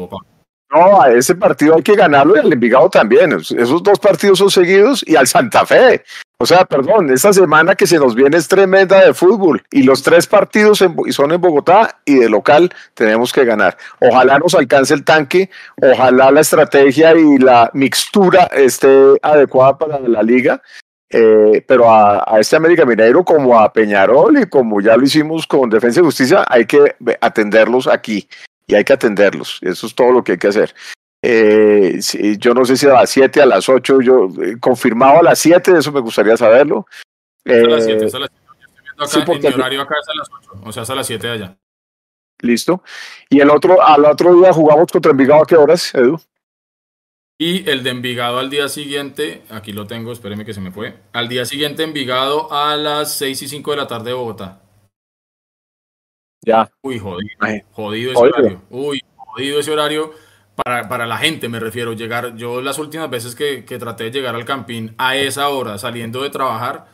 No, 0.69 1.02
a 1.02 1.10
ese 1.11 1.35
partido 1.35 1.76
hay 1.76 1.81
que 1.81 1.95
ganarlo 1.95 2.35
y 2.35 2.40
al 2.40 2.52
Envigado 2.52 2.90
también. 2.90 3.31
Esos 3.31 3.81
dos 3.81 3.98
partidos 3.98 4.40
son 4.40 4.52
seguidos 4.52 5.03
y 5.07 5.15
al 5.15 5.26
Santa 5.26 5.65
Fe. 5.65 6.03
O 6.38 6.45
sea, 6.45 6.65
perdón, 6.65 7.10
esta 7.10 7.31
semana 7.31 7.76
que 7.76 7.88
se 7.88 7.98
nos 7.98 8.14
viene 8.14 8.35
es 8.35 8.49
tremenda 8.49 9.06
de 9.06 9.14
fútbol 9.14 9.64
y 9.72 9.84
los 9.84 10.03
tres 10.03 10.27
partidos 10.27 10.80
son 10.80 11.31
en 11.31 11.40
Bogotá 11.40 12.02
y 12.03 12.15
de 12.15 12.30
local 12.30 12.69
tenemos 12.94 13.31
que 13.31 13.45
ganar. 13.45 13.77
Ojalá 14.02 14.40
nos 14.40 14.53
alcance 14.53 14.94
el 14.94 15.06
tanque, 15.06 15.49
ojalá 15.81 16.30
la 16.31 16.41
estrategia 16.41 17.15
y 17.15 17.38
la 17.38 17.72
mixtura 17.73 18.48
esté 18.48 19.18
adecuada 19.22 19.77
para 19.77 19.99
la 20.02 20.22
liga, 20.22 20.61
eh, 21.14 21.64
pero 21.68 21.94
a, 21.94 22.40
este 22.40 22.56
América 22.56 22.85
Mineiro 22.85 23.23
como 23.23 23.60
a 23.60 23.72
Peñarol 23.72 24.40
y 24.40 24.45
como 24.48 24.81
ya 24.81 24.98
lo 24.98 25.03
hicimos 25.03 25.45
con 25.45 25.69
Defensa 25.69 25.99
y 25.99 26.03
Justicia, 26.03 26.44
hay 26.48 26.65
que 26.65 26.95
atenderlos 27.22 27.88
aquí 27.88 28.27
y 28.65 28.73
hay 28.73 28.84
que 28.84 28.94
atenderlos. 28.94 29.60
Eso 29.61 29.85
es 29.85 29.94
todo 29.94 30.11
lo 30.11 30.23
que 30.23 30.34
hay 30.34 30.38
que 30.40 30.48
hacer. 30.48 30.73
Eh, 31.22 31.99
yo 32.40 32.53
no 32.53 32.65
sé 32.65 32.76
si 32.76 32.88
a 32.88 32.94
las 32.94 33.11
7, 33.11 33.41
a 33.41 33.45
las 33.45 33.69
8, 33.69 34.02
yo 34.02 34.27
eh, 34.41 34.57
confirmado 34.60 35.19
a 35.19 35.23
las 35.23 35.40
7, 35.40 35.77
eso 35.77 35.91
me 35.91 36.02
gustaría 36.02 36.35
saberlo. 36.35 36.88
a 37.45 37.52
las 37.52 37.85
7, 37.85 37.99
a 37.99 38.19
las 38.19 38.31
7. 39.11 39.31
Acá, 39.31 39.49
mi 39.49 39.53
horario 39.53 39.81
acá 39.81 39.95
es 40.02 40.10
a 40.10 40.15
las 40.15 40.30
8, 40.52 40.61
o 40.64 40.72
sea, 40.72 40.84
es 40.84 40.90
a 40.90 40.95
las 40.95 41.07
7 41.07 41.27
de 41.27 41.34
allá. 41.34 41.57
Listo. 42.40 42.84
Y 43.30 43.40
el 43.40 43.49
otro, 43.52 43.81
al 43.81 44.03
otro 44.06 44.34
día 44.35 44.52
jugamos 44.52 44.91
contra 44.91 45.11
Envigado, 45.11 45.44
¿a 45.44 45.45
qué 45.45 45.56
horas, 45.56 45.94
Edu? 45.94 46.19
Y 47.40 47.70
el 47.70 47.84
de 47.84 47.90
Envigado 47.90 48.40
al 48.40 48.50
día 48.50 48.68
siguiente, 48.70 49.44
aquí 49.50 49.74
lo 49.74 49.88
tengo, 49.88 50.12
espéreme 50.12 50.46
que 50.46 50.54
se 50.54 50.62
me 50.62 50.72
fue. 50.72 50.96
Al 51.14 51.28
día 51.28 51.46
siguiente 51.46 51.84
Envigado 51.84 52.52
a 52.54 52.78
las 52.78 53.14
6 53.16 53.42
y 53.42 53.48
5 53.48 53.72
de 53.72 53.78
la 53.78 53.88
tarde 53.88 54.12
de 54.12 54.14
Bogotá. 54.14 54.62
Ya. 56.46 56.70
Uy, 56.82 57.00
jodido. 57.00 57.30
Jodido 57.72 58.12
ese 58.12 58.22
horario. 58.22 58.62
Uy, 58.70 59.02
jodido 59.16 59.60
ese 59.60 59.72
horario 59.72 60.14
para, 60.56 60.88
para, 60.88 61.08
la 61.08 61.18
gente 61.18 61.50
me 61.50 61.60
refiero, 61.60 61.94
llegar, 61.94 62.36
yo 62.36 62.62
las 62.62 62.78
últimas 62.78 63.10
veces 63.10 63.34
que, 63.34 63.66
que, 63.66 63.80
traté 63.80 64.06
de 64.06 64.12
llegar 64.12 64.36
al 64.36 64.46
campín 64.46 64.94
a 64.98 65.16
esa 65.16 65.50
hora, 65.50 65.78
saliendo 65.78 66.22
de 66.22 66.30
trabajar, 66.30 66.86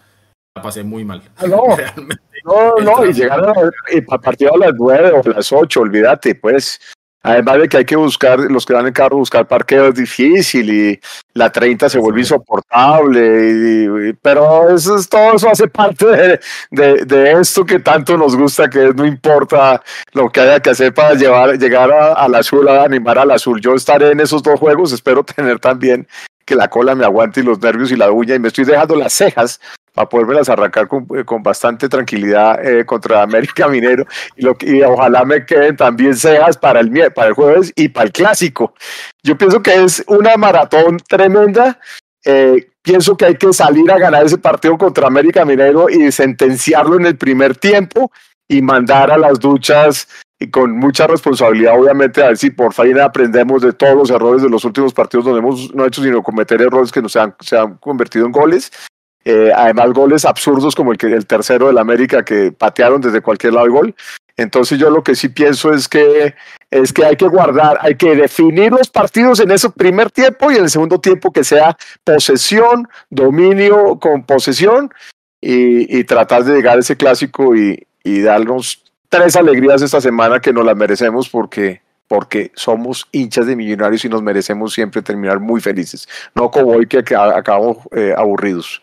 la 0.55 0.61
pasé 0.61 0.83
muy 0.83 1.03
mal. 1.03 1.21
Ah, 1.35 1.45
no, 1.47 1.63
no, 2.45 2.75
no, 2.81 3.05
y 3.05 3.11
llegar 3.11 3.43
a, 3.43 3.51
a 3.51 4.17
partir 4.17 4.49
de 4.49 4.57
las 4.57 4.73
nueve 4.77 5.11
o 5.11 5.29
las 5.29 5.51
ocho, 5.51 5.81
olvídate, 5.81 6.35
pues, 6.35 6.79
Además 7.21 7.59
de 7.59 7.67
que 7.67 7.77
hay 7.77 7.85
que 7.85 7.97
buscar, 7.97 8.39
los 8.39 8.65
que 8.65 8.73
van 8.73 8.87
en 8.87 8.93
carro, 8.93 9.17
buscar 9.17 9.45
parqueo 9.45 9.89
es 9.89 9.95
difícil 9.95 10.69
y 10.69 10.99
la 11.33 11.51
30 11.51 11.89
se 11.89 11.99
vuelve 11.99 12.21
insoportable, 12.21 14.15
pero 14.21 14.69
eso 14.73 14.95
es, 14.95 15.09
todo 15.09 15.33
eso 15.33 15.49
hace 15.49 15.67
parte 15.67 16.39
de, 16.71 17.05
de, 17.05 17.31
esto 17.33 17.65
que 17.65 17.79
tanto 17.79 18.15
nos 18.15 18.37
gusta, 18.37 18.69
que 18.69 18.93
no 18.93 19.05
importa 19.05 19.81
lo 20.13 20.29
que 20.29 20.39
haya 20.39 20.61
que 20.61 20.69
hacer 20.69 20.93
para 20.93 21.13
llevar, 21.13 21.57
llegar 21.57 21.91
al 21.91 22.35
azul, 22.35 22.69
a 22.69 22.83
animar 22.83 23.17
al 23.17 23.31
azul. 23.31 23.59
Yo 23.59 23.75
estaré 23.75 24.11
en 24.11 24.21
esos 24.21 24.41
dos 24.41 24.57
juegos, 24.57 24.93
espero 24.93 25.21
tener 25.23 25.59
también 25.59 26.07
que 26.45 26.55
la 26.55 26.69
cola 26.69 26.95
me 26.95 27.03
aguante 27.03 27.41
y 27.41 27.43
los 27.43 27.59
nervios 27.59 27.91
y 27.91 27.97
la 27.97 28.11
uña 28.11 28.35
y 28.35 28.39
me 28.39 28.47
estoy 28.47 28.63
dejando 28.63 28.95
las 28.95 29.13
cejas 29.13 29.59
para 29.93 30.07
podérmelas 30.07 30.49
arrancar 30.49 30.87
con, 30.87 31.07
eh, 31.15 31.23
con 31.23 31.43
bastante 31.43 31.89
tranquilidad 31.89 32.65
eh, 32.65 32.85
contra 32.85 33.21
América 33.21 33.67
Minero 33.67 34.05
y, 34.35 34.43
lo, 34.43 34.55
y 34.61 34.81
ojalá 34.81 35.25
me 35.25 35.45
queden 35.45 35.75
también 35.75 36.15
cejas 36.15 36.57
para 36.57 36.79
el, 36.79 36.91
para 37.13 37.29
el 37.29 37.33
jueves 37.33 37.73
y 37.75 37.89
para 37.89 38.05
el 38.05 38.11
clásico. 38.11 38.73
Yo 39.23 39.37
pienso 39.37 39.61
que 39.61 39.83
es 39.83 40.03
una 40.07 40.35
maratón 40.37 40.97
tremenda. 41.07 41.79
Eh, 42.25 42.69
pienso 42.81 43.15
que 43.15 43.25
hay 43.25 43.35
que 43.35 43.51
salir 43.53 43.89
a 43.91 43.97
ganar 43.97 44.25
ese 44.25 44.37
partido 44.37 44.77
contra 44.77 45.07
América 45.07 45.45
Minero 45.45 45.89
y 45.89 46.11
sentenciarlo 46.11 46.97
en 46.97 47.05
el 47.05 47.17
primer 47.17 47.55
tiempo 47.55 48.11
y 48.47 48.61
mandar 48.61 49.11
a 49.11 49.17
las 49.17 49.39
duchas 49.39 50.07
y 50.39 50.49
con 50.49 50.71
mucha 50.71 51.05
responsabilidad, 51.05 51.77
obviamente, 51.77 52.23
a 52.23 52.27
ver 52.27 52.37
si 52.37 52.49
por 52.49 52.73
fin 52.73 52.97
aprendemos 52.99 53.61
de 53.61 53.73
todos 53.73 53.95
los 53.95 54.09
errores 54.09 54.41
de 54.41 54.49
los 54.49 54.63
últimos 54.63 54.93
partidos 54.93 55.25
donde 55.25 55.39
hemos 55.39 55.73
no 55.75 55.85
hecho 55.85 56.01
sino 56.01 56.23
cometer 56.23 56.61
errores 56.61 56.91
que 56.91 57.01
no 57.01 57.09
se 57.09 57.19
han, 57.19 57.35
se 57.41 57.57
han 57.57 57.75
convertido 57.75 58.25
en 58.25 58.31
goles 58.31 58.71
eh, 59.25 59.51
además, 59.55 59.91
goles 59.91 60.25
absurdos 60.25 60.75
como 60.75 60.91
el, 60.91 60.97
que, 60.97 61.07
el 61.07 61.25
tercero 61.25 61.67
del 61.67 61.77
América 61.77 62.23
que 62.23 62.51
patearon 62.51 63.01
desde 63.01 63.21
cualquier 63.21 63.53
lado 63.53 63.65
del 63.65 63.73
gol. 63.75 63.95
Entonces 64.37 64.79
yo 64.79 64.89
lo 64.89 65.03
que 65.03 65.15
sí 65.15 65.27
pienso 65.27 65.73
es 65.73 65.89
que, 65.89 66.33
es 66.71 66.93
que 66.93 67.03
hay 67.03 67.17
que 67.17 67.27
guardar, 67.27 67.77
hay 67.81 67.95
que 67.95 68.15
definir 68.15 68.71
los 68.71 68.89
partidos 68.89 69.41
en 69.41 69.51
ese 69.51 69.69
primer 69.69 70.11
tiempo 70.11 70.49
y 70.49 70.55
en 70.55 70.63
el 70.63 70.69
segundo 70.69 70.99
tiempo 71.01 71.33
que 71.33 71.43
sea 71.43 71.75
posesión, 72.05 72.87
dominio 73.09 73.99
con 73.99 74.23
posesión 74.23 74.89
y, 75.41 76.03
tratar 76.05 76.45
de 76.45 76.55
llegar 76.55 76.77
a 76.77 76.79
ese 76.79 76.95
clásico 76.95 77.53
y, 77.53 77.85
y, 78.03 78.21
darnos 78.21 78.83
tres 79.09 79.35
alegrías 79.35 79.81
esta 79.81 79.99
semana 79.99 80.39
que 80.39 80.53
nos 80.53 80.65
las 80.65 80.75
merecemos 80.75 81.27
porque, 81.27 81.81
porque 82.07 82.51
somos 82.55 83.07
hinchas 83.11 83.45
de 83.45 83.57
millonarios 83.57 84.05
y 84.05 84.09
nos 84.09 84.21
merecemos 84.21 84.73
siempre 84.73 85.01
terminar 85.01 85.39
muy 85.41 85.59
felices, 85.59 86.07
no 86.33 86.49
como 86.49 86.71
hoy 86.71 86.87
que 86.87 86.99
acabamos 86.99 87.77
eh, 87.91 88.13
aburridos 88.15 88.81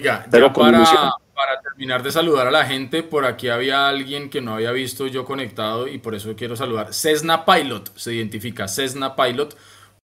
ya 0.00 0.26
para, 0.30 1.60
terminar 1.62 2.02
de 2.02 2.10
saludar 2.10 2.48
a 2.48 2.50
la 2.50 2.64
gente, 2.64 3.04
por 3.04 3.24
aquí 3.24 3.48
había 3.48 3.88
alguien 3.88 4.28
que 4.28 4.40
no 4.40 4.54
había 4.54 4.72
visto 4.72 5.06
yo 5.06 5.24
conectado 5.24 5.86
y 5.86 5.98
por 5.98 6.14
eso 6.14 6.34
quiero 6.34 6.56
saludar. 6.56 6.92
Cessna 6.92 7.44
Pilot, 7.44 7.96
se 7.96 8.12
identifica, 8.12 8.66
Cessna 8.66 9.14
Pilot. 9.14 9.56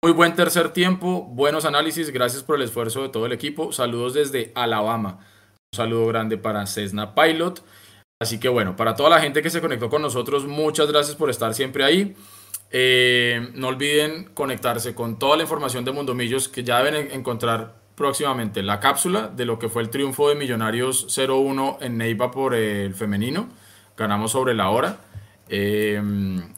Muy 0.05 0.13
buen 0.13 0.35
tercer 0.35 0.71
tiempo, 0.71 1.23
buenos 1.23 1.65
análisis, 1.65 2.11
gracias 2.11 2.43
por 2.43 2.57
el 2.57 2.63
esfuerzo 2.63 3.03
de 3.03 3.09
todo 3.09 3.25
el 3.25 3.33
equipo. 3.33 3.73
Saludos 3.73 4.13
desde 4.15 4.53
Alabama. 4.55 5.21
Un 5.73 5.77
saludo 5.77 6.07
grande 6.09 6.37
para 6.37 6.67
Cessna 6.67 7.15
Pilot. 7.15 7.63
Así 8.21 8.39
que 8.39 8.49
bueno, 8.49 8.77
para 8.77 8.95
toda 8.95 9.09
la 9.09 9.21
gente 9.21 9.43
que 9.43 9.51
se 9.51 9.61
conectó 9.61 9.89
con 9.89 10.03
nosotros, 10.03 10.45
muchas 10.45 10.93
gracias 10.93 11.17
por 11.17 11.31
estar 11.31 11.55
siempre 11.55 11.85
ahí. 11.85 12.15
Eh, 12.71 13.51
no 13.55 13.69
olviden 13.69 14.31
conectarse 14.35 14.95
con 14.95 15.19
toda 15.19 15.37
la 15.37 15.43
información 15.43 15.85
de 15.85 15.93
Mundomillos 15.93 16.49
que 16.49 16.63
ya 16.65 16.83
deben 16.83 17.11
encontrar 17.13 17.82
próximamente 17.95 18.63
la 18.63 18.81
cápsula 18.81 19.29
de 19.29 19.45
lo 19.45 19.59
que 19.59 19.69
fue 19.69 19.83
el 19.83 19.91
triunfo 19.91 20.29
de 20.29 20.35
Millonarios 20.35 21.07
0-1 21.09 21.79
en 21.81 21.99
Neiva 21.99 22.31
por 22.31 22.55
el 22.55 22.95
femenino. 22.95 23.49
Ganamos 23.97 24.33
sobre 24.33 24.55
la 24.55 24.71
hora. 24.71 24.99
Eh, 25.49 26.01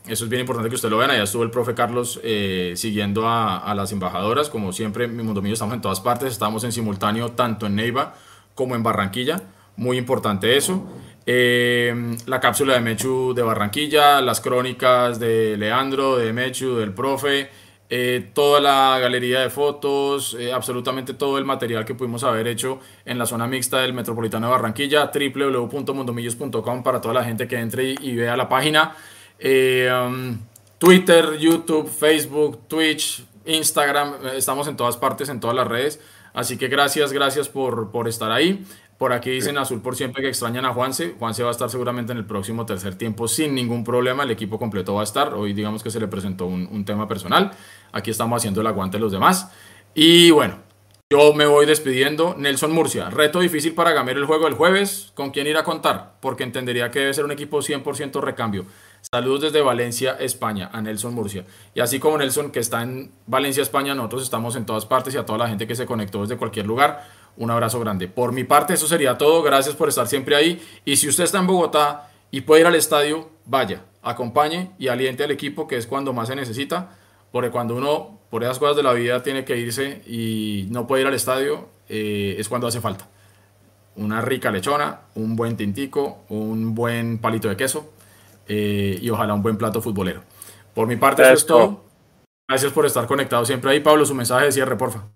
eso 0.06 0.24
es 0.24 0.31
bien 0.31 0.40
importante 0.40 0.69
que 0.69 0.77
usted 0.77 0.89
lo 0.89 0.98
vean. 0.98 1.11
Allá 1.11 1.24
estuvo 1.24 1.43
el 1.43 1.51
profe 1.51 1.74
Carlos 1.74 2.20
eh, 2.23 2.74
siguiendo 2.77 3.28
a, 3.28 3.74
las 3.74 3.90
embajadoras. 3.93 4.48
Como 4.51 4.73
siempre, 4.73 5.09
mi 5.09 5.23
Mundo 5.23 5.43
Millo 5.43 5.55
estamos 5.55 5.74
en 5.74 5.81
todas 5.81 6.01
partes. 6.01 6.32
Estamos 6.32 6.62
en 6.65 6.73
simultáneo 6.73 7.32
tanto 7.32 7.66
en 7.66 7.74
Neiva 7.74 8.15
como 8.55 8.77
en 8.77 8.82
Barranquilla. 8.82 9.43
Muy 9.77 9.98
importante 9.98 10.56
eso. 10.56 10.86
Eh, 11.27 12.16
la 12.27 12.39
cápsula 12.39 12.74
de 12.74 12.81
Mechu 12.81 13.32
de 13.35 13.43
Barranquilla, 13.43 14.20
las 14.20 14.40
crónicas 14.40 15.19
de 15.19 15.56
Leandro, 15.56 16.16
de 16.16 16.32
Mechu, 16.32 16.77
del 16.77 16.93
profe. 16.93 17.51
Eh, 17.90 18.31
toda 18.32 18.61
la 18.61 18.98
galería 18.98 19.40
de 19.40 19.51
fotos, 19.51 20.35
eh, 20.40 20.52
absolutamente 20.52 21.12
todo 21.12 21.36
el 21.36 21.44
material 21.44 21.85
que 21.85 21.94
pudimos 21.94 22.24
haber 22.24 22.48
hecho 22.48 22.81
en 23.05 23.19
la 23.19 23.27
zona 23.27 23.47
mixta 23.47 23.81
del 23.82 23.93
Metropolitano 23.93 24.47
de 24.47 24.52
Barranquilla, 24.52 25.11
www.mundomillos.com 25.12 26.82
para 26.82 27.01
toda 27.02 27.12
la 27.12 27.24
gente 27.24 27.47
que 27.47 27.59
entre 27.59 27.94
y, 28.01 28.16
vea 28.16 28.36
la 28.36 28.48
página. 28.48 28.97
Eh, 29.39 29.90
um, 29.93 30.39
Twitter, 30.78 31.36
YouTube, 31.39 31.89
Facebook, 31.89 32.66
Twitch, 32.69 33.23
Instagram, 33.44 34.15
estamos 34.35 34.66
en 34.66 34.77
todas 34.77 34.97
partes, 34.97 35.28
en 35.28 35.39
todas 35.39 35.55
las 35.55 35.69
redes. 35.69 36.01
Así 36.32 36.56
que 36.56 36.69
gracias, 36.69 37.12
gracias 37.12 37.48
por, 37.48 37.93
por 37.93 38.09
estar 38.09 38.32
ahí. 38.32 38.66
Por 39.05 39.12
aquí 39.12 39.28
dicen 39.32 39.59
Azul 39.59 39.82
por 39.82 39.97
siempre 39.97 40.22
que 40.22 40.31
extrañan 40.31 40.64
a 40.64 40.72
Juanse. 40.72 41.14
Juanse 41.18 41.43
va 41.43 41.51
a 41.51 41.52
estar 41.52 41.68
seguramente 41.68 42.12
en 42.12 42.16
el 42.16 42.24
próximo 42.24 42.64
tercer 42.64 42.94
tiempo 42.94 43.28
sin 43.28 43.55
ningún 43.55 43.85
problema. 43.85 44.22
El 44.22 44.31
equipo 44.31 44.59
completo 44.59 44.94
va 44.94 45.02
a 45.02 45.05
estar. 45.05 45.35
Hoy 45.35 45.52
digamos 45.52 45.82
que 45.82 45.90
se 45.90 46.01
le 46.01 46.09
presentó 46.09 46.47
un, 46.47 46.85
tema 46.86 47.06
personal. 47.06 47.51
Aquí 47.93 48.10
estamos 48.10 48.39
haciendo 48.39 48.62
el 48.62 48.66
aguante 48.66 48.97
de 48.97 49.02
los 49.02 49.12
demás. 49.12 49.51
Y 49.94 50.31
bueno, 50.31 50.56
yo 51.10 51.35
me 51.35 51.44
voy 51.44 51.66
despidiendo. 51.66 52.35
Nelson 52.39 52.72
Murcia, 52.72 53.10
reto 53.10 53.40
difícil 53.40 53.74
para 53.74 53.93
Gamero 53.93 54.20
el 54.20 54.24
juego 54.24 54.47
del 54.47 54.55
jueves. 54.55 55.12
¿Con 55.14 55.32
quién 55.32 55.48
ir 55.48 55.59
a 55.59 55.64
contar? 55.64 56.14
Porque 56.22 56.43
entendería 56.43 56.90
que 56.90 57.01
debe 57.01 57.12
ser 57.12 57.26
un 57.26 57.32
equipo 57.32 57.59
100% 57.59 58.22
recambio. 58.22 58.64
Saludos 59.12 59.43
desde 59.43 59.60
Valencia, 59.60 60.16
España, 60.18 60.70
a 60.72 60.81
Nelson 60.81 61.12
Murcia. 61.12 61.44
Y 61.74 61.81
así 61.81 62.01
como 62.01 62.16
Nelson, 62.16 62.51
que 62.51 62.60
está 62.60 62.82
en 62.82 63.12
Valencia, 63.26 63.62
España, 63.62 63.94
nosotros 63.94 64.22
estamos 64.22 64.56
en 64.56 64.64
todas 64.64 64.86
partes 64.86 65.14
y 65.14 65.18
a 65.18 65.26
toda 65.26 65.40
la 65.40 65.48
gente 65.48 65.66
que 65.66 65.74
se 65.74 65.85
conectó 65.85 66.22
desde 66.22 66.39
cualquier 66.39 66.64
lugar 66.64 67.05
un 67.36 67.51
abrazo 67.51 67.81
grande. 67.81 68.09
Por 68.09 68.32
mi 68.32 68.44
parte, 68.44 68.74
eso 68.74 68.86
sería 68.86 69.19
todo. 69.19 69.43
Gracias 69.43 69.74
por 69.74 69.89
estar 69.89 70.06
siempre 70.06 70.36
ahí. 70.36 70.62
Y 70.85 70.97
si 70.97 71.09
usted 71.09 71.24
está 71.24 71.39
en 71.39 71.47
Bogotá 71.47 72.11
y 72.31 72.43
puede 72.43 72.62
ir 72.62 72.66
al 72.66 72.74
estadio, 72.74 73.31
vaya, 73.44 73.85
acompañe 74.02 74.70
y 74.78 74.89
aliente 74.89 75.24
al 75.24 75.31
equipo, 75.31 75.66
que 75.66 75.77
es 75.77 75.86
cuando 75.86 76.12
más 76.12 76.28
se 76.28 76.36
necesita. 76.36 76.97
Porque 77.32 77.51
cuando 77.51 77.74
uno, 77.74 78.20
por 78.31 78.44
esas 78.44 78.59
cosas 78.59 78.77
de 78.77 78.85
la 78.85 78.93
vida, 78.93 79.23
tiene 79.23 79.44
que 79.44 79.56
irse 79.56 80.02
y 80.06 80.69
no 80.70 80.86
puede 80.86 81.02
ir 81.02 81.09
al 81.09 81.15
estadio, 81.15 81.69
eh, 81.89 82.36
es 82.39 82.48
cuando 82.48 82.69
hace 82.69 82.81
falta. 82.81 83.09
Una 83.97 84.20
rica 84.20 84.51
lechona, 84.51 85.01
un 85.15 85.35
buen 85.35 85.56
tintico, 85.56 86.24
un 86.28 86.74
buen 86.74 87.19
palito 87.19 87.48
de 87.48 87.56
queso 87.56 87.93
eh, 88.47 88.98
y 89.01 89.11
ojalá 89.11 89.35
un 89.35 89.43
buen 89.43 89.56
plato 89.56 89.82
futbolero. 89.82 90.23
Por 90.74 90.86
mi 90.86 90.97
parte, 90.97 91.23
eso 91.23 91.32
es 91.32 91.47
todo. 91.47 91.85
Gracias 92.48 92.73
por 92.73 92.86
estar 92.86 93.06
conectado 93.06 93.44
siempre 93.44 93.70
ahí. 93.70 93.81
Pablo, 93.81 94.05
su 94.05 94.15
mensaje 94.15 94.47
de 94.47 94.52
cierre, 94.52 94.77
porfa. 94.77 95.13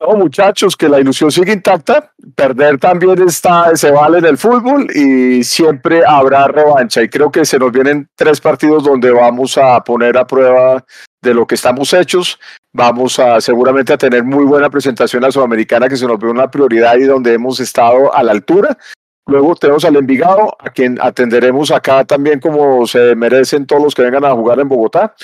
No, 0.00 0.16
muchachos, 0.16 0.78
que 0.78 0.88
la 0.88 0.98
ilusión 0.98 1.30
sigue 1.30 1.52
intacta. 1.52 2.14
Perder 2.34 2.78
también 2.78 3.20
está, 3.20 3.76
se 3.76 3.90
vale 3.90 4.18
en 4.18 4.24
el 4.24 4.38
fútbol 4.38 4.86
y 4.94 5.44
siempre 5.44 6.02
habrá 6.06 6.48
revancha. 6.48 7.02
Y 7.02 7.08
creo 7.10 7.30
que 7.30 7.44
se 7.44 7.58
nos 7.58 7.70
vienen 7.70 8.08
tres 8.16 8.40
partidos 8.40 8.82
donde 8.82 9.10
vamos 9.10 9.58
a 9.58 9.78
poner 9.84 10.16
a 10.16 10.26
prueba 10.26 10.82
de 11.20 11.34
lo 11.34 11.46
que 11.46 11.54
estamos 11.54 11.92
hechos. 11.92 12.38
Vamos 12.72 13.18
a 13.18 13.42
seguramente 13.42 13.92
a 13.92 13.98
tener 13.98 14.24
muy 14.24 14.44
buena 14.44 14.70
presentación 14.70 15.22
a 15.24 15.30
Sudamericana, 15.30 15.86
que 15.86 15.98
se 15.98 16.06
nos 16.06 16.18
ve 16.18 16.30
una 16.30 16.50
prioridad 16.50 16.96
y 16.96 17.04
donde 17.04 17.34
hemos 17.34 17.60
estado 17.60 18.14
a 18.14 18.22
la 18.22 18.32
altura. 18.32 18.78
Luego 19.26 19.54
tenemos 19.54 19.84
al 19.84 19.96
Envigado, 19.96 20.56
a 20.58 20.70
quien 20.70 20.98
atenderemos 20.98 21.70
acá 21.70 22.04
también 22.04 22.40
como 22.40 22.86
se 22.86 23.14
merecen 23.14 23.66
todos 23.66 23.82
los 23.82 23.94
que 23.94 24.02
vengan 24.02 24.24
a 24.24 24.32
jugar 24.32 24.60
en 24.60 24.68
Bogotá 24.68 25.14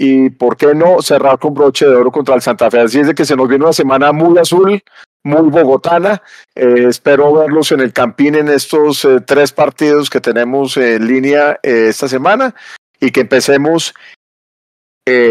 y 0.00 0.30
por 0.30 0.56
qué 0.56 0.76
no 0.76 1.02
cerrar 1.02 1.40
con 1.40 1.54
broche 1.54 1.84
de 1.84 1.96
oro 1.96 2.12
contra 2.12 2.36
el 2.36 2.40
Santa 2.40 2.70
Fe. 2.70 2.78
Así 2.78 3.00
es 3.00 3.08
de 3.08 3.16
que 3.16 3.24
se 3.24 3.34
nos 3.34 3.48
viene 3.48 3.64
una 3.64 3.72
semana 3.72 4.12
muy 4.12 4.38
azul, 4.38 4.80
muy 5.24 5.50
bogotana. 5.50 6.22
Eh, 6.54 6.84
espero 6.88 7.34
verlos 7.34 7.72
en 7.72 7.80
el 7.80 7.92
Campín 7.92 8.36
en 8.36 8.46
estos 8.46 9.04
eh, 9.04 9.20
tres 9.26 9.50
partidos 9.50 10.08
que 10.08 10.20
tenemos 10.20 10.76
en 10.76 11.04
línea 11.04 11.58
eh, 11.64 11.88
esta 11.88 12.06
semana 12.06 12.54
y 13.00 13.10
que 13.10 13.22
empecemos 13.22 13.92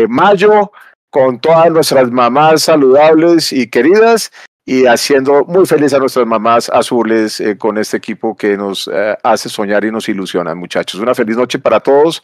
mayo 0.09 0.71
con 1.11 1.39
todas 1.39 1.69
nuestras 1.69 2.11
mamás 2.11 2.63
saludables 2.63 3.53
y 3.53 3.69
queridas 3.69 4.31
y 4.65 4.87
haciendo 4.87 5.45
muy 5.45 5.67
feliz 5.67 5.93
a 5.93 5.99
nuestras 5.99 6.25
mamás 6.25 6.67
azules 6.69 7.41
con 7.59 7.77
este 7.77 7.97
equipo 7.97 8.35
que 8.35 8.57
nos 8.57 8.89
hace 9.23 9.49
soñar 9.49 9.85
y 9.85 9.91
nos 9.91 10.09
ilusiona, 10.09 10.55
muchachos. 10.55 10.99
Una 10.99 11.13
feliz 11.13 11.37
noche 11.37 11.59
para 11.59 11.79
todos. 11.79 12.23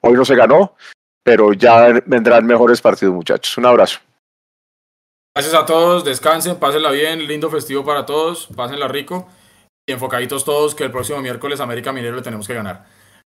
Hoy 0.00 0.12
no 0.12 0.24
se 0.24 0.36
ganó, 0.36 0.76
pero 1.24 1.52
ya 1.52 2.00
vendrán 2.06 2.46
mejores 2.46 2.80
partidos, 2.80 3.14
muchachos. 3.14 3.56
Un 3.58 3.66
abrazo. 3.66 4.00
Gracias 5.34 5.54
a 5.54 5.64
todos, 5.64 6.04
descansen, 6.04 6.58
pásenla 6.58 6.90
bien, 6.90 7.26
lindo 7.26 7.50
festivo 7.50 7.84
para 7.84 8.04
todos, 8.04 8.48
pásenla 8.54 8.86
rico 8.88 9.28
y 9.88 9.92
enfocaditos 9.92 10.44
todos 10.44 10.74
que 10.74 10.84
el 10.84 10.90
próximo 10.90 11.20
miércoles 11.20 11.60
América 11.60 11.92
Minero 11.92 12.16
le 12.16 12.22
tenemos 12.22 12.46
que 12.46 12.54
ganar. 12.54 12.84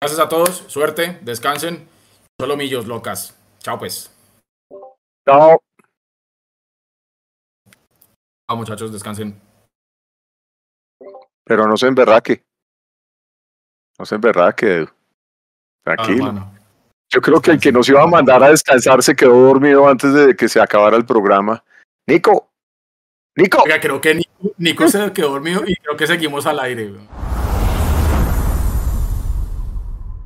Gracias 0.01 0.21
a 0.21 0.29
todos, 0.29 0.65
suerte, 0.69 1.19
descansen, 1.23 1.89
solo 2.39 2.57
millos 2.57 2.87
locas. 2.87 3.35
Chao 3.61 3.79
pues. 3.79 4.11
Chao. 5.27 5.59
Chao 8.47 8.57
muchachos, 8.57 8.93
descansen. 8.93 9.41
Pero 11.45 11.67
no 11.67 11.77
se 11.77 11.87
emberraque. 11.87 12.45
No 13.99 14.05
se 14.05 14.17
emberraque. 14.17 14.87
Tranquilo. 15.83 16.56
Yo 17.13 17.21
creo 17.21 17.41
que 17.41 17.53
el 17.53 17.61
que 17.61 17.73
nos 17.73 17.89
iba 17.89 18.03
a 18.03 18.07
mandar 18.07 18.43
a 18.43 18.51
descansar 18.51 19.03
se 19.03 19.15
quedó 19.15 19.35
dormido 19.35 19.89
antes 19.89 20.13
de 20.13 20.35
que 20.35 20.49
se 20.49 20.61
acabara 20.61 20.97
el 20.97 21.07
programa. 21.07 21.63
Nico, 22.07 22.51
Nico. 23.37 23.65
creo 23.81 24.01
que 24.01 24.15
Nico, 24.15 24.53
Nico 24.59 24.89
se 24.89 25.13
quedó 25.13 25.31
dormido 25.31 25.63
y 25.67 25.77
creo 25.77 25.97
que 25.97 26.07
seguimos 26.07 26.47
al 26.47 26.59
aire. 26.61 26.93